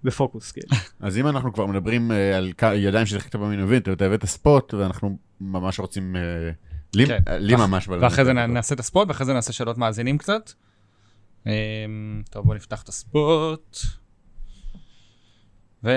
בפוקוס, 0.04 0.52
כאילו. 0.52 0.68
אז 1.00 1.18
אם 1.18 1.26
אנחנו 1.26 1.52
כבר 1.52 1.66
מדברים 1.66 2.12
אה, 2.12 2.36
על 2.36 2.52
ידיים 2.74 3.06
ששיחקת 3.06 3.36
במינוביט, 3.36 3.88
אתה 3.88 4.04
הבאת 4.04 4.24
ספוט, 4.24 4.74
ואנחנו 4.74 5.18
ממש 5.40 5.80
רוצים... 5.80 6.16
לי 6.94 7.06
כן. 7.06 7.18
לי 7.38 7.56
ממש... 7.56 7.88
בא 7.88 7.98
ואחרי 8.00 8.24
זה 8.24 8.32
נעשה 8.32 8.74
את 8.74 8.80
הספוט, 8.80 9.08
ואחרי 9.08 9.26
זה 9.26 9.32
נעשה 9.34 9.52
שאלות 9.52 9.78
מאזינים 9.78 10.18
קצת. 10.18 10.50
אמ, 11.46 11.50
טוב, 12.30 12.46
בוא 12.46 12.54
נפתח 12.54 12.82
את 12.82 12.88
הספוט. 12.88 13.76
ו... 15.84 15.96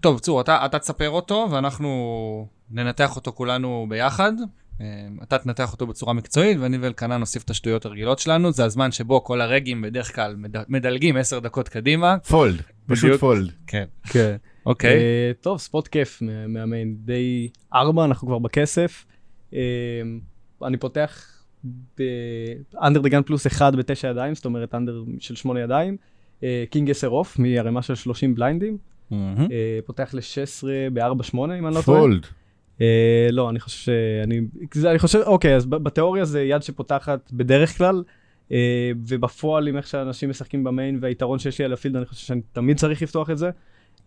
טוב, 0.00 0.18
צור, 0.18 0.40
אתה, 0.40 0.66
אתה 0.66 0.78
תספר 0.78 1.10
אותו, 1.10 1.48
ואנחנו 1.50 2.48
ננתח 2.70 3.16
אותו 3.16 3.32
כולנו 3.32 3.86
ביחד. 3.88 4.32
אמ, 4.80 4.84
אתה 5.22 5.38
תנתח 5.38 5.72
אותו 5.72 5.86
בצורה 5.86 6.12
מקצועית, 6.12 6.58
ואני 6.60 6.78
ואלקנה 6.78 7.16
נוסיף 7.18 7.42
את 7.44 7.50
השטויות 7.50 7.86
הרגילות 7.86 8.18
שלנו. 8.18 8.52
זה 8.52 8.64
הזמן 8.64 8.92
שבו 8.92 9.24
כל 9.24 9.40
הרגים 9.40 9.82
בדרך 9.82 10.14
כלל 10.14 10.36
מד- 10.36 10.64
מדלגים 10.68 11.16
עשר 11.16 11.38
דקות 11.38 11.68
קדימה. 11.68 12.16
fold, 12.28 12.62
פשוט. 12.86 13.20
fold. 13.20 13.50
כן. 13.66 13.84
כן. 14.04 14.36
אוקיי. 14.66 14.96
אה, 14.96 15.32
טוב, 15.40 15.58
spot 15.58 15.88
כיף 15.88 16.22
מה- 16.22 16.46
מה 16.46 16.60
main, 16.60 16.96
day 17.04 17.48
ארבע, 17.74 18.04
אנחנו 18.04 18.28
כבר 18.28 18.38
בכסף. 18.38 19.04
אה, 19.54 19.58
אני 20.66 20.76
פותח 20.76 21.24
ב 21.98 22.15
under 22.15 23.00
the 23.00 23.11
gun 23.11 23.22
פלוס 23.22 23.46
אחד 23.46 23.76
בתשע 23.76 24.08
ידיים, 24.08 24.34
זאת 24.34 24.44
אומרת 24.44 24.74
under 24.74 25.02
של 25.18 25.36
שמונה 25.36 25.60
ידיים. 25.60 25.96
king 26.70 26.90
10 26.90 27.08
off 27.08 27.38
מערימה 27.38 27.82
של 27.82 27.94
30 27.94 28.34
בליינדים. 28.34 28.78
אה, 29.12 29.16
פותח 29.86 30.10
ל-16 30.14 30.64
ב-4-8 30.92 31.34
אם 31.36 31.66
אני 31.66 31.74
לא 31.74 31.80
טועה. 31.84 32.00
fold. 32.00 32.26
אה, 32.80 33.28
לא, 33.32 33.50
אני 33.50 33.60
חושב 33.60 33.78
שאני, 33.78 34.40
אני 34.84 34.98
חושב, 34.98 35.18
אוקיי, 35.26 35.56
אז 35.56 35.66
בתיאוריה 35.66 36.24
זה 36.24 36.42
יד 36.42 36.62
שפותחת 36.62 37.30
בדרך 37.32 37.78
כלל, 37.78 38.02
אה, 38.52 38.56
ובפועל 39.08 39.68
עם 39.68 39.76
איך 39.76 39.86
שאנשים 39.86 40.30
משחקים 40.30 40.64
ב 40.64 40.71
main 40.71 40.98
והיתרון 41.00 41.38
שיש 41.38 41.58
לי 41.58 41.64
על 41.64 41.72
ה 41.72 41.75
field, 41.75 41.96
אני 41.96 42.06
חושב 42.06 42.26
שאני 42.26 42.40
תמיד 42.52 42.76
צריך 42.76 43.02
לפתוח 43.02 43.30
את 43.30 43.38
זה. 43.38 43.50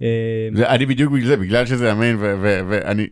אה, 0.01 0.07
זה- 0.53 0.69
אני 0.69 0.85
בדיוק 0.85 1.13
בגלל 1.13 1.27
זה, 1.27 1.37
בגלל 1.37 1.65
שזה 1.65 1.91
ה 1.91 1.95
main, 1.95 2.15
ו- 2.19 2.35
ואני... 2.69 3.07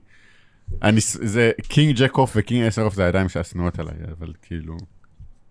אני, 0.83 0.99
זה 1.01 1.51
king 1.67 1.95
jack 1.95 2.17
off 2.17 2.33
ו 2.35 2.42
king 2.42 2.67
עשר 2.67 2.81
off 2.81 2.93
זה 2.93 3.05
הידיים 3.05 3.29
שהשנואות 3.29 3.79
עליי, 3.79 3.95
אבל 4.19 4.33
כאילו, 4.41 4.77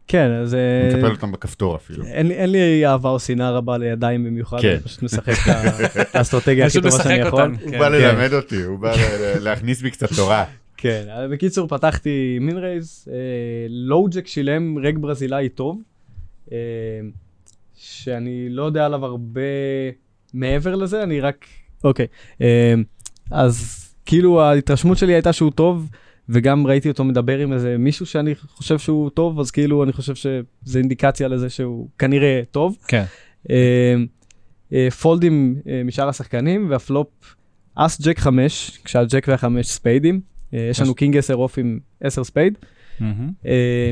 כן, 0.09 0.31
אז 0.31 0.55
אה, 0.55 0.81
אני 0.85 0.95
מקפל 0.95 1.11
אותם 1.11 1.33
בכפתור 1.33 1.77
אפילו. 1.77 2.05
אין 2.05 2.31
אין 2.31 2.51
לי 2.51 2.87
אהבה 2.87 3.09
או 3.11 3.21
שנאה 3.21 3.51
רבה 3.51 3.79
לידיים 3.79 4.25
במיוחד, 4.25 4.61
כן. 4.61 4.69
אני 4.69 4.81
פשוט 4.81 5.03
משחק 5.03 5.35
את 6.01 6.15
האסטרטגיה 6.15 6.67
הכי 6.67 6.81
טובה 6.81 6.91
שאני 6.91 7.15
יכול. 7.15 7.41
אותן. 7.43 7.55
הוא 7.63 7.71
כן. 7.71 7.79
בא 7.79 7.89
כן. 7.89 7.93
ללמד 7.93 8.33
אותי, 8.33 8.63
הוא 8.63 8.79
בא 8.79 8.95
להכניס 9.41 9.83
בי 9.83 9.91
קצת 9.91 10.13
תורה. 10.13 10.45
כן, 10.77 11.07
אז 11.11 11.31
בקיצור 11.31 11.69
פתחתי 11.69 12.39
מין 12.41 12.57
רייז, 12.57 13.09
לואו-ג'ק 13.69 14.27
שילם 14.27 14.79
רג 14.79 14.99
ברזילאי 14.99 15.49
טוב, 15.49 15.81
אה, 16.53 16.57
שאני 17.75 18.49
לא 18.51 18.63
יודע 18.63 18.87
עליו 18.87 19.05
הרבה 19.05 19.41
מעבר 20.35 20.75
לזה, 20.75 21.03
אני 21.03 21.21
רק, 21.21 21.47
אוקיי, 21.85 22.07
אה, 22.41 22.75
אז 23.31 23.88
כאילו 24.09 24.43
ההתרשמות 24.43 24.99
שלי 24.99 25.13
הייתה 25.13 25.33
שהוא 25.33 25.51
טוב, 25.51 25.89
וגם 26.29 26.67
ראיתי 26.67 26.89
אותו 26.89 27.05
מדבר 27.05 27.39
עם 27.39 27.53
איזה 27.53 27.77
מישהו 27.79 28.07
שאני 28.07 28.35
חושב 28.35 28.79
שהוא 28.79 29.11
טוב, 29.11 29.41
אז 29.41 29.51
כאילו 29.51 29.85
אני 29.85 29.93
חושב 29.93 30.15
שזה 30.15 30.79
אינדיקציה 30.79 31.29
לזה 31.29 31.51
שהוא 31.51 31.89
כנראה 31.99 32.41
טוב. 32.51 32.77
כן. 32.89 33.05
אה, 33.51 33.95
אה, 34.73 34.89
פולדים 35.03 35.55
אה, 35.69 35.83
משאר 35.85 36.09
השחקנים, 36.09 36.71
והפלופ 36.71 37.09
אס 37.75 38.01
ג'ק 38.03 38.19
5, 38.19 38.79
כשהג'ק 38.85 39.27
והחמש 39.29 39.67
ספיידים. 39.67 40.21
אה, 40.55 40.69
יש 40.71 40.81
לנו 40.81 40.95
king 40.95 41.17
10 41.17 41.35
off 41.35 41.59
עם 41.59 41.79
10 42.01 42.25
spade. 42.25 42.59
אה, 43.47 43.91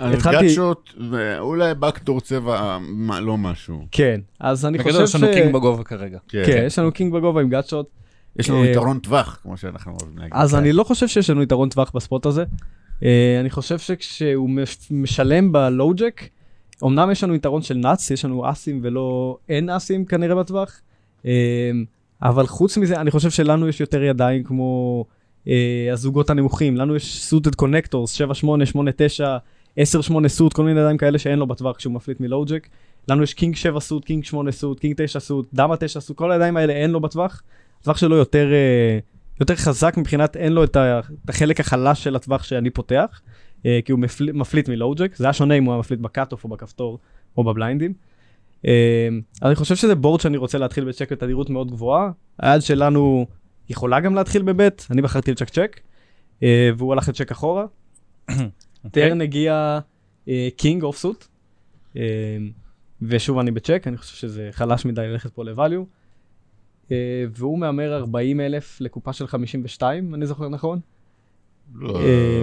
התחלתי- 0.00 0.46
gutshot, 0.48 0.94
ואולי 1.10 1.74
backdoor 1.74 2.20
צבע, 2.20 2.78
מה, 2.80 3.20
לא 3.20 3.38
משהו. 3.38 3.86
כן, 3.92 4.20
אז 4.40 4.66
אני 4.66 4.78
בגדול 4.78 4.92
חושב 4.92 5.04
יש 5.04 5.22
לנו 5.22 5.32
ש... 5.32 5.36
king 5.36 5.54
בגובה 5.54 5.84
כרגע. 5.84 6.18
כן, 6.28 6.62
יש 6.66 6.78
לנו 6.78 6.92
king 6.92 7.12
בגובה 7.12 7.40
עם 7.40 7.48
gutshot. 7.48 8.03
יש 8.38 8.50
לנו 8.50 8.62
אה, 8.62 8.70
יתרון 8.70 8.98
טווח, 8.98 9.38
כמו 9.42 9.56
שאנחנו 9.56 9.92
אוהבים 10.00 10.18
להגיד. 10.18 10.32
אז 10.36 10.54
אני 10.54 10.72
לא 10.72 10.84
חושב 10.84 11.08
שיש 11.08 11.30
לנו 11.30 11.42
יתרון 11.42 11.68
טווח 11.68 11.90
ב 11.94 12.00
spot 12.00 12.26
הזה. 12.26 12.44
אה, 13.02 13.36
אני 13.40 13.50
חושב 13.50 13.78
שכשהוא 13.78 14.50
מש- 14.50 14.88
משלם 14.90 15.52
ב 15.52 15.60
lowjack, 15.60 16.22
אמנם 16.84 17.10
יש 17.10 17.24
לנו 17.24 17.34
יתרון 17.34 17.62
של 17.62 17.74
nuts, 17.74 18.10
יש 18.10 18.24
לנו 18.24 18.50
אסים 18.50 18.80
ולו 18.82 19.36
אין 19.48 19.70
אסים 19.70 20.04
כנראה 20.04 20.34
בטווח, 20.34 20.80
אה, 21.26 21.30
אבל 22.22 22.46
חוץ 22.46 22.78
מזה, 22.78 23.00
אני 23.00 23.10
חושב 23.10 23.30
שלנו 23.30 23.68
יש 23.68 23.80
יותר 23.80 24.02
ידיים 24.02 24.44
כמו 24.44 25.04
הזוגות 25.92 26.30
הנמוכים, 26.30 26.76
לנו 26.76 26.96
יש 26.96 27.24
suited 27.24 27.54
connectors, 27.54 28.12
7, 28.12 28.34
8, 28.34 28.66
8, 28.66 28.90
9, 28.96 29.36
10, 29.76 30.00
8 30.00 30.28
suit, 30.28 30.52
כל 30.52 30.64
מיני 30.64 30.80
ידיים 30.80 30.96
כאלה 30.96 31.18
שאין 31.18 31.38
לו 31.38 31.46
בטווח 31.46 31.76
כשהוא 31.76 31.92
מפליט 31.94 32.20
מ 32.20 32.25
lowjack. 32.25 32.68
לנו 33.08 33.22
יש 33.22 33.34
king 33.34 33.56
7 33.56 33.80
suit, 33.80 34.04
king 34.04 34.24
8 34.24 34.52
suit, 34.52 34.80
king 34.80 34.94
9 34.96 35.20
suit, 35.20 35.48
דמה 35.54 35.76
9 35.76 36.00
suit, 36.00 36.16
כל 36.16 36.32
הידיים 36.32 36.56
האלה 36.56 36.72
אין 36.72 36.90
לו 36.90 37.00
בטווח. 37.00 37.42
הטווח 37.84 37.96
שלו 37.96 38.16
יותר, 38.16 38.52
אה, 38.52 38.98
יותר 39.40 39.56
חזק 39.56 39.94
מבחינת 39.96 40.36
אין 40.36 40.52
לו 40.52 40.64
את, 40.64 40.76
החלק 41.28 41.60
החלש 41.60 42.04
של 42.04 42.16
הטווח 42.16 42.42
שאני 42.42 42.70
פותח, 42.70 43.20
אה, 43.66 43.80
כי 43.84 43.92
הוא 43.92 44.00
מפל, 44.00 44.32
מפליט 44.32 44.68
מ 44.68 44.73
lowjack, 44.73 45.16
זה 45.16 45.24
היה 45.24 45.32
שונה 45.32 45.54
אם 45.54 45.64
הוא 45.64 45.72
היה 45.72 45.80
מפליט 45.80 46.00
ב 46.00 46.06
cutoff 46.06 46.44
או 46.44 46.48
בכפתור 46.48 46.98
או 47.36 47.44
בבליינדים. 47.44 47.92
אה, 48.66 49.08
אני 49.42 49.54
חושב 49.54 49.76
שזה 49.76 49.94
board 49.94 50.20
שאני 50.20 50.36
רוצה 50.36 50.58
להתחיל 50.58 50.84
בצ'ק 50.84 51.12
בתדירות 51.12 51.50
מאוד 51.50 51.70
גבוהה, 51.70 52.10
היד 52.38 52.62
שלנו 52.62 53.26
יכולה 53.68 54.00
גם 54.00 54.14
להתחיל 54.14 54.42
ב 54.42 54.51
bet, 54.51 54.86
אני 54.90 55.02
בחרתי 55.02 55.30
ל 55.30 55.33
check 55.33 55.48
check, 55.50 55.80
והוא 56.76 56.92
הלך 56.92 57.08
לצ'ק 57.08 57.30
אחורה. 57.30 57.64
turn 58.92 59.20
הגיע 59.20 59.78
king 60.56 60.82
offsuit, 60.82 61.26
ושוב 63.02 63.38
אני 63.38 63.50
בצ'ק, 63.50 63.82
אני 63.86 63.96
חושב 63.96 64.16
שזה 64.16 64.48
חלש 64.52 64.84
מדי 64.84 65.08
ללכת 65.08 65.32
פה 65.32 65.44
לvalue. 65.44 65.84
אה, 66.92 67.24
והוא 67.34 67.58
מהמר 67.58 67.96
40 67.96 68.40
אלף 68.40 68.80
לקופה 68.80 69.12
של 69.12 69.26
52, 69.26 70.14
אני 70.14 70.26
זוכר 70.26 70.48
נכון? 70.48 70.80
לא- 71.74 72.00
אה, 72.00 72.42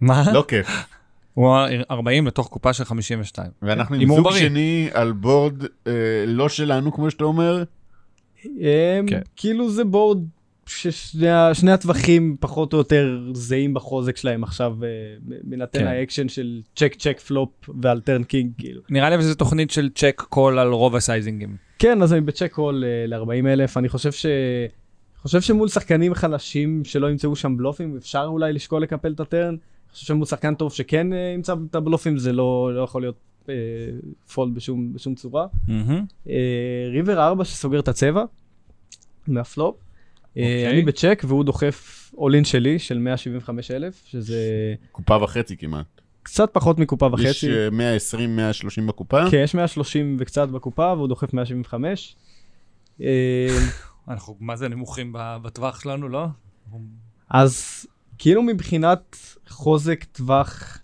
מה? 0.00 0.24
לא 0.32 0.44
כיף. 0.48 0.68
הוא 1.34 1.56
40 1.90 2.26
לתוך 2.26 2.48
קופה 2.48 2.72
של 2.72 2.84
52. 2.84 3.50
ואנחנו 3.62 3.96
עם 3.96 4.14
זוג. 4.16 4.30
שני 4.32 4.88
על 4.92 5.12
בורד 5.12 5.62
אה, 5.86 6.24
לא 6.26 6.48
שלנו, 6.48 6.92
כמו 6.92 7.10
שאתה 7.10 7.24
אומר. 7.24 7.64
אה, 8.60 9.00
כן. 9.06 9.20
כאילו 9.36 9.70
זה 9.70 9.84
בורד 9.84 10.18
ששני 10.66 11.72
הטווחים 11.72 12.36
פחות 12.40 12.72
או 12.72 12.78
יותר 12.78 13.30
זהים 13.34 13.74
בחוזק 13.74 14.16
שלהם 14.16 14.44
עכשיו, 14.44 14.76
בהינתן 15.42 15.78
כן. 15.78 15.86
האקשן 15.86 16.28
של 16.28 16.60
check 16.76 16.94
check 16.98 17.20
flop 17.20 17.70
ועל 17.82 18.00
turn 18.00 18.22
king, 18.22 18.52
כאילו. 18.58 18.82
נראה 18.90 19.10
לי 19.10 19.22
שזו 19.22 19.34
תוכנית 19.34 19.70
של 19.70 19.90
check 19.94 20.22
call 20.28 20.58
על 20.58 20.72
רוב 20.72 20.96
הסייזינגים. 20.96 21.69
כן, 21.80 22.02
אז 22.02 22.12
אני 22.12 22.20
ב 22.20 22.26
check 22.26 22.54
call 22.54 22.84
ל-40 23.06 23.46
אלף, 23.46 23.76
אני 23.76 23.88
חושב 23.88 24.12
ש... 24.12 24.26
חושב 25.16 25.40
שמול 25.40 25.68
שחקנים 25.68 26.14
חלשים 26.14 26.84
שלא 26.84 27.10
ימצאו 27.10 27.36
שם 27.36 27.56
בלופים, 27.56 27.96
אפשר 27.96 28.24
אולי 28.26 28.52
לשקול 28.52 28.82
לקפל 28.82 29.12
את 29.12 29.20
ה 29.20 29.25
turn. 29.25 29.48
אני 29.48 29.92
חושב 29.92 30.06
שמול 30.06 30.26
שחקן 30.26 30.54
טוב 30.54 30.72
שכן 30.72 31.12
אה, 31.12 31.32
ימצא 31.34 31.54
את 31.70 31.74
הבלופים, 31.74 32.18
זה 32.18 32.32
לא, 32.32 32.70
לא 32.74 32.80
יכול 32.82 33.02
להיות 33.02 33.14
אה, 33.48 33.54
fold 34.34 34.54
בשום, 34.54 34.92
בשום 34.92 35.14
צורה. 35.14 35.46
מהמם. 35.68 36.04
אה, 36.28 36.34
river 36.90 37.20
4 37.20 37.44
שסוגר 37.44 37.80
את 37.80 37.88
הצבע 37.88 38.24
מהפלופ. 39.26 39.76
אה, 40.36 40.42
אוקיי. 40.42 40.70
אני 40.70 40.82
בצ'ק 40.82 41.22
והוא 41.26 41.44
דוחף 41.44 42.10
all 42.14 42.32
in 42.32 42.44
שלי 42.44 42.78
של 42.78 42.98
175 42.98 43.70
אלף, 43.70 44.02
שזה 44.06 44.38
קופה 44.92 45.16
וחצי 45.22 45.56
כמעט. 45.56 46.00
קצת 46.22 46.50
פחות 46.52 46.78
מקופה 46.78 47.10
יש 47.18 47.44
וחצי. 47.44 47.50
אה, 47.52 47.68
120-130 48.78 48.88
בקופה. 48.88 49.30
כן, 49.30 49.40
יש 49.44 49.54
130 49.54 50.16
וקצת 50.20 50.48
בקופה 50.48 50.92
והוא 50.96 51.08
דוחף 51.08 51.34
175. 51.34 52.16
אה, 53.00 53.48
אנחנו 54.08 54.36
מה 54.40 54.56
זה 54.56 54.68
נמוכים 54.68 55.12
ב- 55.12 55.36
בטווח 55.42 55.80
שלנו, 55.80 56.08
לא? 56.08 56.26
אז 57.30 57.86
כאילו 58.18 58.42
מבחינת 58.42 59.16
חוזק 59.48 60.04
טווח, 60.04 60.78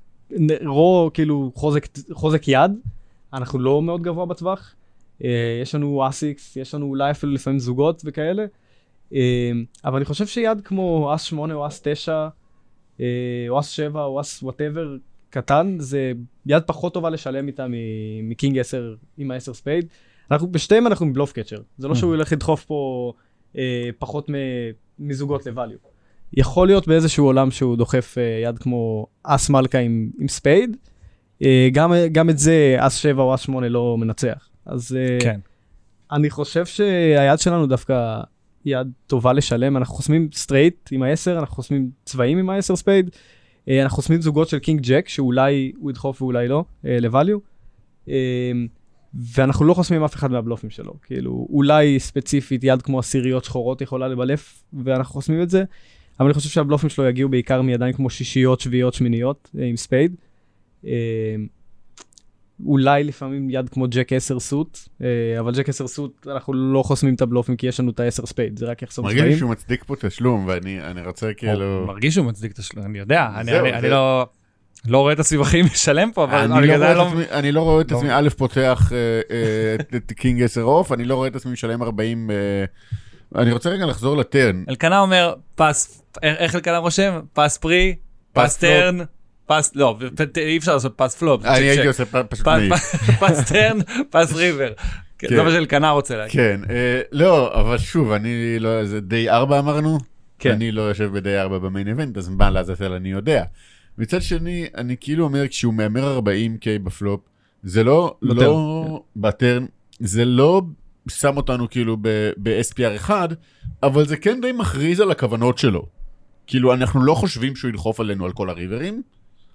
רו 0.64 1.11
כאילו 1.14 1.53
חוזק, 1.55 1.89
חוזק 2.12 2.49
יד, 2.49 2.70
אנחנו 3.32 3.59
לא 3.59 3.82
מאוד 3.82 4.03
גבוה 4.03 4.26
בטווח. 4.26 4.74
אה, 5.24 5.59
יש 5.62 5.74
לנו 5.74 6.09
אסיקס, 6.09 6.57
יש 6.57 6.74
לנו 6.74 6.87
אולי 6.87 7.11
אפילו 7.11 7.32
לפעמים 7.32 7.59
זוגות 7.59 8.03
וכאלה. 8.05 8.45
אבל 9.84 9.97
אני 9.97 10.05
חושב 10.05 10.26
שיד 10.26 10.61
כמו 10.64 11.14
אס 11.14 11.22
8 11.22 11.55
או 11.55 11.66
אס 11.66 11.80
9, 11.84 12.28
אה, 13.01 13.07
או 13.49 13.61
אס 13.61 13.68
7 13.68 14.05
או 14.05 14.20
אס 14.20 14.43
whatever 14.42 14.96
קטן, 15.30 15.76
זה 15.80 16.12
יד 16.46 16.62
פחות 16.66 16.94
טובה 16.94 17.10
לשלם 17.10 17.46
איתה 17.46 17.66
מ 18.22 18.30
king 18.30 18.59
10 18.58 18.94
עם 19.18 19.30
ה-10 19.30 19.52
spade. 19.52 19.86
אנחנו 20.30 20.52
בשתיהם 20.52 20.86
אנחנו 20.86 21.06
עם 21.06 21.12
bluff 21.12 21.32
catcher, 21.32 21.61
זה 21.78 21.88
לא 21.88 21.94
שהוא 21.94 22.14
ילך 22.14 22.32
לדחוף 22.32 22.64
פה 22.64 23.12
אה, 23.58 23.88
פחות 23.98 24.30
מזוגות 24.98 25.46
ל 25.46 25.52
value. 25.52 25.88
יכול 26.32 26.66
להיות 26.66 26.88
באיזשהו 26.88 27.24
עולם 27.24 27.50
שהוא 27.50 27.76
דוחף 27.76 28.14
אה, 28.18 28.40
יד 28.48 28.58
כמו 28.58 29.06
אס 29.22 29.50
מלכה 29.50 29.78
עם, 29.78 30.10
עם 30.20 30.28
spade, 30.28 30.76
אה, 31.42 31.68
גם, 31.72 31.92
גם 32.12 32.30
את 32.30 32.38
זה 32.38 32.76
אס 32.78 32.96
7 32.96 33.22
או 33.22 33.34
אס 33.34 33.40
8 33.40 33.68
לא 33.68 33.96
מנצח. 33.98 34.48
אז 34.66 34.96
אה, 34.96 35.18
כן. 35.20 35.40
אני 36.12 36.30
חושב 36.30 36.66
שהיד 36.66 37.38
שלנו 37.38 37.66
דווקא 37.66 38.20
יד 38.64 38.92
טובה 39.06 39.32
לשלם, 39.32 39.76
אנחנו 39.76 39.94
חוסמים 39.94 40.28
straight 40.32 40.88
עם 40.92 41.02
ה-10, 41.02 41.38
אנחנו 41.38 41.54
חוסמים 41.54 41.90
צבעים 42.04 42.38
עם 42.38 42.50
ה-10 42.50 42.76
spade, 42.76 43.11
אנחנו 43.68 43.96
חוסמים 43.96 44.20
זוגות 44.20 44.48
של 44.48 44.58
king 44.59 44.80
jack, 44.80 45.09
שאולי 45.08 45.72
הוא 45.76 45.90
ידחוף 45.90 46.22
ואולי 46.22 46.48
לא, 46.48 46.64
אה, 46.84 46.98
ל-value, 47.00 47.38
אה, 48.08 48.52
ואנחנו 49.14 49.64
לא 49.64 49.74
חוסמים 49.74 50.04
אף 50.04 50.14
אחד 50.14 50.30
מהבלופים 50.30 50.70
שלו, 50.70 50.94
כאילו 51.02 51.46
אולי 51.50 52.00
ספציפית 52.00 52.64
יד 52.64 52.82
כמו 52.82 52.98
עשיריות 52.98 53.44
שחורות 53.44 53.80
יכולה 53.80 54.08
לבלף, 54.08 54.62
ואנחנו 54.84 55.12
חוסמים 55.12 55.42
את 55.42 55.50
זה, 55.50 55.64
אבל 56.20 56.26
אני 56.26 56.34
חושב 56.34 56.48
שהבלופים 56.48 56.90
שלו 56.90 57.06
יגיעו 57.06 57.28
בעיקר 57.28 57.62
מידיים 57.62 57.92
כמו 57.92 58.10
שישיות, 58.10 58.60
שביעיות, 58.60 58.94
שמיניות, 58.94 59.50
אה, 59.58 59.64
עם 59.64 59.76
spade. 59.76 60.16
אולי 62.66 63.04
לפעמים 63.04 63.50
יד 63.50 63.68
כמו 63.68 63.86
ג'ק 63.90 64.12
10 64.12 64.40
suit, 64.40 64.78
אה, 65.02 65.07
אבל 65.40 65.52
ג'ק 65.54 65.68
10 65.68 65.86
suit 65.86 66.26
אנחנו 66.30 66.52
לא 66.52 66.82
חוסמים 66.82 67.14
את 67.14 67.22
הבלופים 67.22 67.57
כי 67.57 67.66
יש 67.66 67.80
לנו 67.80 67.90
את 67.90 68.00
ה-10 68.00 68.26
spade, 68.26 68.59
זה 68.59 68.66
רק 68.66 68.82
יחסום 68.82 69.04
מרגיש 69.04 69.20
לי 69.20 69.26
צבעים. 69.26 69.38
שהוא 69.38 69.50
מצדיק 69.50 69.84
פה 69.84 69.94
תשלום, 70.00 70.44
ואני 70.48 70.80
אני 70.80 71.02
רוצה 71.07 71.30
כאילו... 71.36 71.84
מרגיש 71.86 72.14
שהוא 72.14 72.26
מצדיק 72.26 72.52
את 72.52 72.59
התשלום, 72.59 72.86
אני 72.86 72.98
יודע, 72.98 73.28
אני- 73.36 73.88
לא... 73.90 74.26
לא 74.88 74.98
רואה 74.98 75.12
את 75.12 75.18
הסיבכים 75.18 75.64
לשלם 75.64 76.11
פה, 76.14 76.24
אבל 76.24 76.52
אני 76.52 76.66
לא 76.68 76.76
זה 76.78 76.84
רואה 76.84 76.92
את 76.92 76.96
לא- 76.96 77.09
עצמי- 77.09 77.30
אני 77.38 77.52
לא 77.52 77.61
רואה 77.61 77.80
את 77.80 77.92
לא. 77.92 77.96
עצמי, 77.96 78.09
א', 78.12 78.28
פותח 78.36 78.92
אה, 78.92 78.96
אה, 79.30 79.96
את- 79.96 80.12
קינג 80.12 80.42
10 80.42 80.62
off, 80.62 80.92
אני 80.92 81.04
לא 81.04 81.14
רואה 81.14 81.28
את 81.28 81.36
עצמי 81.36 81.52
משלם 81.52 81.82
40... 81.82 82.30
אה, 82.30 82.34
אני 83.42 83.52
רוצה 83.52 83.70
רגע 83.70 83.86
לחזור 83.86 84.16
ל 84.16 84.24
turn. 84.24 84.64
אלקנה 84.68 85.00
אומר 85.00 85.34
pass, 85.54 86.02
איך 86.22 86.36
איך 86.38 86.54
אלקנה 86.54 86.78
רושם? 86.78 87.20
pass 87.32 87.59
pre, 87.59 87.94
pass 88.32 88.44
pass 88.44 88.57
turn, 88.57 88.98
pass, 89.46 89.72
לא, 89.74 89.99
אי 90.36 90.57
אפשר 90.59 90.74
לעשות 90.74 90.92
pass 90.96 91.16
flop. 91.16 91.44
אני 91.44 91.64
הייתי. 91.64 91.86
עושה 91.86 92.05
פשוט 92.22 92.47
מעיף. 92.49 92.72
pass- 93.20 93.48
turn, 93.52 93.78
pass 94.11 94.32
river. 94.32 94.72
כן, 95.18 95.28
כן. 95.28 95.36
זה 95.36 95.42
מה 95.42 95.51
שאלקנה 95.51 95.90
רוצה 95.90 96.16
להגיד. 96.16 96.32
כן, 96.32 96.61
אה, 96.70 97.01
לא, 97.12 97.61
אבל 97.61 97.78
שוב, 97.78 98.11
אני 98.12 98.59
לא, 98.59 98.84
זה 98.84 99.01
day 99.00 99.30
4 99.30 99.59
אמרנו? 99.59 99.99
כן. 100.38 100.51
אני 100.53 100.72
לא 100.72 100.82
יושב 100.82 101.11
ב 101.12 101.19
day 101.19 101.38
4 101.38 101.59
ב 101.59 101.64
main 101.64 101.88
event, 101.88 102.16
אז 102.18 102.28
מה 102.28 102.51
לעזאזל 102.51 102.92
אני 102.92 103.09
יודע. 103.11 103.44
מצד 103.99 104.22
שני, 104.22 104.66
אני 104.76 104.97
כאילו 105.01 105.24
אומר, 105.24 105.49
כשהוא 105.49 105.74
מהמר 105.74 106.18
40K 106.18 106.28
בפלופ, 106.84 107.20
זה 107.62 107.84
לא, 107.84 108.16
לא, 108.22 109.03
ב 109.16 109.25
turn, 109.25 109.66
זה 110.01 110.25
לא 110.25 110.62
שם 111.08 111.37
אותנו 111.37 111.70
כאילו 111.70 111.96
ב-SPR 112.37 112.96
1, 112.96 113.30
אבל 113.83 114.07
זה 114.07 114.16
כן 114.16 114.38
די 114.42 114.53
מכריז 114.53 115.00
על 115.00 115.11
הכוונות 115.11 115.58
שלו. 115.58 115.87
כאילו, 116.46 116.75
אנחנו 116.75 117.03
לא 117.04 117.14
חושבים 117.14 117.57
שהוא 117.57 117.68
ילחוף 117.68 118.00
עלינו 118.00 118.25
על 118.25 118.33
כל 118.33 118.50
הריברים, 118.50 119.03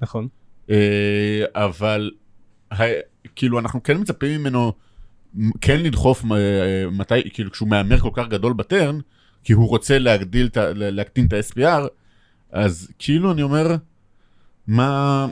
נכון. 0.02 0.28
אה, 0.70 1.44
אבל 1.56 2.12
כאילו 3.36 3.60
אנחנו 3.60 3.84
כן 3.84 3.98
מצפים 3.98 4.40
ממנו 4.42 4.74
כן 5.62 5.80
לדחוף 5.84 6.24
מ- 6.26 6.98
מתי, 6.98 7.30
כאילו 7.34 7.52
כשהוא 7.52 7.70
מהמר 7.70 8.00
כל 8.00 8.10
כך 8.14 8.28
גדול 8.28 8.54
בטרן, 8.54 9.00
כי 9.44 9.54
הוא 9.54 9.70
רוצה 9.70 10.00
להגדיל, 10.00 10.50
להקטין 10.76 11.26
את 11.26 11.34
ה-SPR, 11.34 11.88
אז 12.52 12.92
כאילו 13.00 13.32
אני 13.32 13.42
אומר, 13.42 13.76
מה... 14.68 15.28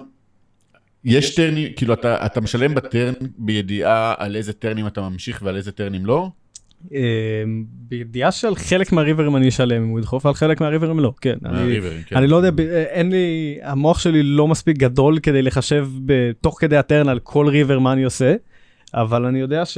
יש 1.03 1.35
טרנים, 1.35 1.73
כאילו 1.75 1.93
אתה, 1.93 2.25
אתה 2.25 2.41
משלם 2.41 2.75
בטרן 2.75 3.13
בידיעה 3.37 4.13
על 4.17 4.35
איזה 4.35 4.53
טרנים 4.53 4.87
אתה 4.87 5.01
ממשיך 5.01 5.41
ועל 5.45 5.55
איזה 5.55 5.71
טרנים 5.71 6.05
לא? 6.05 6.29
אה, 6.93 6.99
בידיעה 7.61 8.31
שעל 8.31 8.55
חלק 8.55 8.91
מהריברים 8.91 9.35
אני 9.35 9.49
אשלם 9.49 9.83
אם 9.83 9.87
הוא 9.89 9.99
ידחוף, 9.99 10.25
על 10.25 10.33
חלק 10.33 10.61
מהריברים 10.61 10.99
לא, 10.99 11.13
כן. 11.21 11.35
אני- 11.45 11.53
מהריברים, 11.53 12.01
כן. 12.07 12.15
אני 12.17 12.27
לא 12.27 12.35
יודע, 12.35 12.51
ב- 12.51 12.59
אין 12.89 13.09
לי, 13.11 13.57
המוח 13.63 13.99
שלי 13.99 14.23
לא 14.23 14.47
מספיק 14.47 14.77
גדול 14.77 15.19
כדי 15.19 15.41
לחשב 15.41 15.87
בתוך 16.05 16.57
כדי 16.61 16.77
הטרן 16.77 17.09
על 17.09 17.19
כל 17.19 17.47
ריבר 17.47 17.79
מה 17.79 17.93
אני 17.93 18.03
עושה, 18.03 18.35
אבל 18.93 19.25
אני 19.25 19.39
יודע 19.39 19.65
ש, 19.65 19.77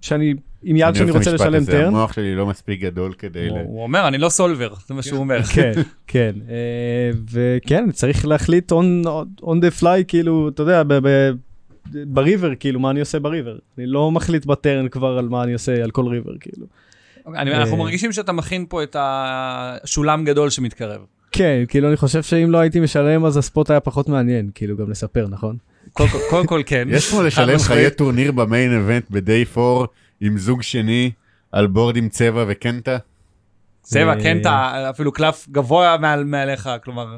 שאני 0.00 0.34
עם 0.62 0.76
יד 0.76 0.94
שאני 0.94 1.10
רוצה 1.10 1.32
לשלם 1.32 1.64
טרן. 1.64 1.84
המוח 1.86 2.12
שלי 2.12 2.34
לא 2.34 2.46
מספיק 2.46 2.80
גדול 2.80 3.12
כדי... 3.12 3.48
הוא 3.48 3.58
ל- 3.58 3.62
הוא 3.64 3.82
אומר, 3.82 4.08
אני 4.08 4.18
לא 4.18 4.28
סולבר, 4.28 4.74
זה 4.88 4.94
מה 4.94 5.02
שהוא 5.02 5.18
אומר. 5.18 5.42
כן, 5.42 5.72
כן, 6.06 6.32
אה, 6.48 7.10
וכן, 7.32 7.90
צריך 7.92 8.26
להחליט 8.26 8.72
on, 8.72 9.06
on 9.42 9.54
the 9.60 9.80
fly, 9.82 10.04
כאילו, 10.08 10.48
אתה 10.48 10.62
יודע, 10.62 10.82
בריבר, 11.92 12.54
כאילו, 12.54 12.80
מה 12.80 12.90
אני 12.90 13.00
עושה 13.00 13.18
בריבר. 13.18 13.56
אני 13.78 13.86
לא 13.86 14.10
מחליט 14.10 14.46
בטרן 14.46 14.88
כבר 14.88 15.18
על 15.18 15.28
מה 15.28 15.42
אני 15.42 15.52
עושה 15.52 15.82
על 15.84 15.90
כל 15.90 16.06
ריבר, 16.08 16.32
כאילו. 16.40 16.66
אני- 17.36 17.54
אנחנו 17.54 17.72
אה, 17.72 17.78
מרגישים 17.78 18.12
שאתה 18.12 18.32
מכין 18.32 18.66
פה 18.68 18.82
את 18.82 18.96
השולם 18.98 20.24
גדול 20.24 20.50
שמתקרב. 20.50 21.00
כן, 21.32 21.62
כאילו, 21.68 21.88
אני 21.88 21.96
חושב 21.96 22.22
שאם 22.22 22.50
לא 22.50 22.58
הייתי 22.58 22.80
משלם, 22.80 23.24
אז 23.24 23.36
הספוט 23.36 23.70
היה 23.70 23.80
פחות 23.80 24.08
מעניין, 24.08 24.50
כאילו, 24.54 24.76
גם 24.76 24.90
לספר, 24.90 25.26
נכון? 25.30 25.56
קודם 26.30 26.46
כל- 26.46 26.62
כן. 26.66 26.88
יש 26.90 27.10
כמו 27.10 27.18
חד 27.18 27.24
לשלם. 27.26 27.58
חיי 27.58 27.90
טורניר 27.90 28.32
במיין 28.32 28.72
איבנט 28.72 29.04
ב-day 29.10 29.58
4 29.58 29.86
עם 30.20 30.38
זוג 30.38 30.62
שני 30.62 31.10
על 31.52 31.66
בורד 31.66 31.96
עם 31.96 32.08
צבע 32.08 32.44
וקנטה. 32.48 32.96
צבע, 33.82 34.14
אה, 34.24 34.32
אתה 34.40 34.90
אפילו 34.90 35.12
קלף 35.12 35.46
גבוה 35.50 35.96
מעל- 36.00 36.24
מעליך, 36.24 36.68
כלומר, 36.84 37.16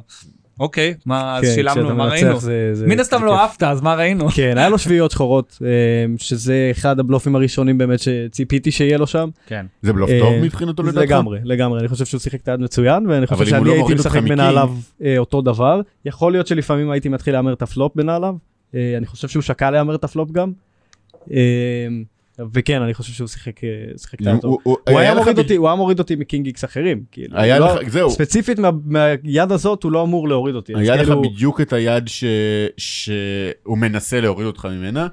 אוקיי, 0.60 0.94
מה, 1.06 1.36
אז 1.36 1.44
כן, 1.44 1.50
שילמנו, 1.54 1.94
מה 1.96 2.04
ראינו? 2.04 2.40
זה- 2.40 2.70
זה- 2.74 2.86
מן 2.86 3.00
הסתם 3.00 3.24
לא. 3.24 3.38
אהבת, 3.38 3.62
אז 3.62 3.80
מה 3.80 3.94
ראינו? 3.94 4.28
כן, 4.36 4.58
היה 4.58 4.68
לו 4.68 4.78
שביעיות 4.78 5.10
שחורות, 5.10 5.58
אה, 5.64 5.68
שזה 6.18 6.68
אחד 6.70 6.98
הבלופים 7.00 7.36
הראשונים 7.36 7.78
באמת 7.78 8.00
שציפיתי 8.00 8.70
שיהיה 8.70 8.98
לו 8.98 9.06
שם. 9.06 9.28
כן. 9.46 9.66
זה 9.82 9.92
בלוף 9.92 10.10
אה, 10.10 10.18
טוב 10.20 10.34
מבחינתו 10.42 10.82
לדעתך? 10.82 10.98
לגמרי, 11.10 11.38
לגמרי, 11.44 11.80
אני 11.80 11.88
חושב 11.88 12.04
שהוא 12.04 12.20
שיחק 12.20 12.40
את 12.40 12.48
היד 12.48 12.60
מצוין, 12.60 13.06
ואני 13.06 13.26
חושב 13.26 13.46
שאני 13.46 13.64
לא 13.64 13.72
הייתי 13.72 13.94
משחק 13.94 14.22
בנעליו 14.22 14.70
אה, 15.04 15.18
אותו 15.18 15.42
דבר. 15.42 15.80
יכול 16.04 16.32
להיות 16.32 16.46
שלפעמים 16.46 16.90
הייתי 16.90 17.08
מתחיל 17.08 17.34
להמר 17.34 17.52
את 17.52 17.62
הפלופ 17.62 17.92
בנעליו, 17.96 18.34
אה, 18.74 18.94
אני 18.96 19.06
חושב 19.06 19.28
שהוא 19.28 19.42
שקל 19.42 19.70
להמר 19.70 19.94
את 19.94 20.04
הפלופ 20.04 20.30
גם. 20.30 20.52
וכן, 22.54 22.82
אני 22.82 22.94
חושב 22.94 23.12
שהוא 23.12 23.28
שיחק 23.28 23.64
אה, 23.64 23.68
שיחק 23.98 24.18
היד 24.20 24.40
טוב. 24.40 24.50
הוא- 24.64 24.76
הוא- 24.88 24.98
היה 24.98 25.14
מוריד 25.14 25.38
אותי, 25.38 25.56
הוא 25.56 25.66
היה 25.68 25.76
מוריד 25.76 25.98
אותי 25.98 26.16
מקינג 26.16 26.46
X 26.46 26.64
אחרים, 26.64 27.02
כאילו. 27.12 27.36
היה 27.38 27.58
לא- 27.58 27.74
לך, 27.82 27.88
זהו, 27.88 28.10
ספציפית 28.10 28.58
מה- 28.58 28.70
מהיד 28.84 29.52
הזאת 29.52 29.82
הוא 29.82 29.92
לא 29.92 30.02
אמור 30.02 30.28
להוריד 30.28 30.54
אותי. 30.54 30.72
היה 30.76 30.96
לך 30.96 31.06
כאילו- 31.06 31.22
בדיוק 31.22 31.60
את 31.60 31.72
היד 31.72 32.08
ש- 32.08 32.24
שהוא 32.76 33.78
מנסה 33.78 34.20
להוריד 34.20 34.46
אותך 34.46 34.64
ממנה. 34.70 35.06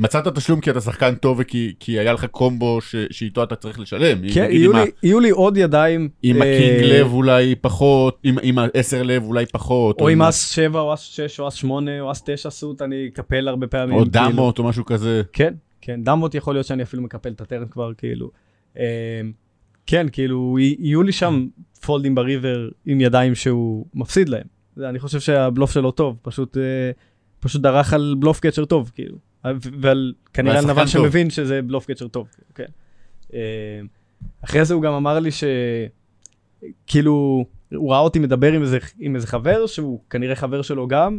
מצאת 0.00 0.28
תשלום 0.34 0.60
כי 0.60 0.70
אתה 0.70 0.80
שחקן 0.80 1.14
טוב 1.14 1.36
וכי 1.40 1.72
כי 1.80 1.98
היה 1.98 2.12
לך 2.12 2.24
קומבו 2.24 2.80
ש- 2.80 2.94
שאיתו 3.10 3.42
אתה 3.42 3.56
צריך 3.56 3.80
לשלם. 3.80 4.18
כן, 4.34 4.48
יהיו 4.50 4.70
עם 4.70 4.76
ה- 4.76 4.84
לי- 4.84 4.90
יהיו 5.02 5.20
לי 5.20 5.30
עוד 5.30 5.56
ידיים. 5.56 6.08
עם 6.22 6.42
אה, 6.42 6.56
הקינג 6.56 6.92
לב 6.92 7.12
אולי 7.12 7.54
פחות, 7.54 8.18
עם- 8.22 8.38
עם 8.42 8.58
העשר 8.58 9.02
לב 9.02 9.22
אולי 9.24 9.46
פחות. 9.46 10.00
או 10.00 10.08
עם 10.08 10.22
ה- 10.22 10.28
אס 10.28 10.50
7 10.50 10.80
או 10.80 10.94
אס 10.94 11.00
6 11.00 11.40
או 11.40 11.48
אס 11.48 11.54
8 11.54 12.00
או 12.00 12.12
אס 12.12 12.22
9 12.26 12.50
סוט 12.50 12.82
אני 12.82 13.08
אקפל 13.12 13.48
הרבה 13.48 13.66
פעמים. 13.66 13.94
או 13.96 14.04
כאילו. 14.12 14.28
דמות 14.30 14.58
או 14.58 14.64
משהו 14.64 14.84
כזה. 14.84 15.22
כן, 15.32 15.54
כן, 15.80 16.04
דמות 16.04 16.34
יכול 16.34 16.54
להיות 16.54 16.66
שאני 16.66 16.82
אפילו 16.82 17.02
מקפל 17.02 17.32
את 17.32 17.40
הטרן 17.40 17.68
כבר, 17.68 17.94
כאילו. 17.94 18.30
אה, 18.78 19.20
כן, 19.86 20.06
כאילו, 20.12 20.56
יהיו 20.58 21.02
לי 21.02 21.12
שם 21.12 21.46
פולדים 21.86 22.14
בריבר 22.14 22.68
עם 22.86 23.00
ידיים 23.00 23.34
שהוא 23.34 23.86
מפסיד 23.94 24.28
להם. 24.28 24.46
אני 24.78 24.98
חושב 24.98 25.20
שהבלוף 25.20 25.72
שלו 25.72 25.90
טוב, 25.90 26.18
פשוט, 26.22 26.56
אה, 26.56 26.90
פשוט 27.40 27.62
דרך 27.62 27.92
על 27.92 28.14
בלוף 28.18 28.40
קצ'ר 28.40 28.64
טוב, 28.64 28.90
כאילו. 28.94 29.16
אה, 29.46 29.52
ועל 29.80 30.14
כנראה 30.32 30.58
על 30.58 30.64
נבל 30.64 30.74
טוב. 30.74 30.86
שמבין 30.86 31.30
שזה 31.30 31.62
בלוף 31.62 31.90
קצ'ר 31.90 32.08
טוב, 32.08 32.28
כן. 32.54 32.64
אה, 33.34 33.80
אחרי 34.44 34.64
זה 34.64 34.74
הוא 34.74 34.82
גם 34.82 34.92
אמר 34.92 35.18
לי 35.18 35.30
ש... 35.30 35.44
כאילו, 36.86 37.44
הוא 37.74 37.92
ראה 37.92 38.00
אותי 38.00 38.18
מדבר 38.18 38.52
עם 38.52 38.62
איזה, 38.62 38.78
עם 38.98 39.14
איזה 39.16 39.26
חבר, 39.26 39.66
שהוא 39.66 40.00
כנראה 40.10 40.34
חבר 40.34 40.62
שלו 40.62 40.88
גם, 40.88 41.18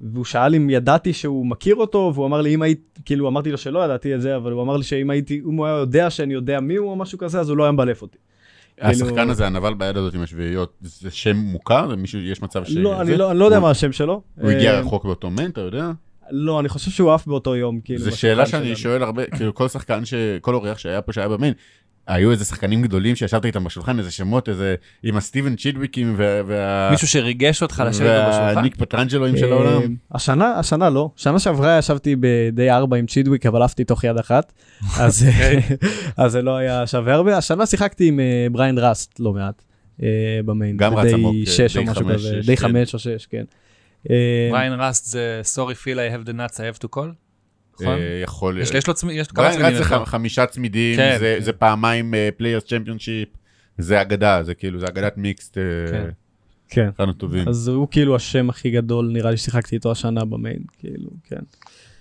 והוא 0.00 0.24
שאל 0.24 0.54
אם 0.54 0.70
ידעתי 0.70 1.12
שהוא 1.12 1.46
מכיר 1.46 1.74
אותו, 1.74 2.10
והוא 2.14 2.26
אמר 2.26 2.40
לי 2.40 2.54
אם 2.54 2.62
הייתי, 2.62 2.82
כאילו 3.04 3.28
אמרתי 3.28 3.50
לו 3.50 3.58
שלא 3.58 3.84
ידעתי 3.84 4.14
את 4.14 4.20
זה, 4.20 4.36
אבל 4.36 4.52
הוא 4.52 4.62
אמר 4.62 4.76
לי 4.76 4.82
שאם 4.82 5.10
הייתי, 5.10 5.40
אם 5.48 5.54
הוא 5.54 5.66
היה 5.66 5.74
יודע 5.76 6.10
שאני 6.10 6.34
יודע 6.34 6.60
מי 6.60 6.76
הוא 6.76 6.90
או 6.90 6.96
משהו 6.96 7.18
כזה, 7.18 7.40
אז 7.40 7.48
הוא 7.48 7.56
לא 7.56 7.62
היה 7.64 7.72
מבלף 7.72 8.02
אותי. 8.02 8.18
השחקן 8.80 9.14
כאילו- 9.14 9.30
הזה, 9.30 9.46
הנבל 9.46 9.74
ביד 9.74 9.96
הזאת 9.96 10.14
עם 10.14 10.22
השביעיות, 10.22 10.72
זה 10.80 11.10
שם 11.10 11.36
מוכר? 11.36 11.86
למישהו, 11.86 12.20
יש 12.20 12.42
מצב 12.42 12.64
ש... 12.64 12.70
לא? 12.76 13.00
אני 13.00 13.16
לא, 13.16 13.30
אני 13.30 13.38
לא 13.38 13.44
יודע 13.44 13.60
מה 13.60 13.70
השם 13.70 13.92
שלו. 13.92 14.22
הוא 14.40 14.50
הגיע 14.50 14.72
אה, 14.74 14.80
רחוק 14.80 15.04
באותו 15.04 15.30
מן, 15.30 15.50
אתה 15.50 15.60
יודע? 15.60 15.90
לא, 16.30 16.60
אני 16.60 16.68
חושב 16.68 16.90
שהוא 16.90 17.12
עף 17.12 17.26
באותו 17.26 17.56
יום, 17.56 17.80
כאילו. 17.80 18.00
זו 18.04 18.18
שאלה 18.18 18.46
שאני 18.46 18.64
שלנו. 18.64 18.76
שואל 18.76 19.02
הרבה, 19.02 19.26
כאילו 19.26 19.54
כל 19.54 19.68
שחקן, 19.68 20.04
ש- 20.04 20.14
כל 20.40 20.54
אורח 20.54 20.78
שהיה 20.78 21.02
פה 21.02 21.12
שהיה 21.12 21.28
במיין, 21.28 21.54
היו 22.06 22.30
איזה 22.30 22.44
שחקנים 22.44 22.82
גדולים 22.82 23.16
שישבת 23.16 23.44
איתם 23.44 23.64
בשולחן, 23.64 23.98
איזה 23.98 24.10
שמות, 24.10 24.48
איזה 24.48 24.74
עם 25.02 25.16
הסטיבן 25.16 25.56
צ'ידוויקים 25.56 26.14
וה-. 26.16 26.88
מישהו 26.90 27.08
שריגש 27.08 27.62
אותך 27.62 27.82
לשבת 27.86 28.28
בשולחן? 28.28 28.52
והניק 28.56 28.76
פטרנג'לואים 28.76 29.36
של 29.36 29.52
אה, 29.52 29.52
העולם. 29.52 29.96
השנה, 30.12 30.58
השנה 30.58 30.90
לא. 30.90 31.10
שנה 31.16 31.38
שעברה 31.38 31.78
ישבתי 31.78 32.16
ב-day 32.16 32.70
4 32.70 32.96
עם 32.96 33.06
צ'ידוויק, 33.06 33.46
אבל 33.46 33.62
עפתי 33.62 33.84
תוך 33.84 34.04
יד 34.04 34.18
אחת. 34.18 34.52
אז 34.98 35.26
אוקיי. 35.28 35.62
אז 36.24 36.32
זה 36.32 36.42
לא 36.42 36.56
היה 36.56 36.86
שווה 36.86 37.14
הרבה. 37.14 37.36
השנה 37.36 37.66
שיחקתי 37.66 38.08
עם 38.08 38.20
אה, 38.20 38.46
בריאן 38.52 38.78
ראסט 38.78 39.20
לא 39.20 39.32
מעט 39.32 39.62
אה, 40.02 40.08
ב 40.44 40.49
main. 40.49 40.76
גם 40.76 40.94
רץ 40.94 41.12
עמוק, 41.12 41.34
אה, 41.46 41.52
day 41.52 41.70
6 41.70 41.76
או 41.76 41.90
משהו 41.90 42.04
חמש, 42.04 42.14
כזה. 42.14 42.42
שש, 42.42 42.46
די 42.46 42.56
כן. 42.56 42.62
5 42.62 42.94
או 42.94 42.98
6, 42.98 43.26
כן. 43.26 43.44
בריאן 44.50 44.72
ראסט 44.80 45.04
זה 45.04 45.40
sorry 45.54 45.74
feel 45.84 45.96
I 45.96 46.24
have 46.24 46.28
the 46.28 46.32
nuts 46.32 46.56
I 46.56 46.76
have 46.76 46.86
to 46.86 46.88
call? 46.96 47.23
נכון? 47.80 47.98
אה, 47.98 48.20
יכול 48.22 48.60
יש 48.60 48.70
יש 48.70 48.86
לו 48.86 48.94
צמי- 48.94 49.12
יש 49.12 49.28
כמה 49.28 49.50
צמידים. 49.50 49.66
רץ 49.66 49.74
זה 49.88 50.04
חמישה 50.06 50.46
צמידים, 50.46 50.96
כן, 50.96 51.16
זה- 51.18 51.34
כן. 51.38 51.44
זה 51.44 51.52
פעמיים 51.52 52.14
Players 52.36 52.64
Championship, 52.64 53.28
זה 53.78 54.00
אגדה, 54.02 54.42
זה 54.42 54.54
כאילו, 54.54 54.80
זה 54.80 54.86
אגדת 54.86 55.16
mixed, 55.16 55.58
אה, 55.58 55.62
כן. 55.90 56.10
כן. 56.68 56.88
אחד 56.96 57.08
הטובים. 57.08 57.48
אז 57.48 57.68
הוא 57.68 57.88
כאילו 57.90 58.16
השם 58.16 58.50
הכי 58.50 58.70
גדול, 58.70 59.10
נראה 59.12 59.30
לי 59.30 59.36
ששיחקתי 59.36 59.74
איתו 59.76 59.90
השנה 59.92 60.24
ב 60.24 60.30
main, 60.30 60.58
כאילו, 60.78 61.10
כן. 61.28 61.40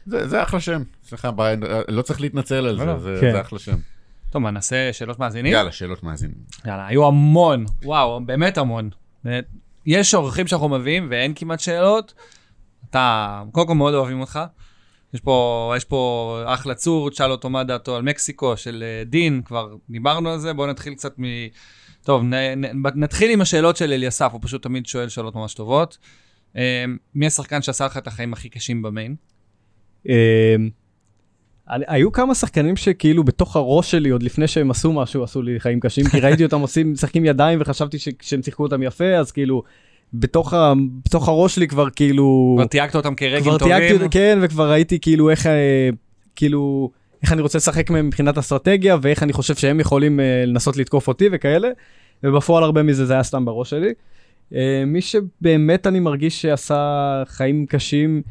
זה 0.06 0.28
זה 0.28 0.44
אחלה 0.44 0.60
שם, 0.60 0.84
סליחה 1.04 1.30
אה, 1.40 1.56
לא 1.88 2.02
צריך 2.02 2.22
להתנצל 2.22 2.56
על 2.56 2.72
לא, 2.72 2.78
זה, 2.80 2.86
לא. 2.86 3.00
זה 3.00 3.18
כן. 3.22 3.32
זה 3.32 3.42
אחלה 3.42 3.60
שם. 3.60 3.76
טוב, 4.30 4.42
מה, 4.42 4.52
נעשה 4.52 4.94
שאלות 4.94 5.20
מאזינים? 5.20 5.54
יאללה, 5.54 5.72
שאלות 5.72 6.04
מאזינים. 6.04 6.36
יאללה, 6.66 6.88
היו 6.88 7.08
המון, 7.08 7.66
וואו, 7.84 8.26
באמת 8.26 8.58
המון. 8.58 8.90
יש 9.86 10.14
אורחים 10.16 10.48
שאנחנו 10.48 10.70
מביאים 10.70 11.08
ואין 11.12 11.34
כמעט 11.36 11.60
שאלות. 11.60 12.14
אתה, 12.90 13.42
קודם 13.52 13.68
כל 13.68 13.74
מאוד 13.76 13.94
אוהבים 13.94 14.22
אותך. 14.22 14.40
יש 15.14 15.22
פה, 15.22 15.74
יש 15.78 15.86
פה 15.86 16.42
אחלה 16.46 16.76
צור, 16.76 17.10
תשאל 17.10 17.32
אותו 17.32 17.50
מה 17.50 17.64
דעתו 17.64 17.96
על 17.96 18.02
מקסיקו 18.02 18.58
של 18.58 18.84
אה, 18.84 19.04
דין, 19.04 19.42
כבר 19.46 19.76
דיברנו 19.90 20.30
על 20.30 20.40
זה, 20.40 20.54
בואו 20.54 20.68
נתחיל 20.68 20.94
קצת 20.94 21.20
מ... 21.20 21.24
טוב, 22.04 22.24
נ, 22.24 22.34
נ, 22.66 22.82
נתחיל 22.96 23.32
עם 23.32 23.42
השאלות 23.42 23.78
של 23.78 23.92
אליסף, 23.92 24.30
הוא 24.32 24.40
פשוט 24.44 24.64
תמיד 24.64 24.86
שואל 24.86 25.10
שאלות 25.10 25.36
ממש 25.36 25.54
טובות. 25.54 25.98
אה, 26.58 26.86
מי 27.16 27.28
השחקן 27.28 27.62
שעשה 27.62 27.86
לך 27.86 27.98
את 27.98 28.08
החיים 28.08 28.34
הכי 28.34 28.50
קשים 28.50 28.82
במיין? 28.82 29.16
אני- 31.70 31.86
היו 31.88 32.12
כמה 32.12 32.36
שחקנים 32.36 32.76
שכאילו 32.76 33.24
בתוך 33.24 33.56
הראש 33.56 33.92
שלי, 33.92 34.10
עוד 34.10 34.24
לפני 34.24 34.48
שהם 34.48 34.72
עשו 34.72 34.94
משהו, 34.94 35.24
עשו 35.24 35.42
לי 35.42 35.60
חיים 35.60 35.80
קשים, 35.80 36.06
כי 36.10 36.20
ראיתי 36.20 36.46
אותם 36.46 36.60
עושים, 36.60 36.92
משחקים 36.92 37.26
ידיים 37.26 37.62
וחשבתי 37.62 37.98
שהם 38.22 38.44
שיחקו 38.44 38.64
אותם 38.64 38.84
יפה, 38.84 39.16
אז 39.16 39.32
כאילו, 39.32 39.64
בתוך, 40.14 40.54
ה, 40.54 40.74
בתוך 41.06 41.28
הראש 41.28 41.56
שלי 41.56 41.68
כבר 41.68 41.90
כאילו... 41.90 42.56
כבר 42.58 42.68
תייגת 42.68 42.96
אותם 42.96 43.14
כבר 43.16 43.58
טובים? 43.58 43.78
תייגתי, 43.78 44.10
כן, 44.12 44.40
וכבר 44.42 44.72
ראיתי 44.72 45.00
כאילו 45.00 45.30
איך, 45.30 45.48
אה, 45.48 45.90
כאילו, 46.36 46.92
איך 47.22 47.34
אני 47.34 47.42
רוצה 47.42 47.58
לשחק 47.58 47.90
מהם 47.90 48.08
מבחינת 48.08 48.38
אסטרטגיה, 48.38 48.98
ואיך 49.02 49.24
אני 49.24 49.34
חושב 49.34 49.56
שהם 49.56 49.80
יכולים 49.80 50.20
אה, 50.20 50.44
לנסות 50.46 50.78
לתקוף 50.78 51.08
אותי 51.08 51.30
וכאלה, 51.32 51.70
ובפועל 52.24 52.64
הרבה 52.64 52.84
מזה 52.84 53.06
זה 53.06 53.14
היה 53.14 53.24
סתם 53.24 53.46
בראש 53.46 53.70
שלי. 53.70 53.94
אה, 54.56 54.84
מי 54.88 55.02
שבאמת 55.02 55.88
אני 55.88 56.00
מרגיש 56.00 56.42
שעשה 56.42 57.24
חיים 57.26 57.66
קשים, 57.66 58.22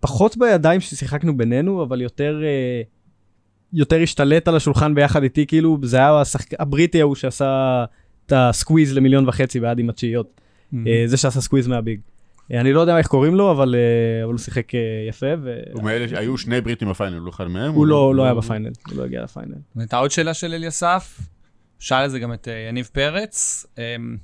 פחות 0.00 0.36
בידיים 0.36 0.80
ששיחקנו 0.80 1.36
בינינו, 1.36 1.82
אבל 1.82 2.00
יותר, 2.00 2.42
יותר 3.72 4.02
השתלט 4.02 4.48
על 4.48 4.56
השולחן 4.56 4.94
ביחד 4.94 5.22
איתי, 5.22 5.46
כאילו, 5.46 5.78
זה 5.82 5.96
היה 5.96 6.20
השחק... 6.20 6.60
הבריטי 6.60 7.00
ההוא 7.00 7.14
שעשה 7.14 7.84
את 8.26 8.32
ה 8.36 8.44
squeeze 8.44 8.96
למיליון 8.96 9.28
וחצי 9.28 9.60
ביד 9.60 9.78
עם 9.78 9.88
התשיעיות. 9.88 10.41
אה, 10.86 11.02
זה 11.06 11.16
שעשה 11.16 11.40
squeeze 11.40 11.68
מה 11.68 11.79
big. 11.79 12.00
אה, 12.52 12.60
אני 12.60 12.72
לא 12.72 12.80
יודע 12.80 12.98
איך 12.98 13.06
קוראים 13.06 13.34
לו, 13.34 13.50
אבל 13.50 13.74
אה, 13.74 14.24
אבל 14.24 14.32
הוא 14.32 14.38
שיחק 14.38 14.72
יפה, 15.08 15.26
הוא 15.72 15.88
היו 15.88 16.38
שני 16.38 16.60
בריטים 16.60 16.88
ב 16.88 16.92
final, 16.92 17.18
הוא 17.18 17.30
אחד 17.30 17.46
מהם? 17.46 17.72
והוא 17.72 17.86
לא 17.86 18.14
לא 18.14 18.24
היה 18.24 18.34
ב 18.34 18.39
final, 18.39 18.70
הוא 18.88 18.96
לא 18.96 19.04
הגיע 19.04 19.22
ל 19.22 19.27
final. 19.27 19.54
הייתה 19.78 19.96
עוד 19.96 20.10
שאלה 20.10 20.34
של 20.34 20.54
אליסף, 20.54 21.20
שאל 21.78 22.04
את 22.04 22.10
זה 22.10 22.18
גם 22.18 22.32
את 22.32 22.48
יניב 22.68 22.90
פרץ, 22.92 23.66
אמ, 23.78 24.16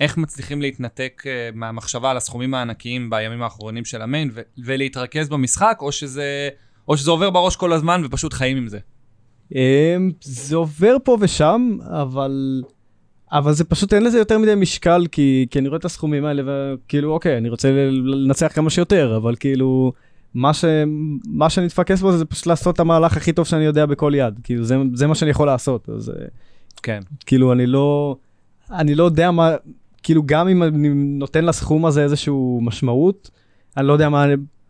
איך 0.00 0.16
מצליחים 0.16 0.62
להתנתק 0.62 1.22
מהמחשבה 1.54 2.10
על 2.10 2.16
הסכומים 2.16 2.54
הענקיים 2.54 3.10
בימים 3.10 3.42
האחרונים 3.42 3.84
של 3.84 4.02
המיין 4.02 4.30
ו- 4.34 4.40
ולהתרכז 4.64 5.28
במשחק, 5.28 5.78
או 5.80 5.92
שזה, 5.92 6.48
או 6.88 6.96
שזה 6.96 7.10
עובר 7.10 7.30
בראש 7.30 7.56
כל 7.56 7.72
הזמן 7.72 8.02
ופשוט 8.04 8.32
חיים 8.32 8.56
עם 8.56 8.68
זה? 8.68 8.78
אה, 9.56 9.96
זה 10.20 10.56
עובר 10.56 10.96
פה 11.04 11.16
ושם, 11.20 11.76
אבל... 12.02 12.62
אבל 13.32 13.52
זה 13.52 13.64
פשוט 13.64 13.92
אין 13.92 14.04
לזה 14.04 14.18
יותר 14.18 14.38
מדי 14.38 14.54
משקל, 14.54 15.06
כי, 15.12 15.46
כי 15.50 15.58
אני 15.58 15.68
רואה 15.68 15.78
את 15.78 15.84
הסכומים 15.84 16.24
האלה, 16.24 16.42
וכאילו, 16.46 17.12
אוקיי, 17.12 17.36
אני 17.36 17.48
רוצה 17.48 17.72
לנצח 18.02 18.52
כמה 18.54 18.70
שיותר, 18.70 19.16
אבל 19.16 19.36
כאילו, 19.40 19.92
מה, 20.34 20.54
ש, 20.54 20.64
מה 21.26 21.50
שאני 21.50 21.66
מתפקס 21.66 22.00
בו 22.00 22.12
זה 22.12 22.24
פשוט 22.24 22.46
לעשות 22.46 22.74
את 22.74 22.80
המהלך 22.80 23.16
הכי 23.16 23.32
טוב 23.32 23.46
שאני 23.46 23.64
יודע 23.64 23.86
בכל 23.86 24.12
יד. 24.16 24.38
כאילו, 24.44 24.64
זה, 24.64 24.76
זה 24.94 25.06
מה 25.06 25.14
שאני 25.14 25.30
יכול 25.30 25.46
לעשות. 25.46 25.88
אז 25.88 26.10
אה, 26.10 26.14
כן. 26.82 27.00
כאילו, 27.26 27.52
אני 27.52 27.66
לא, 27.66 28.16
אני 28.70 28.94
לא 28.94 29.04
יודע 29.04 29.30
מה, 29.30 29.50
כאילו, 30.02 30.22
גם 30.26 30.48
אם 30.48 30.62
אני 30.62 30.88
נותן 30.94 31.44
לסכום 31.44 31.86
הזה 31.86 32.02
איזשהו 32.02 32.60
משמעות, 32.62 33.30
אני 33.76 33.86
לא 33.86 33.92
יודע 33.92 34.08
מה, 34.08 34.26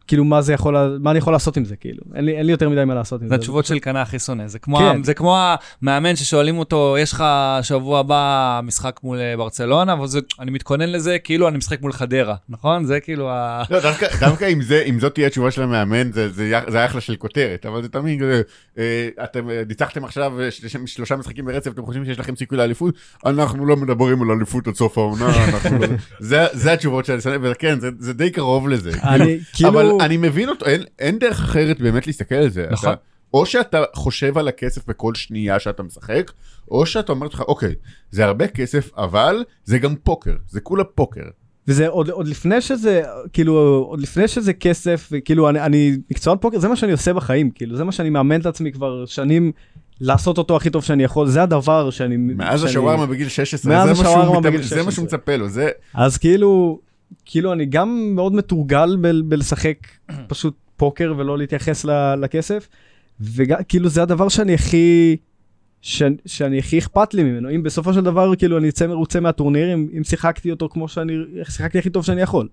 כאילו 0.07 0.25
מה 0.25 0.43
זה 0.43 0.53
יכול, 0.53 0.99
מה 1.01 1.11
אני 1.11 1.19
יכול 1.19 1.33
לעשות 1.33 1.57
עם 1.57 1.65
זה, 1.65 1.77
כאילו. 1.77 2.03
אין 2.15 2.25
לי, 2.25 2.37
אין 2.37 2.47
לי 2.47 2.53
יותר 2.53 2.69
מדי 2.69 2.85
מה 2.85 2.95
לעשות 2.95 3.21
עם 3.23 3.27
זה 3.27 3.29
זה. 3.29 3.35
התשובות 3.35 3.67
של 3.67 3.79
קנה 3.79 4.03
הכי 4.03 4.19
שונא. 4.19 4.47
זה 4.49 4.59
כמו, 4.59 4.79
כן. 4.79 5.05
זה 5.05 5.15
כמו 5.15 5.37
המאמן 5.83 6.17
ששואלים 6.17 6.59
אותו, 6.59 6.97
יש 6.99 7.13
לך 7.13 7.25
שבוע 7.63 7.99
הבא 7.99 8.61
משחק 8.63 9.01
מול 9.03 9.19
אה, 9.19 9.37
ברצלונה, 9.37 10.01
וזה, 10.03 10.21
אני 10.41 10.51
מתכונן 10.51 10.89
לזה 10.89 11.19
כאילו 11.19 11.49
אני 11.49 11.59
משחק 11.59 11.81
מול 11.83 11.93
חדרה, 11.93 12.35
נכון? 12.49 12.85
זה 12.85 13.01
כאילו 13.01 13.31
ה... 13.31 13.63
לא, 13.71 13.81
דווקא, 13.81 14.07
דווקא 14.21 14.45
אם, 14.53 14.63
זה, 14.63 14.83
אם 14.87 15.01
זאת 15.01 15.15
תהיה 15.15 15.27
התשובה 15.27 15.51
של 15.51 15.63
המאמן, 15.63 16.13
זה, 16.13 16.29
זה, 16.29 16.61
זה 16.69 16.77
היה 16.77 16.87
אחלה 16.87 17.01
של 17.01 17.17
כותרת, 17.17 17.67
אבל 17.67 17.83
זה 17.83 17.89
תמיד 17.89 18.21
כזה, 18.21 18.43
אה, 18.79 19.09
אתם 19.25 19.51
אה, 19.51 19.63
ניצחתם 19.69 20.05
עכשיו 20.05 20.41
אה, 20.41 20.51
של- 20.51 20.87
שלושה 20.87 21.17
משחקים 21.17 21.45
ברצף, 21.45 21.71
אתם 21.73 21.83
חושבים 21.87 22.05
שיש 22.05 22.19
לכם 22.19 22.37
סיכוי 22.37 22.59
לאליפות? 22.59 22.95
אנחנו 23.27 23.67
לא 23.67 23.77
מדברים 23.77 24.23
על 24.23 24.31
אליפות 24.37 24.69
עד 24.69 24.75
סוף 24.75 24.99
העונה, 24.99 25.45
אנחנו 25.45 25.79
לא... 25.79 25.87
זה, 26.21 26.47
זה 26.53 26.73
התשובות 26.73 27.05
שאני 27.05 27.21
שונא, 27.21 27.37
וכן, 27.43 27.81
זה, 27.81 27.91
זה 27.99 28.13
די 28.13 28.31
קרוב 28.31 28.69
לזה. 28.69 28.91
אני, 29.03 29.39
כאילו... 29.53 29.69
אבל 29.71 29.91
אני 30.05 30.17
מבין 30.17 30.49
אותו, 30.49 30.67
אין, 30.67 30.83
אין 30.99 31.19
דרך 31.19 31.41
אחרת 31.41 31.81
באמת 31.81 32.07
להסתכל 32.07 32.35
על 32.35 32.49
זה. 32.49 32.67
נכון. 32.71 32.93
אתה, 32.93 33.01
או 33.35 33.47
שאתה 33.47 33.83
חושב 33.95 34.39
על 34.39 34.49
הכסף 34.49 34.87
בכל 34.89 35.15
שנייה 35.15 35.59
שאתה 35.61 35.83
משחק, 35.83 36.31
או 36.71 36.87
שאתה 36.87 37.13
אומר 37.13 37.27
לך, 37.27 37.41
אוקיי, 37.41 37.75
זה 38.11 38.25
הרבה 38.25 38.47
כסף, 38.47 38.91
אבל 38.97 39.45
זה 39.65 39.79
גם 39.79 39.95
פוקר, 39.97 40.35
זה 40.49 40.61
כולה 40.61 40.85
פוקר. 40.85 41.25
וזה 41.69 41.89
עוד, 41.89 42.11
עוד 42.11 42.29
לפני 42.29 42.61
שזה, 42.61 43.03
כאילו, 43.33 43.85
עוד 43.89 44.01
לפני 44.01 44.29
שזה 44.29 44.53
כסף, 44.53 45.11
כאילו, 45.25 45.49
אני, 45.49 45.61
אני 45.61 45.97
מקצוען 46.11 46.39
פוקר, 46.39 46.59
זה 46.59 46.69
מה 46.69 46.77
שאני 46.77 46.93
עושה 46.93 47.13
בחיים, 47.13 47.51
כאילו, 47.51 47.77
זה 47.77 47.85
מה 47.85 47.93
שאני 47.93 48.11
מאמן 48.11 48.41
את 48.41 48.47
עצמי 48.47 48.73
כבר 48.73 49.07
שנים 49.07 49.53
לעשות 50.01 50.39
אותו 50.39 50.57
הכי 50.57 50.71
טוב 50.71 50.85
שאני 50.85 51.05
יכול, 51.05 51.29
זה 51.29 51.43
הדבר 51.43 51.91
שאני... 51.91 52.17
מאז 52.17 52.61
שאני- 52.61 52.71
השווארמה 52.71 53.07
בגיל 53.07 53.29
16, 53.29 53.73
מאז 53.73 53.97
זה 53.97 54.03
השווארמה 54.03 54.41
בגיל 54.41 54.63
זה 54.63 54.77
מה 54.77 54.83
16. 54.83 54.93
שהוא 54.93 55.05
מצפה 55.05 55.37
לו, 55.37 55.49
זה... 55.49 55.69
אז 55.95 56.17
כאילו, 56.19 56.81
כאילו, 57.25 57.53
אני 57.53 57.67
גם 57.67 58.13
מאוד 58.15 58.33
מתורגל 58.35 58.97
ב- 59.01 59.21
בלשחק 59.29 59.77
פשוט 60.29 60.55
פוקר 60.77 61.15
ולא 61.17 61.39
להתייחס 61.39 61.85
ל- 61.85 62.15
לכסף, 62.15 62.69
וכאילו, 63.21 63.89
זה 63.89 64.03
הדבר 64.03 64.29
שאני 64.29 64.55
הכי... 64.55 65.17
ש... 65.83 66.03
שאני 66.27 66.59
הכי 66.59 66.79
אכפת 66.79 67.15
לי 67.15 67.23
ממנו, 67.23 67.51
אם 67.51 67.63
בסופו 67.63 67.93
של 67.95 68.01
דבר 68.01 68.37
כאילו 68.37 68.59
אני 68.59 68.69
אצא 68.69 68.87
מרוצה 68.87 69.21
מהטורניר, 69.21 69.75
אם, 69.75 69.89
אם 69.99 70.05
שיחקתי 70.05 70.51
אותו 70.51 70.69
כמו 70.69 70.89
שאני, 70.89 71.13
שיחקתי 71.49 71.79
הכי 71.79 71.91
טוב 71.91 72.05
שאני 72.05 72.21
יכול. 72.21 72.49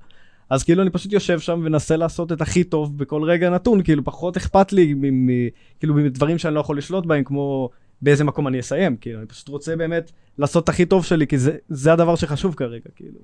אז 0.49 0.64
כאילו 0.64 0.81
אני 0.81 0.90
פשוט 0.90 1.14
יושב 1.14 1.40
שם 1.40 1.60
ומנסה 1.61 1.98
לעשות 1.98 2.31
את 2.31 2.41
הכי 2.41 2.64
טוב 2.64 2.98
בכל 2.98 3.23
רגע 3.23 3.49
נתון, 3.49 3.84
כאילו 3.84 4.03
פחות 4.03 4.38
אכפת 4.38 4.73
לי 4.73 4.94
מ- 4.94 5.27
מ- 5.27 5.49
כאילו 5.80 5.94
מדברים 5.94 6.38
שאני 6.38 6.56
לא 6.56 6.60
יכול 6.60 6.77
לשלוט 6.77 7.06
בהם, 7.06 7.23
כמו 7.23 7.69
באיזה 8.02 8.23
מקום 8.23 8.48
אני 8.48 8.60
אסיים, 8.60 8.95
כאילו 8.95 9.19
אני 9.19 9.27
פשוט 9.27 9.48
רוצה 9.48 9.76
באמת 9.76 10.11
לעשות 10.38 10.64
את 10.64 10.69
הכי 10.69 10.86
טוב 10.86 11.06
שלי, 11.06 11.27
כי 11.27 11.38
זה, 11.38 11.57
זה 11.69 11.94
הדבר 11.94 12.15
שחשוב 12.15 12.56
כרגע, 12.56 12.90
כאילו. 12.95 13.19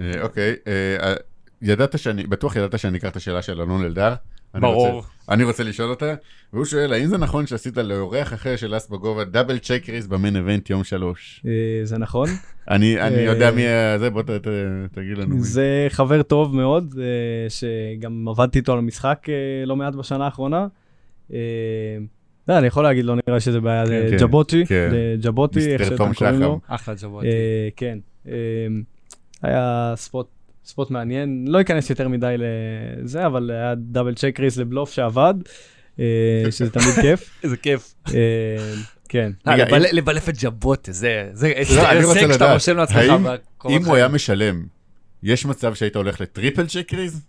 אה, 0.00 0.22
אוקיי, 0.22 0.54
אה, 0.66 1.14
ידעת 1.62 1.98
שאני, 1.98 2.22
בטוח 2.22 2.56
ידעת 2.56 2.78
שאני 2.78 2.98
אקח 2.98 3.08
את 3.08 3.16
השאלה 3.16 3.42
של 3.42 3.60
אלון 3.62 3.84
אלדר. 3.84 4.14
אני 4.54 4.60
ברור. 4.62 4.88
רוצה- 4.90 5.08
אני 5.30 5.44
רוצה 5.44 5.62
לשאול 5.64 5.90
אותה, 5.90 6.14
והוא 6.52 6.64
שואל, 6.64 6.92
האם 6.92 7.06
זה 7.06 7.18
נכון 7.18 7.46
שעשית 7.46 7.76
לאורח 7.76 8.34
אחר 8.34 8.56
של 8.56 8.76
אס 8.76 8.88
בגובה 8.88 9.24
דאבל 9.24 9.58
צ'ק 9.58 9.82
ריס 9.88 10.06
במיין 10.06 10.36
אבנט 10.36 10.70
יום 10.70 10.84
שלוש? 10.84 11.42
אה, 11.46 11.50
זה 11.84 11.98
נכון. 11.98 12.28
אני 12.70 13.00
אני 13.00 13.16
יודע 13.22 13.50
מי 13.50 13.62
זה, 13.98 14.10
בוא 14.10 14.22
ת- 14.22 14.30
ת- 14.30 14.46
תגיד 14.92 15.18
לנו. 15.18 15.34
מי. 15.36 15.42
זה 15.42 15.86
חבר 15.88 16.22
טוב 16.22 16.56
מאוד, 16.56 16.94
שגם 17.48 18.28
עבדתי 18.28 18.58
איתו 18.58 18.72
על 18.72 18.78
המשחק 18.78 19.26
לא 19.66 19.76
מעט 19.76 19.94
בשנה 19.94 20.24
האחרונה. 20.24 20.66
לא, 22.48 22.58
אני 22.58 22.66
יכול 22.66 22.82
להגיד, 22.84 23.04
לא 23.04 23.14
נראה 23.28 23.40
שזה 23.40 23.60
בעיה, 23.60 23.86
זה 23.86 24.06
כן, 24.10 24.16
ג'בוטי, 24.16 24.66
כן. 24.66 24.88
זה 24.90 25.16
ג'בוטי, 25.22 25.58
איך 25.58 25.80
מיסטר 25.80 25.96
שאתם 25.96 26.14
קוראים 26.14 26.40
לו. 26.40 26.60
אחלה 26.66 26.94
ג'בוט. 27.02 27.24
אה, 27.24 27.68
כן, 27.76 27.98
היה 29.46 29.94
ספוט, 29.96 30.26
ספוט 30.64 30.90
מעניין, 30.90 31.44
לא 31.48 31.60
אכנס 31.60 31.90
יותר 31.90 32.08
מדי 32.08 32.34
לזה, 32.38 33.26
אבל 33.26 33.50
היה 33.50 33.74
דאבל 33.74 34.14
צ'ק 34.14 34.40
ריס 34.40 34.56
לבלוף 34.56 34.92
שעבד, 34.92 35.34
אה, 36.00 36.04
שזה 36.50 36.70
תמיד 36.70 36.94
כיף. 37.02 37.30
איזה 37.44 37.56
כיף. 37.56 37.94
אה, 38.08 38.12
כן. 39.08 39.32
אה, 39.48 39.56
לבלף 39.92 40.28
את 40.28 40.34
ג'בוטה, 40.42 40.92
זה 40.92 41.28
זה 41.32 41.52
לא, 41.76 41.88
הישג 41.88 42.32
שאתה 42.32 42.52
רושם 42.52 42.76
לעצמך. 42.76 42.98
אם 43.68 43.84
הוא. 43.84 43.96
היה 43.96 44.08
משלם, 44.08 44.64
יש 45.22 45.46
מצב 45.46 45.74
שהיית 45.74 45.96
הולך 45.96 46.20
ל 46.20 46.27
triple 46.27 46.66
check 46.66 46.94
raise? 46.94 47.20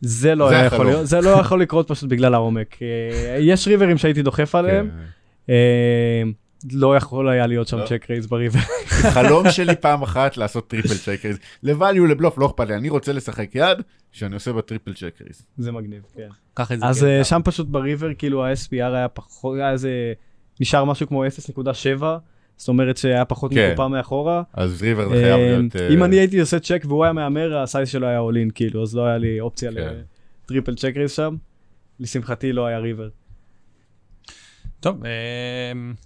זה 0.00 0.34
לא 0.34 0.48
היה. 0.48 0.64
יכול 0.64 0.86
להיות, 0.86 1.06
זה 1.06 1.20
לא 1.20 1.30
יכול 1.30 1.62
לקרות 1.62 1.88
פשוט 1.88 2.10
בגלל 2.10 2.34
העומק. 2.34 2.76
יש 3.38 3.68
river 3.68 3.89
ים 3.89 3.98
שהייתי 3.98 4.22
דוחף 4.22 4.54
עליהם, 4.54 4.90
כן. 5.46 5.52
לא 6.72 6.96
יכול 6.96 7.28
היה 7.28 7.46
להיות 7.46 7.68
שם. 7.68 7.78
check 7.86 8.06
raise 8.10 8.26
ב 8.26 8.31
river. 8.31 8.58
חלום 9.14 9.50
שלי 9.50 9.76
פעם 9.76 10.02
אחת 10.02 10.36
לעשות 10.36 10.68
triple 10.68 10.94
check 10.94 11.20
raise. 11.24 11.36
ל 11.64 11.72
value 11.72 12.10
לבלוף, 12.10 12.38
לא 12.38 12.46
אכפת 12.46 12.68
לי, 12.68 12.74
אני 12.74 12.88
רוצה 12.88 13.12
לשחק 13.12 13.48
יד 13.54 13.78
שאני 14.12 14.34
עושה 14.34 14.52
ב 14.52 14.58
triple 14.58 14.94
check 14.94 15.14
raise. 15.26 15.46
זה 15.58 15.72
מגניב, 15.72 16.02
כן. 16.16 16.28
קח 16.54 16.72
את 16.72 16.80
זה. 16.80 16.86
אז 16.86 17.00
כן. 17.00 17.06
אה, 17.06 17.24
שם 17.24 17.40
פשוט 17.44 17.66
ב 17.66 17.73
river, 17.73 18.14
כאילו 18.18 18.44
ה-SPR 18.44 18.94
היה 18.94 19.08
פחות, 19.08 19.56
היה 19.56 19.72
איזה, 19.72 20.12
נשאר 20.60 20.84
משהו 20.84 21.06
כמו 21.06 21.24
0.7, 21.26 22.02
זאת 22.56 22.68
אומרת 22.68 22.96
שהיה 22.96 23.24
פחות 23.24 23.54
כן. 23.54 23.68
מקופה 23.68 23.88
מאחורה. 23.88 24.42
אז 24.52 24.82
river 24.82 25.08
זה 25.08 25.14
חייב 25.14 25.38
אה, 25.38 25.58
להיות... 25.58 25.76
אה, 25.76 25.88
אם 25.88 26.04
אני 26.04 26.16
הייתי 26.16 26.40
עושה 26.40 26.58
צ'ק 26.58 26.82
והוא 26.88 27.04
היה 27.04 27.12
מהמר, 27.12 27.58
ה 27.58 27.64
size 27.64 27.88
שלו 27.88 28.06
היה 28.06 28.18
all 28.18 28.34
in, 28.34 28.50
כאילו, 28.54 28.82
אז 28.82 28.96
לא 28.96 29.06
היה 29.06 29.18
לי 29.18 29.40
אופציה 29.40 29.72
כן. 29.72 29.94
ל 30.44 30.48
triple 30.48 30.74
check 30.74 30.92
raise 30.96 31.12
שם. 31.12 31.36
לשמחתי 32.00 32.52
לא 32.52 32.66
היה 32.66 32.78
river. 32.78 33.08
טוב, 34.80 35.04
אה, 35.04 35.10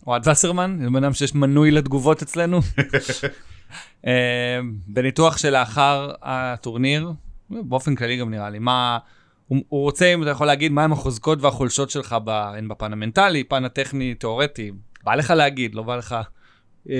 אוהד 0.07 0.29
וסרמן, 0.29 0.79
זה 0.83 0.91
בן 0.91 1.05
אדם 1.05 1.13
שיש 1.13 1.35
מנוי 1.35 1.71
לתגובות 1.71 2.23
אצלנו. 2.23 2.61
אה, 4.07 4.61
בניתוח 4.87 5.37
שלאחר 5.37 6.11
הטורניר, 6.23 7.13
באופן 7.51 7.95
כללי 7.95 8.17
גם 8.17 8.31
נראה 8.31 8.51
לי, 8.51 8.59
מה, 8.59 8.99
הוא, 9.47 9.59
הוא 9.69 9.83
רוצה, 9.83 10.15
אם 10.15 10.23
אתה 10.23 10.31
יכול 10.31 10.47
להגיד, 10.47 10.73
מהם 10.73 10.93
החוזקות 10.93 11.43
והחולשות 11.43 11.91
שלך, 11.91 12.17
ב, 12.25 12.31
הן 12.31 12.69
בפן 12.69 12.93
המנטלי, 12.93 13.45
פן 13.45 13.65
הטכני, 13.65 14.15
תיאורטי, 14.15 14.73
בא 15.05 15.15
לך 15.15 15.31
להגיד, 15.31 15.75
לא 15.75 15.83
בא 15.83 15.97
לך... 15.97 16.17
אה, 16.91 16.97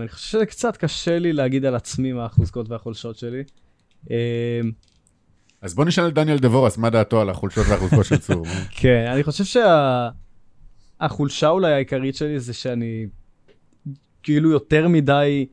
אני 0.00 0.08
חושב 0.08 0.28
שזה 0.28 0.46
קצת 0.46 0.76
קשה 0.76 1.18
לי 1.18 1.32
להגיד 1.32 1.64
על 1.64 1.74
עצמי 1.74 2.12
מה 2.12 2.24
החוזקות 2.24 2.70
והחולשות 2.70 3.18
שלי. 3.18 3.42
אז 5.62 5.74
בוא 5.74 5.84
נשאל 5.84 6.08
את 6.08 6.14
דניאל 6.14 6.38
דבורס, 6.38 6.78
מה 6.78 6.90
דעתו 6.90 7.20
על 7.20 7.30
החולשות 7.30 7.66
והחוזקות 7.68 8.04
של 8.04 8.18
צור. 8.18 8.46
כן, 8.80 9.04
אני 9.12 9.22
חושב 9.22 9.44
שהחולשה 11.04 11.48
אולי 11.48 11.72
העיקרית 11.72 12.16
שלי 12.16 12.40
זה 12.40 12.52
שאני 12.52 13.06
כאילו 14.22 14.50
יותר 14.50 14.88
מדי, 14.88 15.46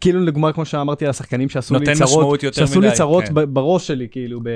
כאילו 0.00 0.20
לדוגמה 0.20 0.52
כמו 0.52 0.64
שאמרתי 0.64 1.04
על 1.04 1.10
השחקנים 1.10 1.48
שעשו 1.48 1.74
לי 1.74 1.94
צרות, 1.94 2.40
שעשו 2.52 2.78
מדי, 2.78 2.88
לי 2.88 2.94
צרות 2.94 3.24
כן. 3.24 3.34
ב- 3.34 3.40
בראש 3.40 3.86
שלי, 3.86 4.08
כאילו, 4.10 4.40
ב, 4.40 4.48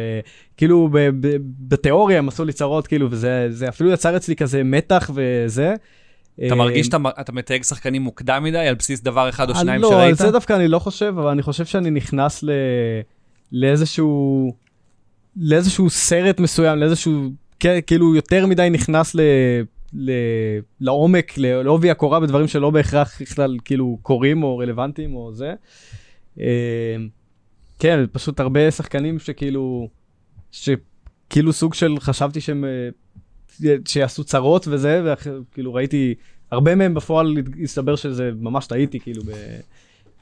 כאילו 0.57 0.89
ב, 0.93 0.99
ב, 1.21 1.37
בתיאוריה 1.69 2.19
הם 2.19 2.29
עשו 2.29 2.45
לי 2.45 2.53
צרות, 2.53 2.87
כאילו, 2.87 3.11
וזה 3.11 3.47
זה 3.51 3.69
אפילו 3.69 3.91
יצר 3.93 4.17
אצלי 4.17 4.37
כזה 4.37 4.63
מתח 4.65 5.11
וזה. 5.15 5.75
אתה 6.35 6.45
אה, 6.45 6.55
מרגיש 6.55 6.87
שאתה 6.87 6.99
אתה 7.21 7.33
מתייג 7.33 7.63
שחקנים 7.63 8.03
מוקדם 8.03 8.45
מדי 8.45 8.59
על 8.59 8.75
בסיס 8.75 9.01
דבר 9.01 9.29
אחד 9.29 9.49
או 9.49 9.55
אני 9.55 9.61
שניים 9.61 9.83
לא, 9.83 9.89
שראית? 9.89 10.21
על 10.21 10.27
זה 10.27 10.33
דווקא 10.33 10.53
אני 10.53 10.69
לא 10.69 10.79
חושב, 10.79 11.15
אבל 11.19 11.31
אני 11.31 11.43
חושב 11.43 11.65
שאני 11.65 11.91
נכנס 11.91 12.43
ל... 12.43 12.51
לאיזשהו... 13.53 14.53
לאיזשהו 15.37 15.91
סרט 15.91 16.41
מסוים, 16.41 16.79
לאיזשהו... 16.79 17.31
כן, 17.61 17.79
כאילו 17.87 18.15
יותר 18.15 18.47
מדי 18.47 18.71
נכנס 18.71 19.15
ל... 19.15 19.21
ל... 19.93 20.11
לעומק, 20.81 21.33
לעובי 21.39 21.91
הקורה 21.91 22.21
בדברים 22.21 22.49
שלא 22.49 22.71
בהכרח 22.71 23.23
בכלל 23.23 23.57
כאילו 23.65 23.99
קורים 24.03 24.43
או 24.43 24.59
רלוונטיים 24.59 25.15
או 25.15 25.33
זה. 25.33 25.55
אה, 26.41 26.97
כן, 27.79 28.05
פשוט 28.13 28.41
הרבה 28.41 28.71
שחקנים 28.71 29.19
שכאילו... 29.19 29.89
שכאילו 30.53 31.53
סוג 31.53 31.75
של 31.75 32.01
חשבתי 32.01 32.41
שהם... 32.41 32.65
אה, 32.65 32.89
שיעשו 33.85 34.25
צרות 34.25 34.69
וזה, 34.69 35.03
וכאילו 35.05 35.75
ראיתי 35.75 36.15
הרבה 36.51 36.75
מהם 36.75 36.95
בפועל 36.95 37.35
הסתבר 37.63 37.97
שזה 37.97 38.31
ממש 38.41 38.67
טעיתי 38.67 39.01
כאילו 39.01 39.23
ב... 39.23 39.31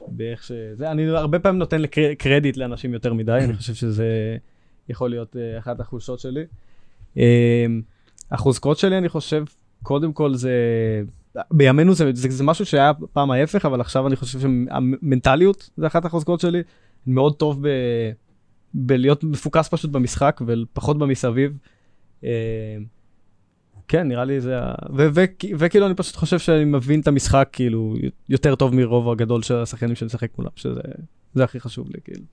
באיך 0.07 0.43
שזה, 0.43 0.91
אני 0.91 1.07
הרבה 1.07 1.39
פעמים 1.39 1.59
נותן. 1.59 1.81
קרדיט 2.17 2.57
לאנשים 2.57 2.93
יותר 2.93 3.13
מדי, 3.13 3.39
אני 3.43 3.53
חושב 3.53 3.73
שזה 3.73 4.37
יכול 4.89 5.09
להיות 5.09 5.35
uh, 5.35 5.59
אחת 5.59 5.79
החולשות 5.79 6.19
שלי. 6.19 6.43
החוזקות 8.31 8.77
שלי 8.77 8.97
אני 8.97 9.09
חושב, 9.09 9.43
קודם 9.83 10.13
כל 10.13 10.33
זה, 10.35 10.51
בימינו 11.51 11.93
זה, 11.93 12.11
זה, 12.13 12.29
זה 12.29 12.43
משהו 12.43 12.65
שהיה 12.65 12.91
פעם 13.13 13.31
ההפך, 13.31 13.65
אבל 13.65 13.81
עכשיו 13.81 14.07
אני 14.07 14.15
חושב 14.15 14.39
שהמנטליות 14.39 15.69
זה 15.77 15.87
אחת 15.87 16.05
החוזקות 16.05 16.39
שלי. 16.39 16.61
מאוד 17.07 17.35
טוב 17.35 17.67
ב... 17.67 17.69
בלהיות 18.73 19.23
מפוקס 19.23 19.67
פשוט 19.69 19.91
במשחק 19.91 20.41
ופחות 20.47 20.97
במסביב. 20.97 21.57
Um, 22.21 22.25
כן, 23.87 24.07
נראה 24.07 24.25
לי 24.25 24.41
זה 24.41 24.59
ה... 24.59 24.73
וכאילו 25.57 25.85
אני 25.85 25.95
פשוט 25.95 26.15
חושב 26.15 26.39
שאני 26.39 26.65
מבין 26.65 26.99
את 26.99 27.07
המשחק 27.07 27.49
כאילו 27.51 27.95
יותר 28.29 28.55
טוב 28.55 28.75
מרוב 28.75 29.09
הגדול 29.09 29.41
של 29.41 29.55
השחקנים 29.55 29.95
שאני 29.95 30.05
משחק 30.05 30.37
מולם, 30.37 30.49
שזה 30.55 30.81
זה 31.33 31.43
הכי 31.43 31.59
חשוב 31.59 31.87
לי, 31.87 32.01
כאילו. 32.03 32.23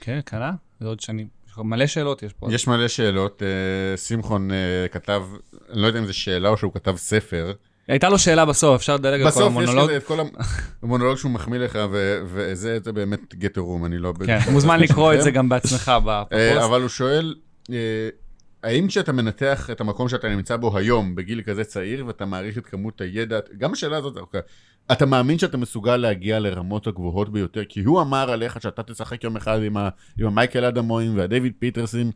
כן, 0.00 0.20
קלה, 0.24 0.52
עוד 0.84 1.00
שנים. 1.00 1.28
יש 1.52 1.56
לך 1.56 1.62
מלא 1.64 1.86
שאלות 1.86 2.22
יש 2.22 2.32
פה. 2.32 2.48
יש 2.52 2.68
מלא 2.68 2.88
שאלות, 2.88 3.42
אה, 3.42 3.96
שמחון 3.96 4.50
אה, 4.50 4.88
כתב, 4.92 5.22
אני 5.72 5.82
לא 5.82 5.86
יודע 5.86 5.98
אם 5.98 6.06
זו 6.06 6.14
שאלה 6.14 6.48
או 6.48 6.56
שהוא 6.56 6.72
כתב 6.72 6.96
ספר, 6.96 7.52
הייתה 7.88 8.08
לו 8.08 8.18
שאלה 8.18 8.44
בסוף, 8.44 8.74
אפשר 8.74 8.94
לדלג 8.94 9.20
על 9.20 9.22
כל 9.22 9.26
בסוף 9.26 9.42
יש 9.42 9.46
המונולוג. 9.46 9.84
כזה 9.84 9.96
את 9.96 10.04
כל 10.04 10.18
המונולוג 10.82 11.16
שהוא 11.16 11.30
מחמיא 11.30 11.58
לך, 11.58 11.78
וזה 12.26 12.78
זה 12.84 12.92
באמת 12.92 13.34
גט 13.34 13.58
רום, 13.58 13.84
אני 13.84 13.98
לא... 13.98 14.12
כן, 14.26 14.38
מוזמן 14.50 14.80
לקרוא 14.84 15.14
את 15.14 15.22
זה 15.22 15.30
גם 15.30 15.48
בעצמך 15.48 15.88
אה, 15.88 15.98
בפוסט. 16.00 16.64
אבל 16.64 16.80
הוא 16.80 16.88
שואל, 16.88 17.34
האם 18.62 18.88
כשאתה 18.88 19.12
מנתח 19.12 19.70
את 19.72 19.80
המקום 19.80 20.08
שאתה 20.08 20.28
נמצא 20.28 20.56
בו 20.56 20.78
היום, 20.78 21.14
בגיל 21.14 21.42
כזה 21.42 21.64
צעיר, 21.64 22.06
ואתה 22.06 22.24
מעריך 22.24 22.58
את 22.58 22.66
כמות 22.66 23.00
הידע, 23.00 23.38
גם 23.58 23.72
השאלה 23.72 23.96
הזאת, 23.96 24.16
אוקיי, 24.16 24.40
אתה 24.92 25.06
מאמין 25.06 25.38
שאתה 25.38 25.56
מסוגל 25.56 25.96
להגיע 25.96 26.38
לרמות 26.40 26.86
הגבוהות 26.86 27.32
ביותר? 27.32 27.64
כי 27.68 27.80
הוא 27.80 28.00
אמר 28.00 28.30
עליך 28.30 28.62
שאתה 28.62 28.82
תשחק 28.82 29.24
יום 29.24 29.36
אחד 29.36 29.62
עם, 29.62 29.76
ה, 29.76 29.88
עם 30.18 30.26
המייקל 30.26 30.64
אדמוין 30.64 31.18
והדייוויד 31.18 31.52
פיטרסון, 31.58 32.10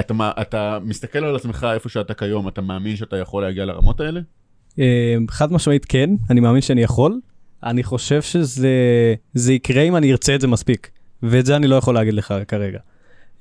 אתה, 0.00 0.30
אתה 0.40 0.78
מסתכל 0.84 1.24
על 1.24 1.36
עצמך 1.36 1.66
איפה 1.74 1.88
שאתה 1.88 2.14
כיום, 2.14 2.48
אתה 2.48 2.60
מאמין 2.60 2.96
שאתה 2.96 3.16
יכול 3.16 3.42
להגיע 3.42 3.64
לרמות 3.64 4.00
האלה? 4.00 4.20
אה, 4.78 5.16
חד 5.30 5.52
משמעית 5.52 5.84
כן, 5.84 6.10
אני 6.30 6.40
מאמין 6.40 6.60
שאני 6.60 6.82
יכול. 6.82 7.20
אני 7.62 7.82
חושב 7.82 8.22
שזה 8.22 8.68
זה 9.34 9.52
יקרה 9.52 9.82
אם 9.82 9.96
אני 9.96 10.12
ארצה 10.12 10.34
את 10.34 10.40
זה 10.40 10.46
מספיק, 10.46 10.90
ואת 11.22 11.46
זה 11.46 11.56
אני 11.56 11.66
לא 11.66 11.76
יכול 11.76 11.94
להגיד 11.94 12.14
לך 12.14 12.34
כרגע. 12.48 12.78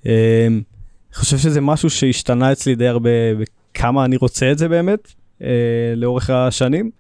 אה, 0.06 0.48
אני 0.48 1.16
חושב 1.16 1.38
שזה 1.38 1.62
משהו 1.62 1.90
שהשתנה 1.90 2.52
אצלי 2.52 2.76
די 2.76 2.88
הרבה 2.88 3.10
בכמה 3.40 4.06
אני 4.06 4.18
רוצה 4.18 4.52
את 4.52 4.58
זה 4.58 4.68
באמת, 4.68 5.14
אה, 5.44 5.94
לאורך 5.96 6.30
השנים, 6.30 6.92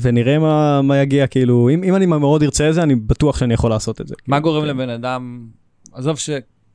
ונראה 0.00 0.38
מה, 0.38 0.82
מה 0.82 0.98
יגיע, 1.02 1.26
כאילו, 1.26 1.70
אם, 1.74 1.84
אם 1.84 1.94
אני 1.96 2.06
מאוד 2.06 2.42
ארצה 2.42 2.68
את 2.68 2.74
זה, 2.74 2.82
אני 2.82 2.94
בטוח 2.94 3.38
שאני 3.38 3.54
יכול 3.54 3.70
לעשות 3.70 4.00
את 4.00 4.08
זה. 4.08 4.14
מה 4.26 4.40
גורם 4.40 4.62
כן. 4.62 4.68
לבן 4.68 4.88
אדם, 4.88 5.46
עזוב 5.92 6.18
ש... 6.18 6.30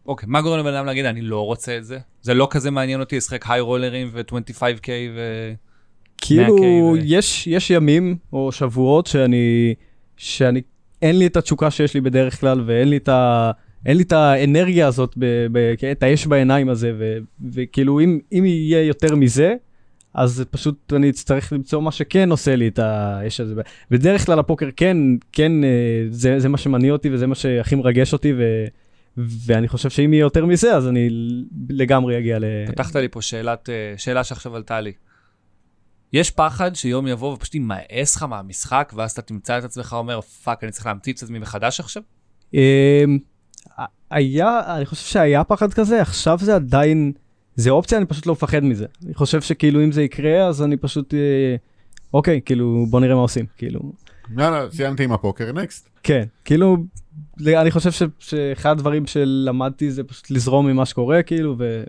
אוקיי, 0.05 0.29
מה 0.29 0.41
גורם 0.41 0.59
לבן 0.59 0.73
אדם 0.73 0.85
להגיד, 0.85 1.05
אני 1.05 1.21
לא 1.21 1.45
רוצה 1.45 1.77
את 1.77 1.85
זה? 1.85 1.99
זה 2.21 2.33
לא 2.33 2.47
כזה 2.51 2.71
מעניין 2.71 2.99
אותי 2.99 3.17
לשחק 3.17 3.45
היי 3.49 3.61
רולרים 3.61 4.09
ו-25K 4.13 4.89
ו... 5.15 5.51
כאילו, 6.17 6.57
100K 6.57 6.61
ו- 6.61 6.97
יש, 7.03 7.47
יש 7.47 7.69
ימים 7.69 8.17
או 8.33 8.51
שבועות 8.51 9.07
שאני, 9.07 9.73
שאני, 10.17 10.61
אין 11.01 11.19
לי 11.19 11.25
את 11.25 11.37
התשוקה 11.37 11.71
שיש 11.71 11.93
לי 11.93 12.01
בדרך 12.01 12.39
כלל, 12.39 12.63
ואין 12.65 12.89
לי 12.89 12.97
את 12.97 13.09
ה... 13.09 13.51
אין 13.85 13.97
לי 13.97 14.03
את 14.03 14.11
האנרגיה 14.11 14.87
הזאת, 14.87 15.13
ב, 15.17 15.25
ב, 15.51 15.73
את 15.91 16.03
האש 16.03 16.27
בעיניים 16.27 16.69
הזה, 16.69 16.93
ו, 16.97 17.17
וכאילו 17.53 17.99
אם, 17.99 18.19
אם 18.31 18.45
יהיה 18.45 18.83
יותר 18.83 19.15
מזה, 19.15 19.55
אז 20.14 20.45
פשוט 20.52 20.94
אני 20.94 21.10
אצטרך 21.10 21.53
למצוא 21.53 21.81
מה 21.81 21.91
שכן 21.91 22.31
עושה 22.31 22.56
לי 22.56 22.68
את 22.68 22.80
האש 22.80 23.40
הזה. 23.40 23.61
בדרך 23.91 24.26
כלל 24.26 24.40
הפוקר 24.40 24.69
כן, 24.76 24.98
כן, 25.31 25.64
אה, 25.64 25.69
זה, 26.10 26.40
זה 26.40 26.49
מה 26.49 26.57
שמניע 26.57 26.94
אותי 26.94 27.10
וזה 27.10 27.27
מה 27.27 27.35
שהכי 27.35 27.76
מרגש 27.76 28.14
אותי, 28.14 28.34
ו, 28.34 28.65
ואני 29.18 29.68
חושב 29.68 29.90
שאם 29.90 30.14
יהיה 30.14 30.22
יותר 30.22 30.45
מזה, 30.45 30.76
אז 30.76 30.88
אני 30.88 31.10
לגמרי 31.69 32.18
אגיע 32.18 32.40
ל... 32.40 32.45
פתחת 32.68 32.95
לי 32.95 33.07
פה 33.07 33.22
שאלת, 33.22 33.69
אה, 33.69 33.94
שאלה 33.98 34.23
שעכשיו 34.23 34.56
עלתה 34.56 34.81
לי. 34.81 34.91
יש 36.14 36.31
פחד 36.31 36.76
שיום 36.76 37.07
יבוא 37.07 37.34
ופשוט 37.34 37.56
יימאס 37.56 38.15
לך 38.15 38.23
מהמשחק, 38.23 38.94
ואז 38.95 39.11
אתה 39.11 39.22
תמצא 39.22 39.57
את 39.57 39.64
עצמך 39.64 39.94
אומר, 39.94 40.22
fuck, 40.21 40.63
אני 40.64 40.72
צריך 40.72 40.85
להמציא 40.85 41.14
את 41.14 41.23
עצמי 41.23 41.40
מחדש 41.40 41.80
עכשיו? 41.80 42.03
אמ, 42.53 42.60
היה, 44.11 44.76
אני 44.77 44.85
חושב 44.85 45.06
שהיה 45.06 45.44
פחד 45.44 45.73
כזה, 45.73 46.02
עכשיו 46.02 46.38
זה 46.41 46.56
עדיין, 46.56 47.11
זה 47.55 47.69
אופציה, 47.69 47.97
אני 47.97 48.05
פשוט 48.05 48.25
לא 48.25 48.34
מפחד 48.34 48.63
מזה. 48.63 48.85
אני 49.05 49.13
חושב 49.13 49.41
שכאילו 49.41 49.84
אם 49.84 49.91
זה 49.91 50.03
יקרה, 50.03 50.47
אז 50.47 50.63
אני 50.63 50.77
פשוט, 50.77 51.13
אה, 51.13 51.55
אוקיי, 52.13 52.41
כאילו 52.45 52.85
בוא 52.89 52.99
נראה 52.99 53.15
מה 53.15 53.21
עושים, 53.21 53.45
כאילו, 53.57 53.80
יאללה, 54.38 54.71
סיימתי 54.71 55.03
עם 55.03 55.11
הפוקר, 55.11 55.51
נקסט. 55.51 55.89
כן, 56.03 56.23
כאילו, 56.45 56.77
אני 57.47 57.71
חושב 57.71 57.91
ש, 57.91 58.03
שאחד 58.19 58.69
הדברים 58.71 59.05
שלמדתי 59.05 59.91
זה 59.91 60.03
פשוט 60.03 60.31
לזרום 60.31 60.67
ממה 60.67 60.85
שקורה, 60.85 61.23
כאילו, 61.23 61.55
ו, 61.57 61.84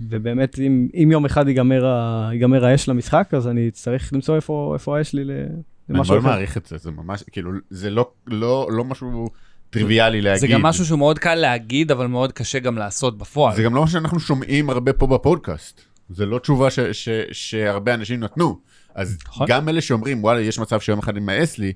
ובאמת, 0.00 0.58
אם, 0.58 0.88
אם 0.94 1.08
יום 1.12 1.24
אחד 1.24 1.48
ייגמר, 1.48 1.86
ה, 1.86 2.28
ייגמר 2.32 2.64
האש 2.64 2.88
למשחק, 2.88 3.28
אז 3.36 3.48
אני 3.48 3.68
אצטרך 3.68 4.12
למצוא 4.12 4.36
איפה, 4.36 4.70
איפה 4.74 4.98
האש 4.98 5.12
לי 5.14 5.24
ל- 5.24 5.30
אני 5.30 5.98
למשהו 5.98 6.14
מאוד 6.14 6.24
אחר. 6.24 6.32
מעריך 6.34 6.56
את 6.56 6.66
זה, 6.66 6.76
זה 6.78 6.90
ממש, 6.90 7.22
כאילו, 7.32 7.50
זה 7.70 7.90
לא, 7.90 8.10
לא, 8.26 8.68
לא 8.70 8.84
משהו 8.84 9.28
טריוויאלי 9.70 10.20
להגיד. 10.20 10.40
זה 10.40 10.46
גם 10.46 10.62
משהו 10.62 10.84
שהוא 10.84 10.98
מאוד 10.98 11.18
קל 11.18 11.34
להגיד, 11.34 11.90
אבל 11.90 12.06
מאוד 12.06 12.32
קשה 12.32 12.58
גם 12.58 12.78
לעשות 12.78 13.18
בפועל. 13.18 13.56
זה 13.56 13.62
גם 13.62 13.74
לא 13.74 13.80
מה 13.80 13.86
שאנחנו 13.88 14.20
שומעים 14.20 14.70
הרבה 14.70 14.92
פה 14.92 15.06
בפודקאסט. 15.06 15.80
זה 16.10 16.26
לא 16.26 16.38
תשובה 16.38 16.70
ש, 16.70 16.80
ש, 16.80 17.08
שהרבה 17.32 17.94
אנשים 17.94 18.20
נתנו. 18.20 18.58
אז 18.94 19.18
נכון. 19.28 19.46
גם 19.50 19.68
אלה 19.68 19.80
שאומרים, 19.80 20.24
וואלה, 20.24 20.40
יש 20.40 20.58
מצב 20.58 20.80
שיום 20.80 20.98
אחד 20.98 21.16
יימאס 21.16 21.58
לי, 21.58 21.72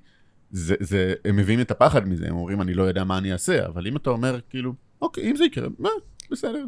זה, 0.51 0.75
זה, 0.81 1.15
הם 1.25 1.37
מביאים 1.37 1.61
את 1.61 1.71
הפחד 1.71 2.09
מזה, 2.09 2.27
הם 2.29 2.37
אומרים, 2.37 2.63
אני 2.63 2.75
לא 2.75 2.83
יודע 2.83 3.05
מה 3.05 3.19
אני 3.19 3.33
אעשה, 3.33 3.67
אבל 3.67 3.87
אם 3.87 3.97
אתה 3.97 4.11
אומר, 4.11 4.39
כאילו, 4.51 4.73
אוקיי, 5.03 5.31
אם 5.31 5.37
זה 5.37 5.45
יקרה, 5.45 5.69
מה, 5.79 5.89
בסדר. 6.31 6.65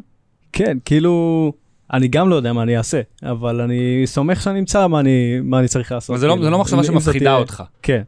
כן, 0.53 0.77
כאילו, 0.85 1.53
אני 1.93 2.07
גם 2.07 2.29
לא 2.29 2.35
יודע 2.35 2.53
מה 2.53 2.63
אני 2.63 2.77
אעשה, 2.77 3.01
אבל 3.23 3.61
אני 3.61 4.01
סומך 4.05 4.41
שאני 4.41 4.59
אמצא 4.59 4.87
מה 4.87 4.99
אני, 4.99 5.39
מה 5.43 5.59
אני 5.59 5.67
צריך 5.67 5.91
לעשות. 5.91 6.09
אבל 6.09 6.19
זה 6.19 6.27
לא- 6.27 6.33
כאילו. 6.33 6.43
זה 6.45 6.49
לא 6.49 6.59
מחשבה 6.59 6.83
שמפחידה 6.83 7.35
אותך. 7.35 7.63
כן, 7.81 8.01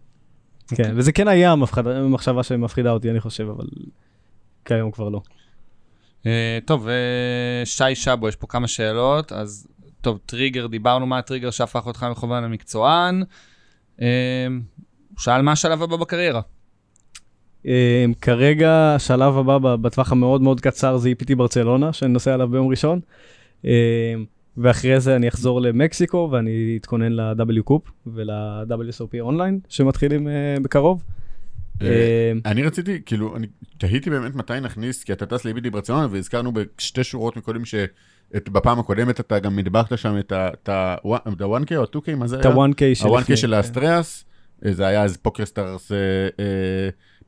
כן, 0.76 0.94
וזה 0.96 1.12
כן 1.12 1.28
היה 1.28 1.52
המפחד- 1.52 2.02
מחשבה 2.02 2.44
שמפחידה 2.44 2.92
אותי, 2.92 3.12
אני 3.12 3.20
חושב, 3.20 3.48
אבל 3.50 3.66
כיום 4.66 4.92
כבר 4.92 5.10
לא. 5.10 5.22
אה, 6.26 6.60
טוב, 6.66 6.88
אה, 6.88 7.66
שי 7.66 7.96
שבו, 7.96 8.28
יש 8.28 8.36
פה 8.36 8.48
כמה 8.48 8.68
שאלות, 8.68 9.32
אז 9.32 9.68
טוב, 10.02 10.20
טריגר, 10.26 10.68
דיברנו 10.68 11.06
מה 11.06 11.18
הטריגר 11.18 11.52
שהפך 11.52 11.86
אותך 11.88 12.06
מכוון 12.12 12.44
למקצוען. 12.44 13.24
אה, 14.02 14.08
הוא 15.10 15.20
שאל 15.20 15.42
מה 15.42 15.52
השלב 15.52 15.82
הבא 15.84 15.96
בקריירה. 15.96 16.42
כרגע 18.22 18.94
השלב 18.96 19.38
הבא 19.38 19.76
בטווח 19.76 20.12
המאוד 20.12 20.42
מאוד 20.42 20.62
קצר 20.62 20.98
זה 20.98 21.10
EPT 21.10 21.36
ברצלונה, 21.36 21.94
שאני 21.94 22.14
נוסע 22.14 22.34
עליו 22.34 22.48
ביום 22.48 22.68
ראשון. 22.68 23.00
ואחרי 24.58 25.00
זה 25.00 25.16
אני 25.16 25.28
אחזור 25.28 25.62
למקסיקו 25.62 26.30
ואני 26.32 26.78
אתכונן 26.82 27.12
ל-WCOOP 27.12 27.92
ול-WSOP 28.08 29.20
אונליין 29.20 29.60
שמתחילים 29.70 30.28
אה, 30.28 30.56
בקרוב. 30.62 31.04
אה, 31.82 31.88
אה, 31.88 32.32
אני 32.46 32.64
רציתי, 32.64 33.02
כאילו, 33.06 33.36
אני 33.36 33.48
תהיתי 33.78 34.10
באמת 34.10 34.36
מתי 34.36 34.60
נכניס, 34.62 35.04
כי 35.04 35.14
אתה 35.14 35.26
טס 35.26 35.46
ל 35.46 35.52
EPT 35.52 35.70
ברצלונה, 35.70 36.08
והזכרנו 36.12 36.52
בשתי 36.54 37.04
שורות 37.04 37.38
מקודם 37.38 37.62
שבפעם 37.66 38.80
הקודמת 38.80 39.20
אתה 39.20 39.40
גם 39.40 39.60
הדבקת 39.60 39.98
שם 39.98 40.16
את 40.34 40.70
ה-1K 40.70 41.76
או 41.76 41.84
ה-2K, 41.84 42.16
מה 42.16 42.28
זה 42.28 42.40
את 42.40 42.46
היה? 42.46 42.56
ה-1K 42.56 42.96
של 42.96 43.08
ה-1K 43.08 43.22
לפני, 43.22 43.38
של 43.38 43.48
כן. 43.48 43.54
האסטרייאס, 43.54 44.26
אה, 44.66 44.74
זה 44.74 44.88
היה 44.88 45.04
אז 45.04 45.18
פוקר 45.18 45.46
סטארס 45.46 45.92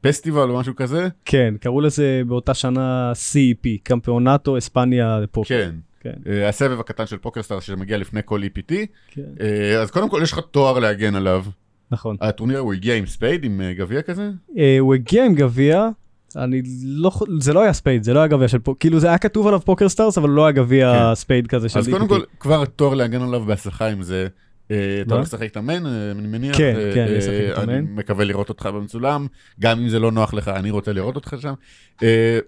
festival 0.02 0.49
או 0.49 0.60
משהו 0.60 0.76
כזה. 0.76 1.07
כן, 1.26 1.53
קראו 1.61 1.81
לזה 1.81 2.22
באותה 2.27 2.53
שנה 2.53 3.11
CEP, 3.15 3.68
Campeonato 3.84 4.57
España 4.57 5.20
de 5.20 5.27
Poker. 5.27 5.48
כן. 5.47 5.76
כן, 6.00 6.14
אה, 6.28 6.50
הסבב 6.50 6.80
הקטן 6.80 7.06
של 7.06 7.18
פוקר 7.18 7.44
סטארס 7.44 7.64
שמגיע 7.64 7.98
לפני 7.98 8.22
כל 8.26 8.42
EPT. 8.44 8.74
כן, 9.08 9.22
אה, 9.42 9.82
אז 9.82 9.92
קודם 9.92 10.10
כל 10.10 10.20
יש 10.24 10.34
לך 10.34 10.40
תואר 10.52 10.80
להגן 10.80 11.16
עליו. 11.16 11.46
נכון. 11.92 12.18
הטורניר 12.22 12.60
הוא 12.60 12.74
הגיע 12.74 12.96
עם 12.96 13.06
spade, 13.06 13.44
עם 13.44 13.62
אה, 13.62 13.74
גביע 13.74 14.02
כזה? 14.02 14.32
הוא 14.80 14.94
הגיע 14.94 15.26
עם 15.26 15.36
גביע, 15.36 15.88
אני 16.36 16.62
לא, 16.84 17.12
זה 17.40 17.54
לא 17.54 17.62
היה 17.64 17.74
spade, 17.74 18.03
זה 18.04 18.14
לא 18.14 18.20
היה 18.20 18.28
גביע 18.28 18.48
של 18.48 18.60
פוקר, 18.60 18.80
כאילו 18.80 19.00
זה 19.00 19.08
היה 19.08 19.18
כתוב 19.18 19.48
עליו 19.48 19.60
פוקר 19.60 19.90
סטארס, 19.90 20.18
אבל 20.18 20.30
לא 20.30 20.46
היה 20.46 20.52
גביע 20.52 20.94
כן. 21.10 21.16
spade 21.16 21.48
כזה 21.48 21.70
של 21.70 21.80
אז 21.80 21.90
קודם 21.90 22.06
EPT. 22.06 22.10
כל, 22.10 22.22
כבר 22.40 22.66
תואר 22.66 22.94
להגן 22.94 23.22
עליו 23.22 23.46
בהצלחה 23.46 23.88
עם 23.88 24.02
זה. 24.02 24.28
אה, 24.72 24.76
אתה? 25.02 25.14
הולך 25.16 25.28
לשחק 25.28 25.52
את 25.52 25.58
המן, 25.58 25.86
אה, 25.86 26.12
אני 26.12 26.28
מניח. 26.28 26.58
כן, 26.58 26.76
אה, 26.78 26.91
כן, 26.94 27.08
אני 27.08 27.20
אשחק 27.20 27.32
את 27.54 27.58
אני 27.58 27.74
ה 27.78 27.79
main. 27.79 27.86
מקווה 27.96 28.26
לראות 28.26 28.50
אותך 28.50 28.66
במצולם, 28.66 29.28
גם 29.60 29.80
אם 29.80 29.90
זה 29.90 30.00
לא 30.00 30.12
נוח 30.12 30.34
לך, 30.34 30.48
אני 30.48 30.70
רוצה 30.72 30.94
לראות 30.94 31.16
אותך 31.16 31.36
שם. 31.40 31.54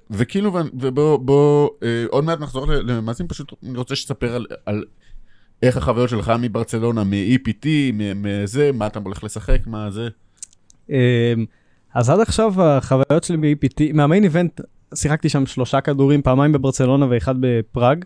וכאילו, 0.10 0.52
ובוא, 0.74 1.18
בוא, 1.20 1.70
עוד 2.10 2.24
מעט 2.24 2.40
נחזור 2.40 2.68
ל- 2.68 2.92
למאזין, 2.92 3.28
פשוט 3.28 3.54
אני 3.70 3.78
רוצה 3.78 3.96
שתספר 3.96 4.38
על- 4.66 4.84
איך 5.64 5.78
החוויות 5.78 6.10
שלך 6.10 6.32
מברצלונה, 6.40 7.04
מ-EPT, 7.04 7.66
מזה, 8.16 8.72
מה 8.74 8.88
אתה 8.88 9.00
הולך 9.04 9.24
לשחק, 9.24 9.58
מה 9.68 9.92
זה. 9.92 10.08
אמ, 10.90 10.96
אז 11.94 12.10
עד 12.10 12.20
עכשיו 12.20 12.54
החוויות 12.64 13.24
שלי 13.24 13.38
ב-EPT, 13.56 13.82
מהמיין 13.94 14.24
איבנט 14.24 14.62
שיחקתי 14.96 15.30
שם 15.30 15.46
שלושה 15.46 15.82
כדורים, 15.82 16.22
פעמיים 16.22 16.52
בברצלונה 16.52 17.06
ואחד 17.10 17.36
בפראג, 17.40 18.06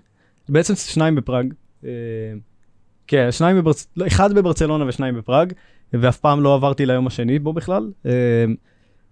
בעצם 0.50 0.76
שניים 0.76 1.16
בפראג. 1.16 1.54
כן, 3.08 3.32
שניים 3.32 3.58
בברצ... 3.58 3.88
אחד 4.08 4.34
בברצלונה 4.34 4.86
ושניים 4.88 5.16
בפראג, 5.16 5.54
ואף 5.94 6.18
פעם 6.18 6.42
לא 6.42 6.54
עברתי 6.54 6.86
ליום 6.86 7.08
השני 7.08 7.40
בו 7.40 7.54
בכלל. 7.54 7.92
אמ, 8.06 8.12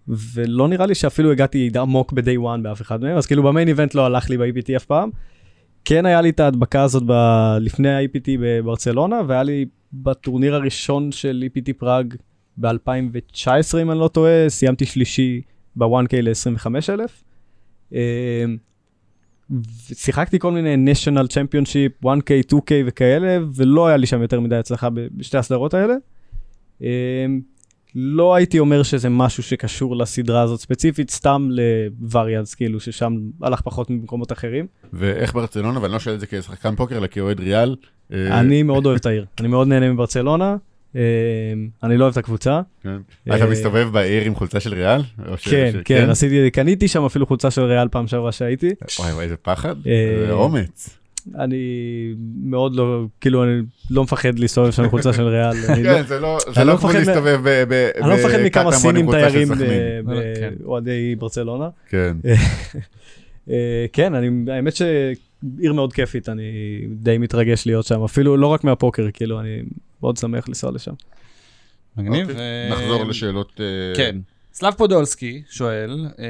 ולא 0.08 0.68
נראה 0.68 0.86
לי 0.86 0.96
שאפילו 0.96 1.32
הגעתי 1.32 1.70
עמוק 1.76 2.14
ב-day 2.14 2.40
one 2.40 2.62
באף 2.62 2.82
אחד 2.82 3.02
מהם, 3.02 3.18
אז 3.18 3.26
כאילו 3.26 3.44
במיין 3.44 3.68
איבנט 3.68 3.96
לא 3.96 4.06
הלך 4.06 4.30
לי 4.30 4.38
ב-EPT 4.38 4.76
אף 4.76 4.86
פעם. 4.86 5.10
כן 5.86 6.06
היה 6.06 6.22
לי 6.22 6.30
את 6.30 6.40
ההדבקה 6.40 6.82
הזאת 6.84 7.04
ב... 7.06 7.14
לפני 7.60 7.90
ה-EPT 7.90 8.30
בברצלונה, 8.40 9.22
והיה 9.28 9.44
לי 9.44 9.66
בטורניר 9.94 10.56
הראשון 10.56 11.12
של 11.12 11.44
EPT 11.48 11.74
פראג 11.78 12.14
ב-2019 12.58 13.48
אם 13.82 13.92
אני 13.92 14.00
לא 14.00 14.08
טועה, 14.08 14.50
סיימתי 14.50 14.86
שלישי 14.86 15.42
ב-1K 15.76 16.16
ל-25,000. 16.22 17.96
שיחקתי 19.94 20.40
כל 20.40 20.52
מיני 20.52 20.94
national 20.94 21.28
championship, 21.28 22.06
1K, 22.06 22.54
2K 22.54 22.72
וכאלה, 22.86 23.38
ולא 23.56 23.88
היה 23.88 23.98
לי 23.98 24.06
שם 24.06 24.22
יותר 24.22 24.40
מדי 24.40 24.56
הצלחה 24.56 24.90
בשתי 24.90 25.38
הסדרות 25.38 25.74
האלה. 25.74 25.94
אמ, 26.82 26.88
לא 27.96 28.36
הייתי 28.36 28.60
אומר 28.60 28.84
שזה 28.84 29.10
משהו 29.10 29.44
שקשור 29.44 29.96
לסדרה 29.96 30.42
הזאת 30.42 30.60
ספציפית, 30.60 31.10
סתם 31.10 31.50
לווריאנס, 31.52 32.56
כאילו 32.56 32.80
ששם 32.80 33.18
הלך 33.42 33.62
פחות 33.62 33.90
ממקומות 33.90 34.32
אחרים. 34.32 34.68
ואיך 34.94 35.34
ברצלונה, 35.34 35.82
ואני 35.82 35.94
לא 35.94 36.00
שואל 36.00 36.16
את 36.16 36.20
זה 36.20 36.28
כשחקן 36.28 36.76
פוקר, 36.76 36.98
אלא 36.98 37.08
כאוהד 37.08 37.40
ריאל, 37.40 37.76
אה, 38.14 38.40
אני 38.40 38.64
מאוד 38.64 38.86
אוהב 38.86 38.96
את 38.96 39.06
העיר, 39.06 39.26
אני 39.40 39.48
מאוד 39.48 39.68
נהנה 39.68 39.94
מברצלונה, 39.94 40.56
אני 41.84 41.98
לא 41.98 42.04
אוהב 42.04 42.12
את 42.12 42.18
הקבוצה. 42.18 42.62
כן. 42.84 42.98
אה, 43.32 43.36
אתה 43.36 43.46
מסתובב 43.46 43.90
בעיר 43.92 44.24
עם 44.24 44.36
חולצה 44.36 44.60
של 44.60 44.74
ריאל? 44.74 45.02
כן, 45.38 45.72
ש- 45.74 45.76
כן, 45.86 46.10
עשיתי, 46.10 46.52
קניתי 46.52 46.88
שם 46.88 47.06
אפילו 47.06 47.26
חולצה 47.26 47.52
של 47.52 47.62
ריאל 47.62 47.88
פעם 47.88 48.08
שעברה 48.08 48.32
שהייתי. 48.32 48.70
וואי 49.00 49.12
וואי, 49.14 49.24
איזה 49.24 49.36
פחד. 49.38 49.76
אה, 49.88 50.24
זה 50.28 50.32
אומץ. 50.34 50.98
אני 51.40 51.58
מאוד 52.44 52.76
לא, 52.76 53.06
כאילו, 53.22 53.44
אני 53.44 53.52
לא 53.90 54.04
מפחד 54.04 54.40
להסתובב 54.40 54.72
שם 54.72 54.90
חולצה 54.90 55.14
של 55.14 55.24
ריאל. 55.28 55.52
אני 55.70 55.84
לא- 55.84 55.94
כן, 55.94 56.04
זה 56.08 56.20
לא 56.20 56.38
זה 56.54 56.60
אני 56.62 56.68
לא 56.68 56.74
לא 56.74 56.78
כמו 56.78 56.92
להסתובב 56.92 57.40
ב... 57.44 57.90
אני 58.02 58.10
לא 58.10 58.16
מפחד 58.16 58.38
מכמה 58.46 58.72
סינים 58.72 59.12
תיירים. 59.12 59.52
אה, 59.52 59.58
כן. 60.40 60.54
באוהדי 60.60 61.16
ברצלונה. 61.16 61.70
כן. 61.90 62.18
אה, 63.50 63.86
כן, 63.94 64.14
אני, 64.16 64.52
האמת 64.52 64.76
שעיר 64.76 65.74
מאוד 65.74 65.94
כיפית, 65.94 66.30
אני 66.30 66.44
די 66.90 67.18
מתרגש 67.18 67.66
להיות 67.66 67.86
שם, 67.86 68.04
אפילו 68.04 68.38
לא 68.38 68.48
רק 68.48 68.64
מהפוקר, 68.64 69.08
כאילו, 69.14 69.40
אני 69.40 69.62
מאוד 70.04 70.18
שמח 70.18 70.48
לנסוע 70.48 70.72
לשם. 70.72 70.92
מגניב. 71.98 72.30
אוקיי, 72.30 72.70
נחזור 72.72 73.04
לשאלות... 73.04 73.62
אה, 73.62 73.96
כן. 73.98 74.18
סלאב 74.54 74.74
פודולסקי 74.74 75.42
שואל, 75.50 76.06
אה, 76.20 76.26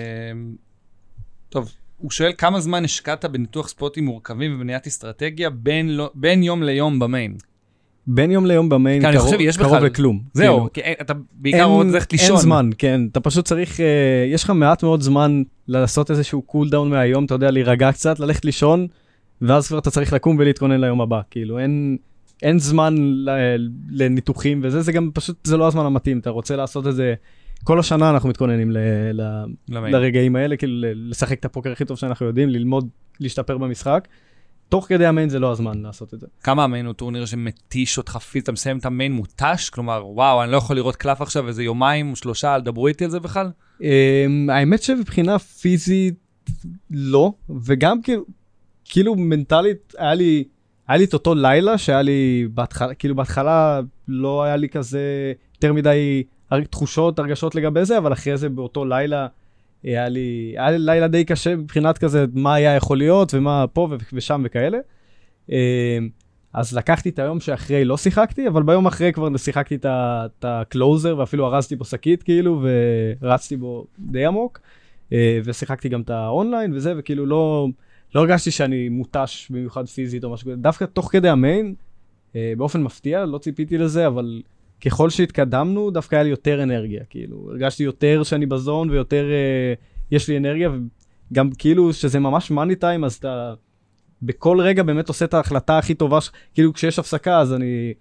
טוב, 1.50 1.72
הוא 1.98 2.12
שואל 2.12 2.32
כמה 2.38 2.60
זמן 2.60 2.84
השקעת 2.86 3.26
בניתוח 3.26 3.68
spot 3.68 3.93
ים 3.93 4.06
מורכבים 4.06 4.56
ובניית 4.56 4.88
אסטרטגיה 4.88 5.50
בין, 5.50 5.90
לא, 5.90 6.12
בין 6.16 6.44
יום 6.44 6.64
ליום 6.64 7.00
ב 7.00 7.06
main. 7.06 7.36
בין 8.08 8.32
יום 8.32 8.46
ליום 8.46 8.70
ב 8.70 8.76
main 8.76 9.02
כן, 9.02 9.12
קרוב, 9.12 9.24
חושב, 9.26 9.38
יש 9.42 9.58
קרוב 9.58 9.76
בכלל- 9.76 9.86
לכלום. 9.86 10.22
זהו, 10.34 10.56
כאילו. 10.58 10.74
כי 10.74 10.82
אין- 10.82 10.96
אתה 11.02 11.14
בעיקר 11.34 11.64
עוד 11.64 11.88
ללכת 11.88 12.12
לישון. 12.12 12.30
אין 12.32 12.38
זמן, 12.38 12.70
כן, 12.78 13.02
אתה 13.12 13.20
פשוט 13.20 13.46
צריך, 13.46 13.80
אה, 13.80 13.86
יש 14.34 14.44
לך 14.44 14.50
מעט 14.50 14.84
מאוד 14.84 15.02
זמן 15.02 15.44
לעשות 15.68 16.12
איזשהו 16.12 16.42
cool 16.42 16.70
down 16.70 16.90
מהיום, 16.90 17.26
אתה 17.26 17.34
יודע, 17.34 17.52
להירגע 17.52 17.92
קצת, 17.92 18.20
ללכת 18.20 18.46
לישון, 18.46 18.88
ואז 19.42 19.68
כבר 19.68 19.78
אתה 19.80 19.92
צריך 19.92 20.14
לקום 20.14 20.36
ולהתכונן 20.40 20.82
ליום 20.82 21.02
הבא, 21.02 21.22
כאילו, 21.32 21.60
אין, 21.60 21.98
אין 22.44 22.60
זמן 22.60 22.96
לניתוחים 23.90 24.62
וזה, 24.64 24.82
זה 24.82 24.92
גם 24.92 25.10
פשוט, 25.14 25.46
זה 25.48 25.58
לא 25.58 25.68
הזמן 25.68 25.86
המתאים, 25.86 26.20
אתה 26.20 26.30
רוצה 26.30 26.56
לעשות 26.56 26.88
את 26.88 26.96
זה, 26.96 27.14
כל 27.64 27.80
השנה 27.80 28.10
אנחנו 28.10 28.30
מתכוננים 28.30 28.72
ל, 28.72 28.78
ל. 29.14 29.46
לרגעים 29.68 30.36
האלה, 30.36 30.58
כאילו 30.58 30.74
לשחק 30.96 31.40
את 31.40 31.46
הפוקר 31.46 31.72
הכי 31.72 31.86
טוב 31.86 31.98
שאנחנו 31.98 32.26
יודעים, 32.26 32.50
ללמוד, 32.50 32.90
להשתפר 33.20 33.58
במשחק. 33.58 34.08
תוך 34.70 34.86
כדי 34.88 35.06
המיין 35.06 35.30
זה 35.30 35.40
לא 35.40 35.52
הזמן 35.52 35.82
לעשות 35.82 36.14
את 36.14 36.20
זה. 36.20 36.28
כמה 36.44 36.64
המיין 36.64 36.86
הוא 36.86 36.94
טורניר 36.94 37.26
שמתיש 37.26 37.98
אותך 37.98 38.18
פיזית, 38.18 38.44
אתה 38.44 38.52
מסיים 38.52 38.78
את 38.78 38.86
המיין 38.86 39.12
מותש? 39.12 39.70
כלומר, 39.70 40.04
וואו, 40.08 40.44
אני 40.44 40.52
לא 40.52 40.58
יכול 40.58 40.76
לראות 40.76 40.96
קלף 40.96 41.22
עכשיו 41.22 41.48
איזה 41.48 41.64
יומיים 41.64 42.12
או 42.12 42.16
שלושה, 42.16 42.56
אל 42.56 42.62
דברו 42.62 42.88
איתי 42.88 43.06
על 43.06 43.10
זה 43.10 43.20
בכלל? 43.20 43.52
Um, 43.80 43.84
האמת 44.50 44.84
שמבחינה 44.84 45.40
פיזית 45.40 46.16
לא, 46.92 47.34
וגם 47.64 48.02
כאילו, 48.02 48.24
כאילו 48.86 49.16
מנטלית 49.16 49.94
היה 49.98 50.14
לי, 50.14 50.44
היה 50.88 50.98
לי 50.98 51.04
את 51.04 51.14
אותו 51.14 51.36
לילה 51.36 51.78
שהיה 51.78 52.02
לי 52.02 52.48
בהתחלה, 52.54 52.94
כאילו 52.94 53.16
בהתחלה 53.16 53.82
לא 54.08 54.44
היה 54.44 54.56
לי 54.56 54.70
כזה 54.70 55.34
יותר 55.56 55.74
מדי 55.74 56.24
תחושות, 56.70 57.20
הרגשות 57.20 57.56
לגבי 57.56 57.86
זה, 57.86 57.98
אבל 57.98 58.14
אחרי 58.14 58.38
זה 58.38 58.50
באותו 58.50 58.86
לילה 58.86 59.28
היה 59.84 60.10
לי, 60.10 60.56
היה 60.58 60.72
לי 60.72 60.80
לילה 60.80 61.08
די 61.08 61.26
קשה 61.26 61.56
מבחינת 61.56 61.98
כזה 61.98 62.26
מה 62.34 62.54
היה 62.54 62.76
יכול 62.76 62.98
להיות 62.98 63.34
ומה 63.34 63.66
פה 63.68 63.88
ושם 64.14 64.42
וכאלה. 64.46 64.78
Um, 65.50 65.54
אז 66.54 66.78
לקחתי 66.78 67.10
את 67.10 67.20
היום 67.20 67.40
שאחרי 67.40 67.86
לא 67.86 67.98
שיחקתי, 67.98 68.48
אבל 68.48 68.64
ביום 68.64 68.86
אחרי 68.86 69.14
כבר 69.14 69.38
שיחקתי 69.38 69.76
את 69.86 70.46
הקלוזר 70.46 71.18
ואפילו 71.18 71.48
ארזתי 71.48 71.76
בו 71.76 71.86
שקית 71.86 72.24
כאילו 72.24 72.66
ורצתי 73.22 73.58
בו 73.58 73.86
די 74.00 74.26
עמוק. 74.26 74.60
אה, 75.14 75.40
ושיחקתי 75.46 75.90
גם 75.90 76.02
את 76.02 76.10
האונליין 76.10 76.74
וזה, 76.74 76.94
וכאילו 76.98 77.26
לא, 77.26 77.68
לא 78.16 78.20
הרגשתי 78.20 78.52
שאני 78.52 78.90
מותש 78.90 79.48
במיוחד 79.52 79.88
פיזית 79.88 80.24
או 80.24 80.34
משהו 80.34 80.52
כזה. 80.52 80.56
דווקא 80.56 80.86
תוך 80.86 81.12
כדי 81.12 81.30
המיין, 81.30 81.76
אה, 82.36 82.54
באופן 82.58 82.84
מפתיע, 82.84 83.26
לא 83.26 83.38
ציפיתי 83.38 83.78
לזה, 83.78 84.08
אבל 84.08 84.42
ככל 84.86 85.10
שהתקדמנו, 85.10 85.92
דווקא 85.92 86.16
היה 86.16 86.24
לי 86.24 86.30
יותר 86.30 86.64
אנרגיה. 86.64 87.04
כאילו, 87.10 87.50
הרגשתי 87.50 87.84
יותר 87.84 88.24
שאני 88.24 88.46
בזון 88.46 88.90
ויותר 88.90 89.26
אה, 89.32 89.74
יש 90.12 90.28
לי 90.28 90.38
אנרגיה, 90.38 90.70
וגם 91.32 91.50
כאילו 91.58 91.94
שזה 91.94 92.20
ממש 92.20 92.52
מאני 92.52 92.76
טיים, 92.76 93.04
אז 93.04 93.16
אתה 93.16 93.54
בכל 94.22 94.62
רגע 94.62 94.84
באמת 94.84 95.08
עושה 95.08 95.26
את 95.26 95.34
ההחלטה 95.34 95.78
הכי 95.78 95.94
טובה, 95.94 96.22
ש... 96.22 96.30
כאילו 96.54 96.74
כשיש 96.74 97.00
הפסקה, 97.00 97.40
אז 97.40 97.54
אני... 97.54 97.94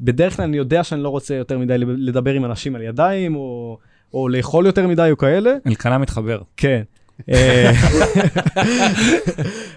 בדרך 0.00 0.36
כלל 0.36 0.44
אני 0.44 0.56
יודע 0.56 0.84
שאני 0.84 1.02
לא 1.02 1.08
רוצה 1.08 1.34
יותר 1.34 1.58
מדי 1.58 1.78
לדבר 1.78 2.34
עם 2.34 2.44
אנשים 2.44 2.74
על 2.74 2.82
ידיים, 2.82 3.36
או, 3.36 3.78
או 4.14 4.28
לאכול 4.28 4.66
יותר 4.66 4.88
מדי 4.88 5.08
או 5.10 5.16
כאלה. 5.16 5.54
אלקנה 5.66 5.98
מתחבר. 5.98 6.40
כן. 6.56 6.82
אה, 7.30 7.72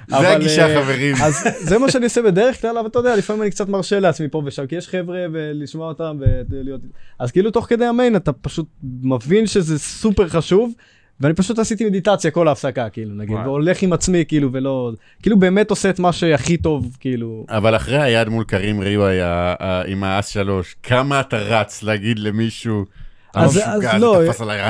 זה 0.09 0.29
הגישה, 0.29 0.67
אה, 0.67 0.81
חברים. 0.81 1.15
אז 1.23 1.43
זה 1.59 1.77
מה 1.77 1.91
שאני 1.91 2.05
עושה 2.05 2.21
בדרך 2.21 2.61
כלל, 2.61 2.77
אבל 2.77 2.87
אתה 2.87 2.99
יודע, 2.99 3.15
לפעמים 3.15 3.41
אני 3.41 3.51
קצת 3.51 3.69
מרשה 3.69 3.99
לעצמי 3.99 4.27
פה 4.29 4.41
ושם, 4.45 4.67
כי 4.67 4.75
יש 4.75 4.87
חבר'ה 4.87 5.19
ולשמוע 5.33 5.87
אותם 5.87 6.17
ולהיות... 6.49 6.81
אז 7.19 7.31
כאילו 7.31 7.51
תוך 7.51 7.65
כדי 7.65 7.85
המיין 7.85 8.15
אתה 8.15 8.33
פשוט 8.33 8.65
מבין 9.03 9.47
שזה 9.47 9.79
סופר 9.79 10.29
חשוב, 10.29 10.73
ואני 11.19 11.33
פשוט 11.33 11.59
עשיתי 11.59 11.85
מדיטציה 11.85 12.31
כל 12.31 12.47
ההפסקה, 12.47 12.89
כאילו, 12.89 13.15
נגיד, 13.15 13.35
וואו. 13.35 13.45
והולך 13.45 13.81
עם 13.81 13.93
עצמי, 13.93 14.25
כאילו, 14.27 14.49
ולא... 14.53 14.91
כאילו 15.21 15.39
באמת 15.39 15.69
עושה 15.69 15.89
את 15.89 15.99
מה 15.99 16.13
שהכי 16.13 16.57
טוב, 16.57 16.97
כאילו... 16.99 17.45
אבל 17.49 17.75
אחרי 17.75 18.01
היד 18.01 18.29
מול 18.29 18.43
קרים 18.43 18.79
ריוואי 18.79 19.21
ה- 19.21 19.55
ה- 19.59 19.81
עם 19.87 20.03
האס 20.03 20.27
שלוש, 20.27 20.75
כמה 20.83 21.19
אתה 21.19 21.37
רץ 21.37 21.83
להגיד 21.83 22.19
למישהו, 22.19 22.85
אז- 23.33 23.49
משוגע, 23.57 23.73
אז 23.73 23.81
זה 23.81 23.97
לא. 23.99 24.23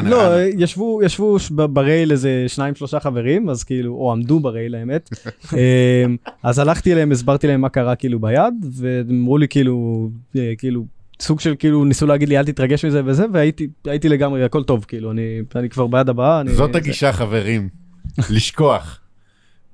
לא, 0.04 0.16
ראנר." 0.16 0.38
ישבו, 0.58 1.00
ישבו 1.04 1.40
ש- 1.40 1.50
ברייל 1.52 2.12
איזה 2.12 2.44
שניים 2.48 2.76
שלושה 2.76 3.00
חברים, 3.00 3.50
אז 3.50 3.64
כאילו, 3.64 3.94
או 3.96 4.12
עמדו 4.12 4.40
ברייל 4.40 4.76
האמת. 4.76 5.10
אמ, 5.54 6.16
אז 6.44 6.60
הלכתי 6.60 6.94
אליהם, 6.94 7.12
הסברתי 7.12 7.48
להם 7.48 7.62
מה 7.62 7.70
קרה 7.70 7.96
כאילו 7.96 8.20
ביד, 8.20 8.54
והם 8.72 9.10
אמרו 9.10 9.38
לי 9.38 9.48
כאילו, 9.48 10.10
אה, 10.36 10.54
כאילו, 10.58 10.86
סוג 11.22 11.40
של 11.40 11.56
כאילו, 11.60 11.86
ניסו 11.86 12.08
להגיד 12.08 12.30
לי 12.30 12.38
אל 12.40 12.46
תתרגש 12.46 12.86
מזה 12.86 13.02
וזה, 13.06 13.26
והייתי 13.34 13.68
הייתי 13.86 14.10
לגמרי, 14.10 14.44
הכל 14.44 14.64
טוב, 14.64 14.86
כאילו, 14.88 15.12
אני, 15.12 15.22
אני 15.56 15.70
כבר 15.70 15.88
ביד 15.88 16.10
הבאה. 16.10 16.42
אני- 16.42 16.54
זאת 16.54 16.72
זה- 16.74 16.78
הגישה, 16.78 17.12
חברים, 17.14 17.70
לשכוח. 18.30 19.00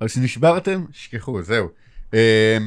אז 0.00 0.18
נשברתם, 0.18 0.84
שכחו, 0.92 1.42
זהו. 1.42 1.68
אה, 2.14 2.58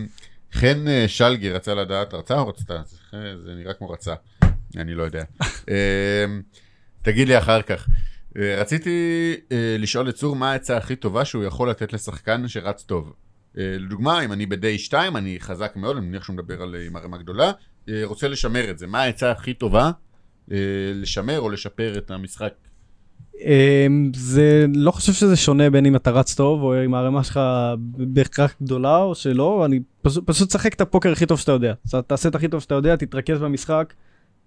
חן 0.54 0.88
אה, 0.88 1.06
שלגי 1.08 1.50
רצה 1.52 1.76
לדעת, 1.76 2.14
רצה 2.14 2.40
או 2.40 2.48
רצתה? 2.48 2.74
זה- 3.12 3.18
זה 3.45 3.52
נראה 3.60 3.74
כמו 3.74 3.90
רצה, 3.90 4.14
אני 4.78 4.94
לא 4.94 5.04
יודע. 5.04 5.24
אה, 5.70 6.26
תגיד 7.02 7.28
לי 7.28 7.38
אחר 7.38 7.62
כך. 7.62 7.88
אה, 8.38 8.56
רציתי 8.62 9.36
אה, 9.52 9.76
לשאול 9.80 10.10
את 10.10 10.16
צור 10.16 10.36
מה 10.36 10.52
העצה 10.52 10.78
הכי 10.78 10.95
טובה 10.95 11.26
שהוא 11.26 11.44
יכול 11.44 11.70
לתת 11.70 11.94
לשחקן 11.94 12.48
שרץ 12.48 12.84
טוב. 12.84 13.14
אה, 13.58 13.76
לדוגמה, 13.80 14.26
אם 14.26 14.34
אני 14.34 14.45
ב-day 14.45 14.78
2, 14.78 15.18
אני 15.18 15.38
חזק 15.40 15.74
מאוד, 15.76 15.98
אני 15.98 16.06
מניח 16.06 16.24
שהוא 16.24 16.34
מדבר 16.34 16.62
על 16.62 16.76
עם 16.88 16.95
הרמה 16.95 17.18
גדולה, 17.18 17.52
רוצה 18.04 18.28
לשמר 18.28 18.70
את 18.70 18.80
זה. 18.80 18.88
מה 18.88 19.02
העצה 19.02 19.32
הכי 19.32 19.54
טובה 19.54 19.91
לשמר 20.94 21.40
או 21.40 21.50
לשפר 21.50 21.98
את 21.98 22.12
המשחק? 22.12 22.54
אמ, 23.41 24.12
זה 24.16 24.66
לא 24.76 24.91
חושב 24.91 25.14
שזה 25.14 25.36
שונה 25.36 25.70
בין 25.70 25.86
אם 25.86 25.95
אתה 25.95 26.12
רץ 26.12 26.36
טוב 26.36 26.62
או 26.62 26.86
אם 26.86 26.94
הערימה 26.94 27.24
שלך 27.24 27.40
בהכרח 27.98 28.56
גדולה 28.62 28.98
או 28.98 29.16
שלא 29.16 29.66
אני 29.66 29.80
פשוט 30.02 30.28
פשוט 30.28 30.52
שחק 30.52 30.74
את 30.74 30.82
הפוקר 30.82 31.12
הכי 31.12 31.26
טוב 31.26 31.40
שאתה 31.40 31.52
יודע 31.52 31.74
תעשה 32.08 32.30
את 32.30 32.36
הכי 32.36 32.48
טוב 32.48 32.62
שאתה 32.62 32.76
יודע 32.76 32.95
תתרכז 32.95 33.40
במשחק. 33.40 33.94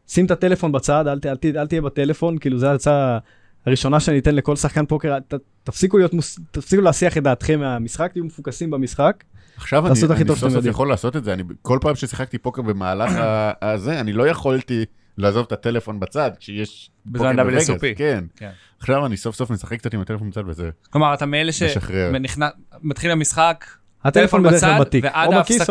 שים 0.09 0.27
את 0.27 0.31
הטלפון 0.31 0.73
בצד 0.73 1.05
אל, 1.09 1.19
ת- 1.19 1.27
אל, 1.27 1.37
ת- 1.37 1.45
אל 1.57 1.67
תהיה 1.67 1.83
בטלפון 1.83 2.39
כאילו 2.39 2.59
זה 2.59 2.71
ההצעה 2.71 3.19
הראשונה 3.67 4.01
שאני 4.01 4.19
אתן 4.19 4.35
לכל 4.35 4.57
שחקן 4.57 4.87
פוקר 4.87 5.19
ת, 5.29 5.35
תפסיקו 5.65 5.99
להיות 5.99 6.15
מוס, 6.15 6.39
תפסיקו 6.51 6.83
להסיח 6.83 7.17
את 7.19 7.23
דעתכם 7.23 7.61
מהמשחק 7.61 8.13
תהיו 8.13 8.25
מפוקסים 8.25 8.71
במשחק. 8.71 9.25
עכשיו 9.57 9.87
אני, 9.87 9.91
אני 10.11 10.29
סוף 10.29 10.51
סוף. 10.53 10.65
יכול 10.67 10.89
לעשות 10.89 11.17
את 11.17 11.25
זה, 11.25 11.33
אני 11.33 11.43
כל 11.63 11.79
פעם 11.81 11.95
ששיחקתי 11.95 12.39
פוקר 12.39 12.63
במהלך 12.63 13.13
הזה, 13.63 14.01
אני 14.01 14.13
לא 14.13 14.29
יכולתי 14.29 14.85
לעזוב 15.19 15.45
את 15.47 15.53
הטלפון 15.53 16.01
בצד 16.01 16.31
כשיש 16.41 16.91
פוקר 17.13 17.19
בזמן 17.19 17.37
WSOP. 17.41 17.81
כן. 17.97 18.25
כן. 18.37 18.51
עכשיו 18.79 19.07
אני 19.07 19.17
סוף 19.17 19.37
סוף 19.37 19.51
משחק 19.51 19.79
קצת 19.79 19.95
עם 19.95 20.01
הטלפון 20.01 20.31
בצד 20.31 20.43
וזה 20.47 20.71
כלומר, 20.91 21.15
אתה 21.15 21.27
מאלה. 21.27 21.51
שמתחיל 21.53 23.11
המשחק, 23.11 23.65
הטלפון 24.05 24.43
בתיק 24.81 25.05
ועד 25.05 25.29
ההפסקה. 25.33 25.63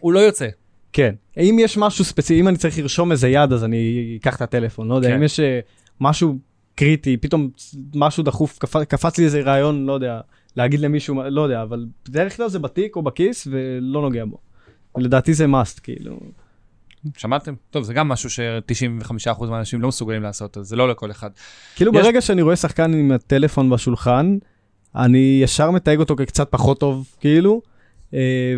הוא 0.00 0.12
לא 0.12 0.18
יוצא. 0.18 0.48
כן. 0.94 1.14
אם 1.38 1.56
יש 1.60 1.76
משהו 1.78 2.04
ספציפי, 2.04 2.40
אם 2.40 2.48
אני 2.48 2.56
צריך 2.56 2.78
לרשום 2.78 3.12
איזה 3.12 3.28
יד, 3.28 3.52
אז 3.52 3.64
אני 3.64 3.78
אקח 4.20 4.36
את 4.36 4.42
הטלפון. 4.42 4.88
לא 4.88 4.94
יודע, 4.94 5.08
כן. 5.08 5.14
אם 5.14 5.22
יש 5.22 5.40
אה, 5.40 5.60
משהו 6.00 6.38
קריטי, 6.74 7.16
פתאום 7.16 7.50
משהו 7.94 8.22
דחוף, 8.22 8.58
קפ... 8.58 8.76
קפץ 8.76 9.18
לי 9.18 9.24
איזה 9.24 9.40
רעיון, 9.40 9.86
לא 9.86 9.92
יודע, 9.92 10.20
להגיד 10.56 10.80
למישהו, 10.80 11.22
לא 11.30 11.42
יודע, 11.42 11.62
אבל 11.62 11.86
בדרך 12.08 12.36
כלל 12.36 12.48
זה 12.48 12.58
בתיק 12.58 12.96
או 12.96 13.02
בכיס 13.02 13.48
ולא 13.50 14.02
נוגע 14.02 14.24
בו. 14.24 14.38
לדעתי 14.98 15.34
זה 15.34 15.44
must, 15.46 15.80
כאילו. 15.82 16.20
שמעתם? 17.16 17.54
טוב, 17.70 17.82
זה 17.84 17.94
גם 17.94 18.08
משהו 18.08 18.30
ש-95% 18.30 19.44
מהאנשים 19.44 19.80
לא 19.82 19.88
מסוגלים 19.88 20.22
לעשות, 20.22 20.56
אז 20.58 20.66
זה 20.66 20.76
לא 20.76 20.88
לכל 20.88 21.10
אחד. 21.10 21.30
כאילו 21.76 21.92
יש- 21.94 22.02
ברגע 22.04 22.20
שאני 22.20 22.42
רואה 22.42 22.56
שחקן 22.56 22.94
עם 22.94 23.12
הטלפון 23.12 23.70
בשולחן, 23.70 24.36
אני 24.96 25.40
ישר 25.42 25.70
מתייג 25.70 25.98
אותו 26.00 26.16
כקצת 26.16 26.48
פחות 26.50 26.80
טוב, 26.80 27.08
כאילו. 27.20 27.62
אה, 28.14 28.54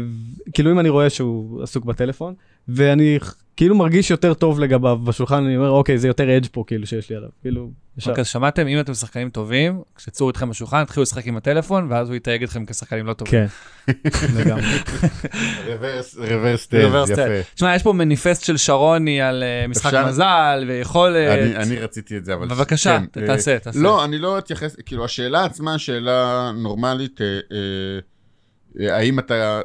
כאילו 0.55 0.73
אם 0.73 0.81
אני 0.81 0.89
רואה 0.89 1.11
שהוא 1.11 1.63
עסוק 1.63 1.85
בטלפון, 1.85 2.35
ואני 2.69 3.19
כאילו 3.57 3.75
מרגיש 3.75 4.11
יותר 4.11 4.35
טוב 4.35 4.61
לגביו 4.61 4.99
בשולחן, 5.05 5.45
אני 5.45 5.57
אומר, 5.57 5.71
אוקיי, 5.71 5.99
זה 5.99 6.09
יותר 6.09 6.37
אדג' 6.37 6.47
פה 6.53 6.65
כאילו 6.67 6.87
שיש 6.87 7.11
לי 7.11 7.17
עליו, 7.17 7.29
כאילו, 7.43 7.71
ישר. 7.99 8.11
אוקיי, 8.11 8.23
אז 8.23 8.29
שמעתם, 8.29 8.67
אם 8.67 8.81
אתם 8.81 8.95
שחקנים 8.95 9.31
טובים, 9.31 9.83
כשצאו 9.97 10.29
איתכם 10.29 10.51
בשולחן, 10.51 10.85
תתחילו 10.85 11.03
לשחק 11.03 11.27
עם 11.27 11.37
הטלפון, 11.37 11.87
ואז 11.91 12.09
הוא 12.09 12.17
יתייג 12.17 12.43
אתכם 12.43 12.67
כשחקנים 12.67 13.07
לא 13.07 13.13
טובים. 13.13 13.47
כן, 13.87 13.93
לגמרי. 14.39 14.63
רוורס, 15.67 16.17
רוורס 16.17 16.67
טייל, 16.67 16.87
Reverse 16.87 17.13
יפה. 17.13 17.53
תשמע, 17.55 17.75
יש 17.75 17.83
פה 17.83 17.93
מניפסט 17.93 18.45
של 18.45 18.57
שרוני 18.57 19.21
על 19.21 19.43
אה, 19.43 19.67
משחק? 19.69 20.05
מזל 20.09 20.65
ויכולת. 20.69 21.39
אני, 21.39 21.57
אני 21.57 21.79
רציתי 21.79 22.17
את 22.17 22.25
זה, 22.25 22.35
אבל... 22.35 22.49
בבקשה, 22.49 22.99
כן, 23.13 23.21
אה, 23.21 23.27
תעשה, 23.27 23.59
תעשה. 23.59 23.79
לא, 23.81 24.05
אני 24.05 24.19
לא 24.19 24.39
אתייחס, 24.39 24.77
כאילו, 24.87 25.05
השאלה 25.05 25.45
עצמה, 25.45 25.79
שאלה 25.79 26.51
נורמלית, 26.55 27.21
האם 28.81 29.19
אתה... 29.19 29.61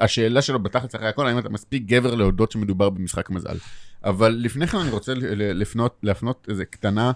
השאלה 0.00 0.42
שלו 0.42 0.58
בתכלס 0.58 0.94
אחרי 0.94 1.08
הכל, 1.08 1.26
האם 1.26 1.38
אתה 1.38 1.48
מספיק 1.48 1.82
גבר 1.86 2.14
להודות 2.14 2.52
שמדובר 2.52 2.90
במשחק 2.90 3.30
מזל. 3.30 3.56
אבל 4.04 4.36
לפני 4.38 4.66
כן 4.66 4.78
אני 4.78 4.90
רוצה 4.90 5.12
לפנות, 5.34 5.98
להפנות 6.02 6.46
איזה 6.50 6.64
קטנה, 6.64 7.12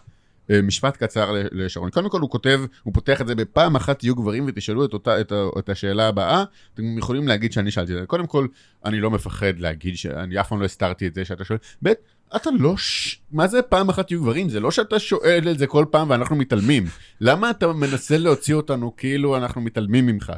אה, 0.51 0.62
משפט 0.62 0.97
קצר 0.97 1.35
לשרון. 1.52 1.90
קודם 1.90 2.10
כל 2.10 2.20
הוא 2.20 2.31
כותב, 2.31 2.60
הוא 2.82 2.94
פותח 2.94 3.20
את 3.20 3.27
זה 3.27 3.35
בפעם 3.35 3.77
אחת 3.77 3.98
תהיו 3.98 4.15
גברים 4.15 4.44
ותשאלו 4.48 4.85
את, 4.85 4.93
אותה, 4.93 5.20
את, 5.20 5.32
את 5.59 5.69
השאלה 5.69 6.09
הבאה, 6.09 6.44
אתם 6.74 6.98
יכולים 6.98 7.28
להגיד 7.28 7.52
שאני 7.52 7.70
שאלתי 7.70 7.93
את 7.93 7.98
זה. 7.98 8.06
קודם 8.06 8.27
כל, 8.27 8.47
אני 8.85 9.01
לא 9.01 9.10
מפחד 9.10 9.59
להגיד 9.59 9.97
שאני 9.97 10.40
אף 10.40 10.48
פעם 10.48 10.60
לא 10.60 10.65
הסתרתי 10.65 11.06
את 11.06 11.15
זה 11.15 11.24
שאתה 11.24 11.44
שואל. 11.44 11.59
ב', 11.82 11.93
אתה 12.36 12.51
לא 12.59 12.77
ש... 12.77 13.20
מה 13.32 13.47
זה 13.47 13.62
פעם 13.62 13.89
אחת 13.89 14.06
תהיו 14.06 14.23
גברים? 14.23 14.48
זה 14.48 14.60
לא 14.60 14.70
שאתה 14.70 14.98
שואל 14.98 15.48
את 15.51 15.59
זה 15.59 15.66
כל 15.66 15.85
פעם 15.90 16.10
ואנחנו 16.10 16.36
מתעלמים. 16.36 16.85
למה 17.20 17.51
אתה 17.51 17.73
מנסה 17.73 18.19
להוציא 18.19 18.55
אותנו 18.55 18.97
כאילו 18.97 19.36
אנחנו 19.36 19.60
מתעלמים 19.60 20.06
ממך? 20.06 20.32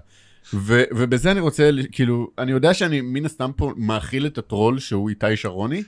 ו- 0.55 0.83
ובזה 0.91 1.31
אני 1.31 1.41
רוצה, 1.41 1.71
כאילו, 1.93 2.31
אני 2.39 2.53
יודע 2.53 2.75
שאני 2.75 3.01
מן 3.01 3.25
הסתם 3.27 3.51
פה 3.57 3.73
מאכיל 3.77 4.27
את 4.27 4.39
הטרול 4.39 4.79
שהוא 4.79 5.09
איתי 5.09 5.37
שרוני, 5.37 5.83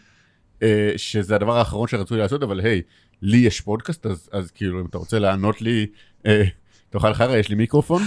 אה, 0.63 0.93
שזה 0.97 1.35
הדבר 1.35 1.57
האחרון 1.57 1.89
שרצו 1.89 2.17
לעשות, 2.17 2.43
אבל 2.43 2.61
היי, 2.61 2.83
לי 3.23 3.37
יש 3.37 3.61
פודקאסט, 3.61 4.07
אז, 4.07 4.29
אז 4.33 4.51
כאילו, 4.51 4.81
אם 4.81 4.87
אתה 4.87 4.99
רוצה 4.99 5.19
לענות 5.19 5.63
לי, 5.63 5.87
אה, 6.27 6.45
תאכל 6.91 7.15
חרא, 7.15 7.37
יש 7.37 7.49
לי 7.49 7.55
מיקרופון. 7.55 8.03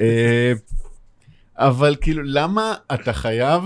אה, 0.00 0.52
אבל 1.56 1.96
כאילו, 2.00 2.22
למה 2.24 2.74
אתה 2.94 3.12
חייב 3.12 3.62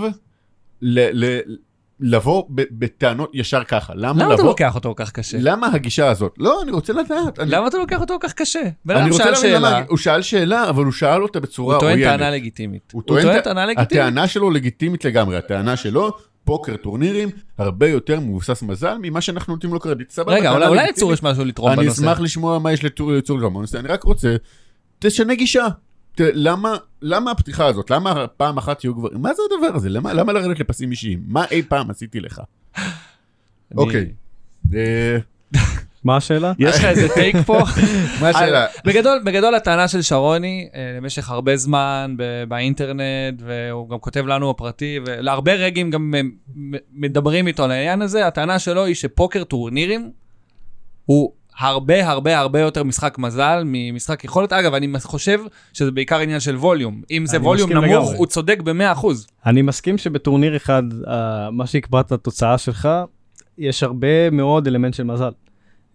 ל- 0.81 1.25
ל- 1.25 1.57
לבוא 1.99 2.43
בטענות 2.49 3.31
ישר 3.33 3.63
ככה? 3.63 3.93
למה 3.95 4.23
למה 4.23 4.33
אתה 4.33 4.33
לבוא... 4.33 4.45
לוקח 4.45 4.75
אותו 4.75 4.95
כל 4.95 5.03
כך 5.05 5.11
קשה? 5.11 5.37
למה 5.41 5.67
הגישה 5.73 6.09
הזאת? 6.09 6.35
לא, 6.37 6.61
אני 6.63 6.71
רוצה 6.71 6.93
לדעת. 6.93 7.39
אני, 7.39 7.51
למה 7.51 7.67
אתה 7.67 7.77
לוקח 7.77 7.99
אותו 8.01 8.17
כל 8.21 8.27
כך 8.27 8.33
קשה? 8.33 8.61
אני 8.89 9.09
רוצה 9.09 9.31
להבין 9.31 9.53
למה, 9.53 9.81
הוא 9.87 9.97
שאל 9.97 10.21
שאלה, 10.21 10.69
אבל 10.69 10.83
הוא 10.83 10.93
שאל 10.93 11.23
אותה 11.23 11.39
בצורה 11.39 11.75
הוא 11.75 11.81
טוען 11.81 11.99
עוינת. 11.99 12.19
טענה 12.19 12.31
לגיטימית. 12.31 12.91
הוא 12.93 13.03
טוען 13.05 13.41
טענה 13.41 13.65
לגיטימית. 13.65 13.91
הטענה 13.91 14.27
שלו 14.27 14.49
לגיטימית 14.49 15.05
לגמרי, 15.05 15.37
הטענה 15.37 15.75
שלו, 15.75 16.11
פוקר 16.43 16.75
טורנירים, 16.75 17.29
הרבה 17.57 17.87
יותר 17.87 18.19
מבוסס 18.19 18.63
מזל 18.63 18.97
ממה 19.01 19.21
שאנחנו 19.21 19.53
נותנים 19.53 19.73
לו 19.73 19.79
קרדיט. 19.79 20.11
סבבה, 20.11 20.33
רגע, 20.33 20.67
אולי-. 20.67 20.89
יצור 20.89 21.13
יש 21.13 21.23
משהו 21.23 21.45
לתרום 21.45 21.71
אני 21.71 21.81
בנושא. 21.81 22.01
אשמח 22.01 22.19
לשמוע 22.19 22.59
מה 22.59 22.73
יש 22.73 22.83
לצור 22.83 23.11
לתרום 23.11 23.53
בנושא, 23.53 23.79
אני 23.79 23.87
רק 23.87 24.03
רוצה, 24.03 24.35
תשנה 24.99 25.35
גישה. 25.35 25.67
ת- 26.17 26.31
למה, 26.33 26.75
למה 27.01 27.31
הפתיחה 27.31 27.65
הזאת? 27.65 27.89
למה 27.91 28.27
פעם 28.37 28.57
אחת 28.57 28.83
יהיו 28.83 28.95
גברים? 28.95 29.21
מה 29.21 29.33
זה 29.33 29.41
הדבר 29.51 29.75
הזה? 29.75 29.89
למה, 29.89 30.13
למה 30.13 30.33
לרדת 30.33 30.59
לפסים 30.59 30.91
אישיים? 30.91 31.23
מה 31.27 31.45
אי 31.51 31.61
פעם 31.63 31.89
עשיתי 31.89 32.19
לך? 32.19 32.41
אוקיי. 33.77 34.11
אה, 34.75 35.17
מה 36.03 36.17
השאלה? 36.17 36.53
יש 36.59 36.75
לך 36.75 36.85
איזה 36.85 37.07
טייק 37.13 37.35
פה? 37.45 37.59
מה 38.21 38.29
השאלה? 38.29 38.65
בגדול, 38.85 39.21
בגדול 39.25 39.55
הטענה 39.55 39.87
של 39.87 40.01
שרוני 40.01 40.69
אה, 40.75 40.93
למשך 40.97 41.29
הרבה 41.29 41.57
זמן 41.57 42.15
ב- 42.17 42.43
באינטרנט, 42.47 43.41
והוא 43.45 43.89
גם 43.89 43.99
כותב 43.99 44.25
לנו 44.27 44.53
בפרטי, 44.53 44.99
ולהרבה 45.05 45.53
רגעים 45.53 45.91
גם 45.91 46.13
מדברים 46.93 47.47
איתו 47.47 47.63
על 47.63 47.71
העניין 47.71 48.01
הזה, 48.01 48.27
הטענה 48.27 48.59
שלו 48.59 48.85
היא 48.85 48.95
שפוקר 48.95 49.43
טורנירים 49.43 50.11
הוא 51.05 51.31
הרבה 51.59 52.09
הרבה 52.09 52.39
הרבה 52.39 52.59
יותר 52.59 52.83
משחק 52.83 53.17
מזל 53.17 53.63
ממשחק 53.65 54.23
יכולת. 54.23 54.53
אגב, 54.53 54.73
אני 54.73 54.87
חושב 55.03 55.39
שזה 55.73 55.91
בעיקר 55.91 56.19
עניין 56.19 56.39
של 56.39 56.55
ווליום. 56.55 57.01
אם 57.11 57.25
זה 57.25 57.37
ווליום 57.41 57.71
נמוך, 57.73 57.85
לגמרי. 57.85 58.17
הוא 58.17 58.25
צודק 58.25 58.59
ב-100%. 58.63 59.07
אני 59.45 59.61
מסכים 59.61 59.97
שבטורניר 59.97 60.55
אחד, 60.55 60.83
אה, 61.07 61.51
מה 61.51 61.67
שיקבע 61.67 61.99
את 61.99 62.11
התוצאה 62.11 62.57
שלך, 62.57 62.89
יש 63.57 63.83
הרבה 63.83 64.29
מאוד 64.29 64.67
אלמנט 64.67 64.93
של 64.93 65.03
מזל. 65.03 65.31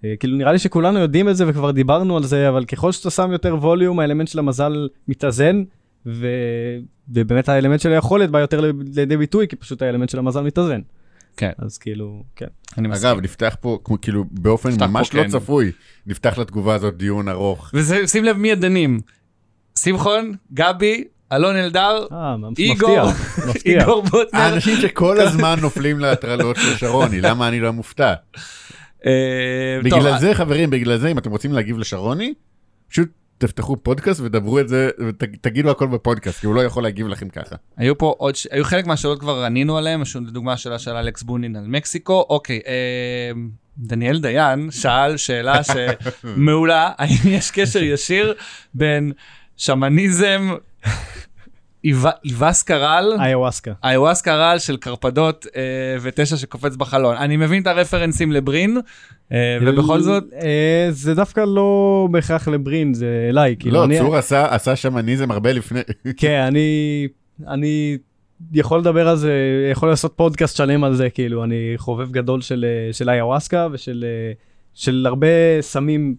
אה, 0.05 0.15
כאילו 0.21 0.37
נראה 0.37 0.53
לי 0.53 0.59
שכולנו 0.59 0.99
יודעים 0.99 1.29
את 1.29 1.37
זה 1.37 1.45
וכבר 1.49 1.71
דיברנו 1.71 2.17
על 2.17 2.25
זה, 2.25 2.49
אבל 2.49 2.65
ככל 2.65 2.93
שאתה 2.93 3.11
שם 3.11 3.33
יותר 3.33 3.57
ווליום, 3.57 4.01
האלמנט 4.01 4.29
של 4.29 4.39
המזל 4.39 4.89
מתאזן, 5.09 5.63
ו... 6.07 6.27
ובאמת 7.09 7.49
האלמנט 7.49 7.81
של 7.81 7.93
היכולת 7.93 8.31
בא 8.31 8.39
יותר 8.39 8.73
לידי 8.95 9.17
ביטוי, 9.17 9.49
כי 9.49 9.57
פשוט 9.57 9.83
האלמנט 9.83 10.09
של 10.09 10.19
המזל 10.19 10.41
מתאזן. 10.41 10.81
כן. 11.37 11.51
אז 11.59 11.79
כאילו, 11.79 12.25
כן. 12.37 12.47
אני 12.79 12.89
מסכים. 12.89 13.09
אגב, 13.11 13.21
נפתח 13.21 13.57
פה, 13.61 13.79
כמו 13.85 14.01
כאילו, 14.01 14.25
באופן 14.31 14.71
ממש 14.81 15.11
פה, 15.11 15.19
לא 15.19 15.23
כן. 15.23 15.29
צפוי, 15.29 15.73
נפתח 16.07 16.39
לתגובה 16.39 16.75
הזאת 16.75 16.97
דיון 16.97 17.29
ארוך. 17.29 17.71
ושים 17.75 18.25
לב 18.25 18.37
מי 18.37 18.53
הדנים. 18.53 19.01
שמחון, 19.79 20.33
גבי, 20.53 21.05
אלון 21.33 21.57
אלדר, 21.57 22.07
אה, 22.13 22.35
איגור, 22.59 23.11
מפתיע, 23.11 23.47
מפתיע. 23.49 23.81
איגור 23.81 24.03
בוטנר. 24.03 24.41
האנשים 24.41 24.77
שכל 24.77 25.21
הזמן 25.21 25.57
נופלים 25.61 25.99
להטרלות 25.99 26.57
של 26.57 26.77
שרוני, 26.77 27.21
למה 27.21 27.49
אני 27.49 27.61
לא 27.61 27.73
מופתע? 27.73 28.15
אה, 29.07 29.81
בגלל 29.85 30.19
זה, 30.19 30.35
חברים, 30.35 30.71
בגלל 30.71 30.99
זה, 30.99 31.09
אם 31.09 31.19
אתם 31.19 31.31
רוצים 31.31 31.53
להגיב 31.53 31.79
לשרוני, 31.79 32.35
פשוט 32.89 33.09
תפתחו 33.47 33.77
פודקאסט 33.77 34.21
ודברו 34.21 34.61
את 34.61 34.69
זה, 34.69 34.91
ותגידו 35.09 35.71
הכל 35.71 35.87
בפודקאסט, 35.87 36.41
כי 36.41 36.47
הוא 36.47 36.55
לא 36.55 36.61
יכול 36.61 36.83
להגיב 36.83 37.09
לכם 37.09 37.29
ככה. 37.29 37.57
היו 37.77 37.99
פה 37.99 38.15
עוד, 38.19 38.35
היו 38.51 38.65
חלק 38.65 38.87
מהשאלות 38.87 39.21
כבר 39.21 39.45
ענינו 39.45 39.79
עליהן, 39.79 40.03
לדוגמה 40.27 40.53
השאלה 40.53 40.79
של 40.79 40.91
אלכס 40.91 41.23
בונין 41.23 41.57
על 41.57 41.65
מקסיקו. 41.67 42.27
אוקיי, 42.31 42.61
אה, 42.67 43.31
דניאל 43.79 44.21
דיין 44.21 44.69
שאל 44.71 45.17
שאלה 45.17 45.61
שמעולה, 46.25 46.91
האם 46.99 47.17
יש 47.25 47.51
קשר 47.51 47.83
ישיר 47.83 48.35
בין 48.75 49.13
שמניזם, 49.57 50.51
איו- 51.85 52.09
איווסקה 52.25 52.77
רעל, 52.77 53.13
איוואסקה. 53.25 53.73
איווסקה 53.85 54.35
רעל 54.37 54.59
של 54.59 54.77
קרפדות 54.77 55.47
אה, 55.57 55.61
ותשע 56.03 56.37
שקופץ 56.37 56.77
בחלון. 56.77 57.17
אני 57.17 57.37
מבין 57.37 57.63
את 57.63 57.67
הרפרנסים 57.67 58.33
לברין, 58.33 58.77
ובכל 59.63 60.01
זאת, 60.01 60.25
אה, 60.43 60.87
זה 60.91 61.15
דווקא 61.15 61.41
לא 61.47 62.09
בהכרח 62.11 62.49
לברין, 62.49 62.95
זה 62.95 63.27
אליי. 63.29 63.57
כאילו, 63.59 63.87
לא, 63.87 63.99
צור 63.99 64.17
עשה 64.17 64.55
עשה 64.55 64.77
שמניזם 64.77 65.31
הרבה 65.31 65.53
לפני... 65.53 65.81
כן, 66.21 66.41
אני, 66.49 67.09
אני 67.49 67.99
יכול 68.53 68.79
לדבר 68.79 69.09
על 69.09 69.17
זה, 69.17 69.33
יכול 69.73 69.89
לעשות 69.89 70.13
פודקאסט 70.17 70.57
שלם 70.57 70.85
על 70.85 70.95
זה, 70.95 71.11
כאילו, 71.11 71.45
אני 71.45 71.73
חובב 71.77 72.11
גדול 72.11 72.41
של, 72.41 72.65
אה, 72.69 72.93
של 72.93 73.11
איוואסקה 73.11 73.69
ושל 73.73 74.05
אה, 74.09 74.33
של 74.75 75.05
הרבה 75.09 75.27
סמים 75.61 76.15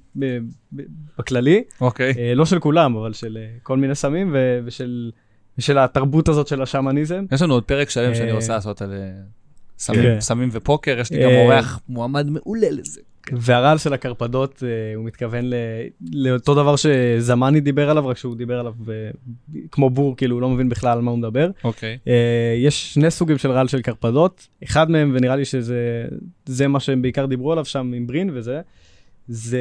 בכללי, 1.18 1.64
אוקיי. 1.82 2.14
אה, 2.18 2.36
לא 2.36 2.46
של 2.46 2.60
כולם, 2.60 2.96
אבל 2.96 3.14
של 3.14 3.38
אה, 3.38 3.48
כל 3.64 3.78
מיני 3.78 3.96
סמים 3.96 4.30
ו- 4.34 4.60
ושל, 4.66 5.12
ושל 5.58 5.78
התרבות 5.78 6.30
הזאת 6.30 6.48
של 6.48 6.62
השמניזם. 6.62 7.26
יש 7.32 7.42
לנו 7.42 7.54
עוד 7.54 7.64
פרק 7.64 7.90
שלם 7.90 8.16
שאני 8.16 8.30
אה, 8.30 8.36
רוצה 8.36 8.54
לעשות 8.54 8.82
על 8.82 8.94
אה, 8.94 8.98
סמים- 9.78 10.02
כן. 10.02 10.20
סמים 10.20 10.50
ופוקר, 10.52 11.00
יש 11.00 11.12
לי 11.12 11.24
גם 11.24 11.30
אה, 11.30 11.44
אורח 11.44 11.80
מועמד 11.90 12.30
מעולה 12.30 12.68
לזה. 12.72 13.02
והרעל 13.32 13.78
של 13.78 13.94
הקרפדות, 13.94 14.64
אה, 14.66 14.96
הוא 14.96 15.06
מתכוון 15.06 15.46
לאותו 16.14 16.56
דבר 16.56 16.76
שזמני 16.76 17.60
דיבר 17.60 17.90
עליו, 17.90 18.08
רק 18.08 18.18
שהוא 18.18 18.36
דיבר 18.36 18.60
עליו 18.60 18.74
אה, 18.90 18.94
כמו 19.72 19.90
בור, 19.90 20.18
כאילו, 20.18 20.36
הוא 20.36 20.42
לא 20.42 20.50
מבין 20.50 20.70
בכלל 20.70 20.92
על 20.98 21.02
מה 21.02 21.12
הוא 21.12 21.20
מדבר. 21.20 21.50
אוקיי. 21.64 21.98
יש 22.58 22.94
שני 22.94 23.12
סוגים 23.12 23.38
של 23.38 23.52
רעל 23.52 23.68
של 23.68 23.82
קרפדות, 23.82 24.48
אחד 24.64 24.92
מהם, 24.92 25.12
ונראה 25.16 25.36
לי 25.36 25.46
שזה 25.46 26.06
זה 26.46 26.68
מה 26.68 26.80
שהם 26.80 27.02
בעיקר 27.02 27.26
דיברו 27.26 27.52
עליו 27.52 27.66
שם 27.66 27.92
עם 27.96 28.08
ברין 28.08 28.30
וזה, 28.34 28.62
זה, 29.28 29.60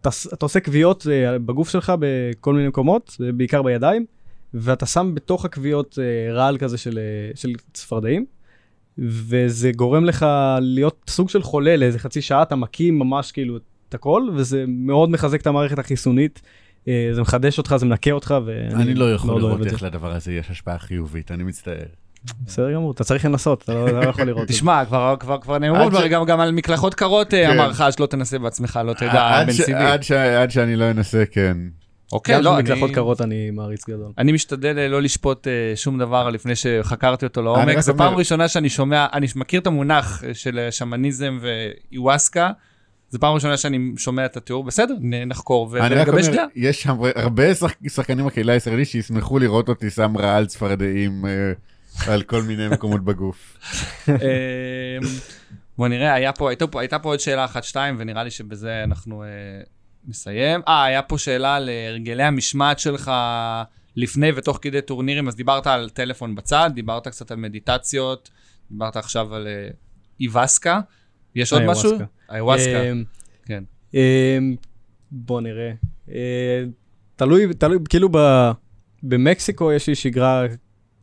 אתה, 0.00 0.10
אתה 0.34 0.44
עושה 0.44 0.60
כוויות 0.60 1.06
בגוף 1.46 1.68
שלך 1.70 1.92
בכל 1.98 2.54
מיני 2.54 2.68
מקומות, 2.68 3.16
בעיקר 3.34 3.62
בידיים, 3.62 4.06
ואתה 4.54 4.86
שם 4.86 5.12
בתוך 5.14 5.44
הכוויות 5.44 5.98
רעל 6.32 6.58
כזה 6.58 6.78
של, 6.78 6.98
של 7.34 7.52
צפרדעים, 7.72 8.26
וזה 8.98 9.72
גורם 9.72 10.04
לך 10.04 10.26
להיות 10.60 11.04
סוג 11.10 11.28
של 11.28 11.42
חולה 11.42 11.76
לאיזה 11.76 11.98
חצי 11.98 12.22
שעה, 12.22 12.42
אתה 12.42 12.56
מקים 12.56 12.98
ממש 12.98 13.32
כאילו 13.32 13.56
את 13.88 13.94
הכל, 13.94 14.28
וזה 14.34 14.64
מאוד 14.68 15.10
מחזק 15.10 15.40
את 15.40 15.46
המערכת 15.46 15.78
החיסונית. 15.78 16.42
אה, 16.88 17.08
זה 17.12 17.20
מחדש 17.20 17.58
אותך, 17.58 17.76
זה 17.76 17.86
מנקה 17.86 18.10
אותך, 18.10 18.34
ואני 18.44 18.74
אני 18.82 18.94
לא 18.94 19.14
יכול 19.14 19.40
לראות 19.40 19.66
איך. 19.66 19.82
לדבר 19.82 20.12
הזה 20.12 20.32
יש 20.32 20.50
השפעה 20.50 20.78
חיובית, 20.78 21.30
אני 21.30 21.44
מצטער. 21.44 21.74
בסדר 22.46 22.72
גמור, 22.72 22.90
אתה 22.92 23.04
צריך 23.04 23.24
לנסות, 23.24 23.62
אתה 23.62 23.74
לא, 23.74 23.88
לא 23.88 24.08
יכול 24.08 24.24
לראות. 24.24 24.48
תשמע, 24.48 24.84
כבר, 24.84 25.16
כבר, 25.20 25.38
כבר 25.40 25.58
נאמרו 25.58 25.90
גם, 26.10 26.24
גם 26.24 26.40
על 26.40 26.52
מקלחות 26.52 26.94
קרות. 26.94 27.34
אמר 27.34 27.68
לך 27.68 27.84
שלא 27.96 28.06
תנסה 28.06 28.38
בעצמך, 28.38 28.80
לא 28.84 28.92
תדע, 28.92 29.44
בן 29.46 29.52
סיבי. 29.52 29.74
עד 30.38 30.50
שאני 30.50 30.76
לא 30.76 30.90
אנסה, 30.90 31.24
כן. 31.30 31.56
אוקיי, 32.12 32.34
גם 32.34 32.42
לא, 32.42 32.56
במקלחות 32.56 32.88
אני, 32.88 32.94
קרות 32.94 33.20
אני 33.20 33.50
מעריץ 33.50 33.88
גדול. 33.88 34.12
אני 34.18 34.32
משתדל 34.32 34.78
אה, 34.78 34.88
לא 34.88 35.02
לשפוט 35.02 35.46
אה, 35.48 35.52
שום 35.76 35.98
דבר 35.98 36.30
לפני 36.30 36.52
שחקרתי 36.56 37.26
אותו 37.26 37.42
לעומק. 37.42 37.80
זו 37.80 37.96
פעם 37.96 38.14
ראשונה 38.14 38.48
שאני 38.48 38.68
שומע, 38.68 39.06
אני 39.12 39.26
מכיר 39.36 39.60
את 39.60 39.66
המונח 39.66 40.24
אה, 40.24 40.34
של 40.34 40.68
שמניזם 40.70 41.38
ואיווסקה, 41.40 42.50
זו 43.10 43.18
פעם 43.20 43.34
ראשונה 43.34 43.56
שאני 43.56 43.78
שומע 43.96 44.24
את 44.24 44.36
התיאור, 44.36 44.64
בסדר, 44.64 44.94
נחקור 45.26 45.68
ונגבש 45.70 46.26
דעה. 46.28 46.44
יש 46.56 46.86
הרבה- 46.86 47.10
הרבה 47.14 47.54
שח- 47.54 47.74
שחקנים 47.88 48.26
בקהילה 48.26 48.52
הישראלית 48.52 48.88
שישמחו 48.88 49.38
לראות 49.38 49.68
אותי 49.68 49.90
שם 49.90 50.16
רעל 50.16 50.46
צפרדעים 50.46 51.24
על 52.08 52.22
כל 52.22 52.42
מיני 52.42 52.68
מקומות 52.68 53.04
בגוף. 53.04 53.36
אמ, 54.08 54.14
בוא 55.78 55.88
נראה, 55.88 56.14
היה 56.14 56.32
פה, 56.32 56.50
הייתה 56.50 56.66
פה, 56.66 56.80
הייתה 56.80 56.98
פה 56.98 57.08
עוד 57.08 57.20
שאלה 57.20 57.44
אחת, 57.44 57.64
שתיים, 57.64 57.96
ונראה 57.98 58.24
לי 58.24 58.30
שבזה 58.30 58.80
אנחנו 58.84 59.24
נסיים. 60.06 60.60
אה, 60.68 60.84
היה 60.84 61.02
פה 61.02 61.18
שאלה 61.18 61.56
על 61.56 61.68
אה, 61.68 61.88
הרגלי 61.88 62.22
המשמעת 62.22 62.78
שלך 62.78 63.12
לפני 63.96 64.30
ותוך 64.36 64.58
כדי 64.62 64.82
טורנירים, 64.82 65.28
אז 65.28 65.36
דיברת 65.36 65.66
על 65.66 65.88
טלפון 65.88 66.34
בצד, 66.34 66.70
דיברת 66.74 67.08
קצת 67.08 67.30
על 67.30 67.36
מדיטציות, 67.36 68.30
דיברת 68.70 68.96
עכשיו 68.96 69.34
על 69.34 69.46
אה, 69.46 69.68
איוואסקה. 70.20 70.80
יש 71.34 71.52
עוד. 71.52 71.62
משהו? 71.62 71.98
איווסקה, 72.30 72.90
אמ, 72.90 73.04
כן. 73.46 73.64
בוא 75.10 75.40
נראה. 75.40 75.72
אה, 76.10 76.64
תלוי, 77.16 77.54
תלוי, 77.54 77.78
כאילו 77.88 78.08
במקסיקו 79.02 79.72
יש 79.72 79.86
לי 79.86 79.94
שגרה 79.94 80.46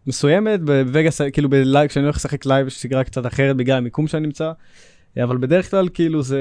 מסוימת, 0.08 0.62
בווגאס, 0.62 1.22
כאילו 1.22 1.50
ב 1.50 1.56
live, 1.56 1.88
כשאני 1.88 2.04
הולך 2.04 2.16
לשחק 2.16 2.46
live 2.46 2.68
יש 2.68 2.82
שגרה 2.82 3.04
קצת 3.04 3.26
אחרת 3.26 3.56
בגלל 3.56 3.78
המיקום 3.78 4.08
שאני 4.08 4.26
נמצא, 4.26 4.52
אה, 5.18 5.24
אבל 5.24 5.38
בדרך 5.38 5.72
כלל 5.72 5.90
כאילו 5.94 6.24
זה, 6.24 6.40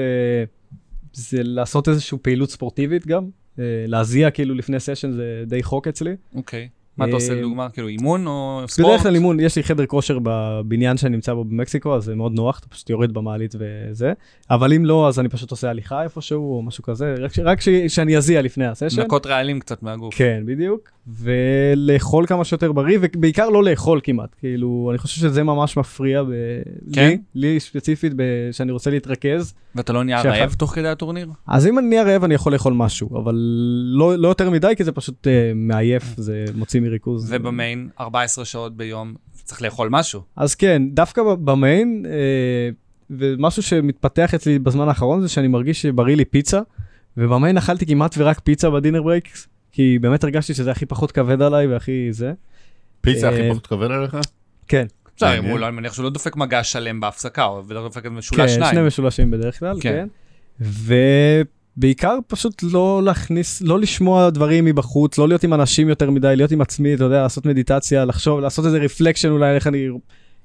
זה 1.13 1.43
לעשות 1.43 1.89
איזושהי 1.89 2.17
פעילות 2.21 2.49
ספורטיבית 2.49 3.07
גם, 3.07 3.23
אה, 3.59 3.63
להזיע 3.87 4.31
כאילו 4.31 4.55
לפני 4.55 4.79
session 4.79 5.11
זה 5.11 5.43
די 5.47 5.63
חוק 5.63 5.87
אצלי. 5.87 6.15
אוקיי. 6.35 6.69
מה 6.97 7.05
אתה 7.05 7.13
עושה 7.15 7.33
אמ, 7.33 7.37
לדוגמה? 7.37 7.69
כאילו 7.69 7.87
אימון 7.87 8.27
או 8.27 8.63
ספורט? 8.67 8.89
בדרך 8.89 9.03
כלל 9.03 9.15
אימון, 9.15 9.39
יש 9.39 9.55
לי 9.55 9.63
חדר 9.63 9.85
כושר 9.85 10.17
בבניין 10.23 10.97
שאני 10.97 11.15
נמצא 11.15 11.33
בו 11.33 11.43
במקסיקו, 11.43 11.95
אז 11.95 12.03
זה 12.03 12.15
מאוד 12.15 12.31
נוח, 12.31 12.59
אתה 12.59 12.67
פשוט 12.67 12.89
יורד 12.89 13.13
במעלית 13.13 13.55
וזה. 13.59 14.13
אבל 14.49 14.73
אם 14.73 14.85
לא, 14.85 15.07
אז 15.07 15.19
אני 15.19 15.29
פשוט 15.29 15.51
עושה 15.51 15.69
הליכה 15.69 16.03
איפשהו 16.03 16.57
או 16.57 16.61
משהו 16.61 16.83
כזה, 16.83 17.15
רק, 17.19 17.33
ש- 17.33 17.39
רק 17.39 17.61
ש, 17.61 17.69
שאני 17.87 18.17
אזיע 18.17 18.41
לפני 18.41 18.65
הסשן. 18.65 19.01
לנקות 19.01 19.25
רעלים 19.25 19.59
קצת 19.59 19.83
מהגוף. 19.83 20.15
כן, 20.15 20.43
בדיוק. 20.45 20.91
ולאכול 21.07 22.25
כמה 22.27 22.45
שיותר 22.45 22.71
בריא, 22.71 22.97
ובעיקר 23.01 23.49
לא 23.49 23.63
לאכול 23.63 23.99
כמעט. 24.03 24.35
כאילו, 24.39 24.87
אני 24.91 24.97
חושב 24.97 25.21
שזה 25.21 25.43
ממש 25.43 25.77
מפריע 25.77 26.23
ב... 26.23 26.27
כן? 26.93 27.09
לי, 27.35 27.53
לי 27.53 27.59
ספציפית, 27.59 28.13
ב... 28.15 28.21
שאני 28.51 28.71
רוצה 28.71 28.89
להתרכז. 28.89 29.53
ואתה 29.75 29.93
לא 29.93 30.03
נהיה 30.03 30.23
שאחד- 30.23 30.37
רעב 30.37 30.53
תוך 30.53 30.75
כדי 30.75 30.87
הטורניר? 30.87 31.29
אז 31.47 31.67
אם 31.67 31.79
אני 31.79 31.87
נהיה 31.87 32.03
רעב, 32.03 32.23
אני 32.23 32.33
יכול 32.33 32.53
לאכול 32.53 32.73
משהו, 32.73 33.19
אבל 33.23 33.35
לא, 33.97 34.17
לא 34.17 34.27
יותר 34.27 34.49
מדי, 34.49 34.73
כי 34.77 34.83
זה 34.83 34.91
פשוט 34.91 35.27
אה, 35.27 35.51
מעייף, 35.55 36.03
זה 36.17 36.45
מוציא 36.55 36.79
מריכוז. 36.81 37.33
ובמיין, 37.33 37.89
14 37.99 38.45
שעות 38.45 38.77
ביום, 38.77 39.13
צריך 39.43 39.61
לאכול 39.61 39.89
משהו. 39.91 40.21
אז 40.35 40.55
כן, 40.55 40.81
דווקא 40.93 41.21
במיין, 41.43 42.05
אה, 42.09 42.69
ומשהו 43.09 43.63
שמתפתח 43.63 44.33
אצלי 44.33 44.59
בזמן 44.59 44.87
האחרון 44.87 45.21
זה 45.21 45.29
שאני 45.29 45.47
מרגיש 45.47 45.81
שבריא 45.81 46.15
לי 46.15 46.25
פיצה, 46.25 46.59
ובמיין 47.17 47.57
אכלתי 47.57 47.85
כמעט 47.85 48.15
ורק 48.17 48.39
פיצה 48.39 48.69
ב 48.69 48.74
dinner 48.74 49.03
breaks, 49.03 49.47
כי 49.71 49.99
באמת 50.01 50.23
הרגשתי 50.23 50.53
שזה 50.53 50.71
הכי 50.71 50.85
פחות 50.85 51.11
כבד 51.11 51.41
עליי 51.41 51.67
והכי 51.67 52.07
זה. 52.11 52.33
פיצה 53.01 53.29
הכי 53.29 53.41
אה, 53.41 53.49
פחות 53.49 53.67
כבד 53.67 53.91
עליך? 53.91 54.17
כן, 54.67 54.85
מעניין. 55.25 55.51
הוא 55.51 55.59
לא- 55.59 55.67
אני 55.67 55.75
מניח 55.75 55.93
שהוא 55.93 56.03
לא 56.03 56.09
דופק 56.09 56.35
מגש 56.35 56.63
שלם 56.63 56.99
בהפסקה, 56.99 57.43
הוא 57.43 57.61
בדרך 57.61 57.77
כלל 57.77 57.87
דופק 57.87 58.03
כן, 58.03 58.09
משולש 58.09 58.51
שני 58.51 58.65
שניים. 58.69 58.87
משולשים 58.87 59.31
בדרך 59.31 59.59
כלל, 59.59 59.77
כן. 59.81 60.07
כן. 60.59 60.65
ובעיקר 61.75 62.17
פשוט 62.27 62.63
לא 62.63 63.01
להכניס, 63.05 63.61
לא 63.61 63.79
לשמוע 63.79 64.29
דברים 64.29 64.65
מבחוץ, 64.65 65.17
לא 65.17 65.27
להיות 65.27 65.43
עם 65.43 65.53
אנשים 65.53 65.89
יותר 65.89 66.11
מדי, 66.11 66.35
להיות 66.35 66.51
עם 66.51 66.61
עצמי, 66.61 66.93
אתה 66.93 67.03
יודע, 67.03 67.21
לעשות 67.21 67.45
מדיטציה, 67.45 68.05
לחשוב, 68.05 68.39
לעשות 68.39 68.65
איזה 68.65 68.77
רפלקשן 68.77 69.29
אולי, 69.29 69.55
איך 69.55 69.67
אני, 69.67 69.87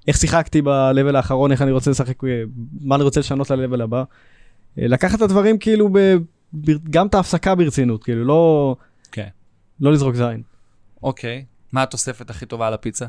איך 0.08 0.16
שיחקתי 0.16 0.62
ב-level 0.62 1.16
האחרון, 1.16 1.52
איך 1.52 1.62
אני 1.62 1.70
רוצה 1.70 1.90
לשחק, 1.90 2.24
אה, 2.24 2.42
מה 2.80 2.94
אני 2.94 3.04
רוצה 3.04 3.20
לשנות 3.20 3.50
ל-level 3.50 3.82
הבא. 3.82 4.02
אה, 4.78 4.86
לקחת 4.88 5.16
את 5.18 5.22
הדברים 5.22 5.58
כאילו, 5.58 5.88
ב, 5.92 5.98
ב, 6.54 6.70
גם 6.90 7.06
את 7.06 7.14
ההפסקה 7.14 7.54
ברצינות, 7.54 8.04
כאילו, 8.04 8.24
לא, 8.24 8.76
כן. 9.12 9.28
לא 9.80 9.92
לזרוק 9.92 10.14
זין. 10.14 10.42
אוקיי. 11.02 11.44
מה 11.72 11.82
התוספת 11.82 12.30
הכי 12.30 12.46
טובה 12.46 12.66
על 12.66 12.74
הפיצה? 12.74 13.06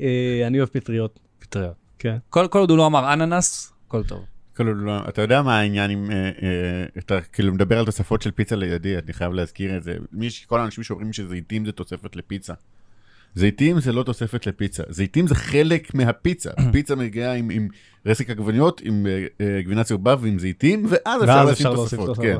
אה, 0.00 0.46
אני 0.46 0.58
אוהב 0.58 0.68
פטריות, 0.68 1.20
פטריות. 1.38 1.74
כן. 1.98 2.16
כל 2.30 2.46
כל 2.48 2.58
עוד 2.58 2.70
הוא 2.70 2.78
לא 2.78 2.86
אמר 2.86 3.12
אננס, 3.12 3.72
הכל 3.86 4.02
טוב. 4.04 4.24
כאילו, 4.54 4.74
לא, 4.74 4.92
אתה 5.08 5.22
יודע 5.22 5.42
מה 5.42 5.58
העניין 5.58 5.90
אם 5.90 6.10
אה, 6.10 6.16
אה, 6.16 6.30
אתה 6.98 7.20
כאילו 7.20 7.54
מדבר 7.54 7.78
על 7.78 7.84
תוספות 7.84 8.22
של 8.22 8.30
פיצה 8.30 8.56
לידי, 8.56 8.98
אני 8.98 9.12
חייב 9.12 9.32
להזכיר 9.32 9.76
את 9.76 9.82
זה. 9.82 9.94
מי 10.12 10.30
ש- 10.30 10.44
כל 10.44 10.60
האנשים 10.60 10.84
שאומרים 10.84 11.12
שזיתים 11.12 11.64
זה 11.64 11.72
תוספת 11.72 12.16
לפיצה. 12.16 12.54
זיתים 13.34 13.80
זה 13.80 13.92
לא 13.92 14.02
תוספת 14.02 14.46
לפיצה, 14.46 14.82
זיתים 14.88 15.26
זה 15.26 15.34
חלק 15.34 15.94
מהפיצה. 15.94 16.50
פיצה 16.72 16.96
מגיעה 16.96 17.34
עם, 17.34 17.50
עם 17.50 17.68
רסק 18.06 18.30
עגבניות, 18.30 18.80
עם 18.84 19.06
גבינה 19.64 19.84
צהובה 19.84 20.14
ועם 20.20 20.38
זיתים, 20.38 20.86
ואז 20.88 21.22
אפשר 21.22 21.44
להוסיף 21.44 21.66
תוספות. 21.66 22.06
תוספות. 22.06 22.24
כן. 22.24 22.38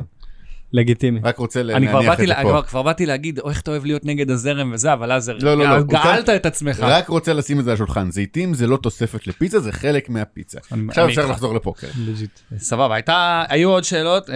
לגיטימי. 0.73 1.19
רק 1.23 1.37
רוצה 1.37 1.61
אני 1.61 1.67
להניח 1.67 2.13
את 2.13 2.17
זה 2.17 2.25
לה- 2.25 2.35
פה. 2.35 2.41
כבר- 2.49 2.61
כבר 2.61 2.81
באתי 2.81 3.05
להגיד, 3.05 3.39
"אוי, 3.39 3.49
איך 3.51 3.61
אתה 3.61 3.71
אוהב 3.71 3.85
להיות 3.85 4.05
נגד 4.05 4.31
הזרם 4.31 4.71
וזה, 4.73 4.93
אבל 4.93 5.11
אז 5.11 5.29
לא, 5.29 5.57
לא, 5.57 5.69
לא. 5.77 5.81
גאלת 5.83 6.29
את 6.29 6.45
עצמך. 6.45 6.79
רק 6.79 7.07
רוצה 7.07 7.33
לשים 7.33 7.59
את 7.59 7.63
זה 7.65 7.71
על 7.71 7.75
השולחן. 7.75 8.11
זיתים 8.11 8.53
זה 8.53 8.67
לא 8.67 8.77
תוספת 8.77 9.27
לפיצה, 9.27 9.59
זה 9.59 9.71
חלק 9.71 10.09
מהפיצה. 10.09 10.59
אני- 10.71 10.85
עכשיו 10.89 11.03
אני 11.03 11.11
אפשר. 11.11 11.31
לחזור 11.31 11.55
לפוקר. 11.55 11.87
legit. 12.07 12.39
סבבה, 12.57 12.95
הייתה, 12.95 13.43
היו 13.49 13.69
עוד 13.69 13.83
שאלות. 13.83 14.29
אה, 14.29 14.35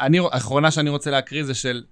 אני, 0.00 0.18
האחרונה 0.32 0.70
שאני 0.70 0.90
רוצה 0.90 1.10
להקריא 1.10 1.44
זה 1.44 1.54
של 1.54 1.82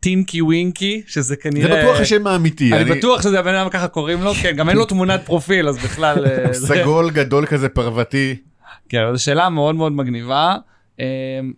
טינקי 0.00 0.42
ווינקי, 0.42 1.02
שזה 1.06 1.22
זה 1.28 1.36
כנראה... 1.36 1.82
בטוח 1.82 2.00
השם 2.00 2.26
האמיתי. 2.26 2.72
אני 2.72 2.84
בטוח 2.84 3.22
שזה 3.22 3.38
הבן 3.40 3.54
אדם 3.54 3.70
ככה 3.70 3.88
קוראים 3.88 4.22
לו, 4.22 4.34
כן, 4.34 4.56
גם 4.56 4.68
אין 4.68 4.76
לו 4.76 4.84
תמונת 4.84 5.20
פרופיל, 5.26 5.68
אז 5.68 5.78
בכלל... 5.78 6.26
אה, 6.26 6.52
זה- 6.52 6.66
סגול 6.66 7.10
גדול 7.10 7.46
כזה 7.46 7.68
פרוותי. 7.68 8.36
כן, 8.88 8.98
זו 9.14 9.22
שאלה 9.22 9.48
מאוד 9.48 9.74
מאוד 9.74 9.92
מגניבה. 9.92 10.56
אה, 11.00 11.04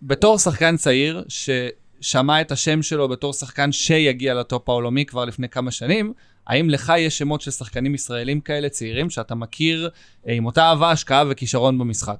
בתור 0.01 0.37
שחקן 0.39 0.77
צעיר, 0.77 1.23
ששמע 1.27 2.41
את 2.41 2.51
השם 2.51 2.81
שלו 2.81 3.07
בתור 3.07 3.33
שחקן 3.33 3.71
שיגיע 3.71 4.33
ל 4.33 4.42
top 4.42 4.69
העולמי 4.69 5.05
כבר 5.05 5.25
לפני 5.25 5.49
כמה 5.49 5.71
שנים, 5.71 6.13
האם 6.47 6.69
לך 6.69 6.93
יש 6.97 7.17
שמות 7.17 7.41
של 7.41 7.51
שחקנים 7.51 7.95
ישראלים 7.95 8.39
כאלה 8.39 8.69
צעירים 8.69 9.09
שאתה 9.09 9.35
מכיר 9.35 9.89
אה, 10.27 10.33
עם 10.33 10.45
אותה 10.45 10.61
אהבה, 10.63 10.91
השקעה 10.91 11.23
וכישרון 11.29 11.77
במשחק? 11.77 12.17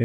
אה, 0.00 0.04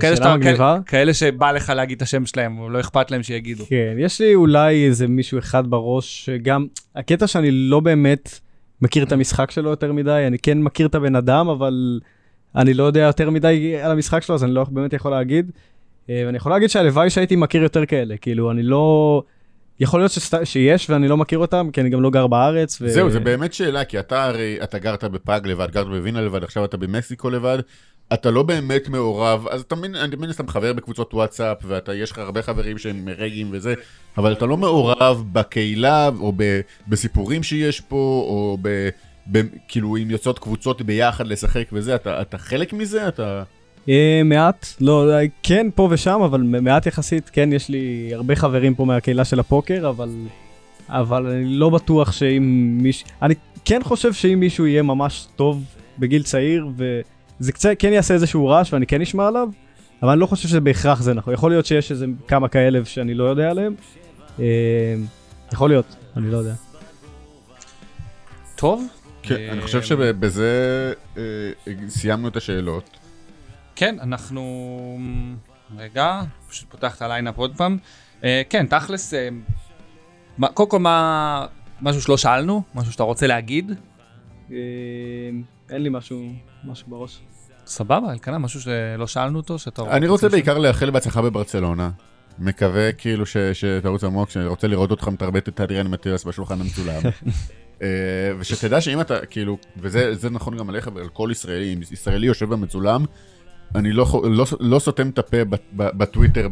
כאלה 0.00 0.16
שאלה 0.16 0.26
שאתה- 0.26 0.36
מגניבה. 0.36 0.78
כאלה- 0.86 1.14
שבא 1.14 1.52
לך 1.52 1.72
להגיד 1.76 1.96
את 1.96 2.02
השם 2.02 2.26
שלהם, 2.26 2.58
או 2.58 2.70
לא 2.70 2.80
אכפת 2.80 3.10
להם 3.10 3.22
שיגידו. 3.22 3.64
כן, 3.68 3.94
יש 3.98 4.20
לי 4.20 4.34
אולי 4.34 4.86
איזה 4.86 5.06
מישהו 5.08 5.38
אחד 5.38 5.66
בראש, 5.66 6.24
שגם, 6.24 6.66
הקטע 6.96 7.26
שאני 7.26 7.50
לא 7.50 7.80
באמת 7.80 8.38
מכיר 8.82 9.04
את 9.04 9.12
המשחק 9.12 9.50
שלו 9.50 9.70
יותר 9.70 9.92
מדי, 9.92 10.24
אני 10.26 10.38
כן 10.38 10.58
מכיר 10.62 10.86
את 10.86 10.94
הבן 10.94 11.16
אדם, 11.16 11.48
אבל 11.48 12.00
אני 12.56 12.74
לא 12.74 12.84
יודע 12.84 13.00
יותר 13.00 13.30
מדי 13.30 13.76
על 13.82 13.90
המשחק 13.90 14.22
שלו, 14.22 14.34
אז 14.34 14.44
אני 14.44 14.52
לא 14.54 14.64
באמת 14.70 14.92
יכול 14.92 15.10
להגיד. 15.10 15.50
אה, 16.10 16.22
ואני 16.26 16.36
יכול 16.36 16.52
להגיד 16.52 16.70
שהלוואי 16.70 17.10
שהייתי 17.10 17.36
מכיר 17.36 17.62
יותר 17.62 17.86
כאלה, 17.86 18.16
כאילו, 18.16 18.50
אני 18.50 18.62
לא... 18.62 19.22
יכול 19.80 20.00
להיות 20.00 20.12
שסת... 20.12 20.38
שיש 20.44 20.90
ואני 20.90 21.08
לא 21.08 21.16
מכיר 21.16 21.38
אותם, 21.38 21.68
כי 21.72 21.80
אני 21.80 21.90
גם 21.90 22.02
לא 22.02 22.10
גר 22.10 22.26
בארץ. 22.26 22.78
ו... 22.80 22.88
זהו, 22.88 23.10
זה 23.10 23.20
באמת 23.20 23.52
שאלה, 23.52 23.84
כי 23.84 23.98
אתה 23.98 24.24
הרי, 24.24 24.58
אתה 24.62 24.78
גרת 24.78 25.04
בפראג 25.04 25.46
לבד, 25.46 25.70
גרת 25.70 25.86
בווינה 25.86 26.20
לבד, 26.20 26.44
עכשיו 26.44 26.64
אתה 26.64 26.76
במקסיקו 26.76 27.30
לבד, 27.30 27.58
אתה 28.12 28.30
לא 28.30 28.42
באמת 28.42 28.88
מעורב, 28.88 29.46
אז 29.50 29.60
אתה 29.60 29.76
מין, 29.76 29.94
אני 29.94 30.16
מבין 30.16 30.32
שאתה 30.32 30.42
מחבר 30.42 30.72
בקבוצות 30.72 31.14
וואטסאפ, 31.14 31.58
ואתה, 31.64 31.94
יש 31.94 32.10
לך 32.10 32.18
הרבה 32.18 32.42
חברים 32.42 32.78
שהם 32.78 33.08
רגעים 33.16 33.48
וזה, 33.52 33.74
אבל 34.18 34.32
אתה 34.32 34.46
לא 34.46 34.56
מעורב 34.56 35.24
בקהילה, 35.32 36.10
או 36.20 36.32
ב, 36.36 36.60
בסיפורים 36.88 37.42
שיש 37.42 37.80
פה, 37.80 38.24
או 38.28 38.58
ב, 38.62 38.88
ב, 39.32 39.42
כאילו, 39.68 39.96
אם 39.96 40.10
יוצאות 40.10 40.38
קבוצות 40.38 40.82
ביחד 40.82 41.26
לשחק 41.26 41.64
וזה, 41.72 41.94
אתה, 41.94 42.22
אתה 42.22 42.38
חלק 42.38 42.72
מזה? 42.72 43.08
אתה... 43.08 43.42
אה, 43.88 44.22
מעט, 44.24 44.66
לא, 44.80 45.10
אה, 45.12 45.24
כן 45.42 45.66
פה 45.74 45.88
ושם, 45.90 46.20
אבל 46.24 46.42
מעט 46.42 46.86
יחסית, 46.86 47.30
כן, 47.32 47.52
יש 47.52 47.68
לי 47.68 48.10
הרבה 48.14 48.36
חברים 48.36 48.74
פה 48.74 48.84
מהקהילה 48.84 49.24
של 49.24 49.40
הפוקר, 49.40 49.88
אבל, 49.88 50.10
אבל 50.88 51.26
אני 51.26 51.44
לא 51.44 51.70
בטוח 51.70 52.12
שאם 52.12 52.78
מישהו, 52.82 53.08
אני 53.22 53.34
כן 53.64 53.80
חושב 53.82 54.12
שאם 54.12 54.40
מישהו 54.40 54.66
יהיה 54.66 54.82
ממש 54.82 55.26
טוב 55.36 55.64
בגיל 55.98 56.22
צעיר, 56.22 56.68
וזה 56.76 57.52
קצת 57.52 57.70
כן 57.78 57.92
יעשה 57.92 58.14
איזשהו 58.14 58.46
רעש 58.46 58.72
ואני 58.72 58.86
כן 58.86 59.00
אשמע 59.00 59.28
עליו, 59.28 59.48
אבל 60.02 60.10
אני 60.10 60.20
לא 60.20 60.26
חושב 60.26 60.48
שזה 60.48 60.60
בהכרח 60.60 61.02
זה 61.02 61.14
נכון, 61.14 61.34
יכול 61.34 61.50
להיות 61.50 61.66
שיש 61.66 61.90
איזה 61.90 62.06
כמה 62.28 62.48
כאלה 62.48 62.84
שאני 62.84 63.14
לא 63.14 63.24
יודע 63.24 63.50
עליהם, 63.50 63.74
אה, 64.40 64.44
יכול 65.52 65.70
להיות, 65.70 65.96
אני 66.16 66.30
לא 66.30 66.36
יודע. 66.36 66.54
טוב. 68.56 68.86
כן, 69.22 69.48
אני 69.52 69.60
חושב 69.60 69.82
שבזה 69.82 70.92
אה, 71.16 71.22
סיימנו 71.88 72.28
את 72.28 72.36
השאלות. 72.36 72.99
כן, 73.80 73.96
אנחנו... 74.00 74.98
רגע, 75.78 76.20
פשוט 76.48 76.70
פותח 76.70 76.96
את 76.96 77.02
הליינאפ 77.02 77.38
עוד 77.38 77.56
פעם. 77.56 77.78
אה, 78.24 78.42
כן, 78.50 78.66
תכלס, 78.66 79.14
אה, 79.14 79.28
קודם 80.54 80.70
כל 80.70 80.78
מה... 80.78 81.46
משהו 81.80 82.02
שלא 82.02 82.16
שאלנו? 82.16 82.62
משהו 82.74 82.92
שאתה 82.92 83.02
רוצה 83.02 83.26
להגיד? 83.26 83.72
אה, 84.50 84.56
אין 85.70 85.82
לי 85.82 85.88
משהו, 85.92 86.32
משהו 86.64 86.90
בראש. 86.90 87.20
סבבה, 87.66 88.12
אלקנה, 88.12 88.38
משהו 88.38 88.60
שלא 88.60 89.06
שאלנו 89.06 89.38
אותו? 89.38 89.58
שאתה 89.58 89.82
אני 89.96 90.08
רוצה? 90.08 90.28
בעיקר 90.28 90.58
לאחל 90.58 90.90
בהצלחה 90.90 91.22
בברצלונה. 91.22 91.90
מקווה 92.38 92.92
כאילו 92.92 93.24
שתרוץ 93.52 94.04
עמוק, 94.04 94.30
שאני 94.30 94.46
רוצה 94.46 94.66
לראות 94.66 94.90
אותך 94.90 95.08
מתרבט 95.08 95.48
את 95.48 95.60
אדריאן 95.60 95.86
מטיאס 95.86 96.24
בשולחן 96.24 96.60
המצולם. 96.60 97.02
ושתדע 98.38 98.80
שאם 98.80 99.00
אתה, 99.00 99.26
כאילו, 99.26 99.58
וזה 99.76 100.14
זה 100.14 100.30
נכון 100.30 100.56
גם 100.56 100.68
עליך 100.68 100.90
ועל 100.94 101.08
כל 101.08 101.28
ישראלי, 101.32 101.74
אם 101.74 101.80
ישראלי 101.92 102.26
יושב 102.26 102.48
במצולם, 102.48 103.04
אני 103.74 103.92
לא, 103.92 104.22
לא, 104.24 104.46
לא 104.60 104.78
סותם 104.78 105.08
את 105.08 105.18
הפה 105.18 105.36
בטוויטר, 105.72 106.48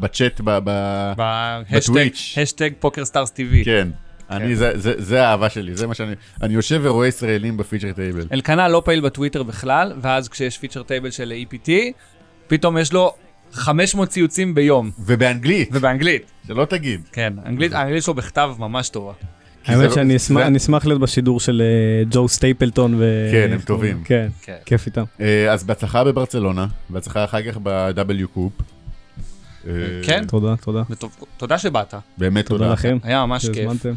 בצ'אט, 0.00 0.40
בטוויץ'. 0.44 2.38
האשטג 2.42 2.70
PokerStars 2.78 3.30
TV. 3.30 3.64
כן. 3.64 3.88
אני, 4.30 4.56
זה, 4.56 4.72
זה, 4.74 4.94
זה 4.98 5.26
האהבה 5.26 5.48
שלי, 5.48 5.76
זה 5.76 5.86
מה 5.86 5.94
שאני, 5.94 6.14
אני 6.42 6.54
יושב 6.54 6.80
ורואה 6.82 7.08
ישראלים 7.08 7.56
ב 7.56 7.60
feature 7.60 7.92
table. 7.92 8.26
אלקנה 8.32 8.68
לא 8.68 8.82
פעיל 8.84 9.00
בטוויטר 9.00 9.42
בכלל, 9.42 9.92
ואז 10.00 10.28
כשיש 10.28 10.58
feature 10.58 10.82
table 10.82 11.10
של 11.10 11.32
EPT, 11.48 11.70
פתאום 12.46 12.78
יש 12.78 12.92
לו 12.92 13.14
500 13.52 14.08
ציוצים 14.08 14.54
ביום, 14.54 14.90
ובאנגלית, 14.98 15.68
ובאנגלית. 15.72 16.30
שלא 16.46 16.64
תגיד. 16.64 17.00
כן, 17.12 17.32
אנגלית, 17.46 17.72
האנגלית 17.72 18.02
שלו 18.02 18.14
בכתב 18.14 18.54
ממש 18.58 18.88
טובה. 18.88 19.12
האמת 19.66 19.84
לא- 19.88 19.94
שאני 19.94 20.16
אשמח- 20.16 20.38
זה- 20.40 20.46
אני 20.46 20.58
אשמח 20.58 20.86
להיות 20.86 21.00
בשידור 21.00 21.40
של 21.40 21.62
אה, 21.64 22.04
ג'ו 22.10 22.28
סטייפלטון 22.28 22.94
ו... 22.98 23.28
כן, 23.32 23.50
הם 23.52 23.60
טובים. 23.60 24.02
כן, 24.04 24.28
כן. 24.42 24.56
כיף 24.66 24.86
איתם. 24.86 25.04
אה, 25.20 25.52
אז 25.52 25.64
בהצלחה 25.64 26.04
בברצלונה, 26.04 26.66
בהצלחה 26.90 27.24
אחר 27.24 27.42
כך 27.42 27.58
ב-W 27.62 28.26
קופ. 28.34 28.52
אה, 29.66 29.72
כן. 30.02 30.24
תודה, 30.28 30.54
תודה. 30.56 30.82
תודה 31.36 31.58
שבאת, 31.58 31.94
באמת 32.18 32.46
תודה 32.46 32.58
תודה. 32.64 32.72
לכם 32.72 32.98
היה 33.02 33.26
ממש 33.26 33.46
כיף. 33.46 33.54
שהזמנתם. 33.56 33.92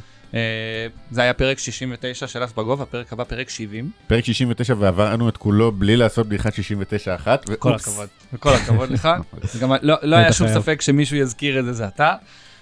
זה 1.12 1.22
היה 1.22 1.34
פרק 1.34 1.60
69 1.60 2.28
של 2.28 2.44
אס 2.46 2.52
בגובה, 2.58 2.86
פרק 2.86 3.14
הבא 3.14 3.24
פרק 3.24 3.50
70. 3.50 3.90
פרק 4.08 4.26
69 4.26 4.74
ועברנו 4.80 5.30
את 5.30 5.38
כולו 5.38 5.72
בלי 5.72 5.96
לעשות 5.96 6.28
בדיחת 6.28 6.54
69 6.54 7.16
אחת. 7.16 7.50
כל. 7.60 7.74
הכבוד, 7.76 8.08
וכל 8.34 8.54
הכבוד 8.54 8.90
לך. 8.92 9.10
גם 9.62 9.72
לא 9.82 9.96
לא 10.04 10.16
היה 10.16 10.34
שום. 10.34 10.48
ספק 10.48 10.82
שמישהו 10.82 11.18
יזכיר 11.18 11.60
את 11.60 11.66
זה, 11.66 11.74
זה 11.74 11.88
אתה. 11.88 12.14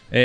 אתה 0.10 0.16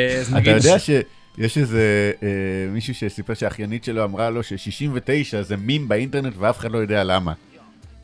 יודע 0.51 0.79
ש- 0.79 0.91
שיש 1.39 1.59
איזה 1.59 2.13
אה, 2.23 2.29
מישהו 2.73 2.95
שסיפר 2.95 3.35
שהאחיינית 3.35 3.85
שלו 3.85 4.05
אמרה 4.05 4.31
לו 4.31 4.43
ש-69 4.43 5.43
זה 5.43 5.57
מים 5.57 5.89
באינטרנט 5.89 6.35
ואף 6.39 6.59
אחד 6.59 6.71
לא 6.71 6.79
יודע 6.79 7.05
למה. 7.05 7.33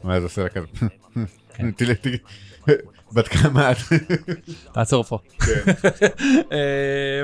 מה 0.04 0.20
זה 0.20 0.26
עושה 0.26 0.42
לה 0.42 0.48
כזה? 0.48 0.66
כן. 1.54 1.70
בת 3.12 3.28
כמה 3.28 3.72
את? 3.72 3.76
תעצור 4.72 5.02
פה. 5.02 5.18
כן. 5.38 5.72
אה, 6.52 7.22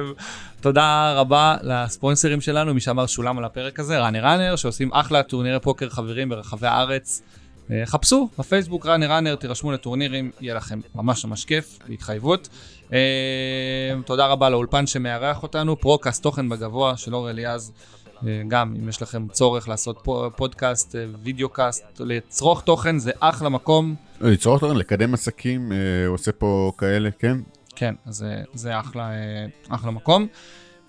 תודה 0.61 1.13
רבה 1.13 1.57
לספונסרים 1.63 2.41
שלנו, 2.41 2.75
מי 2.75 2.81
שאמר 2.81 3.07
שולם 3.07 3.39
על 3.39 3.45
הפרק 3.45 3.81
הזה, 3.81 3.99
Runner 3.99 4.25
Runner, 4.25 4.57
שעושים 4.57 4.93
אחלה 4.93 5.23
טורנירי 5.23 5.61
פוקר 5.61 5.89
חברים 5.89 6.29
ברחבי 6.29 6.67
הארץ. 6.67 7.23
אה, 7.71 7.83
חפשו 7.87 8.29
בפייסבוק 8.39 8.87
Runner 8.87 9.13
Runner, 9.13 9.35
תירשמו 9.35 9.73
לטורנירים, 9.73 10.31
יהיה 10.41 10.55
לכם 10.55 10.81
ממש 10.95 11.25
ממש 11.25 11.45
כיף, 11.45 11.79
בהתחייבות. 11.89 12.49
אה, 12.93 12.99
תודה 14.07 14.27
רבה 14.27 14.51
לאולפן 14.51 14.87
שמארח 14.87 15.43
אותנו, 15.43 15.81
פרוקאסט 15.81 16.23
תוכן 16.23 16.49
בגובה 16.49 16.97
של 16.97 17.15
אור 17.15 17.31
אליעז. 17.31 17.73
אה, 18.27 18.43
גם 18.49 18.75
אם 18.83 18.89
יש 18.89 19.03
לכם 19.03 19.27
צורך 19.33 19.69
לעשות 19.69 19.99
פו- 20.03 20.31
פודקאסט, 20.37 20.97
אה, 20.97 21.05
video 21.23 21.49
cast, 21.49 21.85
לצרוך 22.01 22.61
תוכן, 22.63 22.99
זה 22.99 23.11
אחלה 23.21 23.49
מקום. 23.49 23.95
ליצור 24.21 24.53
אותו, 24.55 24.75
לקדם 24.75 25.15
עסקים, 25.15 25.73
אה, 25.73 25.77
הוא 26.07 26.15
עושה 26.15 26.33
פה 26.33 26.73
כאלה, 26.79 27.11
כן? 27.19 27.37
כן, 27.77 27.95
אז 28.07 28.17
זה- 28.17 28.43
זה 28.55 28.81
אחלה, 28.81 29.11
אה, 29.11 29.17
אחלה 29.69 29.91
מקום. 29.91 30.27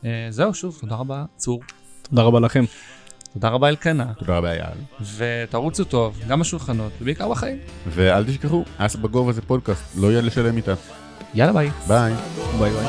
אה, 0.06 0.10
זהו, 0.30 0.54
שוב, 0.54 0.78
תודה 0.82 0.96
רבה, 0.96 1.24
צור. 1.38 1.62
תודה 2.10 2.22
רבה 2.22 2.40
לכם. 2.40 2.64
תודה 3.34 3.50
רבה 3.50 3.70
אלקנה. 3.70 4.14
תודה 4.20 4.38
רבה 4.38 4.52
אייל. 4.52 4.78
ותרוצו 5.18 5.84
טוב, 5.84 6.20
גם 6.28 6.40
בשולחנות, 6.40 6.92
ובעיקר 7.02 7.30
בחיים. 7.30 7.58
ואל 7.88 8.26
תשכחו, 8.26 8.64
אס 8.78 8.96
בגובה 8.96 9.32
זה 9.32 9.42
פודקאסט, 9.42 9.84
לא 9.98 10.08
יהיה 10.12 10.22
לשלם 10.22 10.58
איתה. 10.58 10.74
יאללה 11.34 11.54
ביי. 11.54 11.70
ביי. 11.88 12.14
ביי 12.60 12.72
ביי. 12.72 12.86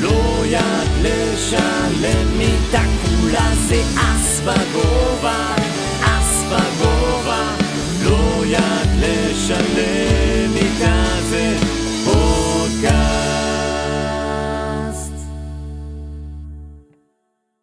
לא 0.00 0.42
יד 0.46 0.88
לשלם 1.02 2.38
מיטה 2.38 2.82
כולה 3.02 3.50
זה 3.68 3.82
אס 3.96 4.40
בגובה, 4.40 5.54
אס 6.00 6.44
בגובה, 6.44 7.44
לא 8.04 8.42
יד 8.46 8.81